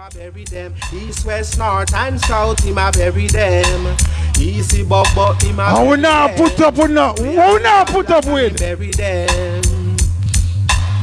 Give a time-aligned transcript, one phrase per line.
[0.00, 0.74] I bury them.
[0.92, 3.96] East, west, north, and south, him I bury them.
[4.38, 6.36] Easy, but but him I bury them.
[6.36, 7.14] put up with no.
[7.18, 8.58] We not put up with.
[8.58, 9.96] Bury them.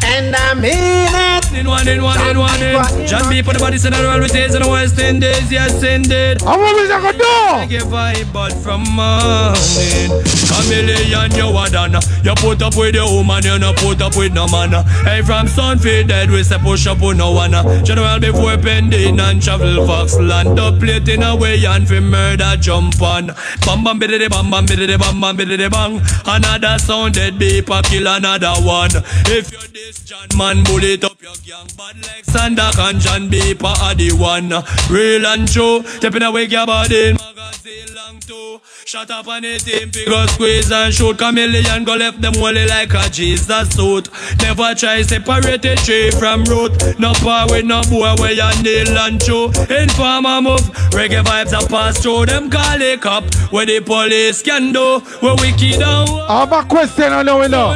[0.05, 1.44] And I mean it.
[1.55, 3.07] In one, in one, in one, in.
[3.07, 3.41] John B.
[3.41, 6.43] put the body center all days in the West Indies, yes indeed.
[6.43, 7.23] And what was I gonna do?
[7.23, 10.11] I give vibe, but from morning.
[10.51, 11.95] Chameleon, you a done.
[12.23, 14.71] You put up with your woman, you no put up with no man.
[15.07, 17.55] Hey, from Sunfield, dead, we say push up with no one.
[17.85, 20.59] General before pending and travel fox land.
[20.59, 23.27] Up plate in a way and fi murder jump on.
[23.65, 26.01] Bam bam biddy bam bam biddy bam bam biddy bang.
[26.25, 28.91] Another sound dead beep a kill another one.
[29.27, 33.29] If you this this John man bullet up your gang Bad like Sander and John
[33.29, 34.49] Beeper are the one.
[34.89, 35.83] Real and true.
[36.01, 38.59] Tapping away your body Magazine long too.
[38.85, 41.17] Shut up on the team Figure squeeze and shoot.
[41.17, 44.09] Chameleon go left them holy like a Jesus suit.
[44.41, 46.73] Never try separate a tree from root.
[46.99, 49.45] No power with no boy where you nail and chew.
[49.69, 50.65] Informer move
[50.97, 52.25] Reggae vibes are pass through.
[52.25, 54.99] Them call it cop Where the police can do.
[55.21, 57.75] Where we kid down I have a question I know we know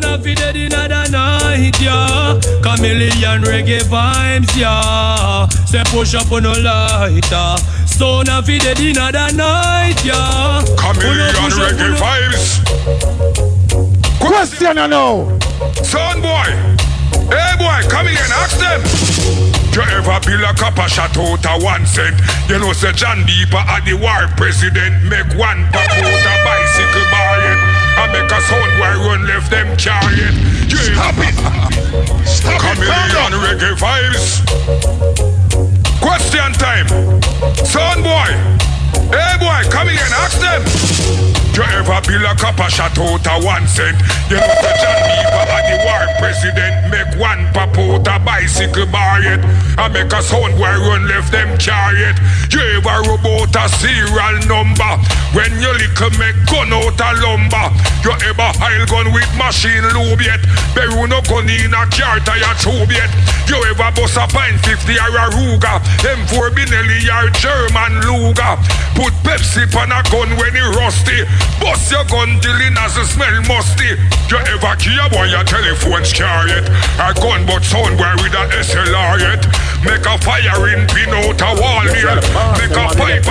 [2.63, 5.47] Chameleon reggae vibes, yeah.
[5.65, 7.57] Say push up on a lighter.
[7.85, 10.63] Stone of it dead in the night, yeah.
[10.77, 12.63] Chameleon reggae vibes.
[14.19, 15.37] Question I know.
[15.83, 16.47] Son boy.
[17.29, 18.81] Hey boy, come here and ask them.
[19.73, 22.15] You ever build a copper shot out a one cent?
[22.49, 27.05] You know, say John Deeper at the war president make one pop out a bicycle
[27.11, 27.28] bar I
[28.11, 30.33] make a sound where run left them chariot.
[30.67, 30.93] Yeah.
[30.93, 31.35] Stop it!
[32.27, 34.43] Stop Chameleon it, reggae vibes.
[36.01, 36.87] Question time.
[37.65, 38.78] Son boy.
[39.09, 40.61] Hey boy, come here and ask them.
[41.59, 43.97] You ever build a copper shot out a one cent?
[44.29, 48.85] You know the John Beaver and the war president make one pop out a bicycle
[48.87, 49.43] bar yet.
[49.75, 52.15] I make a sound where run left them chariot.
[52.53, 54.93] You ever rub out a serial number?
[55.35, 57.67] When you little make gun out a lumber.
[58.07, 60.39] You ever hile gun with machine lube yet?
[60.71, 63.11] Beru no gun in a car tire tube yet.
[63.51, 65.77] You ever bust a pine 50 or a Ruger?
[66.07, 68.55] M4 Benelli or German Luger.
[68.99, 71.23] Put Pepsi on a gun when it rusty.
[71.63, 73.95] Bust your gun till it has a smell musty.
[74.27, 76.67] You ever care boy your telephone's carried?
[76.99, 79.47] A gun but sound boy with a SLR yet.
[79.87, 82.19] Make a fire in pin out a wall nail.
[82.59, 83.27] Make a pipe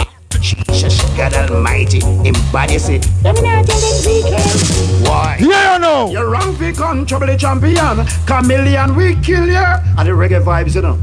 [0.00, 0.11] and
[0.42, 3.06] Jesus, God Almighty, embodies it.
[3.22, 5.38] Let me not tell them Why?
[5.38, 6.10] Yeah, you know.
[6.10, 8.04] You're wrong for con trouble champion.
[8.26, 9.54] Chameleon, we kill you.
[9.96, 10.98] And the reggae vibes, you know.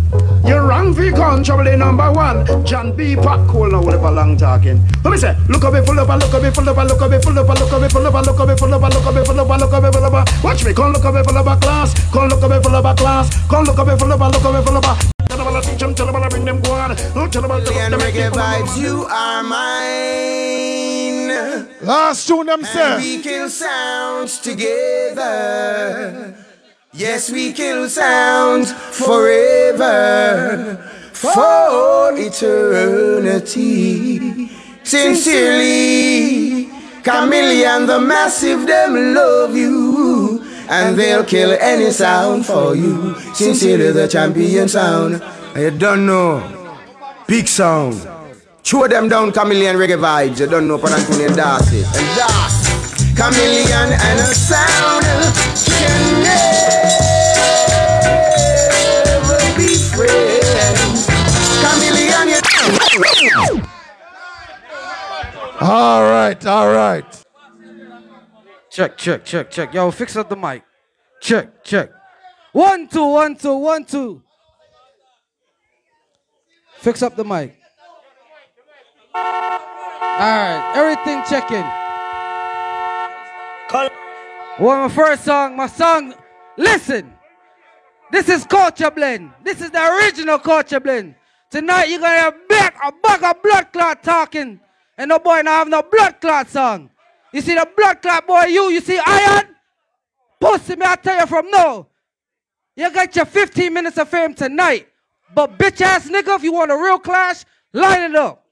[0.45, 2.65] You're wrong for con trouble number one.
[2.65, 3.15] John B.
[3.15, 4.83] Pack cool now, whatever long talking.
[5.05, 7.47] Let me say, look up, full up, look up, full up, look up, full up,
[7.47, 10.03] look up, full up, look up, full up, look up, full up, look up, full
[10.03, 10.43] up.
[10.43, 11.93] Watch me, come look up, full up, class.
[12.11, 13.47] Come look up, full up, class.
[13.47, 15.18] Come look up, full up, look up, full up.
[17.79, 21.29] Million reggae vibes, you are mine.
[21.81, 22.97] Last tune them say.
[22.97, 26.35] We kill sounds together.
[26.91, 30.75] Yes, we kill sounds forever.
[31.13, 33.69] For eternity.
[34.83, 36.69] Sincerely,
[37.03, 40.28] Chameleon the Massive, them love you
[40.69, 43.15] and they'll kill any sound for you.
[43.33, 45.21] Sincerely, the champion sound.
[45.55, 46.43] You don't know.
[47.27, 48.07] Big sound.
[48.63, 50.39] Throw them down chameleon reggae vibes.
[50.39, 51.83] You don't know Panantoni Darcy.
[51.83, 53.15] And Darcy.
[53.15, 55.03] Chameleon and a sound
[55.65, 56.59] can never
[59.57, 61.07] be friends.
[61.65, 62.29] Chameleon,
[63.19, 63.63] you.
[65.61, 67.18] All right, all right.
[68.71, 69.73] Check, check, check, check.
[69.73, 70.63] Yo, fix up the mic.
[71.21, 71.91] Check, check.
[72.51, 74.21] One, two, one, two, one, two.
[76.77, 77.57] Fix up the mic.
[79.13, 81.65] All right, everything checking.
[84.59, 86.13] One my first song, my song.
[86.57, 87.13] Listen,
[88.11, 89.31] this is Culture Blend.
[89.43, 91.15] This is the original Culture Blend.
[91.49, 94.59] Tonight you're gonna have a bag of blood clot talking,
[94.97, 96.89] and no boy now have no blood clot song.
[97.31, 99.55] You see the blood clot boy, you, you see iron?
[100.39, 101.87] Pussy, me I tell you from now.
[102.75, 104.87] You got your 15 minutes of fame tonight.
[105.35, 107.43] But bitch ass nigga, if you want a real clash,
[107.73, 108.45] line it up.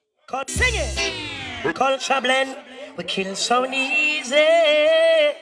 [0.48, 1.76] Sing it.
[1.76, 2.56] Culture blend.
[2.98, 4.34] We kill so easy.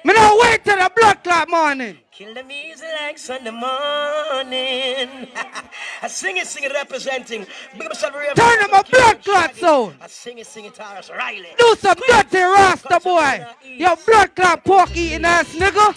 [0.03, 1.97] Me not wait till the blood clot morning.
[2.11, 5.29] Kill them easy like Sunday morning.
[6.01, 7.47] I sing it, sing it representing.
[7.77, 7.97] Big up
[8.35, 9.95] Turn them a blood clot zone.
[10.01, 11.47] I sing it, sing it Tarrus Riley.
[11.57, 13.45] Do some dirty rasta boy.
[13.63, 15.95] Yo blood clot pork eating ass nigga.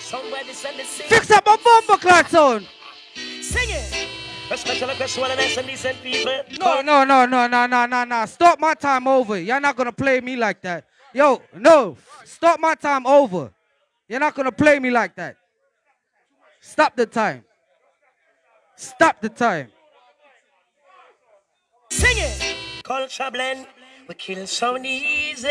[0.00, 2.66] Somebody send the Fix up a bomber clot zone.
[3.42, 4.08] Sing it.
[4.50, 6.32] A special request to all the and decent people.
[6.58, 8.26] No, no, no, no, no, no, no, no.
[8.26, 9.38] Stop my time over.
[9.38, 10.84] You're not gonna play me like that.
[11.16, 11.96] Yo, no.
[12.26, 13.50] Stop my time over.
[14.06, 15.38] You're not gonna play me like that.
[16.60, 17.42] Stop the time.
[18.76, 19.72] Stop the time.
[21.90, 22.82] Sing it.
[22.84, 23.66] Culture blend.
[24.06, 25.48] We kill sound easy.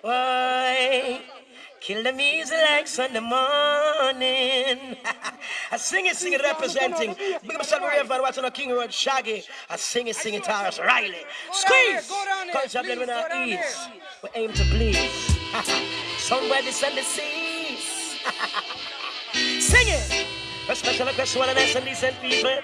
[0.00, 1.22] Why?
[1.80, 4.96] Kill them easy like Sunday morning.
[5.72, 7.14] I sing it, sing it, representing.
[7.14, 9.42] Big up Shabba River, watching a King Road Shaggy.
[9.70, 11.24] I sing it, sing it, Tarrus Riley.
[11.52, 12.12] Squeeze!
[12.52, 13.88] Culture blend with our ease.
[14.22, 14.98] We aim to please.
[16.18, 18.18] Somewhere descend the seas.
[19.58, 20.26] sing it!
[20.68, 22.58] A special request to all the nice and decent people.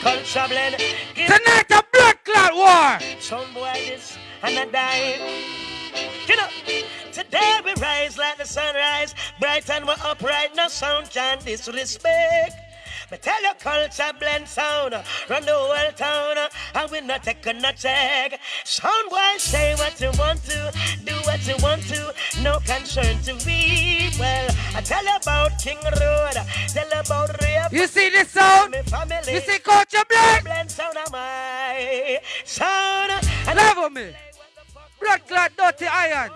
[0.00, 0.76] Culture blend.
[1.14, 3.18] Give Tonight a blood clot war.
[3.20, 5.18] some boy this and I die.
[6.26, 6.50] Get up.
[7.16, 12.52] Today we rise like the sunrise, bright and we're upright, no sound can disrespect.
[13.08, 14.92] But tell your culture blend sound,
[15.30, 16.36] run the whole town,
[16.74, 18.38] and we not take no check.
[18.64, 20.70] Sound boy, say what you want to,
[21.06, 24.10] do what you want to, no concern to me.
[24.20, 26.34] Well, I tell you about King Road,
[26.68, 27.72] tell about Rape.
[27.72, 28.74] You see this sound?
[28.74, 29.32] Family.
[29.32, 30.44] You see Culture Blood?
[30.44, 33.26] blend sound of my sound.
[33.48, 34.14] And Level me.
[35.00, 36.30] Blood clot dirty iron.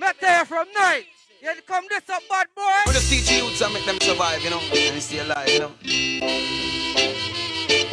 [0.00, 1.04] Tell you from night.
[1.42, 2.62] You come this up, bad boy.
[2.86, 5.72] We just teach youths and make them survive, you know, and stay alive, you know.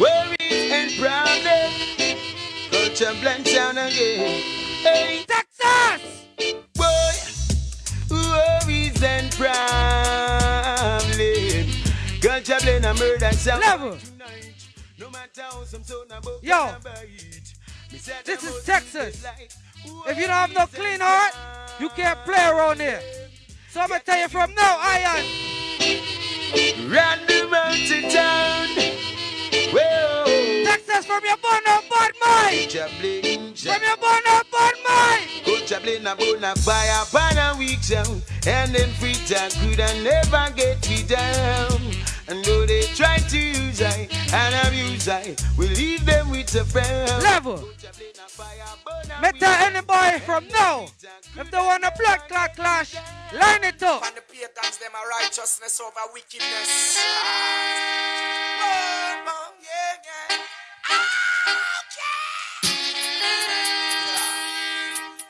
[0.00, 1.74] Worries and problems,
[2.70, 4.42] culture blend sound again.
[4.82, 6.24] Hey, Texas!
[6.74, 7.12] boy,
[8.10, 10.62] worries and problems,
[12.20, 13.60] culture blend and murder sound.
[13.60, 13.96] Level.
[13.98, 14.68] Tonight,
[14.98, 17.54] no matter how some sound about Yo, can bite.
[17.92, 19.24] Me say this is Texas.
[20.06, 21.34] If you don't have no clean heart,
[21.80, 23.00] you can't play around here.
[23.70, 25.24] So I'm gonna tell you from now, Iron.
[26.90, 28.68] Run the mountain town.
[29.72, 30.64] Whoa.
[30.64, 32.72] Texas from your bun up, bad mind.
[32.72, 35.38] From your bun up, bad mind.
[35.68, 40.02] Culture blend a bona fire pan a week down And then free time could I
[40.02, 41.80] never get me down
[42.26, 46.64] And though they try to use I and abuse I We leave them with a
[46.64, 47.68] frown Level.
[48.38, 49.66] Culture blend a fire Me tell down.
[49.76, 50.86] anybody from now,
[51.36, 52.94] if they want a blood clot clash,
[53.34, 54.04] line it up.
[54.06, 56.98] And the pagans, them a righteousness over wickedness.
[59.60, 60.36] Yeah, yeah.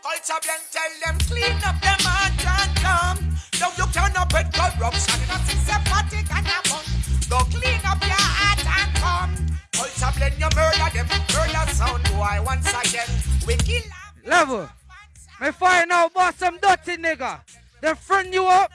[0.02, 3.18] Culture blend, tell them clean up them heart and come.
[3.60, 6.84] Now you cannot put corruption in a systematic and a.
[7.28, 9.47] Go clean up your heart and come.
[9.78, 13.08] Culture blend, you murder them, murder sound boy once again.
[13.46, 14.30] We kill 'em.
[14.30, 14.68] Level.
[15.40, 17.40] Me find out about some dirty nigga.
[17.80, 18.72] Them friend you up.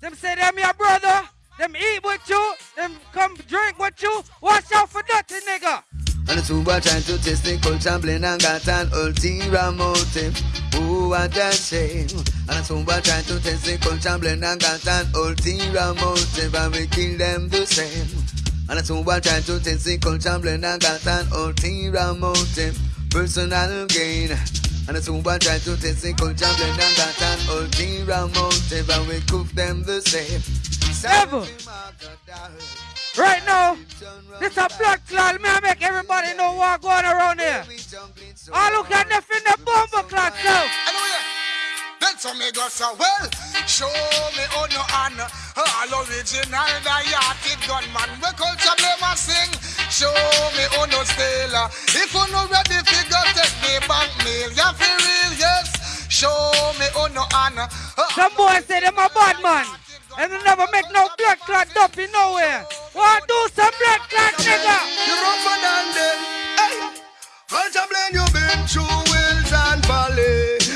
[0.00, 1.22] Them say them your brother.
[1.58, 2.54] Them eat with you.
[2.76, 4.22] Them come drink with you.
[4.42, 5.82] Watch out for dirty nigga.
[6.28, 10.38] And the two boy trying to test the culture blend and got an ulterior motive.
[10.74, 12.06] Oh, what a shame.
[12.48, 16.54] And the two boy trying to test the culture blend and got an ulterior motive.
[16.54, 18.37] And we kill them the same.
[18.68, 22.78] And the two boy trying to test the culture blend and got an ulterior motive.
[23.10, 24.30] Personal gain.
[24.86, 28.90] And the two boy trying to test the culture blend and got an ulterior motive.
[28.90, 30.42] And we cook them the same.
[31.04, 31.46] Ever.
[33.16, 33.76] Right now,
[34.38, 35.40] this a blood clot.
[35.40, 37.64] Me I make everybody know what going around here.
[38.52, 40.70] I look at them in the bomber clot self.
[42.18, 42.28] Hallelujah.
[42.32, 43.30] Then some me go so well.
[43.66, 45.20] Show me on your hand.
[45.56, 48.10] All original, the yachted gunman.
[48.18, 49.52] We culture blame a sing.
[49.90, 50.10] Show
[50.56, 51.70] me oh, on your style.
[51.94, 54.50] If you no ready, figure take me bank mail.
[54.54, 56.10] Yeah, for real, yes.
[56.10, 56.28] Show
[56.78, 57.70] me oh, on your hand.
[58.14, 59.66] Some boys say them a bad man.
[60.18, 62.66] And they never make no blood clot dumpy nowhere.
[62.92, 64.78] What do some blood clot nigga?
[65.06, 66.18] You rougher than them.
[66.58, 66.76] Hey,
[67.46, 70.67] culture blend you been through hills and valley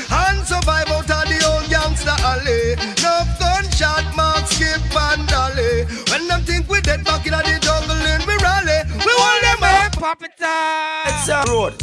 [2.33, 2.75] alley.
[3.01, 5.85] No gunshot marks, skip and dolly.
[6.09, 9.63] When them think we dead back in the jungle in we rally, we hold them
[9.63, 9.91] up.
[9.93, 11.07] pop it time.
[11.09, 11.73] It's a road.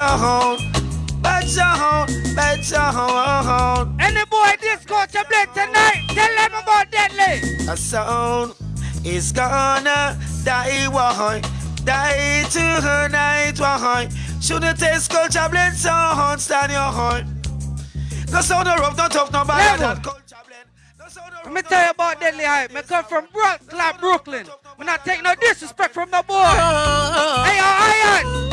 [0.00, 0.58] Uh-huh.
[1.22, 3.96] Better home, better home.
[3.98, 7.40] Any boy this culture blend tonight, tell them about Deadly.
[7.70, 8.52] A sound
[9.04, 11.40] is gonna die, why?
[11.84, 14.08] Die tonight, why?
[14.40, 17.24] Shouldn't taste culture blend sound, stand your heart.
[18.34, 19.94] No sound no rough, no tough, no bad Level.
[19.94, 20.68] than culture blend.
[20.98, 22.72] No sound no Let me tell you about Deadly Hype.
[22.72, 24.46] Me come from Brooklyn, Brooklyn.
[24.76, 26.34] Me not take no disrespect from no boy.
[26.34, 28.50] Hey, yo, Iron.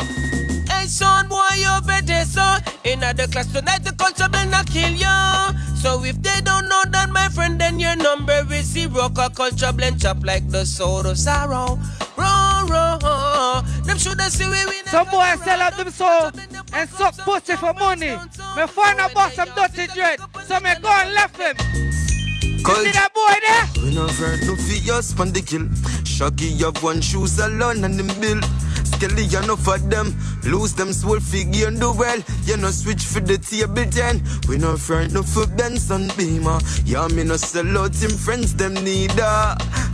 [0.68, 2.62] Hey son, boy, you better son.
[2.84, 5.71] In the class tonight, the culture will not kill you.
[5.82, 9.28] So if they don't know that, my friend, then your number is pussy rock a
[9.34, 11.76] culture blend chop like the sword of sorrow.
[12.16, 13.62] Roll, roll.
[13.82, 14.86] Them shoulda see we win.
[14.86, 16.30] Some boy sell out them soul
[16.72, 18.14] and suck pussy for money.
[18.56, 20.20] Me find out about some dirty dread.
[20.46, 21.56] So me go and left him.
[22.62, 23.84] You see that boy there?
[23.84, 25.66] We no afraid no figures on the kill.
[26.04, 28.40] Shaggy have one shoes alone and them bill.
[28.84, 30.14] Skelly enough for them.
[30.44, 32.18] Lose them soul figure and do well.
[32.44, 34.22] You no switch for the table ten.
[34.48, 36.58] We no afraid no for Benson Beamer.
[36.84, 39.22] Yeah, me no sell out him friends them neither.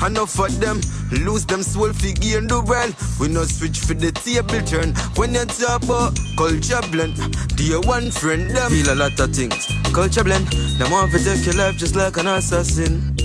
[0.01, 0.81] I Enough for them.
[1.11, 2.91] Lose them soul figure and do well.
[3.21, 4.95] We no switch for the table turn.
[5.17, 7.17] When you talk about culture blend,
[7.57, 8.71] dear one friend them.
[8.71, 9.67] Feel a lot of things.
[9.93, 10.47] Culture blend.
[10.79, 13.17] Them want to take your life just like an assassin.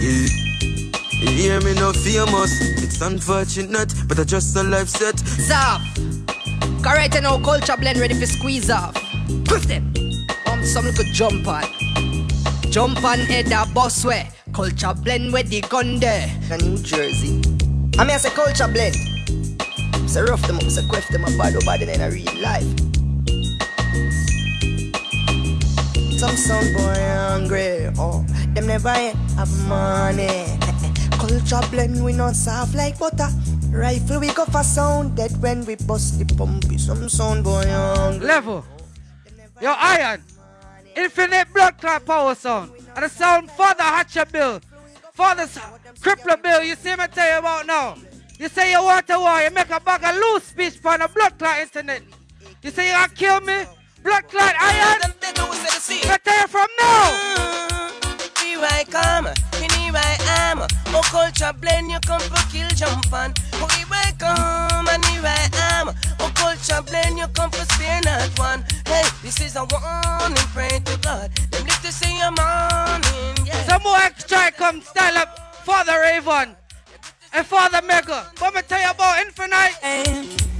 [0.00, 0.45] Yeah.
[1.18, 2.60] You hear me no famous.
[2.82, 5.18] It's unfortunate, but I just a life set.
[5.18, 5.80] Stop.
[6.82, 8.94] Correct and now culture blend ready for squeeze off.
[9.48, 9.92] Quick them.
[10.46, 11.64] Um, some little jump on.
[12.70, 14.28] Jump on head a boss way.
[14.52, 16.28] Culture blend with the gun there.
[16.52, 17.40] in New Jersey.
[17.98, 18.94] I mean, I say culture blend.
[20.08, 22.62] Say rough them up, say quiff them up, bad over than in a real life.
[26.18, 30.58] Some sound boy hungry, oh, them never yet have money.
[31.18, 33.28] Culture blend, we not soft like butter.
[33.70, 36.78] Rifle we go for sound dead when we bust the pumpy.
[36.78, 38.26] Some sound boy hungry.
[38.26, 38.64] Level.
[39.60, 40.22] Yo, Iron.
[40.96, 42.72] Infinite blood clot power sound.
[42.94, 44.60] And the sound Father Hatcher Bill.
[45.12, 45.58] Father's
[46.00, 46.62] Crippler Bill.
[46.62, 47.96] You see me tell you about now.
[48.38, 51.08] You say you want a war, you make a bag of loose speech on the
[51.08, 52.02] blood clot internet.
[52.62, 53.64] You say you gonna kill me?
[54.02, 55.12] Blood clot iron?
[55.88, 57.10] I tell you from now.
[57.36, 59.45] Mm, here I come, and here
[59.96, 60.16] I
[60.50, 60.60] am.
[60.94, 63.32] Oh, culture blend, you come for kill jump on.
[63.54, 65.94] Oh, here I come, and here I am.
[66.20, 68.64] Oh, culture blend, you come for spare not one.
[68.86, 71.32] Hey, this is a warning, pray to God.
[71.50, 73.62] Them live to see a morning, yeah.
[73.64, 76.54] Some more extra come style up Father Raven
[77.32, 78.30] and Father Mega.
[78.38, 80.55] What me tell you about Infinite?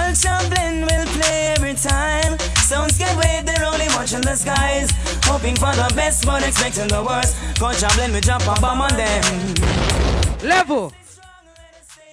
[0.00, 2.38] Culture blend will play every time.
[2.70, 4.90] Sounds get wave, they're only watching the skies.
[5.24, 7.36] Hoping for the best, but expecting the worst.
[7.58, 9.22] Culture blend, we drop a bomb on them.
[10.42, 10.92] Level.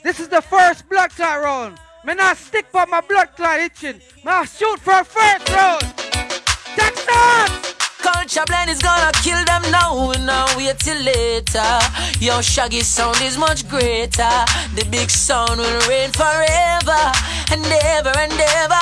[0.03, 1.77] This is the first blood clot round.
[2.03, 4.00] Me not stick by my blood clot itching.
[4.25, 5.84] Me I shoot for a first round.
[6.75, 7.50] Texas!
[8.00, 10.10] Culture blend is gonna kill them now.
[10.10, 11.79] We now wait till later.
[12.20, 14.38] Your shaggy sound is much greater.
[14.75, 16.67] The big sound will reign forever
[17.51, 18.82] and ever and ever.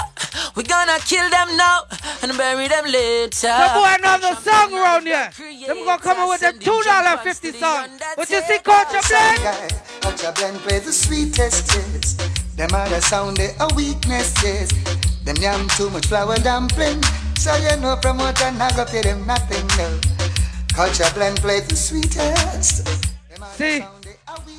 [0.56, 1.84] We're gonna kill them now
[2.22, 3.48] and bury them later.
[3.48, 5.30] The boy know the song around here.
[5.68, 7.90] Them gonna come up with them two dollar fifty song.
[8.16, 9.74] But you see culture blend?
[10.02, 12.14] Culture blend play the sweetest yes.
[12.56, 14.72] Them other sound they a weakness yes.
[15.24, 17.02] Them yam too much flour dumpling.
[17.38, 20.00] So you know promoter not go pay them nothing no.
[20.74, 22.88] Culture blend play the sweetest.
[23.56, 23.84] See,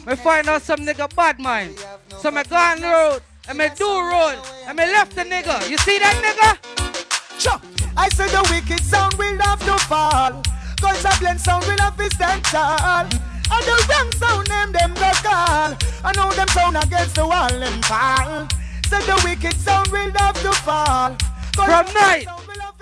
[0.06, 1.78] me find out some nigga bad mind.
[2.20, 5.68] So me go on the road and me do road and me left the nigga.
[5.70, 7.40] You see that nigga?
[7.40, 7.60] Sure.
[7.96, 10.42] I said the wicked sound will have to fall.
[10.80, 13.06] Culture blend sound will have to stand tall.
[13.48, 15.76] And the wrong sound name them go call.
[16.04, 18.48] I know them sound against the wall them fall.
[18.86, 21.16] Said the wicked sound will have to fall.
[21.54, 22.26] From night,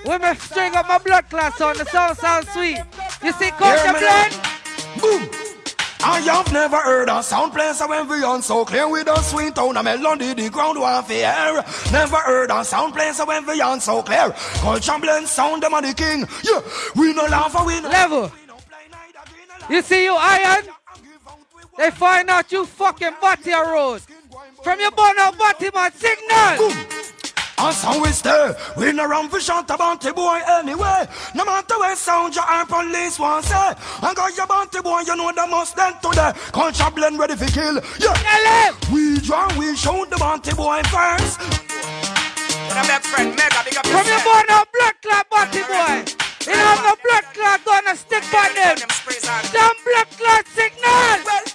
[0.04, 2.78] when me string up my blood class on the sound sound sweet.
[3.22, 4.40] You see culture blend?
[5.00, 5.53] Boom.
[6.06, 9.54] I have never heard a sound place when we on so clear with a sweet
[9.54, 11.64] tone, a melody, the ground one fear.
[11.90, 14.30] Never heard a sound place when we on so clear.
[14.60, 16.28] Culture blend sound, them the king.
[16.42, 16.60] Yeah,
[16.94, 18.30] we no laugh, we no Level.
[19.70, 20.66] You see you iron?
[21.78, 24.02] They find out you fucking body a road.
[24.62, 27.03] From your born out body man signal.
[27.58, 28.54] And so we stay.
[28.76, 31.06] We no run for shot a bounty boy anyway.
[31.34, 33.72] No matter where sound your arm police want say.
[34.02, 36.32] And got your bounty boy, you know the must then today.
[36.52, 37.80] Culture blend ready for kill.
[38.00, 38.72] Yeah.
[38.92, 41.40] We draw, we show the bounty boy first.
[42.74, 46.04] From your born out blood clot body boy.
[46.46, 48.78] You know no blood clot gonna stick by them.
[49.52, 51.53] Them blood clot signal.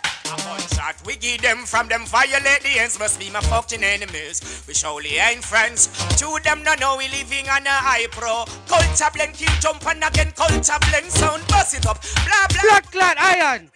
[0.76, 4.64] Shot we give them from them violate the ends must be my fucking enemies.
[4.68, 5.88] We surely ain't friends.
[6.18, 8.46] Two them no know we living on a high pro.
[8.68, 10.32] Culture blend keep jumping again.
[10.36, 12.02] Culture blend sound bust it up.
[12.26, 12.62] Blah blah.
[12.62, 13.72] Blood clot iron.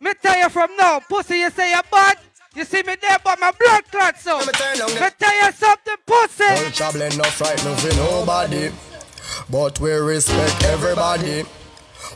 [0.00, 2.18] Me tell you from now, pussy, you say you're bad.
[2.54, 4.38] You see me there, but my blood clot so.
[4.40, 6.44] Me tell you something, pussy.
[6.44, 8.70] Culture blend no frightened for nobody,
[9.50, 11.44] but we respect everybody.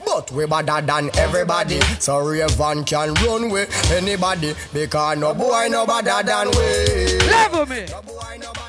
[0.07, 5.85] But we better than everybody, so Raven can run with anybody because no boy no
[5.85, 7.19] better than we.
[7.29, 7.85] Level me.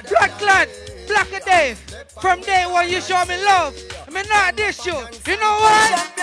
[0.10, 0.68] Blood clot,
[1.08, 1.78] Black a Dave.
[2.20, 3.76] From day one you show me love.
[4.08, 4.94] I mean not this you.
[4.94, 6.18] You know what?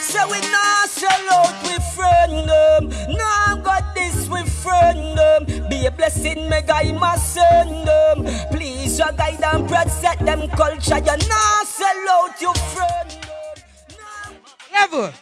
[0.00, 3.16] So we nah sell out with friend them.
[3.16, 5.68] Nah got this with friend them.
[5.68, 8.24] Be a blessing, me guy my send them.
[8.50, 10.98] Please, your guide and protect them culture.
[10.98, 13.27] You nah sell out your friend
[14.80, 14.90] them.
[14.90, 15.14] Never.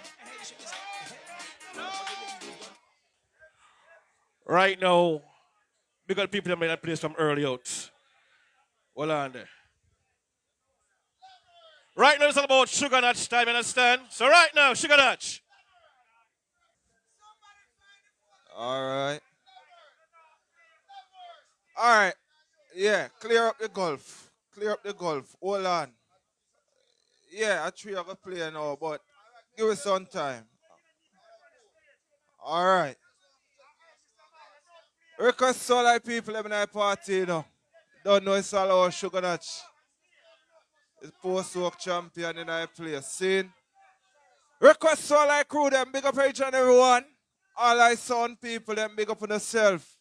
[4.47, 5.23] Right now,
[6.07, 7.91] because people that made that place from early out.
[8.95, 9.49] Hold on there.
[11.97, 14.03] Right now it's all about sugar notch time, you understand?
[14.11, 15.43] So right now, sugar notch.
[18.57, 19.21] All right.
[21.79, 22.15] All right.
[22.75, 24.31] Yeah, clear up the golf.
[24.55, 25.35] Clear up the golf.
[25.43, 25.91] Hold on.
[27.33, 29.01] Yeah, I three are gonna play now, but
[29.57, 30.45] give us some time.
[32.45, 32.97] All right.
[35.19, 37.45] Request all like people in the party, you know.
[38.05, 39.49] Don't know it's all our sugar notch.
[41.01, 43.07] It's post work champion in our place.
[43.07, 43.51] Seen?
[44.61, 47.05] Request all like crew them, big up each and everyone.
[47.57, 49.97] All I sound people, them big up on themselves.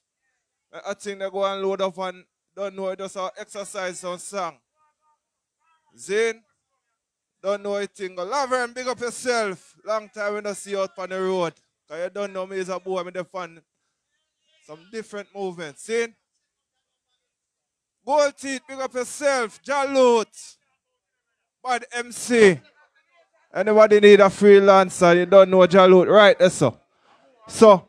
[0.85, 2.23] I think they go and load up and
[2.55, 4.57] don't know it a exercise on song.
[5.97, 6.41] Zin,
[7.45, 8.15] don't know a thing.
[8.15, 9.75] Laverne, big up yourself.
[9.85, 11.53] Long time we don't see you out on the road.
[11.87, 13.61] Cause you don't know me as a boy, I'm the fun.
[14.65, 15.83] Some different movements.
[15.83, 16.07] See?
[18.03, 19.61] Gold teeth, big up yourself.
[19.63, 20.55] Jalute.
[21.63, 22.59] Bad MC.
[23.53, 26.07] Anybody need a freelancer, you don't know Jalute.
[26.07, 26.79] Right, that's so.
[27.47, 27.87] So.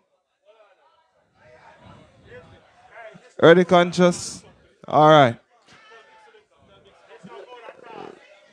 [3.41, 4.45] Ready conscious?
[4.87, 5.39] Alright.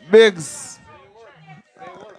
[0.10, 0.73] Biggs.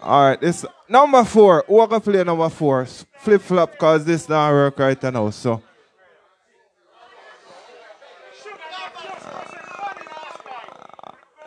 [0.04, 1.64] Alright, this number four.
[1.66, 2.84] Who gonna play number four?
[2.84, 5.30] Flip flop cause this not work right now.
[5.30, 5.62] So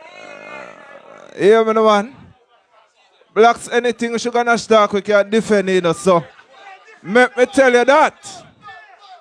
[0.08, 2.16] uh, Hear me, no man?
[3.32, 6.26] Blacks, anything sugar nash dark, we can defend know, so.
[7.04, 8.46] Let me tell you that.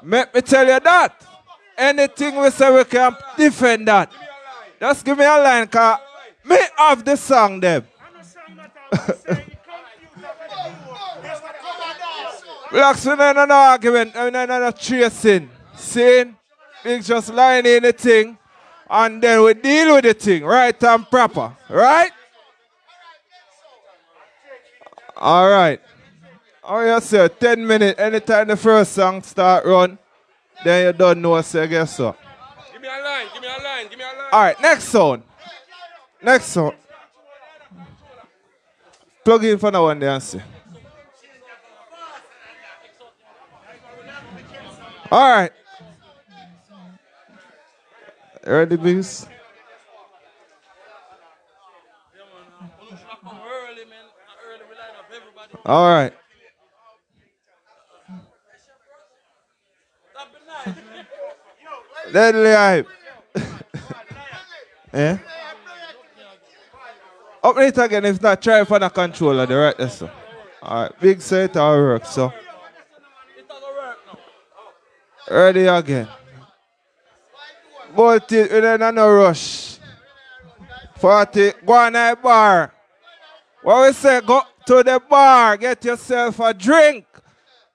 [0.02, 1.26] Let me tell you that.
[1.76, 4.11] Anything we say, we can defend that.
[4.80, 5.99] Just give me a line, cause
[6.43, 7.87] me have the song them.
[12.71, 15.50] Blacks, we no no argument, we no no chasing.
[15.75, 16.37] Seeing?
[16.85, 18.39] We just line in the thing
[18.89, 21.56] and then we deal with the thing right and proper.
[21.69, 22.13] Right?
[25.17, 25.80] All right.
[26.63, 27.28] Oh, yes, sir.
[27.28, 27.99] 10 minutes.
[27.99, 29.99] Anytime the first song start run,
[30.65, 32.15] then you don't know, so guess so.
[32.73, 34.28] Give me a line, give me a line, give me a line.
[34.32, 35.23] All right, next song.
[36.23, 36.75] Next song.
[39.26, 40.41] Plug in for now one day and see.
[45.10, 45.50] All right.
[48.47, 49.26] Ready, please?
[55.65, 56.12] All right.
[62.12, 62.89] Deadly hype.
[64.95, 65.19] yeah?
[67.47, 70.11] Up it again, if not, try for the controller, the right there, so.
[70.61, 72.32] Alright, big set all work, so.
[75.30, 76.09] Ready again.
[77.95, 79.78] Bolt it within no rush.
[80.97, 82.75] 40, go on a bar.
[83.63, 87.06] What we say, go to the bar, get yourself a drink.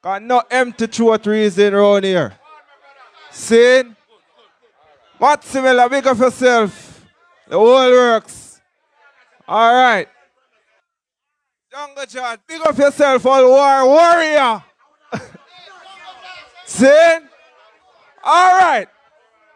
[0.02, 2.34] Got no empty throat reason around here.
[3.32, 3.84] See?
[5.40, 7.06] Similar, big of yourself.
[7.48, 8.51] The whole works.
[9.48, 10.08] All right.
[11.72, 14.64] Jungle John, big up yourself, all war warrior.
[16.66, 17.18] See?
[18.24, 18.88] All right.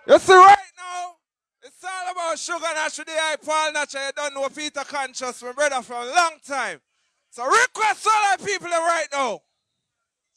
[0.08, 1.16] You see right now,
[1.64, 3.94] it's all about Sugar Nash with the high Paul Nash.
[3.94, 6.80] You don't know Peter Conscious, my brother, for a long time.
[7.32, 9.40] So request all our people right now.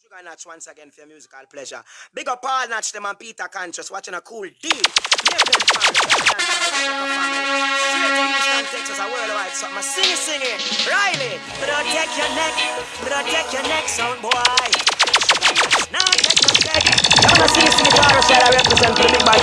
[0.02, 1.82] Sugar Natch once again for your musical pleasure.
[2.12, 4.82] Big up Paul Natch, them and Peter Conscious watching a cool deal.
[10.28, 10.54] A.
[10.88, 12.54] Riley, protect your neck,
[13.00, 14.30] protect your neck, sound boy.
[15.90, 16.04] Now.
[17.24, 19.42] I'm gonna sing it, sing it, I represent the big bad.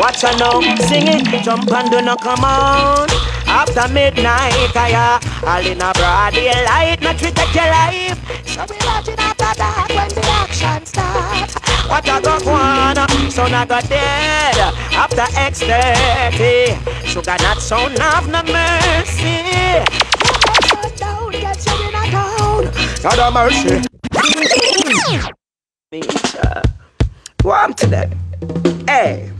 [0.00, 3.08] Watch her now, sing it, jump and do not come on.
[3.46, 8.18] After midnight, I uh, all in a broad daylight, not to take your life.
[8.46, 11.63] So be watching after that when the action starts.
[11.88, 14.56] What I go on, son I got dead
[14.92, 16.78] after X30.
[17.04, 19.42] Sugar not sound have no mercy.
[20.96, 22.64] Down, get you in a town.
[23.02, 23.82] God have mercy.
[25.92, 26.62] Nature.
[27.44, 28.10] Warm today.
[28.88, 29.30] Hey.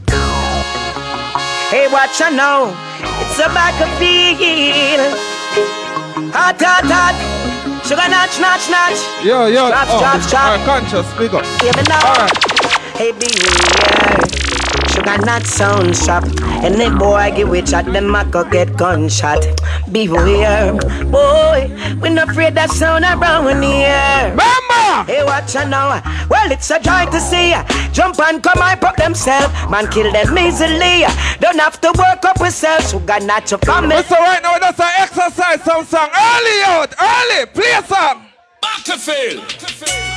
[1.70, 2.76] Hey, what you know?
[3.20, 5.18] It's a back of field.
[6.32, 7.33] Hot, hot, hot.
[7.84, 8.98] Sugar notch, notch, notch.
[9.22, 9.68] Yo, yo.
[9.68, 10.58] Chop, oh, chop, chop.
[10.58, 11.44] Alright, conscious, big up.
[11.86, 12.12] Now.
[12.12, 12.32] Alright.
[12.96, 14.43] Hey, beware.
[14.94, 16.24] Sugar not sound sharp.
[16.62, 19.44] Any boy I give it shot, them a go get gunshot.
[19.90, 20.72] Beware,
[21.10, 21.70] boy.
[22.00, 24.34] We not afraid that sound around here.
[24.36, 25.04] Mama!
[25.04, 26.00] Hey, watch out now.
[26.30, 27.64] Well, it's a joy to see ya.
[27.92, 29.52] Jump and come hype up themselves.
[29.68, 31.04] Man, kill them easily.
[31.40, 32.90] Don't have to work up yourself.
[32.90, 34.00] Sugar not your family.
[34.04, 36.08] So right now, that's an exercise some song.
[36.08, 37.46] Early out, early.
[37.46, 38.26] Play some.
[38.62, 39.38] Battlefield.
[39.38, 40.13] Not to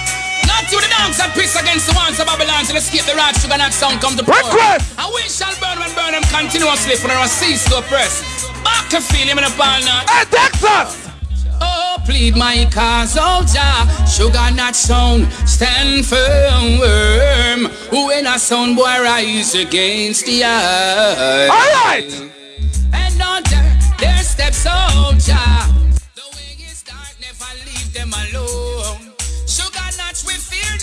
[0.66, 3.74] the dance and piss against the ones of Babylon till escape the rod sugar not
[3.74, 4.36] sound come to pour.
[4.36, 4.98] Request.
[4.98, 8.24] And we shall burn when burn them continuously for our cease to oppress.
[8.90, 10.02] feel him in the ball now.
[10.10, 11.08] Hey, Texas!
[11.60, 13.88] Oh, plead my cause, oh Jah.
[14.06, 16.80] Sugar not sound, stand firm.
[16.80, 17.72] Worm.
[17.92, 21.48] When a sound boy rise against the eye.
[21.50, 22.32] All right.
[22.94, 23.48] And don't
[23.98, 25.68] their steps, oh Jah.
[26.16, 28.67] The way is dark, never leave them alone.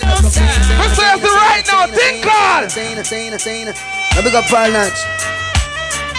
[0.04, 0.80] Sugar nuts, we fear no sound.
[0.80, 2.70] We say it right now, think on.
[2.70, 3.66] Sane, sane, sane.
[4.14, 4.98] Now big up Paul Natch.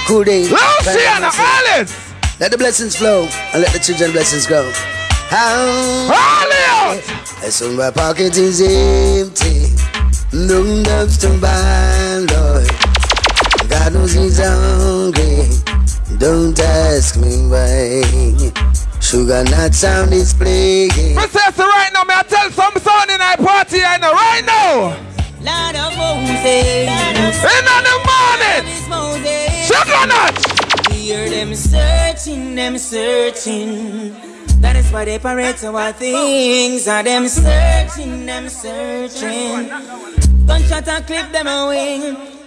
[0.08, 0.43] Cool day.
[0.43, 2.13] Luciana, Alice.
[2.39, 4.71] Let the blessings flow and let the children blessings grow.
[5.30, 6.12] How?
[7.43, 9.74] As soon my pocket is empty,
[10.34, 12.69] no enough to buy, Lord.
[13.69, 15.48] God knows he's hungry.
[16.17, 18.04] Don't ask me why.
[19.06, 20.89] Sugar not sound is playing.
[20.89, 24.12] We say it right now, may I tell some sound in our party I know
[24.12, 24.98] right now.
[25.46, 26.89] Lord of Moses.
[27.46, 28.65] In the morning.
[29.70, 30.89] Sugar nuts.
[30.89, 34.15] We hear them searching, them searching.
[34.62, 36.88] That is why they parade so our things.
[36.88, 39.70] Are them searching, them searching.
[40.48, 42.00] Gunshot and clip them away.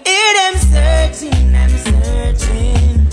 [0.05, 3.08] Hear them searching, them searching.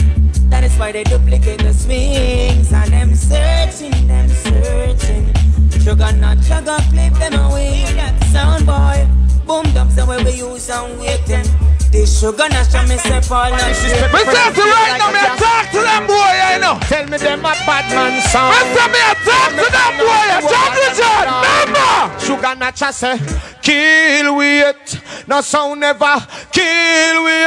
[0.50, 2.72] That is why they duplicate the swings.
[2.72, 5.34] And them searching, them searching.
[5.82, 7.86] Sugar not sugar, clip them away.
[8.32, 9.08] Sound boy,
[9.46, 11.46] boom dubs the way we use and waiting.
[11.92, 15.38] This sugar not show me say fall not We say it right now, may I
[15.40, 16.76] talk to them boy, I know.
[16.90, 18.52] Tell me them a bad man sound.
[18.52, 22.20] We say me I talk to them boy, I talk to John, remember.
[22.20, 23.18] Sugar Natcha say,
[23.62, 25.00] kill we it.
[25.28, 26.20] No sound never
[26.52, 27.38] kill we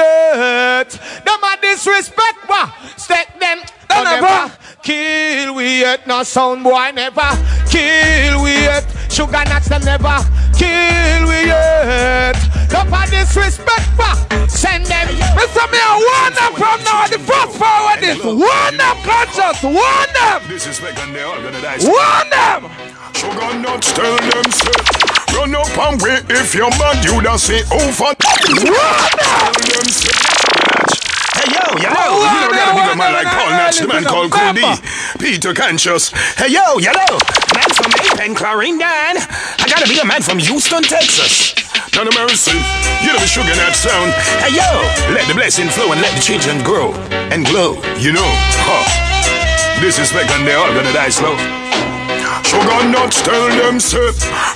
[0.80, 0.90] it.
[1.24, 2.70] Them a disrespect wa.
[2.96, 3.58] Step them.
[3.88, 6.06] They never kill we it.
[6.06, 7.28] No sound boy never
[7.68, 8.84] kill we it.
[9.10, 10.18] Sugar Natch them never
[10.56, 12.36] kill we it.
[12.68, 14.14] Them a disrespect wa.
[14.46, 15.08] Send them.
[15.36, 15.64] Mr.
[15.72, 17.06] Me, warn them from now.
[17.08, 20.42] The first forward is warn them, conscious, warn them.
[20.48, 21.78] This is Megan, they all gonna die.
[21.80, 22.70] Warn them.
[23.14, 27.62] Sugar nuts, tell them, say, run up and wait if you're mad, you da say,
[27.72, 31.07] oh, for Tell them, say,
[31.38, 31.94] Hey yo, yo,
[32.34, 34.66] you know gotta be a man like Paul Natch, the man called Cool D,
[35.22, 36.10] Peter Conscious.
[36.34, 37.14] Hey yo, yellow,
[37.54, 39.22] man from May Pen, Clarendon.
[39.22, 41.54] I gotta be a man from Houston, Texas.
[41.94, 42.58] None of mercy,
[43.06, 44.10] you know the sugar nut sound.
[44.42, 44.66] Hey yo,
[45.14, 46.92] let the blessing flow and let the children grow
[47.30, 48.26] and glow, you know.
[48.66, 49.80] Huh.
[49.80, 51.57] This is Megan, they all gonna die slow.
[52.48, 54.08] Sugar nuts tell them say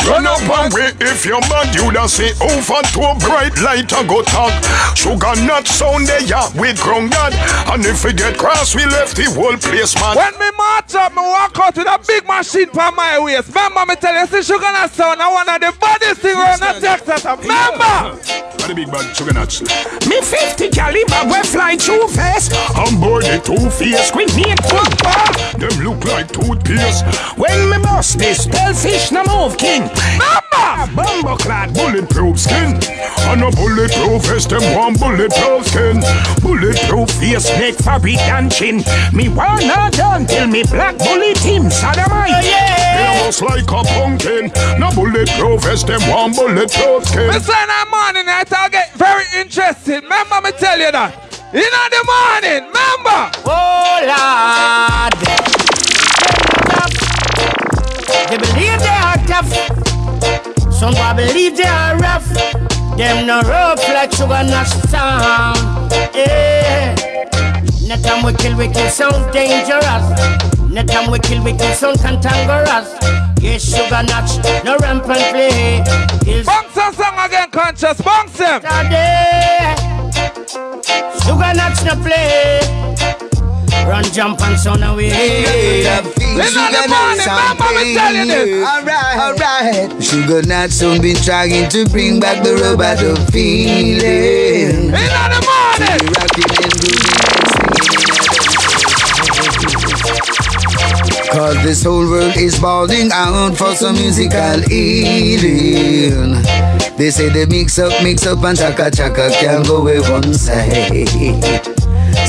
[0.09, 0.97] Run up and wait.
[0.99, 4.49] If you're mad You da say over to a bright light and go talk.
[4.97, 7.35] Sugar nuts sound there yeah, with ground God
[7.69, 10.17] And if we get cross we left the whole place man.
[10.17, 13.49] When me march up, me walk out with a big machine for my waist.
[13.49, 16.61] Remember me tell you, see sugar nut sound, I one of the baddest thing around
[16.65, 17.25] the Texas.
[17.29, 18.17] Remember?
[18.57, 19.61] What the big bad sugar nuts?
[20.09, 24.11] Me 50 caliber we fly too fast I'm board the two face.
[24.13, 27.05] Grenade football Them look like toothpaste
[27.37, 29.83] When me bust this spellfish no move king
[30.19, 32.79] Mama Bumbo clad bulletproof skin
[33.29, 36.01] And a bulletproof vest them one bulletproof skin
[36.41, 42.31] Bulletproof face neck fabric and chin Me wanna done till me black bullet him sodomite
[42.31, 43.19] oh, yeah.
[43.19, 48.27] Almost like a pumpkin No bulletproof vest them one bulletproof skin Me say that morning
[48.27, 50.03] night I get very interested.
[50.03, 51.13] Remember me tell you that.
[51.53, 53.31] In the morning, remember.
[53.45, 55.32] Oh Lord.
[58.33, 59.53] They believe they are tough.
[60.73, 62.27] Some boy believe they are rough.
[62.97, 65.93] Them no rough like sugar nut sound.
[66.15, 66.95] Yeah.
[67.87, 70.09] No time we kill, we kill sound dangerous.
[70.71, 72.97] No time we kill, we kill sound cantankerous.
[73.39, 75.85] Yes, sugar nuts, no rampant play.
[76.47, 78.01] Bounce a song again, conscious.
[78.01, 78.63] Bounce him.
[81.21, 82.82] Sugar nuts no play.
[83.87, 85.11] Run, jump, and son away.
[88.65, 90.03] Alright, alright.
[90.03, 94.01] Sugar nuts soon been trying to bring back the robot of feeling.
[94.01, 96.01] In the morning.
[96.15, 98.13] Rocking and grooving and swinging.
[101.33, 106.43] Cause this whole world is bawling out for some musical healing.
[106.97, 111.82] They say they mix up, mix up and chaka chaka can go away one side.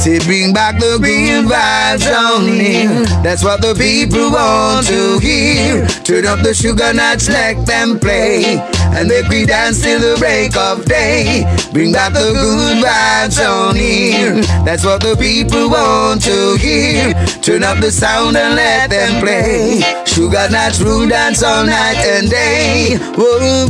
[0.04, 3.06] Say bring back the good vibes down here.
[3.24, 5.88] That's what the people want to hear.
[6.04, 8.60] Turn up the sugar nuts, let them play.
[8.92, 11.46] And make we dance till the break of day.
[11.72, 14.42] Bring back the good vibes on here.
[14.66, 17.14] That's what the people want to hear.
[17.42, 19.80] Turn up the sound and let them play.
[20.04, 22.98] Sugar nuts, rude dance all night and day.
[23.16, 23.68] Whoa,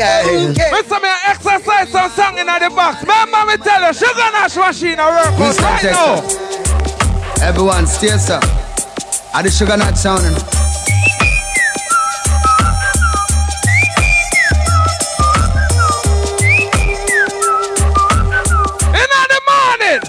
[0.00, 0.54] way.
[0.54, 1.00] Mr.
[1.02, 3.02] Me exercise some song in the box.
[3.02, 7.46] Remember me tell you, Sugar Nash machine a work out right now.
[7.46, 8.44] Everyone, stay up.
[9.32, 10.34] Are the sugar nut sounding?
[18.92, 20.00] In the morning.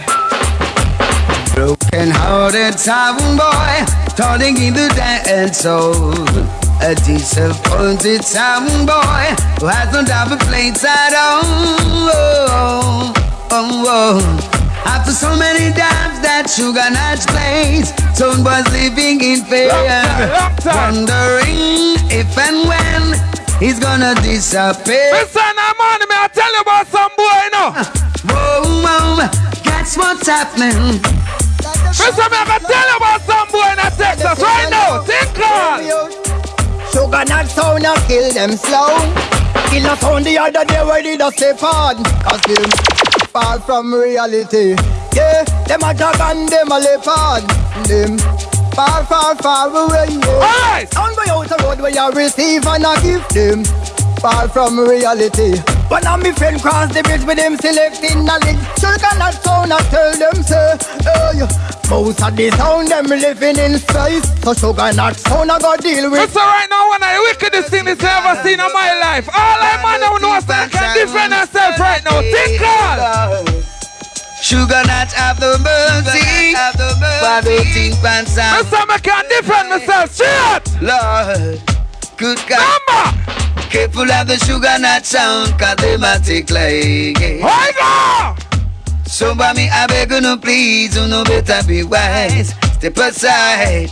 [1.54, 6.61] Broken hearted town boy, turning in the dance hall.
[6.84, 9.26] A disappointed town boy
[9.60, 11.46] who has no double plates at all.
[12.10, 13.14] Oh,
[13.52, 14.82] oh, oh.
[14.86, 19.70] After so many times that sugar nuts plays, Tone was living in fear,
[20.66, 23.14] wondering if and when
[23.62, 25.14] he's gonna disappear.
[25.14, 26.18] Listen, I'm on me.
[26.18, 27.70] I tell you about some boy, you know.
[28.26, 29.30] Whoa, whoa,
[29.70, 30.98] that's what's happening.
[31.94, 35.06] Listen, me, I can tell you about some boy in Texas right now.
[35.06, 36.21] Think on.
[37.12, 38.96] Sugar not sound a kill them slow.
[39.68, 42.02] Kill a sound the other day where did I step on?
[42.24, 42.70] Cause them
[43.28, 44.76] far from reality.
[45.14, 47.44] Yeah, them a dog and them a leopard.
[47.86, 48.18] Them
[48.74, 50.08] far, far, far away.
[50.08, 50.40] Yeah.
[50.40, 50.94] Alright.
[50.94, 53.66] Sound go out the road where you receive and I give them.
[54.22, 55.60] Far from reality.
[55.92, 58.56] One of me friend cross the bridge with them selecting knowledge.
[58.80, 61.44] Sugar not sound I tell them say, hey.
[61.92, 64.24] Most of the sound them living in space.
[64.40, 66.24] So sugar not sound I go deal with.
[66.24, 69.28] It's alright now, one of the wickedest things this I ever seen in my life.
[69.36, 72.24] All I man now know is that I can defend myself right now.
[72.24, 73.62] Think on.
[74.40, 77.68] Sugar not have the mercy, have the mercy.
[77.76, 78.00] Think
[78.32, 78.64] sound.
[78.64, 80.08] Listen, I can defend myself.
[80.16, 80.64] Straight.
[80.80, 81.60] Lord,
[82.16, 82.64] good God.
[82.64, 83.51] Number.
[83.72, 88.38] Careful of the sugar nut sound, cause they might take like on!
[89.06, 92.50] So by me, I beg you no please, you know better be wise.
[92.74, 93.90] Step aside.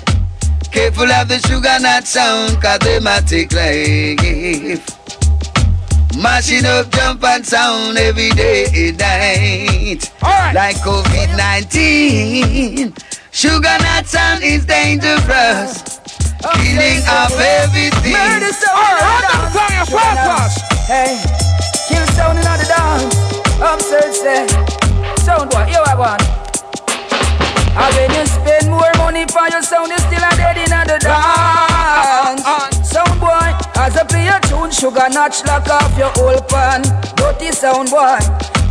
[0.70, 4.84] Careful of the sugar nut sound, cause they might take life.
[6.22, 10.12] Mashing up jump and sound every day and night.
[10.54, 12.94] Like COVID 19.
[13.32, 15.99] Sugar nut sound is dangerous.
[16.40, 18.14] Killing off everything.
[18.16, 19.92] Murder sound Alright, in run the them song, you dance.
[19.92, 20.88] fast, fast.
[20.88, 21.20] Hey,
[21.88, 23.16] kill sound in the dance.
[23.60, 24.48] Upstairs there.
[25.20, 26.22] Sound boy, you have one.
[27.76, 30.98] And when you spend more money for your sound, you still a dead in the
[31.04, 32.44] dance.
[32.88, 36.82] Sound boy, as I play a tune, sugar notch lock off your whole pan.
[37.16, 38.18] Dirty sound boy.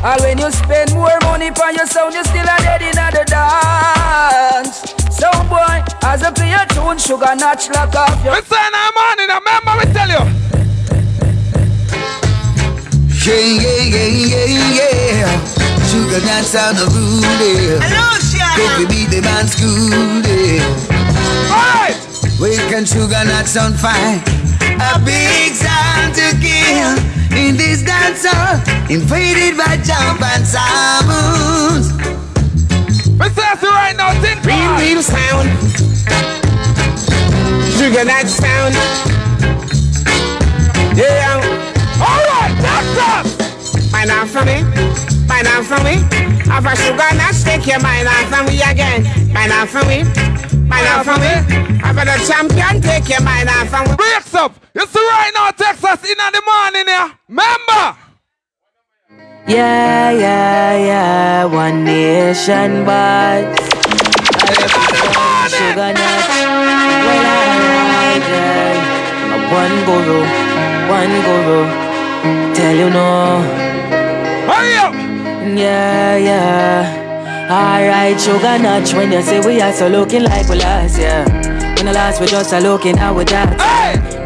[0.00, 3.24] And when you spend more money for your sound, you still a dead in the
[3.28, 4.97] dance.
[5.18, 8.34] Sound boy, as I play a tune, sugar notch lock off your.
[8.34, 9.26] Listen, I'm on it.
[9.26, 10.24] Remember me tell you.
[13.26, 15.58] Yeah, yeah, yeah, yeah, yeah.
[15.90, 17.24] Sugar nut sound of rude.
[17.82, 18.14] Hello,
[18.56, 20.22] Coffee be the man school.
[21.50, 21.96] Alright.
[22.38, 24.22] Where can sugar not sound fine?
[24.80, 26.94] A big sound to kill
[27.36, 32.27] in this dance hall, invaded by jump and sounds.
[33.18, 33.42] Mr.
[33.42, 35.48] Essie right now, think Real, real sound.
[37.74, 38.74] Sugar nut sound.
[40.96, 41.42] Yeah.
[41.98, 43.92] Alright, Texas.
[43.92, 44.62] Mind off from me.
[45.26, 45.94] Mind off from me.
[46.46, 49.02] Have a sugar nut, take your mind off from me again.
[49.32, 50.04] Mind off from me.
[50.68, 51.34] Mind off from me.
[51.82, 53.96] Have a the champion, take your mind off from me.
[53.96, 54.54] Breaks up.
[54.76, 57.18] See right now, Texas, in the morning here.
[57.28, 58.07] Remember.
[59.48, 63.48] Yeah, yeah, yeah, one nation, but
[65.48, 66.28] sugar nut.
[67.06, 68.76] Well, alright, yeah.
[69.48, 70.20] One guru,
[70.92, 71.60] one guru.
[72.54, 73.40] Tell you no.
[74.48, 74.92] Hurry up.
[75.56, 77.48] Yeah, yeah.
[77.50, 78.92] Alright, sugar notch.
[78.92, 81.24] When you say we are so looking like we last, yeah.
[81.76, 83.56] When the last we just are looking how we that.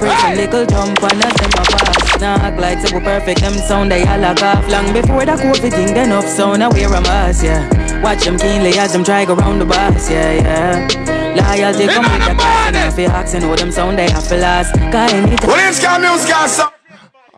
[0.00, 1.81] Break a little jump and a them a pass.
[2.22, 3.40] Now act like so perfect.
[3.40, 5.92] Them sound they all lock off long before the COVID thing.
[5.92, 7.66] Then up sound I wear a mask, yeah.
[8.00, 10.86] Watch them keenly as them try go round the bus, yeah, yeah.
[11.34, 12.68] Loyalty come with the cost.
[12.68, 14.72] And if you asking how them sound they have to last.
[14.92, 15.48] Cause anytime.
[15.48, 16.70] Williams got music got some.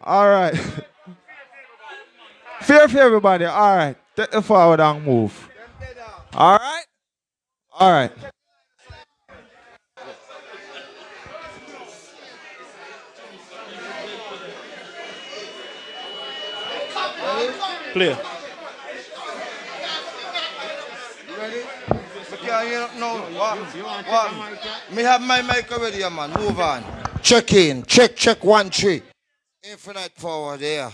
[0.03, 0.55] All right.
[2.61, 3.47] Fear for everybody.
[3.47, 3.97] All right.
[4.15, 5.49] Take the forward and move.
[6.35, 6.85] Alright
[7.73, 8.13] All right.
[17.93, 18.17] Play.
[22.33, 23.59] Okay, you know what,
[24.07, 24.93] what?
[24.93, 26.31] Me have my mic already, yeah, man.
[26.33, 26.85] Move on.
[27.23, 27.83] Check in.
[27.85, 29.03] Check, check, one, three.
[29.63, 30.93] Infinite power there.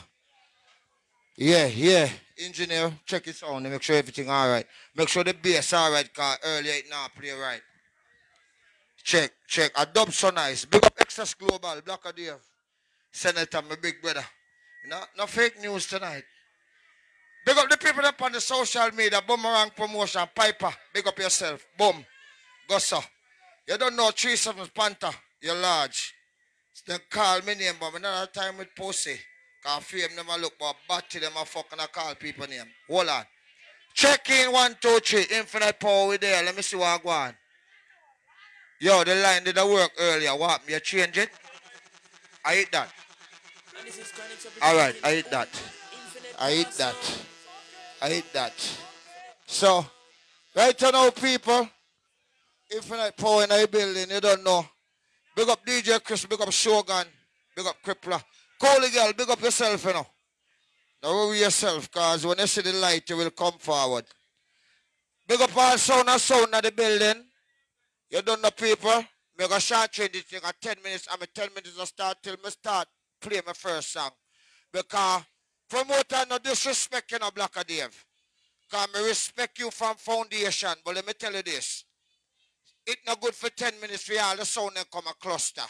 [1.36, 2.08] Yeah, yeah.
[2.38, 3.64] Engineer, check it sound.
[3.64, 4.66] Make sure everything all right.
[4.94, 7.60] Make sure the bass all right, cause earlier it now play right.
[9.02, 9.72] Check, check.
[9.76, 10.64] A dub so nice.
[10.64, 12.34] Big up Excess Global, Black Dave.
[13.10, 14.24] Senator, my big brother.
[14.86, 16.24] No, no fake news tonight.
[17.44, 20.72] Big up the people up on the social media, Boomerang Promotion, Piper.
[20.92, 21.66] Big up yourself.
[21.76, 22.04] Boom.
[22.68, 23.02] Gossa.
[23.68, 25.10] You don't know 37 Panther.
[25.40, 26.14] You're large.
[26.86, 29.18] They call me name, but another time with pussy.
[29.62, 32.64] Cause fame a look, but batty them a fucking call people name.
[32.88, 33.24] Hold on.
[33.92, 35.26] Check in one, two, three.
[35.30, 36.42] Infinite power with there.
[36.42, 37.34] Let me see what I go on.
[38.80, 40.30] Yo, the line did not work earlier.
[40.30, 40.62] What?
[40.66, 41.28] You change it?
[42.44, 42.90] I hit that.
[44.62, 45.48] Alright, I hit that.
[46.38, 47.24] I hit that.
[48.02, 48.52] I hit that.
[49.46, 49.84] So,
[50.54, 51.68] right now, people,
[52.72, 54.64] Infinite Power in the building, you don't know.
[55.34, 57.06] Big up DJ Chris, big up Shogun,
[57.56, 58.22] big up Crippler.
[58.60, 60.06] Coley girl, big up yourself, you know.
[61.02, 64.04] Now worry yourself, cause when you see the light, you will come forward.
[65.26, 67.24] Big up all sound and sound in the building.
[68.10, 69.04] You don't know people.
[69.38, 71.06] Me go short this thing at 10 minutes.
[71.10, 72.86] I'm 10 minutes to start till me start
[73.20, 74.10] play my first song.
[74.72, 75.22] Because
[75.68, 78.04] promoter no disrespect you know, Black Dave.
[78.68, 80.70] Because me respect you from foundation.
[80.84, 81.84] But let me tell you this.
[82.86, 85.62] It no good for 10 minutes for all the sound and come a cluster.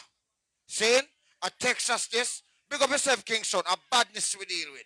[0.67, 1.03] Saying?
[1.43, 2.43] A Texas this.
[2.69, 3.61] Big up yourself, Kingston.
[3.69, 4.83] A badness we deal with.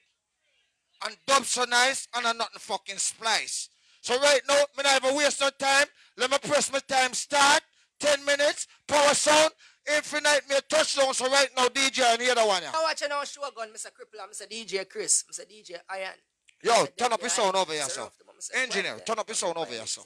[1.05, 3.69] And dub so nice and a nothing fucking splice.
[4.01, 5.87] So right now, me not even waste no time.
[6.17, 7.61] Let me press my time start.
[7.99, 8.67] 10 minutes.
[8.87, 9.51] Power sound.
[9.87, 11.13] Infinite me touch touchdown.
[11.13, 12.61] So right now, DJ and the other one.
[12.63, 12.71] Yeah.
[12.73, 13.87] I watch you now Shogun, Mr.
[13.93, 14.49] Cripple, Mr.
[14.49, 15.41] DJ Chris, Mr.
[15.45, 16.15] DJ Iron.
[16.63, 18.07] Yo, turn up your sound over here, sir.
[18.55, 20.01] Engineer, turn up your sound over here, sir.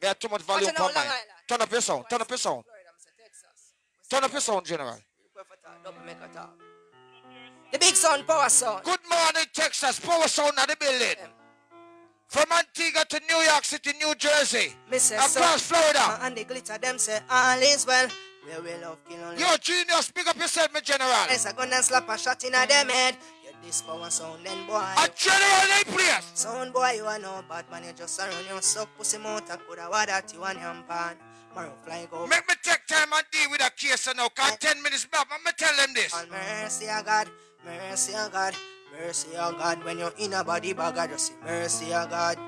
[0.00, 1.06] We have too much volume for mine.
[1.48, 2.04] Turn up your sound.
[2.08, 2.64] Turn up your sound.
[4.08, 4.98] Turn up your sound, General.
[7.72, 8.84] The big sound, power sound.
[8.84, 9.98] Good morning, Texas.
[9.98, 11.16] Power sound at the building.
[12.28, 14.74] From Antigua to New York City, New Jersey.
[14.90, 15.16] Mr.
[15.16, 15.98] Across Florida.
[16.00, 18.08] Uh, and the glitter them say all is well.
[18.44, 19.40] Where we love kill only.
[19.40, 21.10] Yo, genius, pick up yourself, my general.
[21.30, 23.16] Yes, I gonna slap a shot in a them head.
[23.44, 24.82] You this power sound then boy.
[24.98, 26.30] A general they place.
[26.34, 27.84] Sound boy, you are no bad man.
[27.84, 29.48] You just around your suck pussy mouth.
[29.50, 31.16] I coulda what that you and your pan.
[31.54, 32.26] Marrow fly go.
[32.26, 34.28] Make me take time and deal with a case now.
[34.28, 36.12] Cause 10 minutes back, I'm gonna tell them this.
[36.30, 37.28] Mercy, of God.
[37.64, 38.54] Mercy, of God.
[38.92, 39.84] Mercy, of God.
[39.84, 42.38] When you're in a body bag, I just say mercy, of God.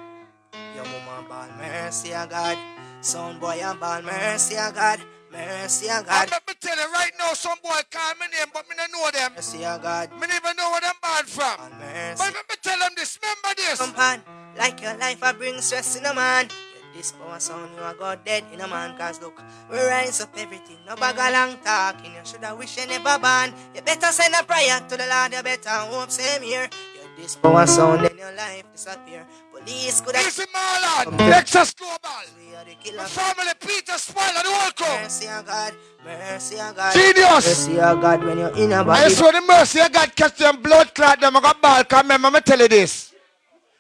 [0.75, 2.59] Your mama ball, mercy, of God.
[3.01, 5.01] Sound boy, I'm ball, mercy, of God.
[5.35, 6.29] Mercy, of God.
[6.29, 8.93] I let me tell you right now, some boy call me name, but me don't
[8.93, 9.33] know them.
[9.35, 10.13] Mercy, of God.
[10.21, 11.59] Me never know where them bad from.
[11.79, 12.23] mercy.
[12.23, 13.19] But me tell them this.
[13.21, 13.79] Remember this.
[13.81, 14.23] Come on,
[14.57, 16.49] like your life, I bring stress in a man.
[16.95, 18.97] This power sound, you are God dead in a man.
[18.97, 20.79] Cause look, we rise up everything.
[20.87, 22.13] No bag a long talking.
[22.15, 23.53] You shoulda wish you never born.
[23.75, 25.33] You better send a prayer to the Lord.
[25.33, 26.71] You better hope same here.
[27.17, 29.25] Get this power sound, then your life disappear.
[29.53, 30.25] Police could have.
[30.25, 31.19] Listen, Marlon.
[31.19, 31.99] Texas Global.
[32.39, 32.97] We are the killer.
[32.99, 35.03] My family, Peter Spoiler, the whole.
[35.03, 35.75] Mercy of God,
[36.05, 36.93] mercy of God.
[36.93, 37.47] Genius.
[37.69, 39.15] Mercy of God when you're in a I body.
[39.15, 41.37] swear the mercy of God catch them blood clot them.
[41.37, 41.85] I got ball.
[41.85, 43.13] Cause remember me tell you this.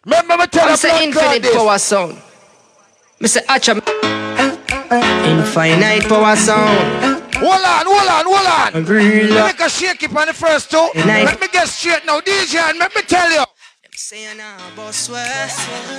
[0.04, 2.16] Remember me tell you I'm saying infinite power sound.
[3.20, 3.38] Mr.
[3.46, 3.80] Acha.
[5.26, 7.13] Infinite power sound.
[7.36, 8.84] Hold on, hold on, hold on.
[9.34, 10.88] Let me shake it on the first two.
[10.94, 11.26] Nice.
[11.26, 13.44] Let me get straight now, DJ, and let me tell you.
[13.96, 15.24] Say you now, boss swear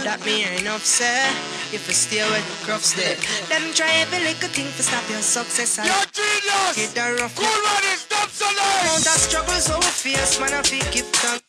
[0.03, 1.31] that me ain't enough say.
[1.71, 3.15] If you stay where the crops there,
[3.47, 5.79] them try every little thing to stop your success.
[5.79, 6.75] You're genius.
[6.75, 7.35] Get the rough.
[7.35, 8.83] Cool one is stop so nice.
[8.83, 10.53] Amount of struggle so fierce, man.
[10.53, 11.43] I feel give thanks.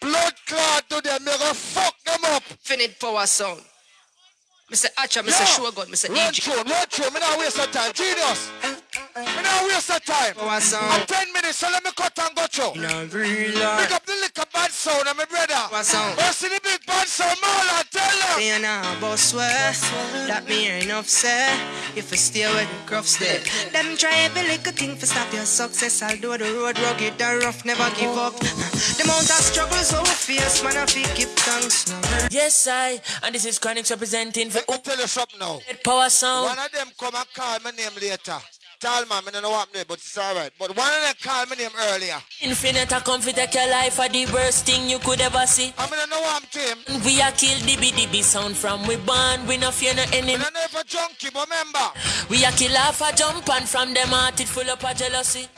[0.00, 2.42] Blood clot to them, me go fuck them up.
[2.50, 3.62] Infinite power sound.
[4.70, 4.86] Mr.
[4.98, 5.46] Archer, Mr.
[5.46, 6.10] Shogun, Mr.
[6.10, 7.10] Run through, run through.
[7.10, 7.90] Me not waste your time.
[7.94, 8.77] Genius.
[9.26, 10.34] Me not waste your time.
[10.38, 10.92] Oh, Power sound.
[10.92, 12.80] I'm 10 minutes, so let me cut and go through.
[12.80, 13.76] No, real.
[13.78, 15.54] Pick up the little bad sound, and my brother.
[15.54, 16.18] Power sound.
[16.18, 18.38] Oh, see the big bad sound, Marlon, tell them.
[18.38, 19.72] Say you now, boss swear
[20.28, 21.48] that me ain't enough say.
[21.96, 23.40] If you stay where the crops there,
[23.72, 26.02] them try every little thing to stop your success.
[26.02, 28.38] Although the road rugged and rough, never give up.
[28.38, 30.76] The amount of struggle so fierce, man.
[30.76, 31.92] I feel give thanks.
[32.30, 35.60] Yes, I, and this is Chronics representing for Let me tell you something now.
[35.84, 36.46] Power Sound.
[36.46, 38.38] One of them come and call my name later.
[38.80, 40.52] Tell man, I don't know what name, but it's alright.
[40.56, 42.14] But one of them called my name earlier.
[42.42, 45.72] Infinite a come take your life for the worst thing you could ever see.
[45.76, 47.02] I mean, I know what I'm Tim.
[47.04, 49.48] We are kill DB DB sound from we born.
[49.48, 50.36] We no fear no enemy.
[50.36, 51.90] I never junkie, but remember.
[52.30, 55.48] We are kill half a jump and from them heart it full up of jealousy.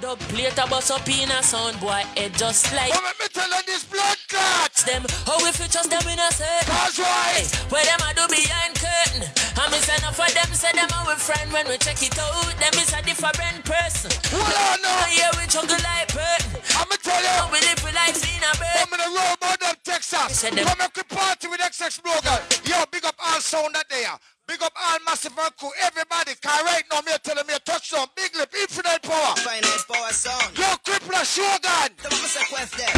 [0.00, 2.88] Dub plate a bust up in a sound boy head just like.
[2.88, 4.82] What me tell you this blood clots?
[4.82, 6.64] Them how if you trust them in a set.
[6.64, 7.44] Cause why?
[7.68, 9.28] Where them a do behind curtain.
[9.60, 12.32] I miss enough for them say them our friend when we check it out.
[12.56, 14.08] Them is a different person.
[14.32, 15.04] Well, I know.
[15.12, 16.48] Yeah, we juggle like bird.
[16.80, 17.52] I'ma tell you.
[17.52, 18.80] We live like in a bird.
[18.80, 20.48] I'm in a row about them Texas.
[20.48, 22.40] Come make a party with XX Blogan.
[22.64, 24.16] Yo, big up all sound that there.
[24.50, 25.70] Big up all massive and cool.
[25.80, 28.08] Everybody, cause right now me telling me a touchdown.
[28.16, 29.36] Big lip, infinite power.
[29.36, 30.58] Finite power sound.
[30.58, 31.94] Yo, Crippler Shogun.
[32.02, 32.88] Tell me say quest there.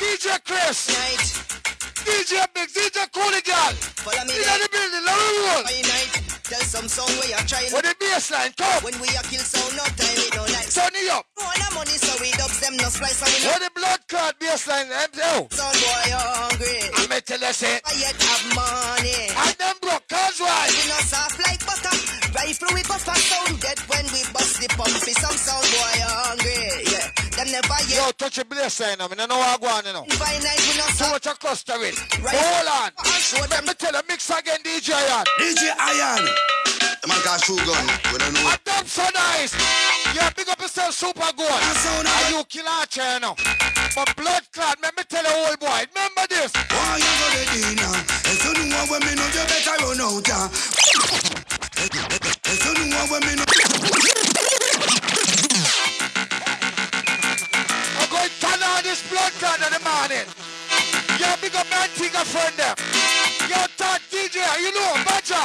[0.00, 0.88] DJ Chris.
[0.88, 1.20] Night.
[2.08, 3.74] DJ Big, DJ Cooligan.
[4.00, 6.29] Follow me In the building, me roll.
[6.50, 7.70] Tell some song where you're trying.
[7.70, 8.82] With the baseline, come.
[8.82, 10.66] When we a kill sound, no time we don't like.
[10.66, 11.22] Turn it up.
[11.38, 13.46] Want the money so we dubs them no splice and we.
[13.46, 15.46] With the blood clot baseline, MTO.
[15.54, 16.90] Sound boy you hungry.
[16.90, 17.78] I may tell you say.
[17.86, 19.30] I yet have money.
[19.30, 20.66] And them broke, cause why?
[20.74, 21.94] We no soft like butter.
[22.34, 24.90] Rifle we bust a sound dead when we bust the pump.
[24.90, 26.82] Some sound boy hungry.
[26.90, 27.19] Yeah.
[27.40, 27.96] Them never yet.
[27.96, 29.08] Yo, touch a baseline now.
[29.08, 30.04] I don't know what I'm going on.
[30.20, 31.96] By night we no Too much a clustering.
[32.20, 32.36] Right.
[32.36, 32.92] Hold on.
[33.16, 35.24] Show Let me tell you, mix again, DJ Iron.
[35.40, 36.28] DJ Iron.
[37.00, 37.80] The man got Shogun.
[38.12, 38.44] We don't know.
[38.44, 39.56] A dump so nice.
[40.12, 41.48] Yeah, big up yourself, super good.
[41.48, 43.32] Are you kill Archer, you know?
[43.96, 45.80] But blood clot, let me tell you, old boy.
[45.96, 46.52] Remember this.
[46.52, 48.04] Why you go to dinner?
[48.36, 50.28] If you know what me know, you better run out.
[50.28, 50.52] ah.
[51.80, 53.24] If you know what
[58.20, 60.28] going to turn on this blood clot in the morning.
[61.18, 62.76] Yeah, big up my Antigua friend them.
[63.48, 65.40] Yo, Todd DJ, you know, Badger.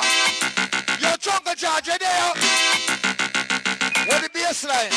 [1.00, 2.32] Yo, Chunga George, you there?
[4.08, 4.92] Where the baseline?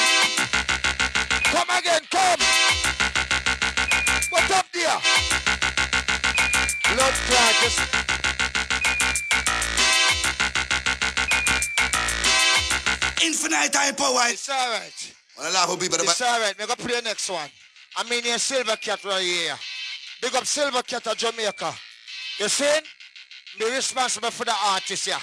[1.55, 2.41] Come again, come.
[4.31, 4.99] What up there?
[6.91, 7.79] Blood clot, just
[13.23, 14.33] Infinite high power.
[14.33, 15.15] It's alright.
[15.37, 16.55] Wanna laugh at people, It's alright.
[16.59, 17.49] We're gonna play the next one.
[17.99, 19.57] I mean, your Silver Cat right here.
[20.23, 21.75] Big up Silver Cat of Jamaica.
[22.39, 22.79] You see?
[23.59, 25.17] Be responsible for the artist here.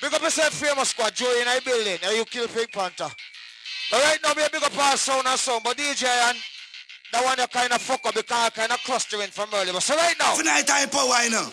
[0.00, 1.98] Big up yourself, famous squad, Joey in the building.
[2.02, 3.10] And you kill Pink Panther.
[3.90, 5.62] But right now, we big up our sound and sound.
[5.62, 6.38] But DJ and
[7.12, 9.78] that one you kind of fuck up because kind of clustering from earlier.
[9.80, 11.52] So right now, Infinite high power, know.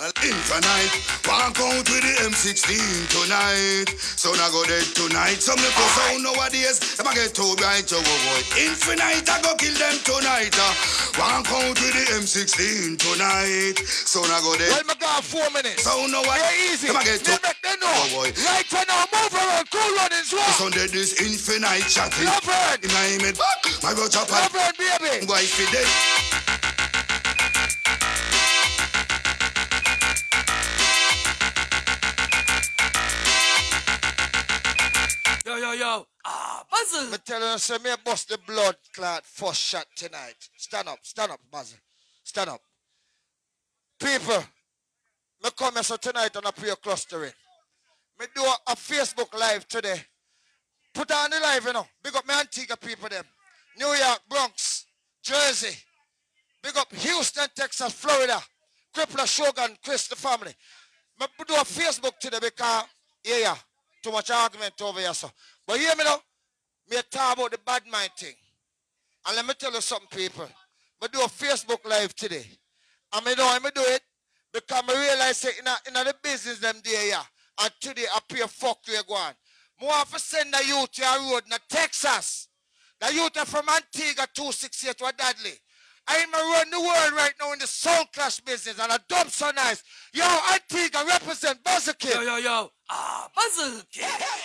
[0.00, 0.96] Well, infinite,
[1.28, 2.72] walk out with the M16
[3.12, 3.92] tonight.
[4.16, 5.44] So now go dead tonight.
[5.44, 8.40] Some little sound nowadays, them a get too bright, yo, boy, boy.
[8.56, 10.56] Infinite, I go kill them tonight.
[10.56, 10.72] Uh.
[11.20, 13.76] Walk out with the M16 tonight.
[13.84, 14.72] So now go dead.
[14.72, 15.84] well, my God, four minutes.
[15.84, 16.40] So now what?
[16.40, 16.88] Yeah, easy.
[16.88, 17.36] Them a get too.
[17.36, 17.92] Them know.
[17.92, 18.32] Oh, boy.
[18.40, 20.48] Right now, move around, cool runnings, what?
[20.56, 22.24] Sunday this infinite chatting.
[22.24, 22.80] Reverend.
[22.80, 23.36] In my head,
[23.84, 24.32] my brother chopper.
[24.48, 25.28] Reverend, baby.
[25.28, 26.29] Wife is dead.
[35.60, 36.06] Yo, yo.
[36.24, 37.10] Ah, Basil.
[37.10, 40.36] Me tell you, say me bust the blood clot first shot tonight.
[40.56, 41.76] Stand up, stand up, Basil.
[42.24, 42.62] Stand up.
[43.98, 44.42] People,
[45.44, 47.32] me come here so tonight and I pray clustering.
[48.18, 50.00] Me do a, a Facebook live today.
[50.94, 51.86] Put on the live, you know.
[52.02, 53.24] Big up my Antigua people them.
[53.78, 54.86] New York, Bronx,
[55.22, 55.76] Jersey.
[56.62, 58.40] Big up Houston, Texas, Florida.
[58.96, 60.54] Crippler, Shogun, Chris, the family.
[61.20, 62.84] Me do a Facebook today because,
[63.24, 63.56] yeah, yeah,
[64.02, 65.30] too much argument over here, so.
[65.66, 66.20] But hear me now.
[66.90, 68.34] Me talk about the bad mind thing.
[69.26, 70.48] And let me tell you something, people.
[71.00, 72.46] Me do a Facebook live today.
[73.14, 74.02] And me know how me do it
[74.52, 77.22] because me realize that in, a, in a the business them there, yeah.
[77.62, 79.32] And today I pay fuck you go on.
[79.80, 82.48] More have to send the youth to a road in Texas.
[83.00, 85.52] The youth are from Antigua 268 to Dudley.
[86.06, 89.50] I'm around the world right now in the soul clash business and I dump so
[89.52, 89.82] nice.
[90.12, 91.94] Yo, Antigua represent Buzzer.
[92.02, 92.70] Yo, yo, yo.
[92.92, 93.82] Ah, Basil.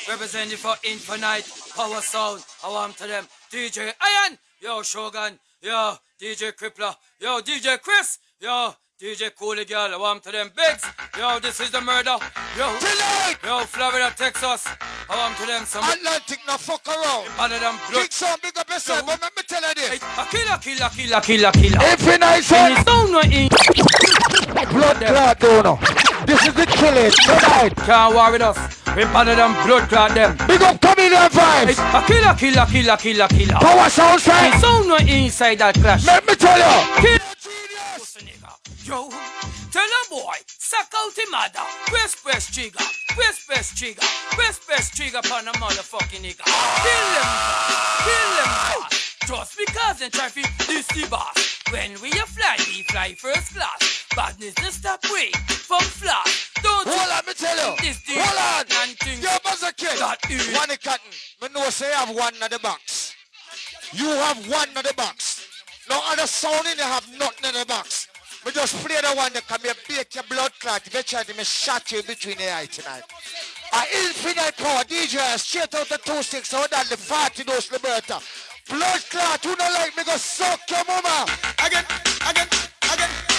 [0.07, 2.43] Representing for Infinite Power Sound.
[2.63, 3.25] I want to them.
[3.51, 4.37] DJ Iron.
[4.61, 5.39] Yo, Shogun.
[5.61, 6.95] Yo, DJ Crippler.
[7.19, 8.19] Yo, DJ Chris.
[8.39, 9.91] Yo, DJ Coolie Girl.
[9.93, 10.51] I want to them.
[10.55, 10.85] Bigs.
[11.17, 12.17] Yo, this is the murder.
[12.55, 13.37] Yo, Tonight.
[13.43, 14.67] yo, Florida, Texas.
[15.09, 15.65] I want to them.
[15.65, 17.27] Some Atlantic no fuck around.
[17.39, 18.03] other than blood.
[18.03, 19.05] Big son, big up yourself.
[19.07, 20.03] But let me tell you this.
[20.03, 21.81] A killer, killer, killer, killer, killer.
[21.81, 22.43] Infinite.
[22.43, 23.49] Sound no in.
[24.69, 26.14] Blood clot donor.
[26.25, 27.75] This is the killing tonight.
[27.85, 28.57] Can't war with us.
[28.95, 30.37] We better than blood clot them.
[30.47, 31.77] Big up comedian vibes.
[31.77, 33.59] A killer, killer, killer, killer, killer.
[33.59, 34.59] Power sound strength.
[34.59, 36.05] Sound no inside that clash.
[36.05, 37.01] Let me tell you.
[37.01, 37.19] Kill
[38.85, 39.09] Yo,
[39.71, 41.65] tell a boy, suck out him mother.
[41.87, 42.77] Press, press trigger,
[43.15, 43.99] press, press trigger,
[44.37, 46.45] press, press trigger upon a motherfucking nigga.
[46.45, 47.29] Kill them,
[48.05, 49.15] kill them, boss.
[49.25, 51.63] Just because they try to this the boss.
[51.71, 54.04] When we a fly, we fly first class.
[54.15, 56.51] Badness to stop we from flash.
[56.63, 57.75] Don't Hold on, me tell you.
[57.81, 58.87] This thing Hold on.
[58.87, 59.99] and things Yo, Buzzer Kid.
[59.99, 60.55] that is.
[60.55, 61.11] One cotton.
[61.41, 63.13] Me know say I have one at the box.
[63.91, 65.47] You have one in the box.
[65.89, 68.07] No other sound in you have nothing in the box.
[68.45, 70.87] We just play the one that can be bake your blood clot.
[70.87, 73.03] If you try to me shot you between the eye tonight.
[73.73, 78.21] A infinite power DJ straight out the two six so that the 40 dose Liberta.
[78.69, 81.25] Blood clot, who don't like me go suck your mama.
[81.65, 81.83] Again,
[82.29, 82.47] again, again,
[82.93, 83.34] again, again,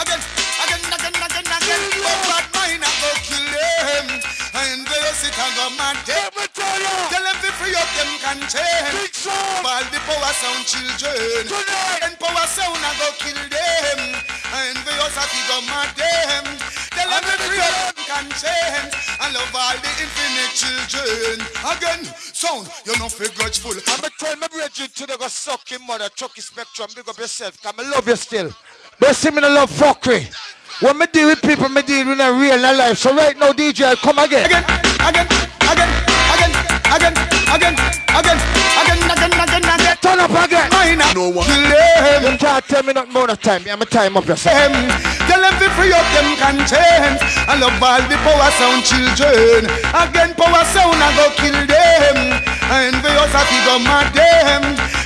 [0.00, 0.20] again,
[0.64, 1.82] again, again, again, again.
[2.04, 4.06] But bad mind I go kill them.
[4.56, 6.00] And they sit and go mad.
[6.06, 9.26] Tell them to free up them conscience.
[9.28, 11.44] All the power sound children.
[12.00, 14.00] And power sound I go kill them.
[14.56, 16.44] And they also go mad them.
[16.96, 18.96] Tell them to free up them conscience.
[19.20, 21.44] And love all the infinite children.
[21.66, 23.76] Again, sound, you're not feel grudgeful.
[23.92, 27.08] I'm a tell my brethren to the go suck your mother, chuck your spectrum, big
[27.08, 28.50] up yourself, cause I love you still.
[28.98, 30.26] But see me no love fuckery.
[30.80, 32.98] When me deal with people, me deal with a real life.
[32.98, 34.44] So right now, DJ, come again.
[34.46, 34.64] Again,
[35.00, 35.26] again,
[35.68, 35.90] again,
[36.32, 36.52] again,
[36.92, 37.14] again,
[37.48, 37.74] again,
[38.12, 38.38] again,
[38.76, 39.96] again, again, again, again.
[40.00, 40.68] Turn up again.
[40.72, 41.48] Mine, no one.
[41.48, 43.64] You can't tell me not more time.
[43.70, 44.72] I'm a time up yourself.
[45.28, 47.20] Tell them to free up them conscience.
[47.48, 49.64] I love all the power sound children.
[49.92, 52.55] Again, power sound, I go kill them.
[52.68, 54.62] And we also have to go mad them.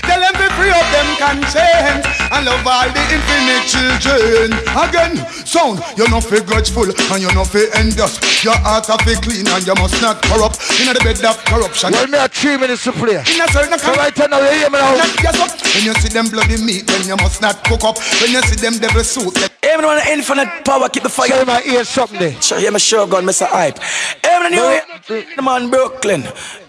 [0.08, 2.06] Tell them to free up them conscience.
[2.32, 4.56] I love all the infinite children.
[4.74, 8.16] Again, sound, you're not feel grudgeful and you're not feel envious.
[8.42, 10.56] Your heart have be clean and you must not corrupt.
[10.80, 11.92] In the bed of corruption.
[11.92, 13.20] Well, me have three minutes to play.
[13.20, 14.94] In a certain So right now, you hear me now.
[15.20, 15.52] Yes, up.
[15.74, 17.98] When you see them bloody meat, then you must not cook up.
[18.20, 21.28] When you see them devil suit, then Even on the infinite power, keep the fire.
[21.28, 22.40] Say my ear something there.
[22.40, 23.46] Sure, hear my sure gun, Mr.
[23.46, 23.78] Hype.
[24.24, 26.22] Even the New York, the man Brooklyn.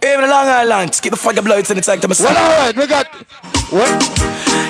[0.04, 2.66] Even the Long Island, keep the fire blood in the tank to my Well, all
[2.66, 3.08] right, we got.
[3.70, 3.92] What?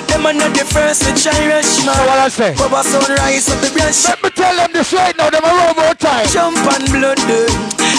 [0.08, 1.96] Them are not the first to cherish, man.
[1.96, 2.54] So what I say?
[2.54, 4.04] Power sunrise of the branch.
[4.04, 6.26] Let me tell them this right now, them a robot time.
[6.28, 7.50] Jump and blood, dude.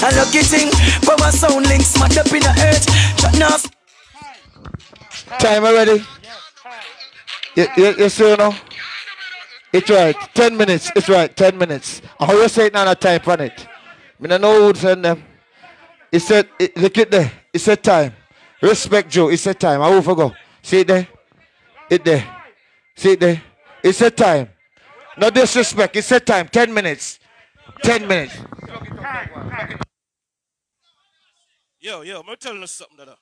[0.03, 0.69] And lucky thing,
[1.01, 2.85] power sound links, smacked up in the earth.
[3.19, 3.57] Shut now.
[5.39, 6.03] Time already?
[7.55, 8.55] You, you, you see now?
[9.73, 10.15] It's right.
[10.33, 10.91] Ten minutes.
[10.95, 11.35] It's right.
[11.35, 12.01] Ten minutes.
[12.19, 13.67] I always say it now a time on it.
[14.19, 15.23] Me no know who send them.
[16.11, 17.31] It said, look at there.
[17.53, 18.13] It a time.
[18.61, 19.29] Respect Joe.
[19.29, 19.81] It's a time.
[19.81, 20.33] I will forgo.
[20.63, 21.07] See it there?
[21.89, 22.25] It there.
[22.95, 23.41] See it there?
[23.83, 24.49] It's a time.
[25.17, 25.95] No disrespect.
[25.95, 26.47] It's a time.
[26.47, 27.19] Ten minutes.
[27.83, 28.35] Ten minutes.
[31.79, 33.17] Yo, yo, I'm telling you something, Dada.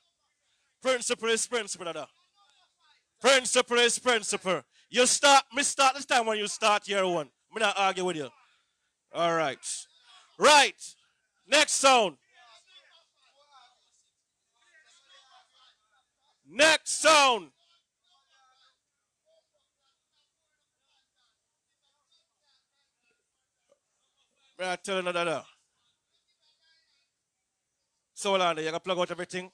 [0.82, 2.08] Principle is principle, Dada.
[3.20, 4.62] Principle is principle.
[4.90, 7.28] You start, me start this time when you start year one.
[7.54, 8.30] I'm not argue with you.
[9.14, 9.58] All right.
[10.38, 10.76] Right.
[11.48, 12.18] Next sound.
[16.54, 17.50] Next sound.
[24.60, 25.46] May I tell you, Dada?
[28.14, 29.50] So there, you gotta plug out everything.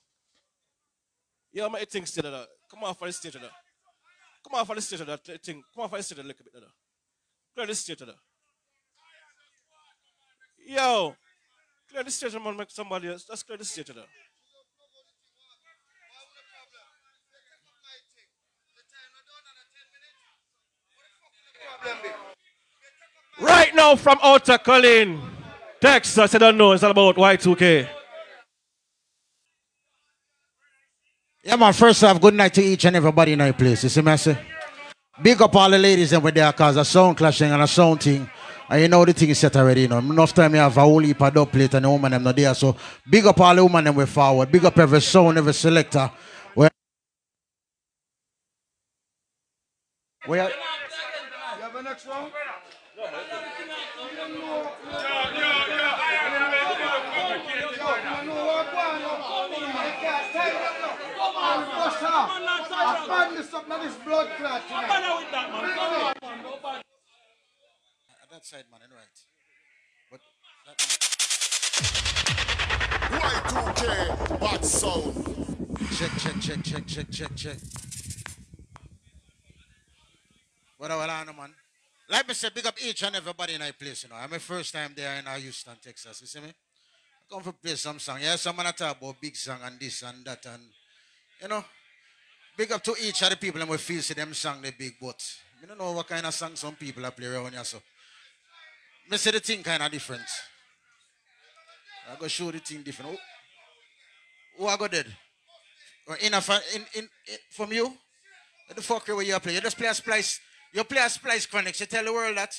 [1.53, 2.45] Yeah, my thing still there.
[2.69, 3.33] Come on for the stage.
[3.33, 5.17] Come on for the stage there.
[5.17, 6.63] Come on for the stage a little bit there.
[7.53, 8.15] Clear the stage there.
[10.67, 11.15] Yo,
[11.89, 13.25] clear the stage and make somebody else.
[13.29, 14.03] Let's clear the stage there.
[23.39, 25.21] Right now from Outer Colleen,
[25.79, 27.88] Texas, I don't know, it's all about Y2K.
[31.47, 31.71] Yeah, man.
[31.71, 33.83] First off, good night to each and everybody in our place.
[33.83, 34.17] You see me?
[35.21, 38.03] Big up all the ladies and with there cause a sound clashing and a sound
[38.03, 38.29] thing.
[38.69, 39.99] And you know the thing is set already, you know.
[39.99, 42.35] Enough time you have a whole heap of dub plate and the woman them not
[42.35, 42.53] there.
[42.53, 42.75] So
[43.09, 44.51] big up all the woman them way forward.
[44.51, 46.11] Big up every sound, every selector.
[46.53, 46.69] Where
[50.25, 50.51] Where
[52.08, 52.30] You have a
[61.80, 62.32] next round?
[68.32, 69.18] that side, man, right.
[70.10, 70.22] But
[73.12, 75.14] Y2K, bad sound.
[75.97, 77.58] Check, check, check, check, check, check, check.
[80.78, 81.66] What well, on, man?
[82.10, 84.16] Like me say, big up each and everybody in our place, you know.
[84.16, 86.47] I'm my first time there in Houston, Texas, you see me?
[86.47, 88.20] I come to play some song.
[88.22, 90.64] Yeah, some man talk about big song and this and that and,
[91.41, 91.64] you know,
[92.55, 94.93] big up to each of the people and we feel see them song they big,
[95.01, 95.22] but
[95.62, 97.82] you don't know what kind of song some people are play around here, so.
[99.10, 100.24] Me say the thing kind of different.
[102.10, 103.12] I go show the thing different.
[103.12, 105.08] Who, who I go dead?
[106.08, 106.38] Or in, a,
[106.74, 107.93] in, in, in from you?
[108.74, 109.55] The fuck where you play?
[109.55, 110.39] You just play a splice.
[110.74, 111.80] You play a splice connects.
[111.80, 112.53] You tell the world that.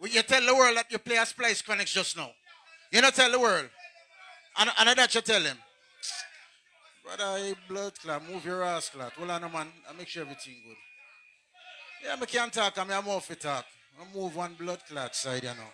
[0.00, 2.30] You tell the world that you play a splice connects just now.
[2.92, 3.68] You not tell the world.
[4.58, 5.56] And, and that you tell them.
[7.04, 9.12] Brother, hey, blood clot, move your ass clot.
[9.12, 9.68] Hold on, man.
[9.88, 10.76] I make sure everything good.
[12.04, 12.76] Yeah, I can't talk.
[12.78, 13.64] I'm off it talk.
[14.00, 15.72] I move one blood clot side, you know.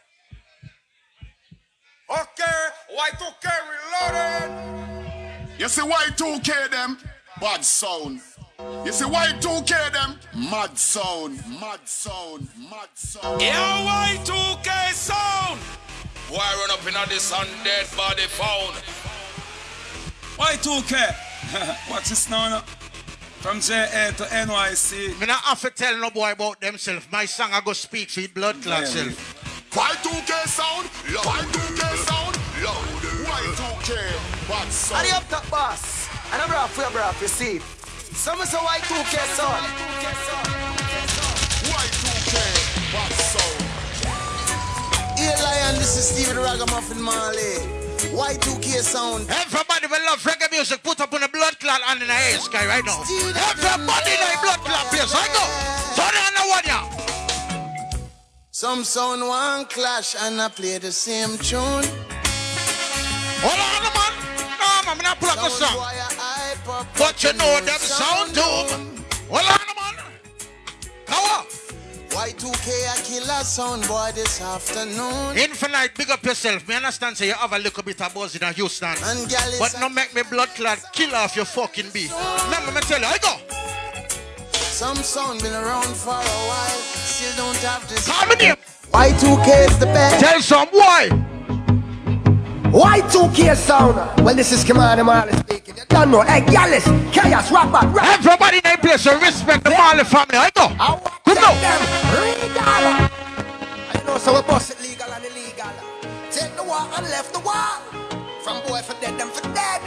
[2.11, 5.59] Okay, Y2K reloaded.
[5.59, 6.99] You see Y2K them,
[7.41, 8.21] bad sound.
[8.85, 10.19] You see Y2K them,
[10.51, 13.41] mad sound, mad sound, mad sound.
[13.41, 15.61] Yo, Y2K sound.
[16.29, 18.75] Why run up in all this undead body found?
[20.37, 21.91] Y2K.
[21.91, 22.49] Watch this now.
[22.49, 22.65] now.
[23.41, 25.21] From JA to NYC.
[25.21, 27.07] Me not have to tell no boy about themselves.
[27.11, 29.71] My song I go speak for it blood clot Yeah, self.
[29.73, 31.25] Y2K sound, loud.
[31.25, 33.03] Y2K sound, loud.
[33.27, 35.01] Y2K, bad sound.
[35.01, 36.09] And the up top boss.
[36.33, 37.61] And I'm rough, we're rough, you see.
[38.15, 39.63] Some say Y2K son.
[41.65, 42.35] Y2K,
[42.93, 43.63] bad sound.
[45.19, 47.57] Hey Lion, this is Stephen Ragamuffin Marley.
[48.13, 49.29] Y2K sound.
[49.31, 50.83] Everybody will love reggae music.
[50.83, 53.01] Put up on a blood clot and in the air sky right now.
[53.01, 55.15] Everybody in blood clot place.
[55.15, 55.45] I go.
[55.97, 56.81] Turn on the one ya.
[58.51, 61.87] Some sound one clash and I play the same tune.
[63.43, 64.13] Hold on, man.
[64.61, 66.22] No, I'm not pull up the song.
[66.65, 69.05] But you know them sound doom.
[69.29, 70.05] Hold on, man.
[71.07, 71.45] Power.
[72.11, 75.37] Y2K a killer sound boy this afternoon.
[75.37, 76.69] Infinite, big up yourself.
[76.69, 78.95] Me understand say you have a little bit of buzz in Houston.
[79.05, 82.11] And But no make me blood clot kill off your fucking bee.
[82.45, 83.37] Remember me tell you, I go.
[84.53, 88.07] Some sound been around for a while, still don't have this.
[88.39, 88.57] Name.
[88.93, 90.21] Y2K is the best.
[90.21, 91.32] Tell some boy.
[92.73, 93.97] Y2K sound.
[94.25, 95.77] Well, this is Commander Marley speaking.
[95.77, 96.23] You don't know.
[96.23, 98.03] Hey, Gallus, Chaos, Back, Rock.
[98.03, 100.41] Everybody in that place, so respect the Marley family.
[100.41, 100.73] I go.
[101.25, 101.53] Good now.
[103.93, 105.69] I know, so we bust it legal and illegal.
[106.31, 107.77] Take the war and left the war.
[108.41, 109.83] From boy for dead, them for dead.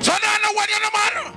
[0.00, 1.36] Turn on the one, you know, man.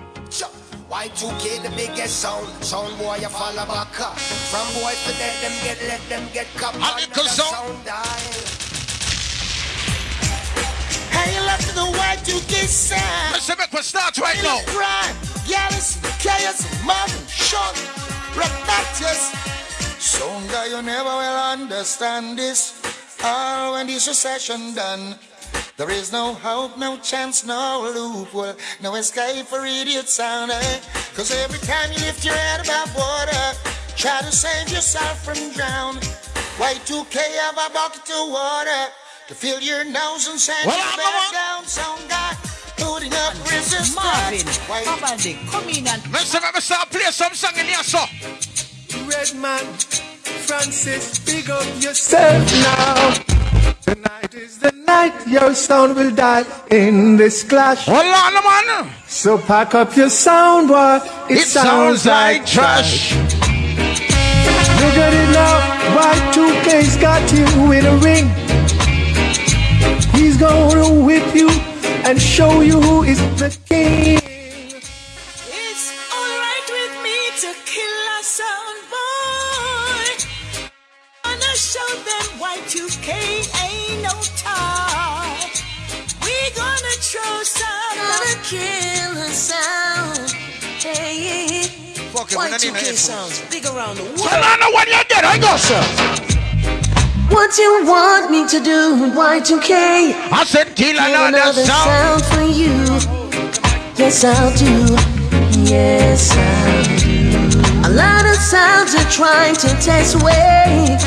[0.88, 4.18] Y2K the biggest sound, sound boy you follow back up.
[4.18, 6.74] From boy for dead, them get let them get cup.
[6.96, 7.84] Little sound.
[7.84, 8.57] dial.
[11.28, 13.34] Hey, you left to the Y2K sound.
[13.34, 14.60] Let's make we start right now.
[14.68, 16.64] Prime, Gallus, Chaos,
[17.28, 17.76] Sean,
[18.32, 19.36] Rebecca's.
[20.00, 22.80] Some guy you never will understand this.
[23.26, 25.16] All when this recession done.
[25.76, 30.52] There is no hope, no chance, no loophole, no escape for idiot sound.
[30.52, 30.80] Eh?
[31.14, 33.46] Cause every time you lift your head above water,
[33.98, 35.96] try to save yourself from drown.
[36.56, 38.88] Y2K have a bucket of water
[39.28, 41.66] to fill your nose and send Well, you I'm back down.
[41.66, 42.34] Some guy
[42.78, 43.96] putting up resistance.
[43.96, 46.42] Marvin, Why- come on, Dick, come in and Mr.
[46.42, 48.00] Let me start play some song in here, so.
[49.06, 49.66] Redman,
[50.48, 53.14] Francis, big up yourself now.
[53.82, 57.86] Tonight is the night your sound will die in this clash.
[57.86, 58.94] Hold on, man.
[59.08, 61.00] So pack up your sound, boy.
[61.30, 63.14] It, It sounds like trash.
[63.16, 65.60] Look at it now.
[65.98, 68.47] Y2K's got you in a ring.
[70.18, 71.48] He's gonna whip you
[72.08, 74.18] and show you who is the king.
[74.18, 80.10] It's alright with me to kill a sound boy.
[81.24, 83.10] Gonna show them Y2K
[83.62, 85.38] ain't no tie.
[86.26, 87.98] We gonna throw some.
[88.02, 90.32] Gonna kill a sound.
[90.82, 91.62] Hey,
[92.12, 94.22] Fuck it, we don't need no Y2K sounds big around the world.
[94.22, 96.37] Hold on the one you get, I go, sir.
[97.30, 99.72] What you want me to do, Y2K?
[100.32, 102.24] I said kill another sound.
[102.26, 102.74] for you.
[103.96, 104.96] Yes, I'll do.
[105.70, 107.88] Yes, I'll do.
[107.88, 110.98] A lot of sounds are trying to test away,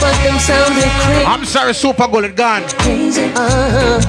[0.00, 1.24] but them sounding crazy.
[1.26, 2.62] I'm sorry, Super Golden gone.
[2.80, 4.00] Crazy, uh-huh.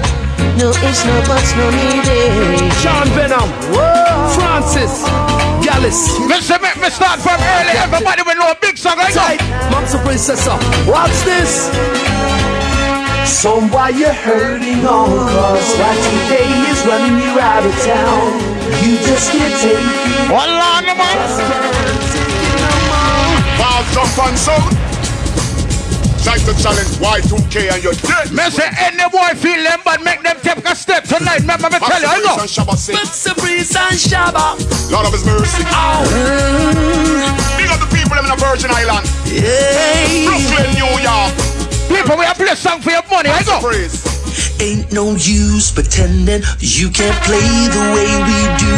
[0.58, 2.74] No ifs, no buts, no needed.
[2.82, 3.50] Sean Venom,
[4.36, 5.04] Francis,
[5.68, 6.16] Gallus.
[6.32, 6.56] Mr.
[6.62, 7.76] Make me start from early.
[7.76, 8.96] Everybody will know a big song.
[8.96, 9.76] I Tight, go.
[9.76, 10.56] Mamsa Princessa.
[10.88, 11.68] Watch this.
[13.28, 18.32] Somewhy you're hurting on cause Y2K is running you out of town.
[18.80, 20.32] You just can't take it.
[20.32, 21.18] Hold on, man.
[23.60, 24.97] Wow, jump on sound.
[26.28, 28.36] Like to challenge Y2K and you're dead.
[28.36, 31.40] Me say any boy feel them but make them take a step tonight.
[31.40, 32.36] Remember me tell you, I go.
[32.44, 32.96] and Shabba sing.
[33.00, 34.60] Mamsa Breeze and Shabba.
[34.92, 35.64] Lord of his mercy.
[35.72, 36.04] Oh.
[37.56, 39.08] Big up the people in the Virgin Island.
[40.28, 41.32] Brooklyn, New York.
[41.88, 43.30] People, we have play song for your money.
[43.30, 43.62] I go.
[43.62, 44.17] Praise.
[44.60, 48.74] Ain't no use pretending you can't play the way we do.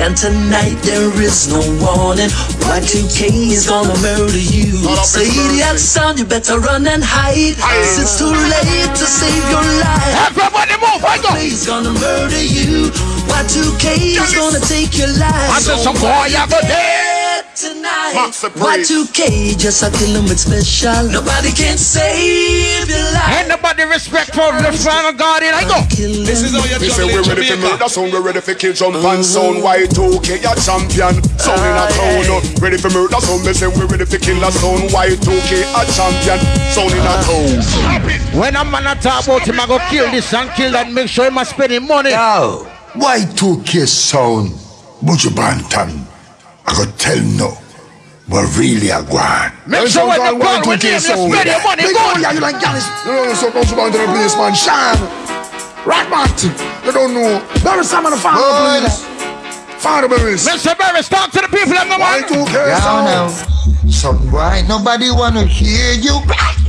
[0.00, 2.30] And tonight there is no warning.
[2.64, 4.72] Y2K is gonna murder you.
[5.04, 5.28] Say
[5.60, 7.56] that sound, you better run and hide.
[7.60, 10.32] Cause it's too late to save your life.
[10.32, 11.34] Everybody move, I go.
[11.36, 12.88] He's gonna murder you.
[13.28, 15.50] Y2K is gonna take your life.
[15.52, 17.11] I said some boy, I go dead.
[17.52, 18.40] Tonight, Max.
[18.42, 21.04] Y2K just a killing with special.
[21.12, 23.40] Nobody can save your life.
[23.44, 25.52] Ain't nobody respect for the final guardian.
[25.52, 25.84] I go.
[25.92, 28.72] This is how you We say we're ready for murder sound, we're ready for kill
[28.72, 29.60] jump and sound.
[29.60, 31.20] Y2K, your champion.
[31.36, 32.24] Sound in a town.
[32.32, 34.88] uh, Ready for murder sound, we say we're ready for kill a sound.
[34.88, 36.40] Y2K, a champion.
[36.72, 38.40] Sound in a town.
[38.40, 41.08] When a man a talk about him, I go kill this and kill that, make
[41.08, 42.10] sure he must spend him money.
[42.16, 44.50] Yo, Y2K sound,
[45.04, 45.36] Buju
[46.64, 46.66] Banton.
[46.66, 47.58] I go tell no,
[48.28, 49.52] but really a guan.
[49.66, 52.14] Make sure when the call when you spend your money, Big go.
[52.14, 52.86] boy, you like Giannis.
[53.04, 54.54] You don't know so Buju Banton the place, man.
[54.54, 54.96] Sean,
[55.84, 56.38] Rockmart.
[56.86, 57.40] You don't know.
[57.64, 59.04] Barry Salmon, the father, please.
[59.82, 60.46] Father, Barry's.
[60.46, 60.78] Mr.
[60.78, 62.22] Barris, talk to the people of the man.
[62.22, 63.06] Y2K Down sound.
[63.06, 63.71] now.
[63.92, 66.18] Something right, nobody wanna hear you.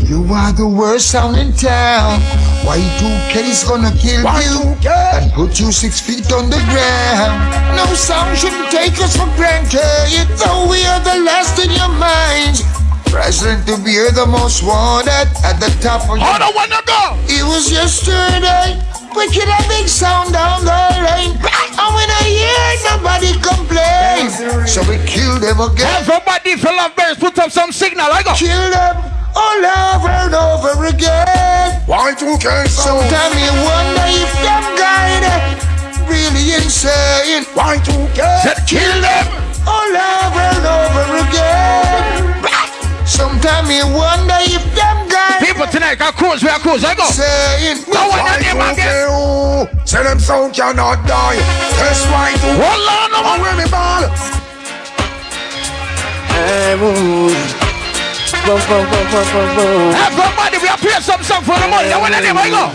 [0.04, 2.20] You are the worst sound in town.
[2.68, 7.40] Y2K's gonna kill you and put you six feet on the ground.
[7.76, 12.62] No sound shouldn't take us for granted, though we are the last in your minds.
[13.10, 16.28] President to be the most wanted at the top of your.
[16.28, 17.18] Hold on, wanna go.
[17.26, 18.78] It was yesterday.
[19.16, 20.74] We get a big sound down the
[21.06, 21.38] lane.
[21.38, 24.30] And when I hear nobody complain.
[24.68, 26.02] So we kill them again.
[26.02, 28.08] Everybody for love birds, put up some signal.
[28.10, 28.34] I go.
[28.34, 28.96] Kill them
[29.36, 31.82] all over and over again.
[31.86, 33.06] Y2K sound.
[33.06, 35.04] Sometimes you wonder if them guys
[36.10, 37.44] really insane.
[37.54, 38.42] Y2K.
[38.44, 39.26] Said kill them.
[39.68, 42.23] all over and over again.
[43.14, 46.82] Sometimes you wonder if them guys People tonight, I cruise, we are cruise.
[46.82, 47.06] I go.
[47.14, 47.86] saying.
[47.86, 48.90] Go on your name again.
[48.90, 49.70] Y2K.
[49.86, 51.38] Say them sound cannot die.
[51.78, 52.58] Test Y2K.
[52.58, 54.10] Hold on, no Oh, where me ball?
[59.94, 61.94] Everybody, we are playing some song for the money.
[61.94, 62.34] I want to name.
[62.34, 62.74] I go.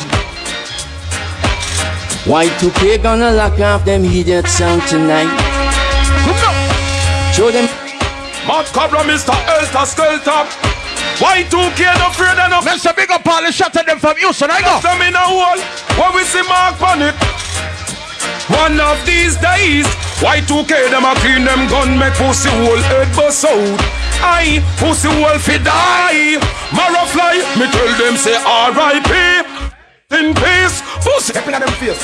[2.30, 5.34] Y2K gonna lock off them idiot sound tonight.
[7.34, 7.87] Show them.
[8.48, 9.36] Mad Cobra, Mr.
[9.44, 10.48] Elter Skelter.
[11.20, 12.64] Y2K no afraid enough.
[12.64, 12.96] Mr.
[12.96, 14.48] Big up all the shots at them from Houston.
[14.50, 14.80] I go.
[14.80, 15.60] Them in a hole,
[16.00, 17.12] where we see Mark on it.
[18.48, 19.84] One of these days,
[20.24, 23.76] Y2K them a clean them gun, make pussy hole head bust out.
[24.24, 26.40] I pussy hole fi die.
[26.72, 29.12] Mara fly, me tell them say R.I.P.
[30.16, 31.36] In peace, pussy.
[31.36, 32.00] Stepping at them face.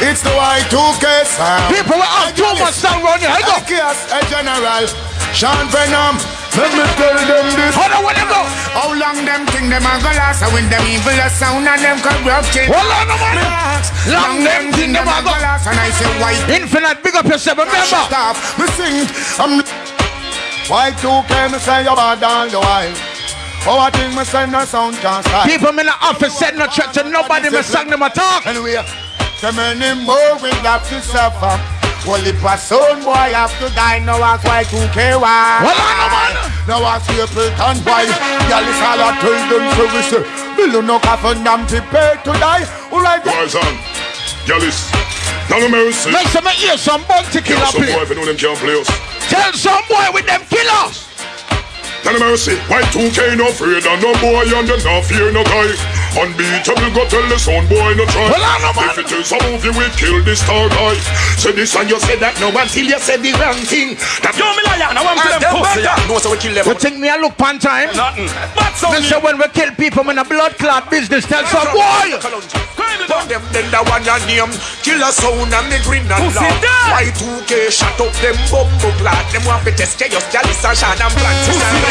[0.00, 1.04] It's the Y2K
[1.36, 1.68] sound.
[1.68, 3.28] People will have too much sound around here.
[3.28, 3.60] I go.
[3.68, 5.15] Chaos, a general.
[5.36, 6.16] Sean Venom.
[6.56, 7.76] Let me tell them this.
[7.76, 8.40] Hold on, where go?
[8.72, 10.40] How long them think them a go last?
[10.40, 12.72] And when them evil a sound and them corrupted.
[12.72, 13.36] Hold on, no man.
[14.08, 15.36] Long them think them a go.
[15.36, 15.68] last.
[15.68, 16.32] And I say why?
[16.48, 17.60] Infinite, big up yourself.
[17.60, 17.84] Remember.
[17.84, 18.32] Shut up.
[18.56, 19.04] Me sing.
[19.36, 19.60] I'm.
[20.72, 22.96] Y2K me say you bad all the while.
[23.68, 25.44] Oh, I think me say no sound can style.
[25.44, 28.46] People in the office said no church and nobody me sang them a talk.
[28.46, 28.80] Anyway,
[29.36, 31.75] so many more will have to suffer.
[32.06, 35.58] Well, if a son boy have to die, now I quite to care why.
[35.58, 36.34] Well, I know, man.
[36.70, 38.06] Now I see a and why.
[38.46, 40.22] Y'all is all I tell them so we say.
[40.54, 42.64] Bill no coffin them prepare to pay to die.
[42.94, 43.74] Who like Boys on.
[44.46, 44.86] Gyalis.
[45.50, 46.12] Now no mercy.
[46.12, 48.78] Make some hear some bounty Kill killer some boy if you know them can't play
[48.78, 48.86] us.
[49.26, 51.05] Tell some boy with them killers.
[52.06, 52.54] Tell them mercy.
[52.70, 55.74] Y2K no afraid and no boy and them not fear no guy.
[56.14, 58.30] Unbeatable go tell the son boy no try.
[58.30, 58.70] Well, I know.
[58.94, 60.94] If it is a movie we kill the star guy.
[61.34, 63.98] Say this and you say that no until you say the wrong thing.
[64.22, 65.82] That Yo, me lion, I want to them pussy.
[65.82, 65.98] yeah.
[66.06, 66.62] No, so we kill them.
[66.70, 67.90] You think me I look pan time?
[67.98, 68.30] Nothing.
[68.54, 71.74] But so Me say when we kill people in a blood clot business, tell some
[71.74, 72.22] boy.
[73.06, 74.50] But them then the one your name
[74.82, 77.14] Killer sound and me grin and Pussy laugh dead.
[77.14, 80.98] Y2K shut up them bumbo clad Them want to test you just Jalis and Sean
[80.98, 81.38] and Plant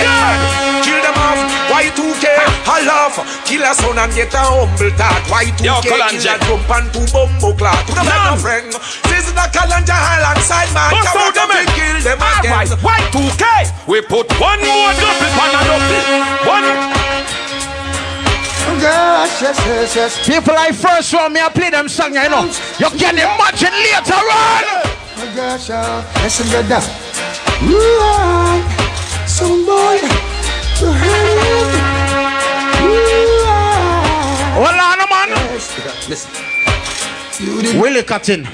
[0.05, 0.85] Pussy dead.
[0.85, 1.41] Kill them off
[1.73, 2.25] Y2K
[2.69, 6.37] I laugh Killer sound and get a humble thought Y2K Yo, kill Kalanja.
[6.37, 8.13] a jump and two bumbo clad To the Nam.
[8.13, 8.69] man friend
[9.09, 11.65] This is the Kalanja alongside man Bust Come out them, on, eh?
[11.73, 13.45] kill them Alright, again Y2K.
[13.89, 16.05] We put one more double pan and double.
[16.45, 16.69] One.
[18.81, 20.27] Gosh, yes, yes, yes.
[20.27, 22.45] People like first one, me I play them song, you know.
[22.77, 24.63] You can imagine later on.
[25.17, 26.85] Oh gosh, oh, listen to that.
[29.27, 29.99] Some boy,
[30.79, 32.15] you heard it.
[34.53, 35.29] Hold on, man.
[36.07, 37.79] Listen.
[37.79, 38.47] Willie Cotton.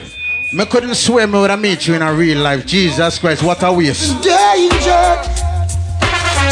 [0.54, 2.66] Me couldn't swear me would have meet you in a real life.
[2.66, 4.22] Jesus Christ, what a waste.
[4.22, 5.22] Danger,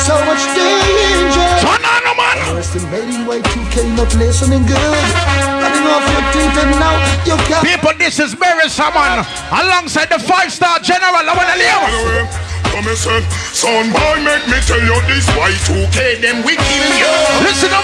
[0.06, 1.48] so much danger.
[1.60, 2.38] Turn on, man.
[2.58, 4.80] Estimating Y2K not listening good.
[4.80, 6.96] I mean, know if you think it now,
[7.28, 7.60] you can.
[7.66, 11.24] People, this is Mary Salmon alongside the five star general.
[11.24, 12.50] I want to live.
[12.72, 17.12] Come and son boy, make me tell you this Y2K, them we kill you.
[17.44, 17.82] Listen to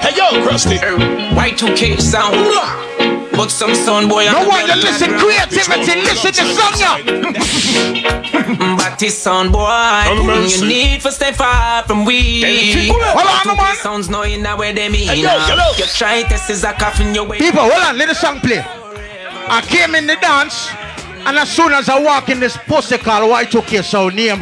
[0.00, 0.78] Hey yo, Krusty.
[0.78, 3.29] Y2K sound.
[3.40, 4.26] But some son boy.
[4.26, 6.76] No one to listen creativity, listen to song
[8.76, 9.66] But this sound boy,
[10.46, 12.90] you need to stay far from we.
[12.90, 13.76] Hold on, man.
[13.76, 15.16] Sounds know you where they mean.
[15.16, 15.26] You
[15.86, 17.38] try test is a coffin your way.
[17.38, 18.62] People, hold on, let the song play.
[18.62, 20.68] I came in the dance,
[21.24, 24.40] and as soon as I walk in this pussy called Y2K sound name,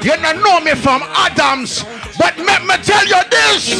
[0.00, 1.84] you don't know me from Adams,
[2.18, 3.78] but let me tell you this.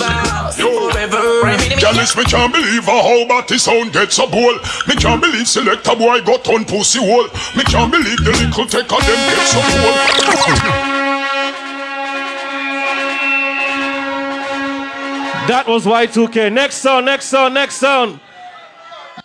[1.79, 4.61] Janice, me can't believe how bad this sound gets so bold.
[4.87, 7.29] Me can't believe selector boy got on pussy hole.
[7.57, 10.99] Me can't believe the little take of them get so bold.
[15.49, 16.53] That was Y2K.
[16.53, 18.21] Next song, next song, next song.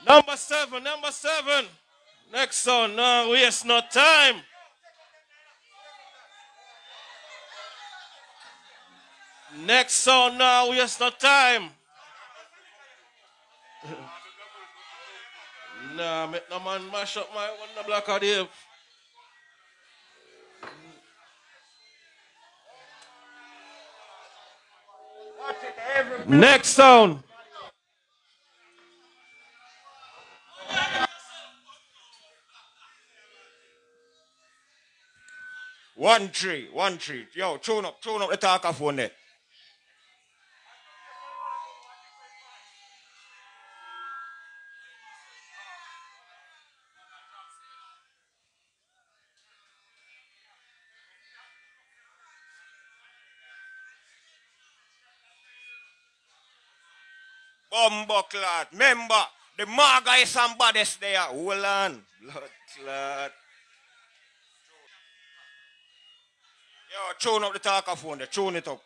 [0.07, 1.65] Number seven, number seven.
[2.31, 4.35] Next song, no waste no time.
[9.59, 11.69] Next song, no waste no time.
[15.95, 18.21] nah, make no man mash up my one the black of
[26.27, 27.23] Next song.
[35.95, 37.27] One tree, one tree.
[37.35, 39.11] Yo, tune up, tune up the talker phone there.
[57.83, 59.15] Bumbuckler, remember,
[59.57, 61.19] the maga is somebody's there.
[61.19, 62.01] Hold on.
[62.21, 63.31] Blood clot.
[66.91, 68.27] Yo, tune up the talker phone there.
[68.27, 68.81] Tune it up.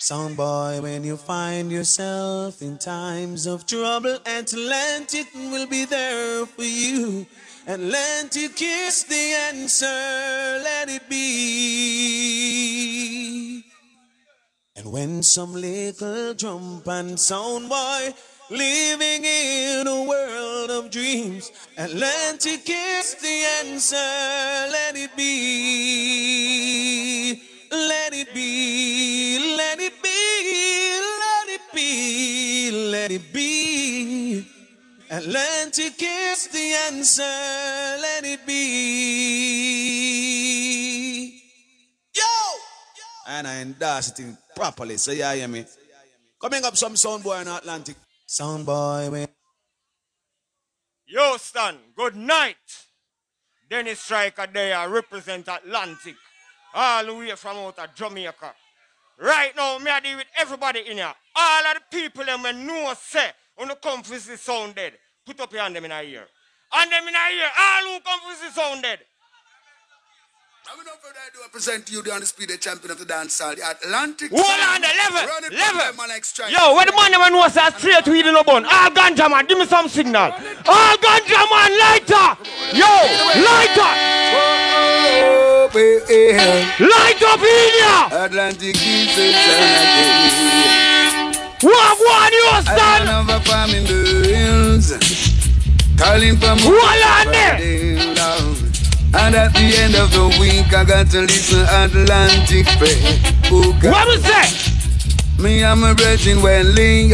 [0.00, 7.24] Soundboy, when you find yourself in times of trouble, Atlantic will be there for you.
[7.68, 12.81] Atlantic is the answer, let it be.
[14.82, 18.14] And when some little drum and soundboy
[18.50, 26.60] living in a world of dreams, Atlantic is the answer, let it be.
[27.70, 34.44] Let it be, let it be, let it be, let it be.
[35.10, 40.31] Atlantic is the answer, let it be.
[43.32, 45.64] And I endorse it properly, so yeah, hear me.
[46.38, 47.96] Coming up some sound boy in Atlantic.
[48.28, 49.28] Soundboy, man.
[51.06, 52.56] Yo, Stan, good night.
[53.70, 56.14] Dennis Striker there represent Atlantic.
[56.74, 58.52] All the way from out of Jamaica.
[59.18, 61.14] Right now, me I deal with everybody in here.
[61.34, 64.92] All of the people them when know say on the come for the sound dead.
[65.24, 66.26] Put up your hand them in a ear.
[66.74, 67.48] And them in a ear.
[67.58, 68.52] All who come for the
[70.64, 70.70] sound dead.
[70.70, 73.54] And without further ado, I present to you the undisputed champion of the dance hall,
[73.54, 74.30] the Atlantic.
[74.30, 75.96] Hold on the level, Run it level.
[75.96, 76.52] man, like strike.
[76.52, 78.64] Yo, when the man them know say straight weed in the bun.
[78.64, 80.32] All ganja man, give me some signal.
[80.66, 82.36] All ganja man, lighter.
[82.74, 82.90] Yo,
[83.42, 83.92] lighter.
[85.72, 88.06] Light up in here.
[88.24, 90.52] Atlantic is a Atlantic.
[91.62, 93.08] What one you stand?
[93.08, 94.92] I have a farm in the hills.
[95.96, 97.58] Calling from Hold on there.
[99.14, 102.96] And at the end of the week, I got to listen Atlantic Fair.
[103.90, 104.50] What was that?
[105.38, 107.12] Me and my brethren welling.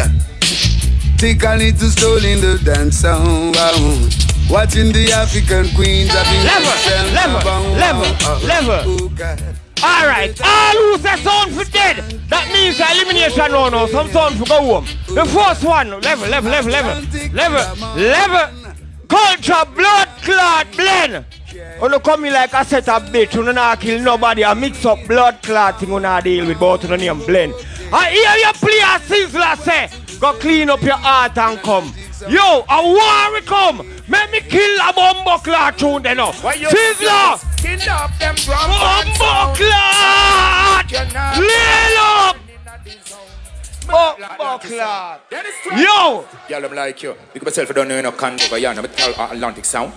[1.16, 3.56] Take a little stroll in the dance sound.
[4.48, 6.10] Watching the African queens.
[6.12, 8.10] I've been Level, level,
[8.46, 9.48] level, level.
[9.82, 11.96] All right, all who say sound for dead,
[12.28, 14.86] that means elimination no no, some sound for go home.
[15.06, 18.67] The first one, level, level, level, level, level, level.
[19.08, 21.24] Culture, blood clot, blend.
[21.80, 24.84] You no come in like a set of bitch, you no kill nobody, I mix
[24.84, 27.54] up blood clot thing you not deal with, both of the name blend.
[27.92, 31.94] I hear you play a Sizzla say, go clean up your heart and come.
[32.28, 33.86] Yo, a war come.
[34.08, 36.34] Make me kill a bumbo clot tune then up.
[36.34, 37.38] Sizzla!
[37.62, 40.92] Them Bumbo clot!
[41.38, 42.47] Lay up!
[43.88, 45.20] Clot!
[45.76, 46.24] Yo!
[46.48, 47.14] Y'all them like you.
[47.32, 49.92] Because myself I don't know no can over yonder, but tell Atlantic sound.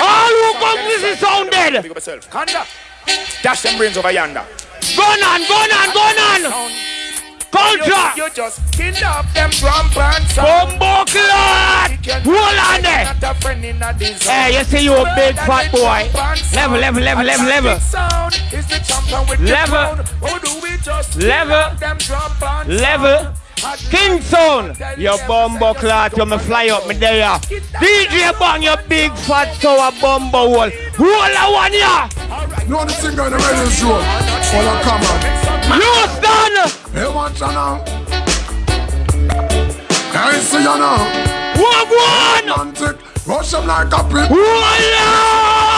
[0.00, 1.82] All who come this is sounded.
[1.82, 2.30] Big up yourself.
[3.42, 4.44] Dash them brains over yonder.
[4.96, 7.03] Go on, go on, go on.
[7.54, 7.86] Culture.
[8.16, 10.34] You, you just kidnap them from pants.
[10.34, 11.94] Bumbo clot.
[12.26, 13.14] Hold on there.
[14.26, 16.10] Hey, you see you a big fat boy.
[16.52, 17.78] Level, level, level, level, level.
[19.38, 20.04] Level.
[21.16, 21.62] Level.
[22.66, 23.34] Level.
[23.90, 27.38] King Sound, your bumbo clot, you me fly up me there.
[27.80, 30.70] DJ bang your big fat sour bumbo wall.
[30.98, 32.08] Roll a one ya.
[32.66, 33.88] You want to sing on the radio show?
[33.88, 35.44] Well, I come on.
[35.80, 36.54] Houston.
[36.92, 38.04] Hey, watch out now.
[40.16, 41.04] I see you now.
[41.58, 42.48] Walk one.
[42.50, 43.26] Atlantic.
[43.26, 44.30] Rush them like a pit.
[44.30, 45.73] Roll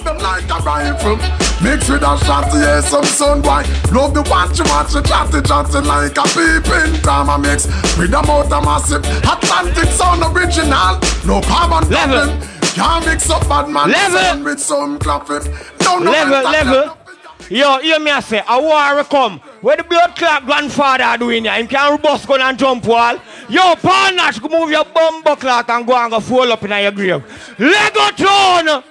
[0.00, 1.16] Tap them like a rifle.
[1.62, 3.62] Mix with a shot, yeah, some sun boy.
[3.92, 7.66] Love the watch you watch it, chatty chatty like a peeping Time I mix
[7.98, 10.98] with a motor massive Atlantic sound original.
[11.26, 12.48] No carbon Level.
[12.72, 14.44] Can't mix up bad man Level.
[14.44, 15.52] with some clapping.
[15.78, 16.96] Don't know Level, level.
[17.50, 19.40] Yo, hear me I say, a war come.
[19.60, 21.54] Where the blood clot grandfather doing here?
[21.54, 23.18] Him can bust gun and jump wall.
[23.48, 26.92] Yo, Paul Nash, move your bumbo clot and go and go fall up in your
[26.92, 27.58] grave.
[27.58, 28.89] Lego throne.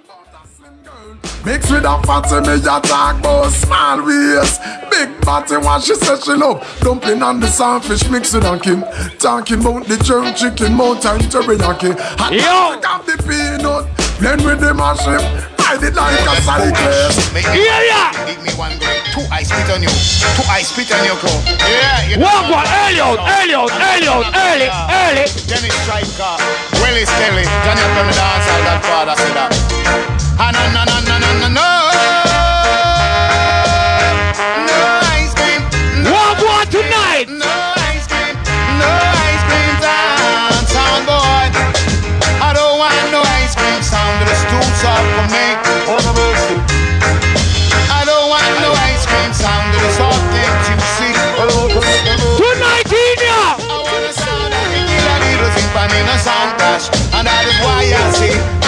[1.46, 4.62] Mix with a fatty, me a talk about small waist.
[4.92, 6.60] Big body, what she say she love.
[6.82, 8.84] Dumpling and the sandfish mix with a king.
[9.18, 11.96] Talking about the jerk chicken, mountain teriyaki.
[12.20, 12.80] Hot Yo!
[12.82, 13.88] dog of the peanut.
[14.20, 15.24] Blend with the mushroom.
[15.70, 18.10] Ride it like a salad Yeah, yeah.
[18.28, 19.00] Give me one grade.
[19.16, 19.88] Two I spit on you.
[20.36, 21.40] Two I spit on your core.
[21.64, 22.04] Yeah.
[22.10, 25.26] You Walk one early out, early out, early out, early, early.
[25.48, 26.20] Dennis Striker.
[26.20, 27.48] Uh, Willis Kelly.
[27.64, 28.62] Johnny up on the dance hall.
[28.68, 30.19] That father said that.
[30.42, 31.68] Ah, no, no, no, no, no, no, no.
[34.72, 34.80] No
[35.20, 35.60] ice cream.
[36.08, 37.28] One tonight.
[37.28, 38.40] No ice cream.
[38.80, 39.76] No ice cream.
[40.64, 41.44] Sound boy.
[42.40, 44.24] I don't want no ice cream sound.
[44.32, 45.60] It's too soft for me.
[47.92, 49.76] I don't want no ice cream sound.
[49.76, 51.12] It's soft thing to see.
[52.40, 53.60] Tonight, Tina.
[53.60, 56.88] I want a sound that can kill a little symphony in a sound crash.
[57.12, 58.59] And that is why I say.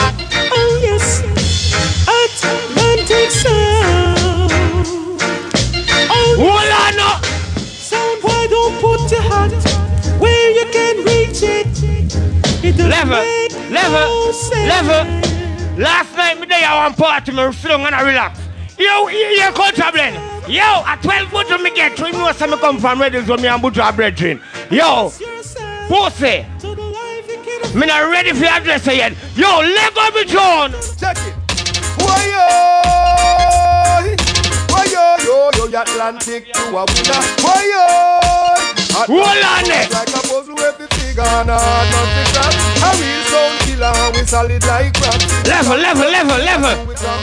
[13.12, 14.32] Level, level,
[14.66, 15.78] level.
[15.78, 18.40] Last night, me there, I want party, me down and I relax.
[18.78, 19.84] Yo, you culture.
[20.48, 23.42] Yo, at 12 butcher me get to, you know, so me come from Reddings when
[23.42, 24.42] me and butcher are brethren.
[24.70, 25.10] Yo,
[25.90, 26.46] pussy.
[27.78, 29.14] Me not ready for your address yet.
[29.36, 30.72] Yo, Lego me John.
[30.98, 31.34] Check it.
[32.00, 32.48] Why yo?
[34.74, 35.18] Why yo?
[35.26, 37.22] Yo yo Atlantic to a winner.
[37.44, 37.86] Why yo?
[39.06, 39.90] Hold on there.
[39.90, 42.56] Like a puzzle with the figure and a nothing that.
[42.82, 45.22] A real sound killer, we solid like rock.
[45.46, 46.76] Level, level, level, level.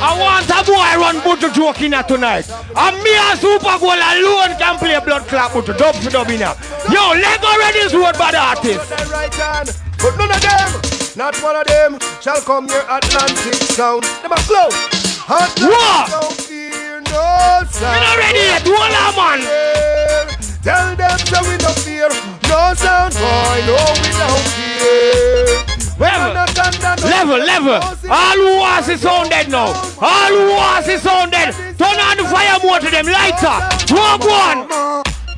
[0.03, 2.49] I want a boy run butcher joke in here tonight.
[2.77, 5.75] And me and Super Goal alone can play blood clot butcher.
[5.75, 6.41] Dub for dub in.
[6.41, 8.89] Yo, Lego Reddings road bad artist.
[8.91, 10.69] That right hand, but none of them,
[11.17, 14.05] not one of them, shall come near Atlantic sound.
[14.23, 14.69] Them a flow.
[15.29, 17.95] Atlantic fear no sound.
[17.95, 18.63] Me not ready yet.
[18.65, 20.39] Hold on, man.
[20.63, 22.11] Tell them so we no fear,
[22.49, 25.69] no sound boy, no we don't fear.
[25.99, 26.33] Level,
[27.05, 27.81] level, level.
[28.11, 29.73] All who wants is sound dead now.
[30.01, 31.53] All who wants is sound dead.
[31.77, 33.59] Turn on the fire more to them lighter.
[33.95, 34.67] Walk one.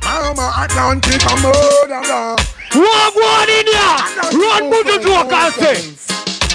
[0.03, 2.35] I'm a Atlantic, I'm murder.
[2.75, 3.97] Walk one in here.
[4.37, 5.75] Run butcher joke and say.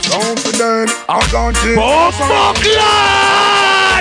[0.07, 1.77] Sound for them, Atlantic.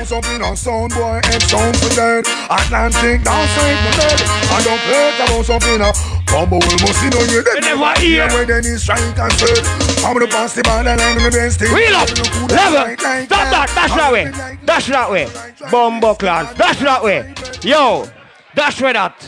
[0.10, 0.24] Bumbo clot.
[0.24, 2.24] Something on sound boy and sound for them.
[2.50, 4.18] Atlantic, down side for them.
[4.52, 5.94] I don't play about something uh,
[6.28, 8.28] Bumbo will must see no you You never hear.
[8.30, 9.66] Where then he strike and said,
[10.04, 11.74] I'm gonna pass the ball and I'm gonna best thing.
[11.74, 12.10] Wheel up.
[12.50, 12.96] Level.
[12.98, 13.72] Stop that.
[13.76, 14.32] Dash that way.
[14.66, 15.28] Dash that way.
[15.72, 16.58] Bumbo clot.
[16.58, 17.34] Dash that way.
[17.64, 18.08] Yo.
[18.56, 19.22] Dash way that.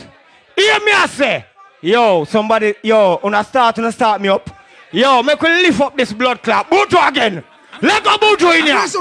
[0.56, 1.44] Hear me I say.
[1.80, 4.50] Yo, somebody, yo, when I start, when I start me up.
[4.90, 6.68] Yo, make we lift up this blood clot.
[6.68, 7.44] Buju again.
[7.80, 8.74] Let go Buju in here.
[8.74, 8.92] Yes,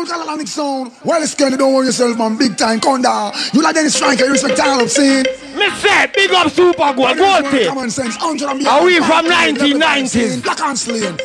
[0.52, 0.92] sound.
[1.04, 2.38] Well, scared, don't worry yourself, man.
[2.38, 3.34] Big time, come down.
[3.54, 5.26] You like Dennis Striker, you respect all of scene.
[5.56, 6.94] Me say, big up Super.
[6.94, 7.14] Goal
[7.50, 7.68] team.
[7.68, 9.58] Common sense, 100 and Are we from beyond.
[9.58, 10.44] 1990s?
[10.44, 11.18] Black and slain.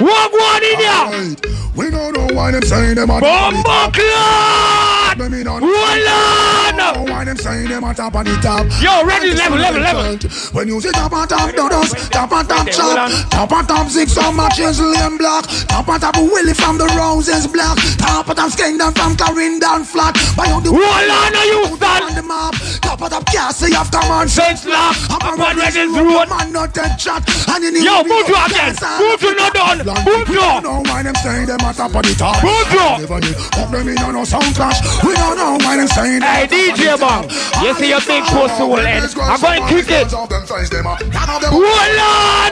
[0.00, 1.36] Walk one in here.
[1.74, 5.16] We don't know why them saying them are Bumbo clot.
[5.18, 7.08] Hold on.
[7.08, 8.66] Why them saying them on top of the top?
[8.80, 10.18] Yo, ready, level, level, level.
[10.52, 14.12] When you say top on top, dodos, top on top chop, top on top six
[14.12, 18.50] some matches lane block, top on top Willie from the Roses block, top on top
[18.50, 20.16] Skengdon from Clarendon flat.
[20.36, 20.70] Why you do?
[20.74, 22.04] Hold on, you stand.
[22.04, 22.54] on the map.
[22.80, 24.96] Top on top Cassie have common Sense lock.
[25.10, 26.28] Up on on Redding's road.
[26.28, 27.22] Man not dead shot.
[27.48, 28.76] And in the Yo, video, Buju again.
[28.80, 29.77] I Buju not it.
[29.84, 30.26] Long Buju.
[30.26, 32.42] people know why them saying them on top of the top.
[32.42, 33.36] Never did.
[33.54, 34.80] Put them in on no sound clash.
[35.04, 37.28] We don't know why they saying Hey, DJ Bang,
[37.62, 39.04] you see your big pussy will end.
[39.18, 40.10] I'm going to kick it.
[40.10, 40.38] Hold on!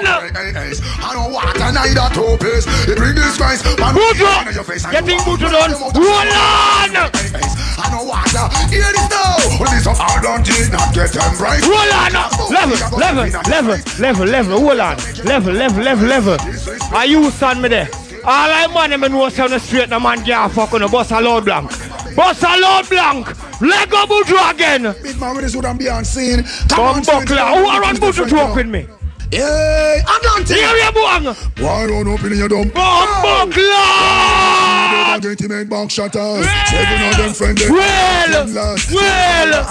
[0.06, 2.66] I don't want neither two piece.
[2.88, 3.62] It bring disgrace.
[3.62, 4.90] Buju!
[4.90, 5.72] Getting Buju done.
[5.74, 7.10] Hold on!
[7.78, 9.36] I don't want to hear this now.
[9.70, 11.60] This up hard on teeth, not get them right.
[11.62, 12.12] Hold on!
[12.52, 14.60] Level, level, level, level, level.
[14.60, 14.96] Hold on.
[15.24, 16.36] Level, level, level, level.
[16.94, 17.88] Are you stand me there?
[18.24, 20.88] All I man them know say on the street, the man can't fuck on the
[20.88, 21.70] bus a load blank.
[22.16, 23.60] Bus a load blank.
[23.60, 24.94] Let go Buju again.
[25.02, 26.42] Big man with this would be unseen.
[26.68, 27.36] Come buckler.
[27.36, 28.88] Who are on Buju to with me?
[29.30, 30.56] Hey, Atlantic.
[30.56, 31.34] Here you bang.
[31.58, 32.72] Why don't open in your buckler.
[35.20, 36.46] Going to make back shutters.
[36.70, 37.70] Seven of them friendly.
[37.70, 38.46] Well,
[38.92, 39.66] well.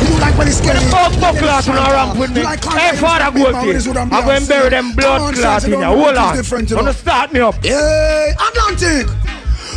[0.00, 0.78] You like when it's scary.
[0.90, 2.42] Come buckler to no rank with me.
[2.44, 3.56] Hey, father, go to
[4.00, 5.84] I'm going to bury them blood clot in here.
[5.84, 6.36] Hold on.
[6.66, 7.54] Gonna start me up.
[7.62, 9.08] Hey, Atlantic.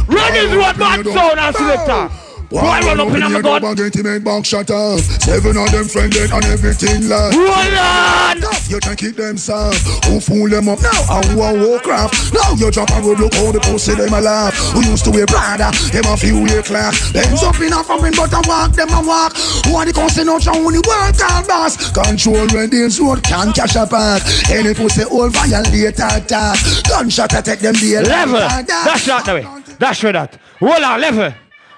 [0.07, 2.29] Run this road, man, sound and selector.
[2.50, 3.62] Why run up in my god?
[3.62, 5.06] Going to make back shutters.
[5.22, 7.34] Seven of them friendly and everything like.
[7.34, 8.60] Hold on.
[8.68, 9.78] You can keep them soft.
[10.06, 10.89] Who fool them up now?
[11.10, 12.34] I want Warcraft.
[12.34, 14.54] Now you drop a road, look how the pussy them alive.
[14.74, 15.70] Who used to wear Prada?
[15.93, 17.12] Them a few year class.
[17.12, 19.38] Them up in a fucking but I walk, them a walk.
[19.66, 21.91] Who are the cousin out when the world called boss?
[21.91, 24.50] Control when this road can cash a pass.
[24.50, 26.58] Any pussy all violate attack.
[26.89, 28.41] Gunshot attack them the Level.
[28.41, 29.76] Not the way.
[29.78, 30.39] That's for that.
[30.60, 31.34] Hold on, level.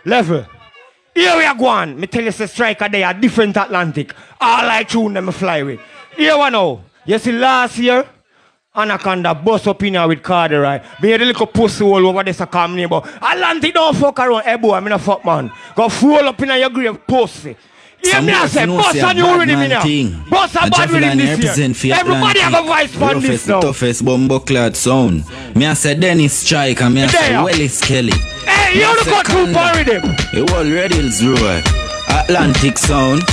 [0.05, 0.45] Level.
[1.13, 1.99] Here we are going.
[1.99, 4.13] Me tell you, say striker they are different Atlantic.
[4.39, 5.79] All I tune them fly with.
[6.15, 6.83] Here we know.
[7.05, 8.05] You see last year,
[8.75, 10.81] Anaconda bust up in here with Carter, right?
[11.01, 13.01] Me hear the little pussy all over this a come neighbor.
[13.21, 14.43] Atlantic don't fuck around.
[14.43, 15.51] Hey boy, I'm in a fuck man.
[15.75, 17.57] Go fool up in your grave pussy.
[18.03, 19.81] Some me I say, say a a new rhythm man in here.
[19.81, 20.25] thing.
[20.29, 21.95] Bust a A bad rhythm this year.
[21.95, 23.59] Everybody have a voice for this now.
[23.59, 25.25] toughest bumbo clad sound.
[25.55, 27.43] Me I say Dennis Strike and me I say There.
[27.43, 28.13] Willis Kelly.
[28.45, 30.15] Hey, you look got two for him.
[30.33, 31.63] You all ready, Road.
[32.09, 33.23] Atlantic sound.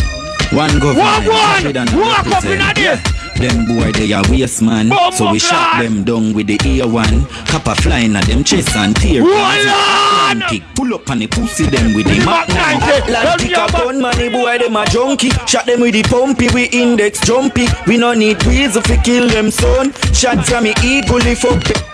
[0.52, 1.26] One government.
[1.26, 1.64] Walk one.
[1.64, 2.78] Madrid and Walk up in represent.
[2.78, 3.00] a this.
[3.38, 4.88] Them boy they a waste man.
[4.88, 7.24] Bumbo So we shot them down with the ear one.
[7.46, 9.22] Copper flying at them chest and tear.
[9.22, 9.36] Hold.
[9.36, 13.12] Atlantic pull up on the pussy them with the Back Mac 90.
[13.12, 15.30] Atlantic Don't a give a- gun money boy them a junkie.
[15.46, 17.66] Shot them with the pumpy we index jumpy.
[17.86, 19.92] We no need reason to kill them son.
[20.12, 21.84] Shot from me eagle if I can.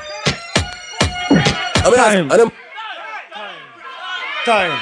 [1.84, 2.63] equally fuck.
[4.45, 4.70] Time.
[4.70, 4.78] Time.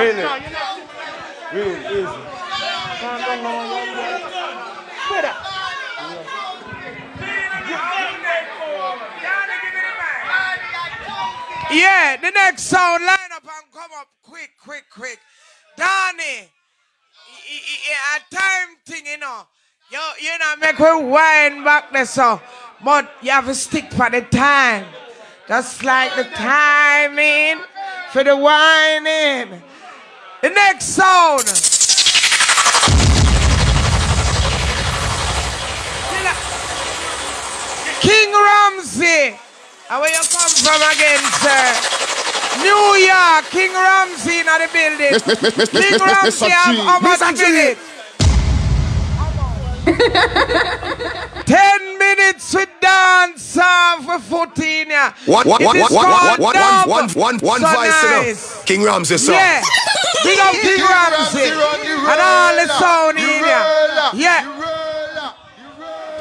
[0.00, 0.24] Really?
[1.52, 2.18] Really easy.
[11.72, 15.18] Yeah, the next sound line up and come up quick, quick, quick.
[15.76, 16.48] Donnie,
[18.14, 19.42] a time thing, you know.
[19.90, 22.40] You, you know, make we wind back there, so.
[22.84, 24.84] But you have to stick for the time.
[25.48, 27.64] Just like the timing
[28.12, 29.62] for the whining.
[30.42, 31.44] The next sound.
[38.04, 39.38] King Ramsey.
[39.88, 41.64] And where you come from again, sir?
[42.60, 45.12] New York, King Ramsey in the building.
[45.82, 46.52] King Ramsey Mr.
[47.00, 47.60] have G.
[47.64, 47.93] how
[51.44, 55.14] Ten minutes with dance uh, for 14 yeah.
[55.26, 56.88] One, one, It one, is one, one, called one, dub.
[56.88, 58.64] one, one, one So voice, nice.
[58.64, 59.34] King Ramsey song.
[59.34, 59.62] Yeah.
[60.24, 61.50] Big up King Ramsey.
[61.50, 63.64] And all the sound in here.
[64.14, 65.32] Yeah.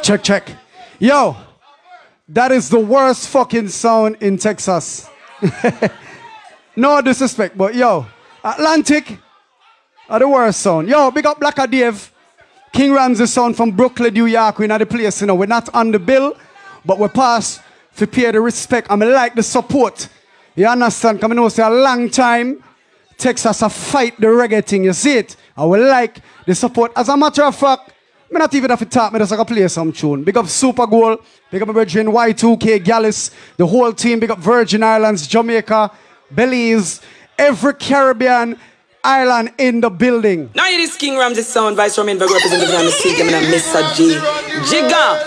[0.01, 0.51] Check, check.
[0.99, 1.37] Yo,
[2.27, 5.09] that is the worst fucking sound in Texas.
[6.75, 8.05] no disrespect, but yo,
[8.43, 9.19] Atlantic
[10.09, 10.89] are the worst sound.
[10.89, 12.12] Yo, big up Blacker Dave.
[12.73, 14.57] King Ramsey sound from Brooklyn, New York.
[14.57, 15.35] We're not the place, you know.
[15.35, 16.35] We're not on the bill,
[16.83, 17.59] but we pass
[17.97, 18.87] to pay the respect.
[18.89, 20.09] I mean, like the support.
[20.55, 21.21] You understand?
[21.21, 22.63] Come know, say a long time.
[23.15, 24.85] Texas a fight the reggae thing.
[24.85, 25.35] You see it?
[25.55, 26.17] I will like
[26.47, 26.91] the support.
[26.95, 27.91] As a matter of fact,
[28.31, 30.23] me not even have to talk, me just like play some tune.
[30.23, 31.17] Big up Super Goal,
[31.51, 35.91] big up Virgin Y2K, Gallus, the whole team, big up Virgin Islands, Jamaica,
[36.33, 37.01] Belize,
[37.37, 38.57] every Caribbean
[39.03, 40.49] island in the building.
[40.55, 43.83] Now it is King Ramsey sound, Vice Roman Virgo representing on the seat, I'm Mr.
[43.95, 44.15] G.
[44.71, 45.19] Jigga,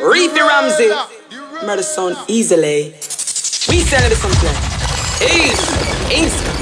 [0.00, 0.90] Reefy Ramsey.
[1.66, 2.92] Murder sound easily.
[3.68, 4.56] We sell it something.
[5.22, 5.48] Hey,
[6.12, 6.52] Insta.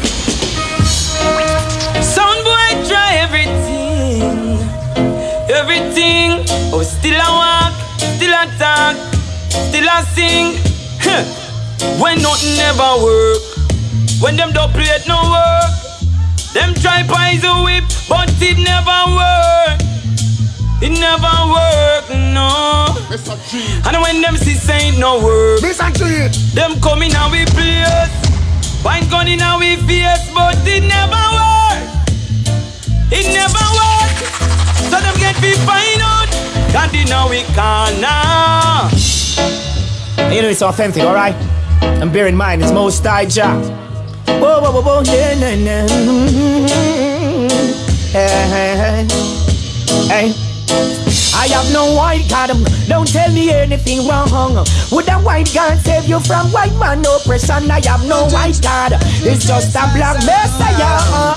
[2.03, 4.59] Sound boy try everything.
[5.51, 6.45] Everything.
[6.73, 8.97] Oh, still I walk, still I talk,
[9.51, 10.55] still I sing.
[11.01, 11.25] Huh.
[12.01, 13.43] When nothing ever work.
[14.21, 15.90] When them don't play it no work.
[16.53, 19.79] Them try pies a whip, but it never work.
[20.83, 22.97] It never work, no.
[23.87, 28.11] And when them see say ain't no work, them come in and we place.
[28.83, 31.85] Point gun in and we face, but it never work.
[33.13, 34.17] It never work.
[34.91, 36.31] So them get me find out.
[36.73, 38.01] God in now we can't.
[40.35, 41.35] You know it's authentic, alright?
[41.83, 43.90] And bear in mind, it's most high job.
[44.41, 45.87] Yeah, nah, nah.
[48.11, 49.07] Hey, hey,
[50.09, 50.35] hey.
[51.35, 54.65] I have no white card, um, don't tell me anything wrong.
[54.93, 57.71] Would a white God save you from white man oppression?
[57.71, 58.93] I have no white card,
[59.25, 61.01] it's just a black messiah.
[61.13, 61.37] Uh,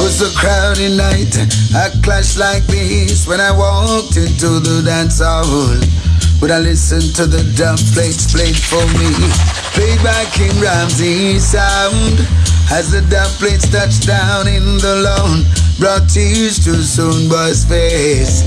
[0.00, 1.36] was a crowded night,
[1.74, 5.44] a clash like this when I walked into the dance hall.
[6.40, 9.08] Would I listen to the drum plates played for me?
[9.72, 12.20] Played by King Ramsey sound.
[12.70, 15.44] As the dub plates touched down in the lawn,
[15.78, 18.42] brought tears to Soonboy's face.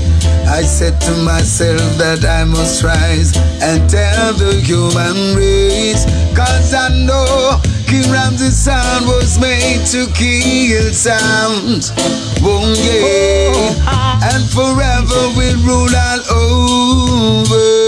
[0.46, 6.04] I said to myself that I must rise and tell the human race.
[6.36, 11.90] Cause I know King Ramsey's sound was made to kill sound.
[12.42, 17.79] Oh yeah, and forever will rule all over.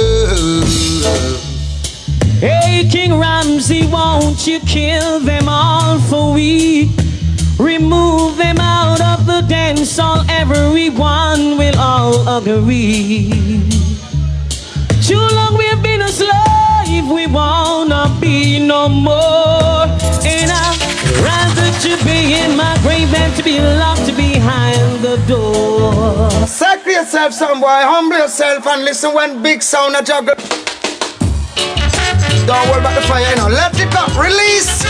[2.40, 6.90] Hey, King Ramsey, won't you kill them all for we?
[7.58, 13.30] Remove them out of the dance hall, everyone will all agree.
[15.06, 19.86] Too long we've been a slave, we wanna be no more.
[20.24, 20.78] And I'd
[21.22, 24.21] rather to be in my grave than to be locked behind the
[25.26, 26.02] door.
[27.02, 27.66] Yourself, some boy.
[27.68, 30.34] Humble yourself and listen when big sound a juggle.
[32.46, 33.48] Don't worry about the fire, you know.
[33.48, 34.14] Let it up.
[34.16, 34.84] Release.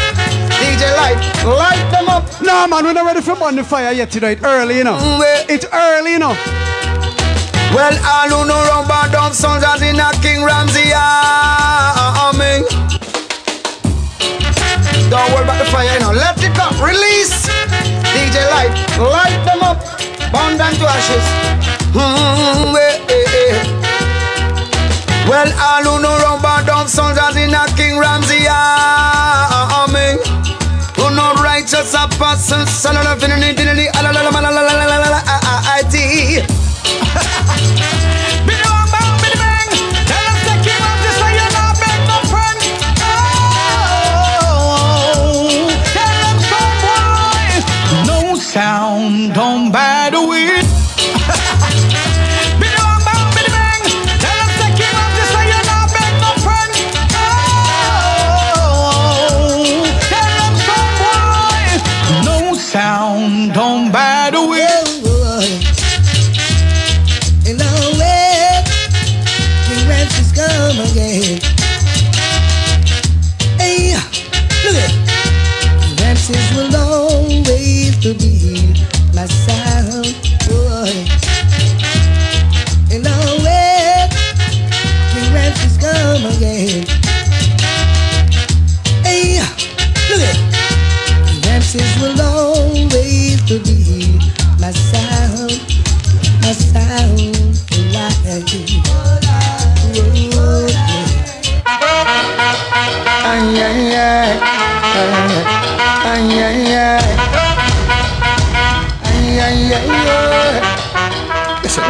[0.61, 2.25] DJ Light, light them up.
[2.43, 4.39] No, man, we're not ready for burn the fire yet tonight.
[4.45, 4.97] Early, you know.
[4.99, 6.37] Mm, it's early, you know.
[7.75, 12.67] Well, all who know rubber dub as in a King Ramsey ah, ah, ah, army.
[15.09, 16.13] Don't worry about the fire, you know.
[16.13, 16.77] Let it up.
[16.79, 17.49] Release.
[18.13, 20.02] DJ Light, light them up.
[20.33, 21.27] Burn them to ashes.
[21.93, 23.55] Mm, eh, eh, eh.
[25.29, 30.17] Well, all who know rubber dub soldiers in a King Ramsey army.
[30.97, 34.33] Who know righteous apostles, salala finini dinini, alalala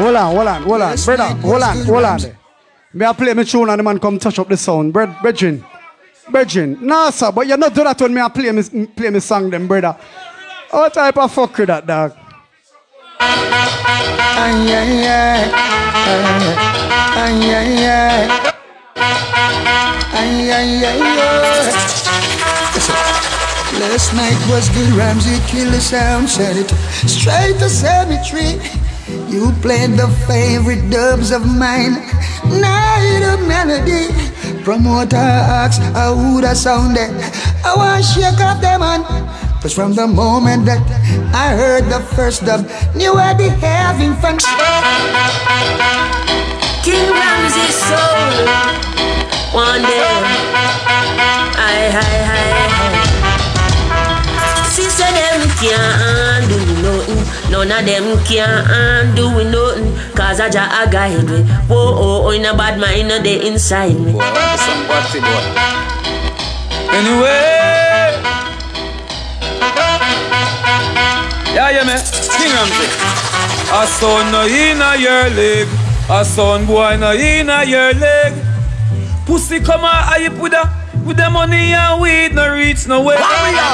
[0.02, 2.20] Hold on, hold on, hold on, brother, hold on, hold on.
[2.94, 5.64] May I play my tune and the man come touch up the sound, Bred, brethren,
[6.30, 6.78] brethren.
[6.80, 9.50] Nah, sir, but you not do that when me I play me play me song,
[9.50, 9.96] them brother.
[10.70, 12.16] What type of fucker that dog?
[14.44, 15.42] Ay, ay, ay.
[17.22, 18.52] Ay, ay, ay.
[20.12, 20.98] Ay, ay, ay.
[23.80, 26.70] Last night was good, Ramsey killer sound, sent it
[27.08, 28.60] straight to cemetery.
[29.28, 31.94] You played the favorite dubs of mine,
[32.48, 34.08] night of melody.
[34.62, 37.10] Promoter asked how would I sound it.
[37.64, 39.02] Oh, I want to shake up them man.
[39.62, 40.82] Cause from the moment that
[41.30, 42.66] I heard the first dub,
[42.98, 44.34] knew I'd be having fun.
[46.82, 48.42] King Ramsey soul.
[49.54, 50.02] One day,
[51.54, 52.42] I, I, I,
[54.66, 57.22] Sister them can't do nothing.
[57.54, 59.94] None of them can't do nothing.
[60.18, 61.46] Cause I just a guide me.
[61.70, 64.18] Whoa, oh, oh, in a bad mind, no, they inside me.
[66.90, 67.71] Anyway.
[71.52, 72.00] Yeah, yeah, man.
[72.40, 72.88] King Ramsey.
[73.72, 75.68] A son no in a your leg.
[76.08, 78.32] A son boy no in a your leg.
[79.26, 80.64] Pussy come out hype with a
[81.06, 83.16] with the money and weed no reach no way.
[83.16, 83.72] Warrior,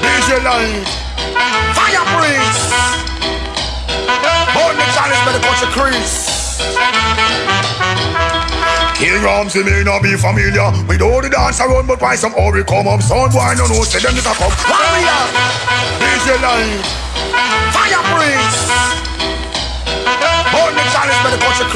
[0.00, 0.84] DJ Line,
[1.74, 2.72] Fire Prince,
[4.54, 4.86] Burn the
[5.24, 7.03] by the bunch of Chris.
[8.94, 10.70] King Ramsey may not be familiar.
[10.86, 13.02] With all the dance around, but why some Ori come up?
[13.02, 14.54] Son boy no know, say them is a come.
[14.70, 15.22] Warrior,
[15.98, 16.78] DJ Line,
[17.74, 18.58] Fire Prince,
[20.54, 21.68] Burn the chalice by the bunch of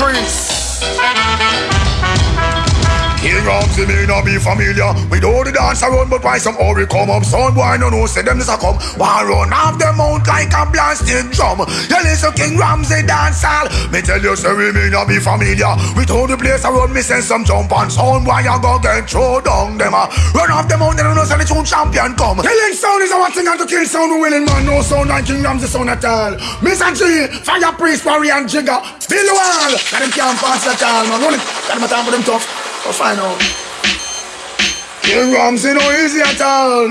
[3.18, 6.86] King Ramsey may not be familiar with all the dance around, but why some Ori
[6.86, 7.26] come up?
[7.26, 8.78] Son boy no know, say them is a come.
[8.94, 11.66] One run off the mount like a blasted drum.
[11.90, 13.66] You listen King Ramsey dance hall.
[13.90, 16.94] Me tell you, say we may not be familiar with all the place around.
[16.94, 19.98] Me send some jump and son boy you go get throw down them.
[19.98, 20.06] Uh.
[20.30, 22.38] Run off the mountain and know say the tune champion come.
[22.38, 24.62] Killing sound is our thing and to kill sound we winning man.
[24.62, 26.38] No sound like King Ramsey sound at all.
[26.62, 26.94] Mr.
[26.94, 28.78] G, Fire Priest, Warrior and Jigger.
[29.10, 29.74] Bill Wall.
[29.90, 31.18] Got them can't pass at all man.
[31.18, 31.42] Run it.
[31.66, 32.46] Got them a time for them tough.
[33.08, 33.40] Find out.
[35.00, 36.88] King Ramsey no easy at all.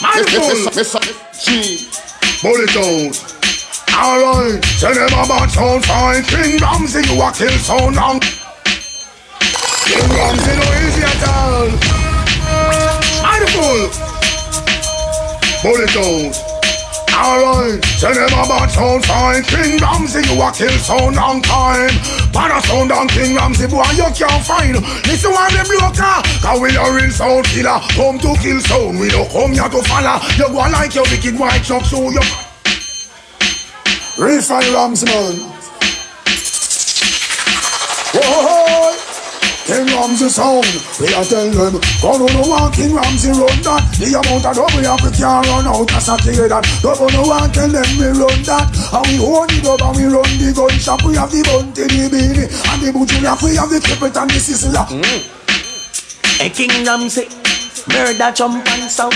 [0.00, 0.70] Mindful.
[2.40, 3.16] Bullet out.
[3.92, 6.22] Alright, tell them about sound fine.
[6.22, 8.20] King Ramsey, you a kill sound now.
[9.90, 11.66] King Ramsey no easy at all.
[13.26, 13.90] Mindful.
[15.64, 16.49] Bullet out.
[17.20, 19.42] Alright, tell them about sound fine.
[19.42, 21.92] King Ramsey, you a kill sound on time.
[22.32, 24.80] Pan a sound on King Ramsey, boy, you can't find.
[25.04, 27.78] Listen what them blow cause we are real sound killer.
[27.92, 30.16] Come to kill sound, we don't come here to follow.
[30.40, 32.24] You go like your wicked white chuck, so you.
[34.16, 35.36] Real fine Ramsey, man.
[38.16, 38.89] Whoa,
[39.70, 40.66] King Ramsey sound,
[40.98, 43.86] we are tell them Go to the one King Ramsey run that.
[44.02, 45.86] The amount of double up we can't run out.
[45.86, 46.66] Not the that.
[46.82, 48.66] To the one tell them we run that.
[48.66, 51.06] And we own it up and we run the gun shop.
[51.06, 54.42] We have the bunty, the Beenie And the butcher We have the clipper and the
[54.42, 54.90] Sizzla
[56.42, 56.54] Hey mm.
[56.58, 57.30] King Ramsey,
[57.94, 59.14] murder jump and sound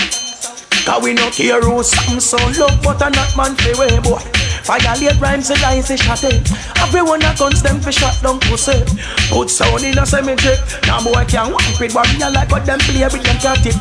[0.87, 4.23] Cause we no care who some so love but a not man fi way boy
[4.65, 6.41] Violate rhymes and lies is shot it
[6.81, 8.73] Everyone a guns them fi shot down pussy
[9.29, 13.05] Put sound in a cemetery Now boy can't walk with warrior like what them play
[13.05, 13.77] with them cat it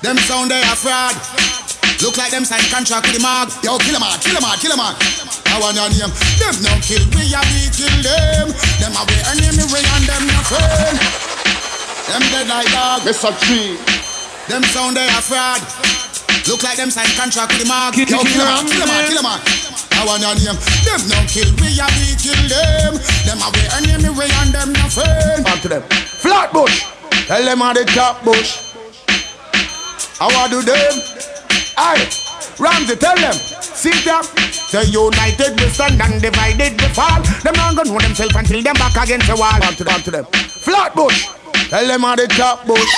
[0.00, 1.12] Them sound they a fraud.
[2.00, 3.52] Look like them sign contract with the mag.
[3.60, 4.96] Yo, kill 'em all, kill 'em all, kill 'em all.
[5.52, 6.08] I want your name.
[6.40, 8.48] Them no kill we, a we kill them.
[8.80, 10.96] Them a we enemy, we and them no friend.
[12.08, 13.04] Them dead like dog.
[13.04, 13.28] Mr.
[13.44, 13.76] G.
[14.48, 15.60] Them sound they a fraud.
[16.48, 17.96] Look like them sign contract with the mag.
[17.96, 19.40] Yo, kill 'em all, kill 'em all, kill 'em all.
[20.00, 20.58] I want your name.
[20.84, 22.96] Them no kill we, a we kill them.
[23.26, 25.44] Them a we enemy, we and them no friend.
[25.44, 25.82] Back to them.
[26.22, 26.84] Flatbush.
[27.26, 28.58] Tell them on the top bush.
[30.18, 30.94] How I do them?
[31.76, 32.08] Aye.
[32.58, 33.32] Ramsey, tell them.
[33.60, 34.24] See them.
[34.72, 37.20] The united we stand and divided we fall.
[37.44, 39.58] Them not gonna know themselves until them back against the wall.
[39.60, 39.94] Back to them.
[39.94, 40.26] Back to them.
[40.64, 41.28] Flatbush.
[41.68, 42.90] Tell them on the top bush.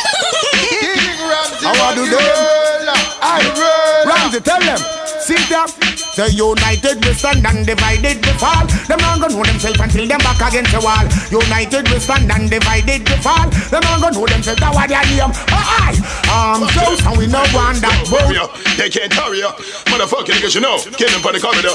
[0.63, 2.93] How I want to do them?
[3.23, 4.05] Aye.
[4.07, 4.79] Ramsey, tell them.
[5.23, 5.69] See them.
[6.13, 8.67] The united we stand and divided we fall.
[8.85, 11.07] Them not gonna know themselves until them back against the wall.
[11.33, 13.49] United we stand and divided we fall.
[13.73, 15.33] Them not gonna know themselves that what their name.
[15.49, 15.97] Aye.
[16.29, 18.29] Um, so and we know one that boat.
[18.77, 19.57] They can't hurry up.
[19.89, 21.73] Motherfucking niggas, you know, kill them for the corridor.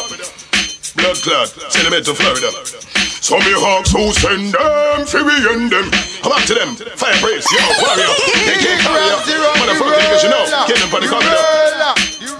[1.01, 3.06] Blood clot, send them to Florida.
[3.19, 5.89] So me hawks who send them, free we end them.
[6.23, 6.75] How about to them?
[6.95, 8.07] Fire praise, yo, warrior.
[8.47, 9.21] They can't hurry up.
[9.59, 11.43] Motherfucking niggas, you know, kill them for the corridor.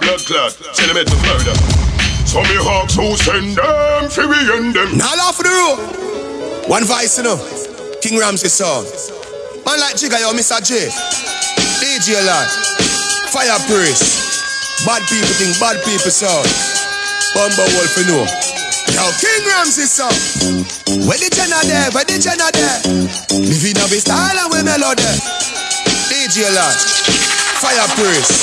[0.00, 1.52] Blood clot, send them to Florida.
[2.24, 4.96] So me hawks who send them, free we end them.
[4.96, 5.78] Now laugh for the room.
[6.70, 7.36] One voice, you know.
[8.00, 8.84] King Ramsey song.
[9.66, 10.62] Man like Jigga, yo, Mr.
[10.64, 10.88] J.
[11.82, 12.48] DJ Lad.
[13.28, 14.86] Fire Priest.
[14.86, 16.46] Bad people think bad people sound.
[17.34, 18.24] Bumbo Wolf, you know.
[18.98, 20.10] Yo, King Ramsey song.
[21.06, 21.86] Where the Jenna there?
[21.94, 22.82] Where the Jenna there?
[23.38, 25.06] Living up his style and we melody.
[26.10, 26.74] DJ Lad.
[27.62, 28.42] Fire Priest.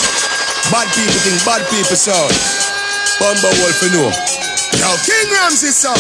[0.72, 2.32] Bad people think bad people sound.
[3.20, 4.55] Bumbo Wolf, you know.
[4.80, 5.98] Yo, King Ramsey song.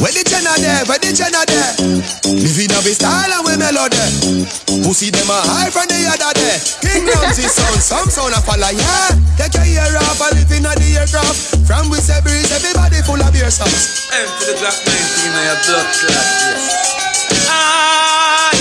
[0.00, 0.82] Where the Jenna there?
[0.88, 1.72] Where the Jenna there?
[2.32, 4.00] Living up his style and we melody.
[4.82, 6.56] Pussy them a high from the other day.
[6.80, 9.12] King Ramsey sound, some sound a follow, yeah.
[9.36, 11.66] Take your ear off and live in the aircraft.
[11.68, 14.08] From we say breeze, everybody full of beer sauce.
[14.10, 17.48] To the Glock 19 and your blood clot, yes.
[17.50, 18.53] Aye.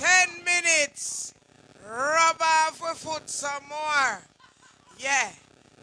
[0.00, 1.34] 10 minutes.
[1.86, 4.20] Rub off your foot some more.
[4.98, 5.28] Yeah.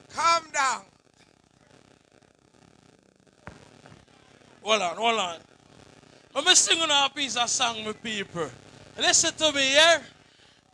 [0.10, 0.82] Calm down.
[4.64, 5.38] Hold on, hold on.
[6.36, 8.50] I'm singing a piece of song with people.
[8.98, 10.02] Listen to me, yeah?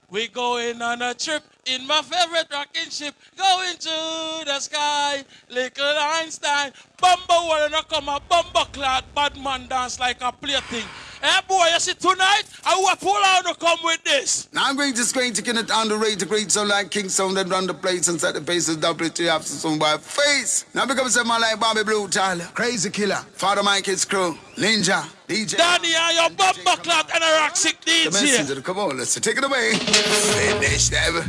[0.09, 5.95] We going on a trip in my favorite rocking ship, going to the sky, little
[5.97, 6.71] Einstein.
[7.01, 10.87] Bumble wanna come a bumble clad, bad man dance like a plaything.
[11.23, 14.49] Hey boy, you see tonight, I will pull out to come with this.
[14.51, 16.91] Now I'm going to screen to get it on the rate to great sound like
[16.91, 19.95] King Sound and run the place and set the paces double to have some by
[19.99, 20.65] face.
[20.73, 25.55] Now become some man like Bobby Blue Tyler, Crazy Killer, Father Mike's crew, Ninja, DJ.
[25.55, 28.05] Danny and your bumper clock and a rock sick The DJ.
[28.11, 29.75] messenger, come on, let's take it away.
[29.75, 31.23] Finish them.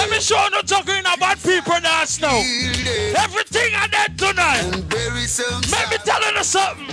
[0.00, 2.38] Let me show you talking about people dance now.
[3.20, 4.64] Everything I did tonight.
[4.64, 6.88] Let me tell you something.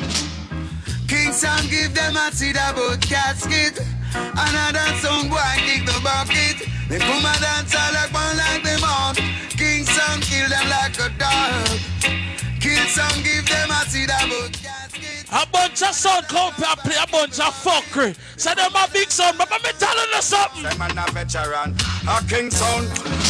[1.08, 3.80] King Sound give them a seed about casket.
[4.14, 6.68] Another song boy kick the bucket.
[6.90, 9.16] They come and dance all like one like them out.
[9.56, 11.80] King Sound kill them like a dog.
[12.60, 14.52] King Sound give them a seed about
[15.32, 18.16] A bunch of sound come and play a bunch of fuckery.
[18.40, 20.64] So them a big sound, but me tell you something.
[20.64, 21.76] Them man a veteran,
[22.08, 22.88] a king sound.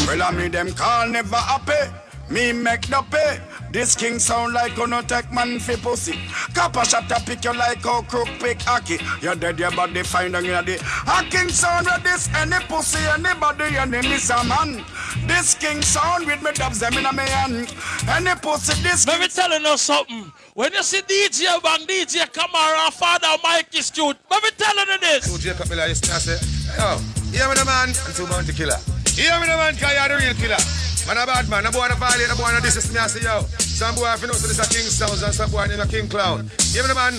[0.07, 1.91] Well, I mean them call never happy.
[2.29, 3.39] Me make the pay.
[3.71, 6.19] This king sound like gonna take man fi pussy.
[6.53, 8.97] Copper shot a pick you like how crook pick hockey.
[9.21, 10.77] You dead your body find on your day.
[11.07, 14.83] A king sound with this any pussy anybody and any miss a man.
[15.25, 17.73] This king sound with me dubs them in a me hand.
[18.09, 19.07] Any pussy this.
[19.07, 20.31] Let me tell you something.
[20.57, 24.17] When you see DJ Bang, DJ Kamara, Father Mike is cute.
[24.27, 25.31] Let me tell you this.
[25.31, 26.33] Two Jacob Miller to say,
[26.81, 26.97] yo,
[27.29, 28.81] hear me the man, and two bounty killer.
[29.13, 30.57] Hear me the man, cause you're the real killer.
[31.05, 33.45] Man a bad man, a boy a violate, a boy a this I say, yo.
[33.77, 35.85] Some boy have to know so this a king sounds and some boy name a
[35.85, 36.49] king clown.
[36.73, 37.13] Hear me the man,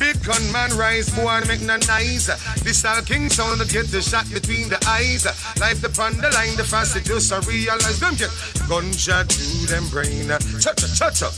[0.00, 2.32] big gun man rise, boy make no nice.
[2.64, 5.28] This is a king sound that get the shot between the eyes.
[5.60, 8.32] Life upon the line, the fast it just a realize them get
[8.64, 10.32] gunshot to them brain.
[10.56, 11.28] Cha cha cha cha.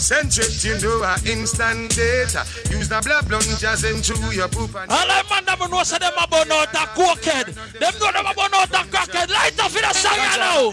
[0.00, 2.40] Send it into a instant data.
[2.72, 6.16] Use the blood plungers into your poop and All them man them know say them
[6.16, 7.52] about out a cokehead.
[7.52, 9.28] Them know them about out a crackhead.
[9.28, 10.72] Light up in a song you know.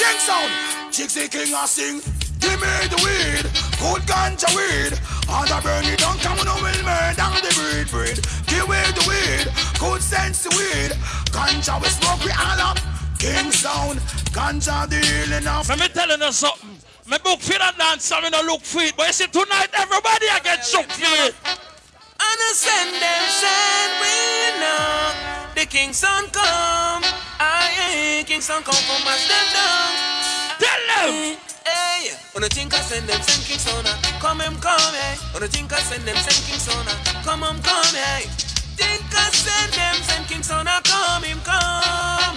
[0.00, 0.50] King sound,
[0.90, 1.98] Chixie King a sing.
[2.38, 3.42] Give me the weed,
[3.82, 4.94] good ganja weed.
[5.26, 8.18] And I burn it down, come on, will murder the breed, breed.
[8.46, 9.46] Give me the weed,
[9.78, 10.94] good sense weed.
[11.34, 12.78] Ganja we smoke, we all up.
[13.18, 13.98] King sound,
[14.30, 15.68] ganja dealing off.
[15.68, 16.78] Let me tell you something.
[17.10, 18.94] Me book for that dance, I mean, I look for it.
[18.96, 21.34] But you see, tonight, everybody I get shook for it.
[21.42, 24.14] And I send them send we
[24.62, 27.02] know the King Son come.
[27.40, 30.21] I King Son come from mash them down.
[30.62, 31.10] Tell them.
[31.10, 31.62] Eh, eh.
[31.66, 33.26] Hey, on the think I send them eh.
[33.26, 33.82] send King Son
[34.22, 35.18] come him come hey.
[35.34, 36.86] On the think I send them send King Son
[37.26, 38.30] come him come hey.
[38.78, 42.36] Think I send them send King Son come him come.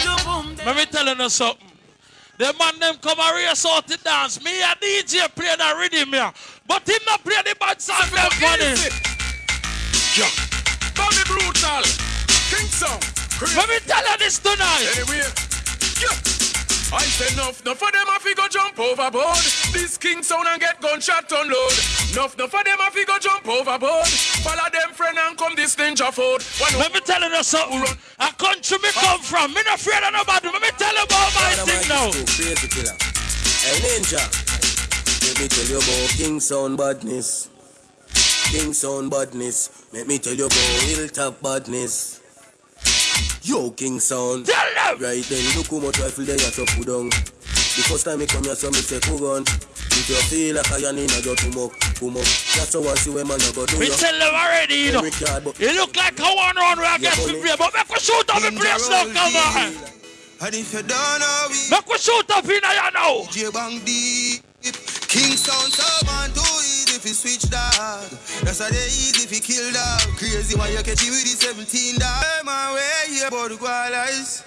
[0.00, 1.68] To boom Let me tell you something.
[2.38, 4.42] The man them come and race out the dance.
[4.42, 6.32] Me a DJ play the rhythm here.
[6.66, 8.80] But him not play the bad song them funny.
[10.16, 10.32] Yeah.
[10.96, 11.84] Bobby Brutal,
[12.48, 13.04] King Sound.
[13.44, 14.88] Let me tell you this tonight.
[14.96, 15.20] Anyway,
[16.00, 16.47] yeah.
[16.90, 19.44] I say enough, enough for them have to go jump overboard.
[19.76, 21.76] This king sound and get gunshot unload.
[22.16, 24.08] Enough, enough for them have to go jump overboard.
[24.40, 26.40] Follow them friend and come this ninja food.
[26.80, 27.84] Let me tell you something.
[28.20, 29.52] A country me come from.
[29.52, 30.48] Me not afraid of nobody.
[30.48, 32.08] Let me tell you about my thing now.
[32.08, 32.96] Crazy killer.
[33.60, 34.24] Hey Ninja,
[35.28, 37.50] let me tell you about King Sound badness.
[38.48, 39.84] King Sound badness.
[39.92, 42.17] Let me tell you about Hilltop badness.
[43.48, 44.44] Yo, King Sound.
[44.44, 45.00] Tell them.
[45.02, 47.08] Right then, look how much rifle they are to put down.
[47.08, 50.68] The first time me come here, so me say, "Who gun?" If you feel like
[50.68, 52.28] I need a just come up, come up.
[52.54, 53.96] That's how I see when man a go do We ya.
[53.96, 55.00] tell them already, you know.
[55.00, 57.56] Eric Yard, but- You look like a one round where I get to play.
[57.56, 59.74] But make we shoot up the place now, come on.
[60.40, 63.24] And if you don't know we Make we shoot up in here now.
[63.32, 64.44] DJ Bang deep
[65.08, 66.57] King sound so man too
[66.98, 68.10] if you switch dog
[68.42, 71.38] That's how they easy if you kill dog Crazy when you catch you with the
[71.38, 74.42] 17 dog Hey man where you about to go lies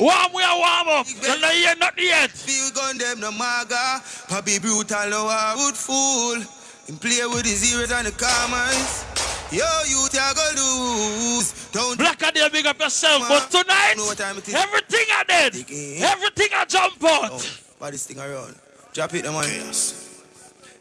[0.00, 1.06] Warm we are warm up.
[1.06, 2.30] You're not here, not yet.
[2.30, 5.30] Feel gun them no maga Papi brutal no
[5.62, 6.42] would fool
[6.90, 9.06] Him play with the zeros and the commas
[9.54, 13.28] Yo you take go lose Don't Black and they big up yourself.
[13.28, 15.54] But tonight, everything I did,
[16.02, 17.30] everything I jump out.
[17.30, 17.42] Oh,
[17.78, 18.56] why this thing around?
[18.92, 20.05] Drop it, the man.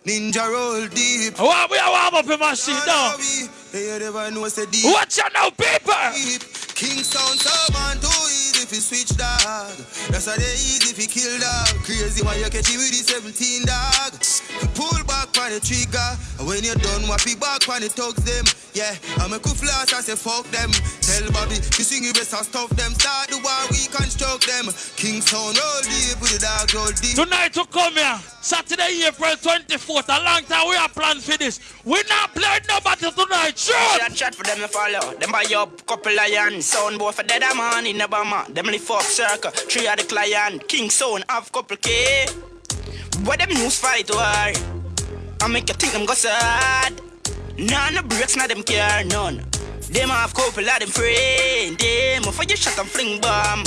[0.06, 1.40] Ninja roll deep.
[1.40, 3.16] Warm we are warm up in my seat now.
[4.94, 6.55] Watch out now, people.
[6.76, 9.76] King sound so man too easy easy fi switch dog.
[10.10, 11.68] That's how they easy fi kill dog.
[11.84, 14.12] Crazy why you catch it with the 17 dog.
[14.76, 16.12] Pull back on the trigger.
[16.40, 18.46] And when you're done, what be back on the thugs them.
[18.74, 20.72] Yeah, I'm a cool flash, I say fuck them.
[21.00, 22.92] Tell Bobby, you sing your best and stuff them.
[22.94, 24.68] Start the war, we construct them.
[25.00, 27.16] King Kingstown, roll deep with the dog, roll deep.
[27.16, 30.12] Tonight to come here, Saturday, April 24th.
[30.12, 31.60] A long time we are planned for this.
[31.86, 33.76] We not playing nobody tonight, sure.
[34.00, 35.16] Chat chat for them to follow.
[35.16, 36.62] Them buy up couple lion.
[36.66, 38.44] Sound boy for dead a man in the bomber.
[38.52, 39.52] Them lift up circle.
[39.52, 40.68] Three of the client.
[40.68, 42.26] King sound have couple K.
[43.24, 44.24] What them news fight war?
[44.24, 47.00] I make you think them go sad.
[47.60, 49.46] None no breaks, not them care none.
[49.92, 51.78] Them have couple of them friend.
[51.78, 53.64] Them for you shot and fling bomb.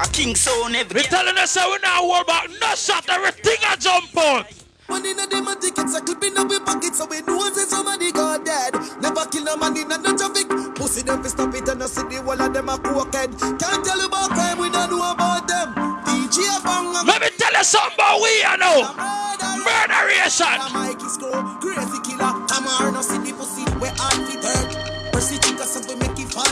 [0.00, 1.02] A king sound every.
[1.02, 3.08] We telling us how we now worry about no shot.
[3.08, 4.57] Everything I jump out.
[4.88, 8.10] Money in them a tickets, a clip in the pocket, so we know say somebody
[8.10, 8.72] got dead.
[9.02, 10.48] Never kill no man in no traffic.
[10.76, 13.36] Pussy them fi stop it and I see the wall of them a cokehead.
[13.60, 15.74] Can't tell you about crime, we don't know about them.
[16.08, 16.88] DJ Bang.
[17.04, 18.88] Let me tell you something about we, you know.
[19.60, 20.56] Murderation.
[20.72, 22.32] Mikey Scroll, crazy killer.
[22.48, 25.12] Tamar no see the pussy, we on fit hurt.
[25.12, 26.07] Percy chica, so we make it fat.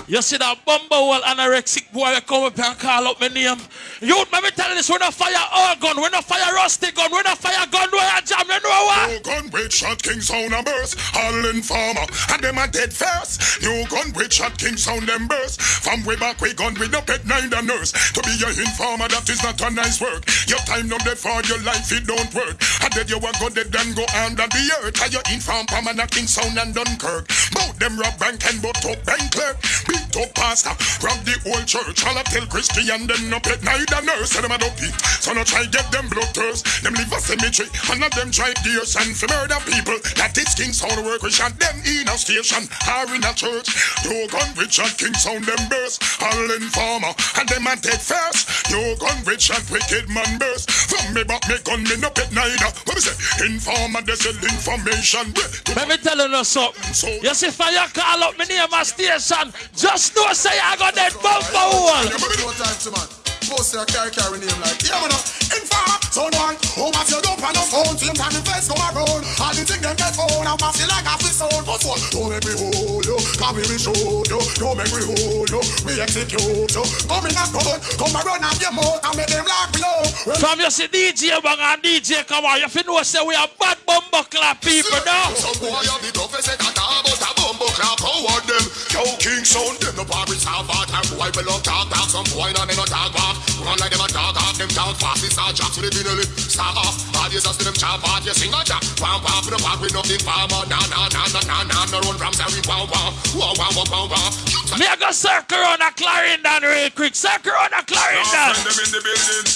[0.08, 3.58] You see that bumble bumblewell anorexic boy that come up and call up my name.
[4.00, 6.90] You let me tell you this, we not fire all gun, we're not fire rusty
[6.92, 9.10] gun, we're not fire gun, we a jam, you know what?
[9.10, 10.98] New gun with shot king sound and burst.
[11.16, 13.62] All informer and them a dead first.
[13.62, 15.60] New gun with shot king sound and burst.
[15.60, 17.92] From way back we gun with no pet nine the nurse.
[18.12, 20.26] To be a informer that is not a nice work.
[20.46, 22.56] Your time not dead for your life it don't work.
[22.82, 25.02] I dead you a go dead and go under the earth.
[25.02, 27.28] Are you inform man a king sound and Dunkirk?
[27.52, 29.56] Both them rob bank and both up bank clerk.
[29.85, 30.74] Beat up pastor,
[31.05, 32.05] rob the whole church.
[32.07, 34.32] All I tell Christian them no pet neither nurse.
[34.32, 34.89] So them a dopey.
[35.20, 36.65] So no try get them blood thirst.
[36.82, 37.69] Them live a cemetery.
[37.90, 39.98] And of them try deers and for murder people.
[40.16, 41.23] That is King Sound work.
[41.23, 43.69] We shot them in a station or in a church.
[44.05, 46.01] No gun shot King Sound them burst.
[46.23, 48.70] All informer and them a dead first.
[48.70, 50.70] No gun shot wicked man burst.
[50.70, 52.70] From me back me gun me no pet neither.
[52.86, 53.16] What me say?
[53.44, 55.32] Informer they sell information.
[55.74, 57.20] Let me tell you something.
[57.23, 59.53] You see fire call up me name a station.
[59.74, 62.09] Just know say I got that bumper hole.
[62.10, 63.56] No time to man.
[63.56, 65.23] Post your carry carry name like yeah man.
[65.47, 67.97] Informer, son one, who must you dope on the phone?
[67.97, 69.23] Same time the face go around.
[69.39, 71.64] All the thing them get phone, I must feel like I feel sound.
[71.66, 72.01] But what?
[72.10, 74.40] Don't make me hold you, come here we show you.
[74.59, 76.43] Don't make me hold you, we execute
[76.74, 76.85] you.
[77.06, 80.01] Come in and come, come around and your mouth and make them lock below.
[80.36, 83.48] From you see DJ Bang and DJ come on, you fi know say we are
[83.59, 85.31] bad bumper clap people now.
[85.39, 88.64] Some boy have the toughest set a talk about a bumbo clap forward them.
[88.90, 92.10] Yo King Sound them no Paris have heart and boy we love talk talk.
[92.10, 93.35] Some boy no me no talk back.
[93.66, 95.26] Run like them a talk off them talk fast.
[95.26, 98.22] It's all jocks with the dinner Start off, all you just them chop out.
[98.22, 100.62] You sing a jack, pam pam for the park with nothing farmer.
[100.70, 101.82] Nah nah nah nah nah nah.
[101.90, 104.78] No run from Sarri, wow wow, wow wow wow wow wow.
[104.78, 107.18] Me a go circle on a Clarendon real quick.
[107.18, 108.55] Circle on a Clarendon.
[108.55, 109.47] Find them in the building.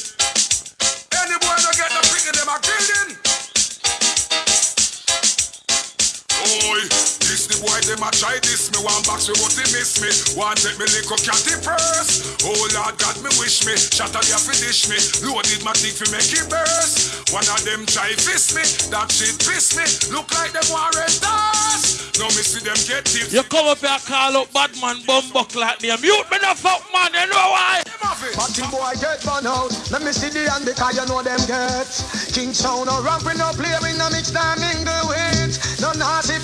[1.15, 3.15] Any boy no get no prick in them a building.
[6.67, 6.83] Oi,
[7.31, 10.11] this the boy them a try this me one box we want to miss me.
[10.35, 12.43] Want take me lick up catty first.
[12.43, 13.79] Oh Lord God me wish me.
[13.79, 14.99] Shot a fi dish me.
[15.23, 17.31] Loaded my teeth fi make it burst.
[17.31, 18.67] One of them try fist me.
[18.91, 19.87] That shit piss me.
[20.11, 22.19] Look like them want red dust.
[22.19, 23.31] Now me see them get tips.
[23.31, 25.95] You come up here and call up Badman Bumbo like me.
[26.03, 27.87] Mute me the fuck man, you know why?
[28.35, 29.71] Party boy get burn out.
[29.95, 31.87] Let me see the hand because you know them get.
[32.35, 35.55] King sound no ramp we no play we no mix them mingle with.
[35.81, 36.37] No naughty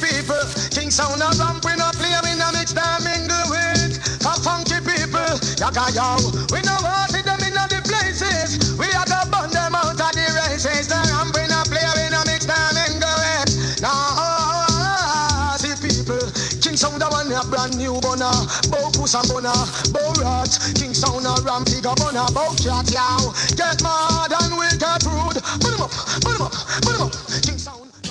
[0.87, 3.99] King sound no ramp we no play we no mix them mingle with.
[4.23, 5.35] A funky people.
[5.59, 6.15] Yaga yo.
[6.55, 8.79] We no want see them in the places.
[8.79, 10.87] We are to burn them out of the races.
[10.87, 13.83] The ramp we no play we no mix them mingle with.
[13.83, 16.23] Naughty people.
[16.63, 18.31] King sound a one a brand new bunna.
[18.71, 19.51] Bow puss and bunna.
[19.91, 20.55] Bow rat.
[20.79, 22.31] King sound a ramp big a bunna.
[22.31, 23.35] Bow cat yow.
[23.59, 25.43] Get mad and we get rude.
[25.59, 25.91] Put 'em up.
[26.23, 26.55] Put 'em up.
[26.87, 27.26] Put 'em up.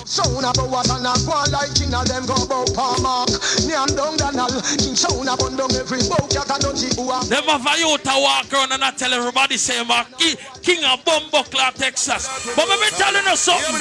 [0.06, 0.36] King sound.
[0.36, 3.28] Sound a bow what and a go like king of them go bow palm mark.
[3.66, 4.62] Nyam down Donald.
[4.78, 7.18] King sound a bun down every bow cat and dirty boy.
[7.26, 9.90] Them have a youth walk around and I tell everybody say I'm
[10.62, 11.42] king of Bumbo
[11.74, 12.28] Texas.
[12.54, 13.74] But let me tell you something.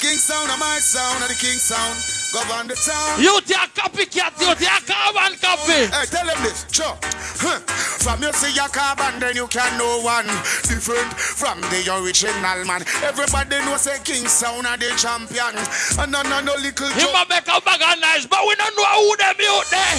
[0.00, 2.19] King sound of my sound of the king sound.
[2.32, 3.18] Govern the town.
[3.18, 5.90] You take a copycat, you take a carbon copy.
[5.90, 6.94] Hey, tell them this, sure.
[7.42, 7.58] Huh.
[8.00, 10.26] From you see your carbon, then you can know one
[10.62, 12.86] different from the original man.
[13.02, 15.58] Everybody knows say King Sound are the champion.
[15.98, 18.76] And no, no, no little Him a make a bag of nice, but we don't
[18.78, 19.98] know who them out there.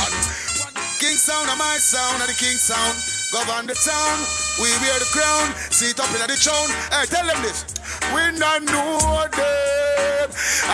[1.03, 3.20] King Sound my sound of the King Sound.
[3.31, 4.17] Govern the town,
[4.59, 6.67] we wear the crown, sit up in the throne.
[6.91, 7.63] Hey, tell them this.
[8.11, 10.29] We not know them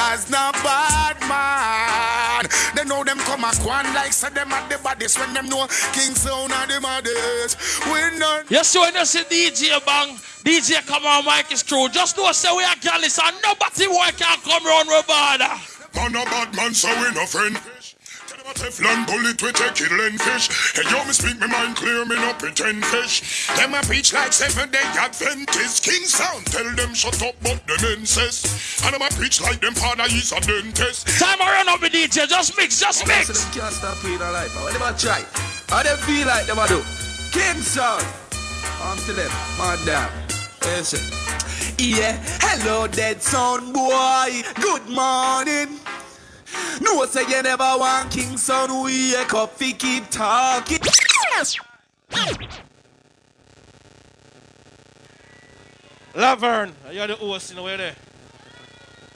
[0.09, 2.49] as not bad man.
[2.73, 5.67] They know them come a one like say them at the baddest when them know
[5.93, 7.61] King Sound are the maddest.
[7.85, 8.45] We none.
[8.49, 11.87] Yes, so when you see DJ bang, DJ come on, Mike is true.
[11.89, 15.53] Just know say we are gallus and nobody boy can come round with border.
[15.93, 17.55] Man a bad man, so we no friend.
[18.47, 20.73] Tell them a Teflon bullet we take killing fish.
[20.73, 23.47] Hey yo, me speak me mind clear, me no pretend fish.
[23.57, 25.83] Them a preach like seven day Adventist.
[25.83, 28.85] King sound, tell them shut up, but them incest.
[28.85, 31.07] And them a preach like them father is a dentist.
[31.19, 33.27] Time around up with DJ, just mix, just mix.
[33.27, 34.55] them can't stop playing a life.
[34.61, 35.25] What them a try?
[35.67, 36.81] How them feel like them a do?
[37.31, 38.05] King sound.
[38.81, 40.09] I'm to them, my dad.
[40.61, 41.03] Listen.
[41.77, 44.41] Yeah, hello, dead son boy.
[44.55, 45.79] Good morning.
[46.81, 48.83] No say you never want King Son.
[48.83, 50.79] Wake up, we keep talking.
[56.15, 57.95] Laverne, you're the host in the way there.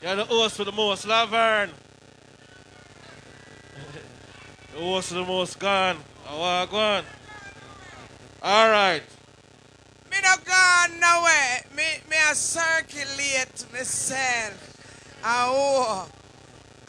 [0.04, 1.08] You're the host for the most.
[1.08, 1.72] Laverne.
[4.74, 5.98] the host for the most gone.
[6.26, 7.04] How are you going?
[8.44, 9.04] All right.
[10.10, 11.62] Me no gone nowhere.
[11.76, 15.20] Me me a circulate myself.
[15.24, 16.21] Ah who?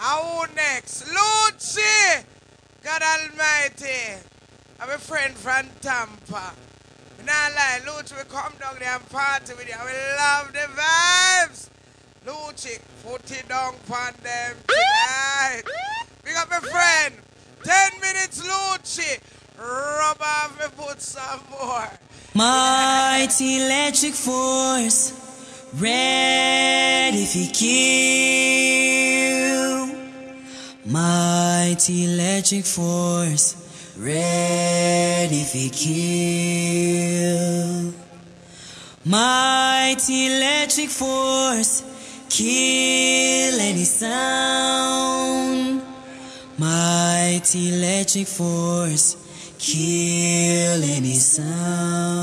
[0.03, 1.05] Who next?
[1.05, 2.24] Lucci!
[2.83, 4.19] God Almighty.
[4.81, 6.53] I'm a friend from Tampa.
[7.24, 9.77] Not lie, Lucci, we come down there and party with you.
[9.87, 11.69] We love the vibes.
[12.27, 15.62] Lucci, foot it down on them tonight.
[16.24, 17.15] Big up my friend.
[17.62, 19.20] Ten minutes, Lucci.
[19.57, 21.89] Rub off me put some more.
[22.35, 25.12] Mighty electric force,
[25.74, 27.73] ready for kill.
[30.85, 33.57] Mighty electric force,
[33.97, 35.93] ready for kill.
[39.05, 41.82] Mighty electric force,
[42.28, 45.82] kill any sound.
[46.59, 49.16] Mighty electric force,
[49.59, 52.23] kill any sound.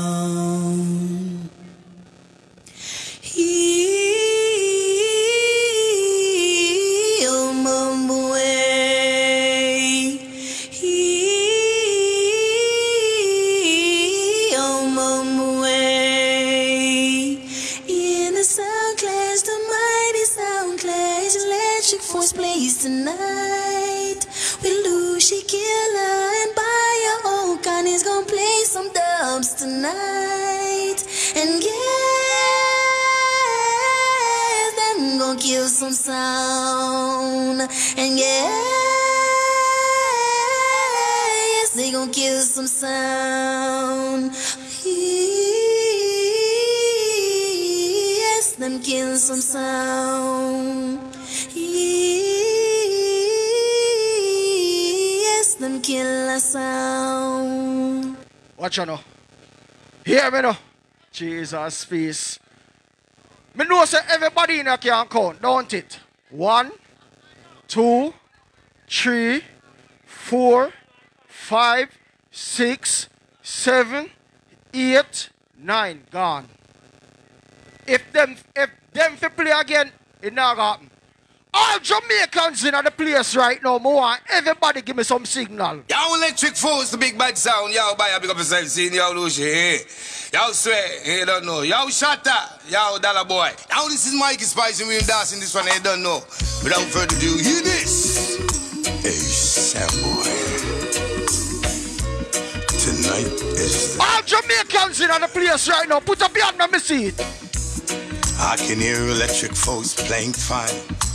[36.00, 37.60] Sound.
[37.60, 38.50] And yes,
[41.76, 44.32] they gonna kill some sound.
[48.22, 51.00] Yes, them kill some sound.
[55.24, 58.16] Yes, them kill a sound.
[58.56, 59.00] Watch out now.
[60.04, 60.56] Hear me now.
[61.12, 62.38] Jesus peace.
[63.54, 65.98] Me know say everybody in here can count, don't it?
[66.30, 66.70] One,
[67.66, 68.14] two,
[68.88, 69.42] three,
[70.04, 70.72] four,
[71.26, 71.88] five,
[72.30, 73.08] six,
[73.42, 74.10] seven,
[74.72, 76.04] eight, nine.
[76.10, 76.48] Gone.
[77.86, 79.90] If them if them fi play again,
[80.22, 80.89] it not happen.
[81.52, 85.82] All Jamaicans in the place right now, want everybody give me some signal.
[85.88, 87.74] Y'all electric force, the big bad sound.
[87.74, 89.42] Y'all buy a big up yourself, seeing yo, Lucy.
[89.42, 89.78] Hey.
[90.32, 91.62] Yo, swear, you don't know.
[91.62, 93.50] Yo, y'all Dollar Boy.
[93.68, 96.22] Now, this is Mikey Spice, and we're dancing this one, you don't know.
[96.62, 98.36] Without further ado, hear this.
[99.02, 100.22] Hey, Boy.
[102.78, 103.26] Tonight
[103.58, 104.02] is the...
[104.02, 107.14] All Jamaicans in the place right now, put up your hand on me seat.
[108.38, 111.09] I can hear electric force playing fine.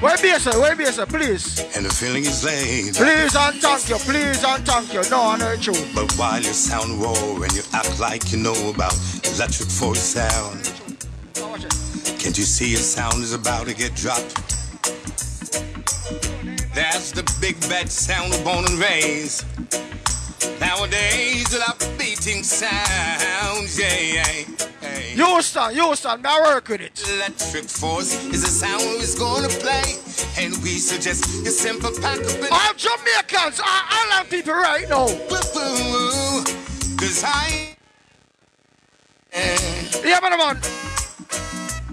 [0.00, 0.58] Where be sir?
[0.58, 1.04] Where be sir?
[1.04, 1.60] Please.
[1.76, 2.94] And the feeling is laid.
[2.94, 3.96] Please and thank you.
[3.96, 5.02] Please and thank you.
[5.10, 5.74] No, I hurt you.
[5.94, 7.12] But while you sound raw
[7.42, 8.96] and you act like you know about
[9.34, 10.72] electric force sound,
[12.18, 14.36] can't you see your sound is about to get dropped?
[16.74, 19.44] That's the big bad sound of born and raised.
[20.60, 24.24] Nowadays, without beating sounds, yeah, yeah.
[24.80, 25.12] Hey.
[25.14, 27.02] Houston, Houston, I work with it.
[27.14, 29.96] Electric force is the sound we's gonna play,
[30.38, 35.06] and we suggest you simple pack up All Jamaicans, all island people right now.
[36.96, 37.76] Cause I.
[40.04, 40.60] Yeah, man, man.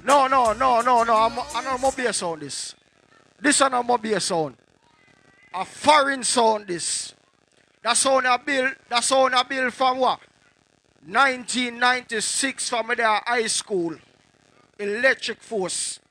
[0.06, 1.16] No, no, no, no, no.
[1.16, 2.42] I'm, I'm not mobile sound.
[2.42, 2.74] This,
[3.42, 4.56] this is not mobile sound.
[5.54, 6.68] A foreign sound.
[6.68, 7.14] This.
[7.88, 8.74] That sound I built.
[8.90, 10.20] That sound I built from what?
[11.06, 13.96] 1996 from there high school.
[14.78, 16.02] Electric force.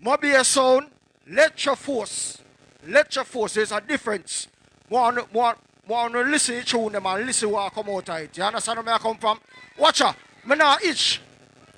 [0.00, 0.88] Mobile sound.
[1.28, 2.38] Lecture force.
[2.86, 4.48] Lecture force, there's a difference.
[4.88, 8.16] Want want want to listen to tune them and listen what I come out of
[8.16, 8.34] it.
[8.34, 9.38] You understand where I come from?
[9.76, 10.16] Watch out.
[10.46, 11.20] Me not itch.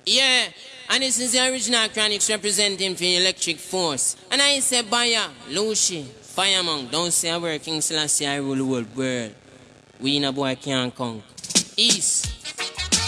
[0.05, 0.47] Yeah,
[0.89, 4.15] and this is the original Chronics representing for Electric Force.
[4.31, 8.63] And I say, Baya, Lucy, Firemonk, don't say a word, King Selassie, I rule the
[8.63, 9.35] whole world.
[9.99, 11.25] We in a boy can't conquer.
[11.75, 12.31] East,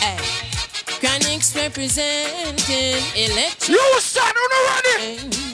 [0.02, 0.18] eh.
[0.18, 0.44] hey.
[1.00, 5.20] Chronics representing Electric You son, who no ready?
[5.20, 5.54] Eh.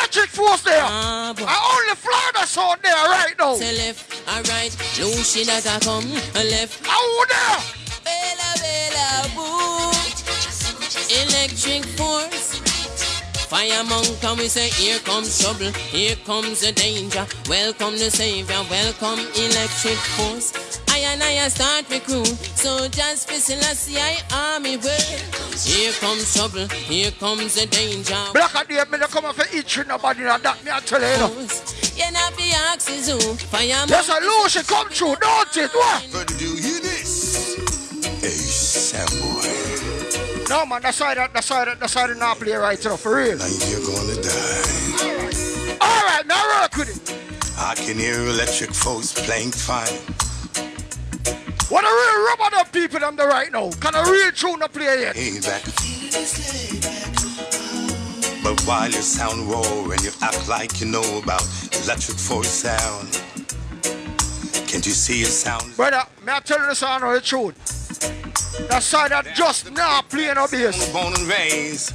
[0.00, 0.80] Electric force there.
[0.82, 1.34] Ah.
[1.36, 3.54] I only fly Florida sound there right now.
[3.54, 6.86] Say left, alright, Lucy that I come, a left.
[6.86, 7.60] How there?
[8.02, 9.92] Bella, bella, boo.
[11.20, 12.77] Electric force.
[13.48, 17.24] Fire monk, and we say, here comes trouble, here comes the danger.
[17.48, 20.82] Welcome the savior, welcome electric force.
[20.90, 25.00] I and I start my crew, so just listen, I see I army well.
[25.64, 28.20] Here comes trouble, here comes the danger.
[28.34, 31.16] Black and day, me no come for each nobody na that me I tell you.
[31.16, 31.32] know.
[31.96, 33.88] You not be asking who, fire monk.
[33.88, 35.70] Yes, a Lucy come true, don't it?
[35.72, 36.06] What?
[36.12, 37.56] But do you hear this?
[38.20, 39.77] Hey, Sam boy.
[40.48, 42.96] No man, that's why that that's why that that's why they not play right now,
[42.96, 43.36] for real.
[43.36, 45.78] Now you're gonna die.
[45.78, 47.58] Alright, now work with it.
[47.58, 49.92] I can hear electric force playing fine.
[51.68, 53.70] What a real rubber them people them the right now.
[53.72, 55.16] Can a real tune not play yet?
[55.16, 55.64] Hey, back.
[58.42, 61.44] But while you sound raw and you act like you know about
[61.84, 63.20] electric force sound,
[64.66, 65.76] can't you see it sound?
[65.76, 67.54] Brother, may I tell you the sound of the tune?
[68.68, 70.92] That side that just now playing no bass.
[70.92, 71.94] Born and raised.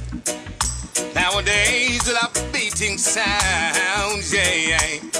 [1.14, 5.14] Nowadays, without beating sounds, yeah, yeah.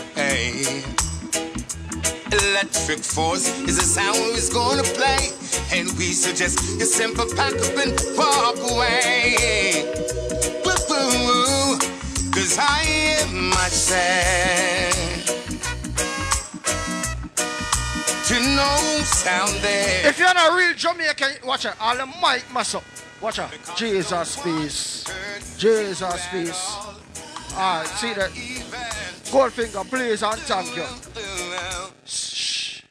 [2.33, 5.31] Electric force is the sound we're gonna play,
[5.73, 9.85] and we suggest you simply pack up and walk away.
[10.65, 11.79] Woo, woo, woo,
[12.33, 12.83] Cause I
[13.21, 15.24] am myself
[18.35, 20.07] to no sound there.
[20.07, 21.75] If you're not real Jamaican, watch it.
[21.81, 22.83] All the mic mess up.
[23.21, 23.53] Watch out.
[23.77, 25.05] Jesus peace.
[25.57, 26.77] Jesus peace.
[27.53, 28.31] Alright, see that.
[29.31, 30.85] Goldfinger, please and thank you.
[32.05, 32.83] Shh.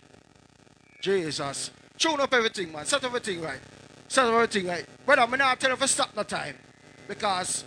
[1.02, 1.72] Jesus.
[1.98, 2.86] Tune up everything, man.
[2.86, 3.60] Set everything right.
[4.08, 4.86] Set everything right.
[5.06, 6.56] But I'm not tell you to stop the time.
[7.08, 7.66] Because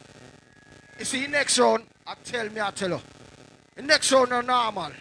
[0.98, 3.01] you see next round, I tell me I tell you.
[3.74, 4.93] The next round are normal.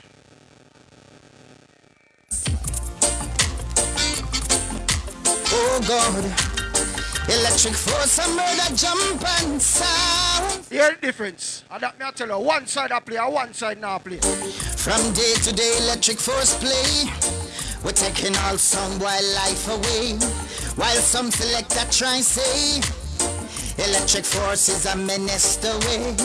[5.57, 6.25] Oh God,
[7.29, 10.65] electric force, a murder jump and sound.
[10.69, 11.63] Hear the difference.
[11.71, 14.17] And that me I tell you, one side I play, and one side now play.
[14.17, 17.09] From day to day, electric force play.
[17.85, 20.17] We're taking all some wild life away.
[20.75, 22.81] While some selector try and say,
[23.81, 26.15] electric force is a menace the way.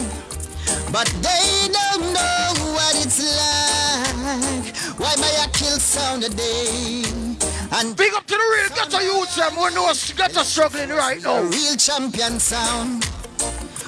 [0.91, 4.75] But they don't know what it's like.
[4.99, 7.30] Why may I kill sound a day?
[7.73, 11.43] And big up to the real ghetto youths, them who know ghetto struggling right now.
[11.43, 13.09] Real champion sound.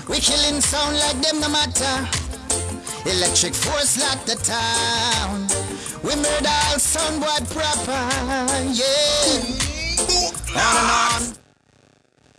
[0.08, 2.08] We killing sound like them no matter.
[3.04, 5.48] Electric force like the town.
[6.04, 8.02] We murder all sound boy proper.
[8.72, 9.72] Yeah.
[10.54, 11.36] On and on.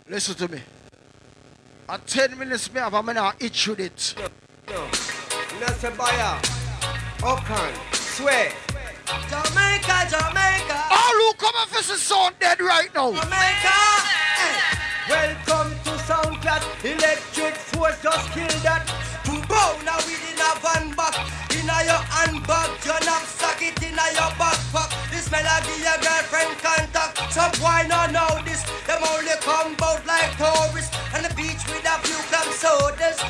[0.08, 0.60] Listen to me.
[1.88, 4.14] At 10 minutes, me have a minute itch with it.
[5.60, 6.40] Nasabaya,
[7.20, 8.50] Okan, Swear,
[9.04, 10.78] Jamaica, Jamaica.
[10.90, 13.12] All who come and visit sound dead right now.
[13.12, 13.76] Jamaica.
[14.40, 14.56] Hey.
[15.08, 16.64] Welcome to SoundCloud.
[16.84, 18.88] Electric force just kill that.
[19.28, 21.12] To bow now within a van back.
[21.52, 24.88] In a your handbag, your knapsack it in a your backpack.
[25.12, 27.20] This melody your girlfriend contact.
[27.32, 28.64] Some why not know this?
[28.88, 30.96] Them only come out like tourists.
[31.12, 33.20] On the beach with a few club sodas.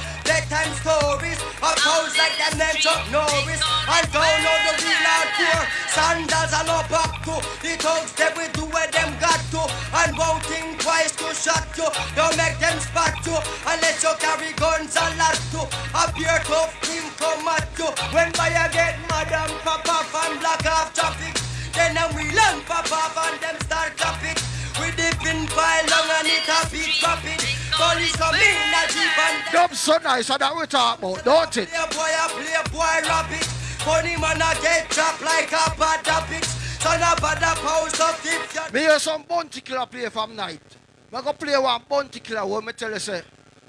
[0.64, 1.40] Bedtime stories.
[1.60, 3.60] Of hoes like them named Chuck Norris.
[3.84, 5.64] And don't know the real hardcore.
[5.92, 7.36] Sandals and no back to.
[7.60, 9.62] The thugs they will do where them got to.
[9.92, 11.88] And won't think twice to shot you.
[12.16, 13.36] Don't make them spot you.
[13.68, 15.68] Unless you carry guns and lot to.
[15.92, 17.88] A pure tough team come at you.
[18.16, 21.36] When buyer get mad and pop off and block off traffic.
[21.76, 24.40] Then them we learn pop off and them start traffic.
[24.80, 26.58] We dip in file long and it a
[27.04, 27.43] profit.
[27.43, 27.43] Police
[29.52, 31.68] Them so nice, and that we talk about, don't it?
[31.68, 33.44] Play boy, I play boy rabbit.
[33.84, 36.64] Funny man, I get trapped like a bad bitch.
[36.82, 38.72] Son of a bad of tips.
[38.72, 40.60] Me hear some bounty killer play from night.
[41.12, 43.22] Me go play one bounty killer where me tell you say,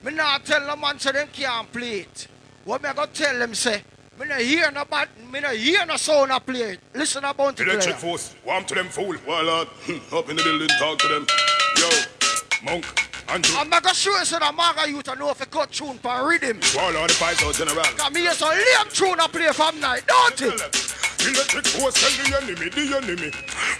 [0.03, 2.27] me not tell no man say them can't play it.
[2.65, 3.83] What me go tell them say,
[4.19, 6.79] me no hear no bad, me no hear no sound a play it.
[6.93, 7.97] Listen to bounty Electric killer.
[7.97, 9.13] force, warm to them fool.
[9.25, 9.67] While out,
[10.11, 11.27] up in the building, talk to them.
[11.77, 11.89] Yo,
[12.63, 12.85] monk,
[13.27, 15.97] And I'm not gonna show you so that Maga youth know if a cut tune
[15.97, 16.59] for rhythm.
[16.75, 17.83] Wall on the five out general.
[17.97, 20.61] Cause me is a lame tune I play from night, don't it?
[21.25, 23.31] Electric force tell the enemy, the enemy.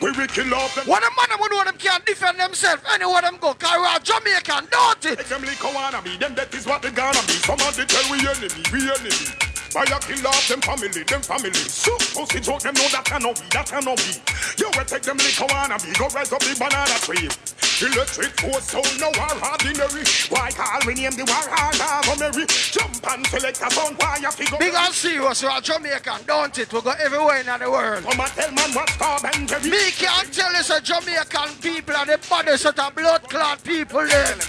[0.02, 0.88] We will kill off them.
[0.88, 3.50] What the man who know them can't defend themselves anywhere them go.
[3.50, 5.20] Are Jamaican, don't it?
[5.30, 7.38] Them liquor wanna be, them that is what they gonna be.
[7.46, 9.55] Somebody tell we enemy, we enemy.
[9.76, 11.52] Fire kill off them family, them family.
[11.52, 14.16] So pussy joke them know that cannot be, that cannot be.
[14.56, 17.28] You will take them liquor wanna be, go rise up the banana tree.
[17.84, 20.08] Electric force so no are ordinary.
[20.32, 21.76] Why call we name the war hard
[22.16, 22.48] Mary?
[22.48, 24.58] Jump and select a sound fire figure.
[24.64, 26.72] Big and serious, we are Jamaican, don't it?
[26.72, 28.08] We go everywhere in the world.
[28.08, 29.68] Come and tell man what's Tom and Jerry.
[29.68, 34.08] Me can't tell us a Jamaican people and the body set of blood clot people
[34.08, 34.40] there.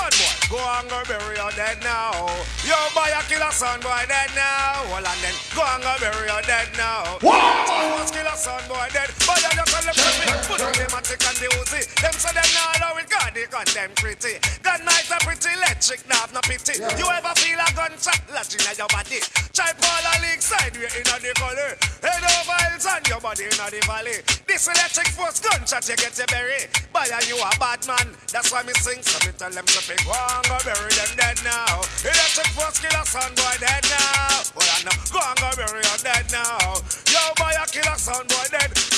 [0.00, 2.24] Son boy, go and go bury your dead now.
[2.64, 4.80] Yo, boy, a killer son boy dead now.
[4.88, 7.20] Well, and then go and go bury your dead now.
[7.20, 7.68] What?
[8.00, 9.12] Was killer son boy dead.
[9.28, 10.26] Boy, you just tell them to me.
[10.48, 11.84] Put on them and take and the Uzi.
[12.00, 13.12] Them say them now allow it.
[13.12, 14.40] God, they gun them pretty.
[14.64, 16.80] Gun nice and pretty electric, now have no pity.
[16.96, 19.20] You ever feel a gunshot lodging in your body?
[19.52, 21.76] Try pull a link side in the color.
[22.00, 24.24] Head over hills and your body in the valley.
[24.48, 26.64] This electric force gunshot, you get your berry.
[26.88, 28.16] Boy, you a bad man.
[28.32, 29.02] That's why me sing.
[29.02, 31.82] So me tell them to pick one, go bury them dead now.
[32.04, 34.42] Electric force killer son boy dead now.
[34.54, 34.96] Boy, I know.
[35.10, 36.78] Go and go bury your dead now.
[37.10, 38.89] Yo, boy, a killer son boy dead.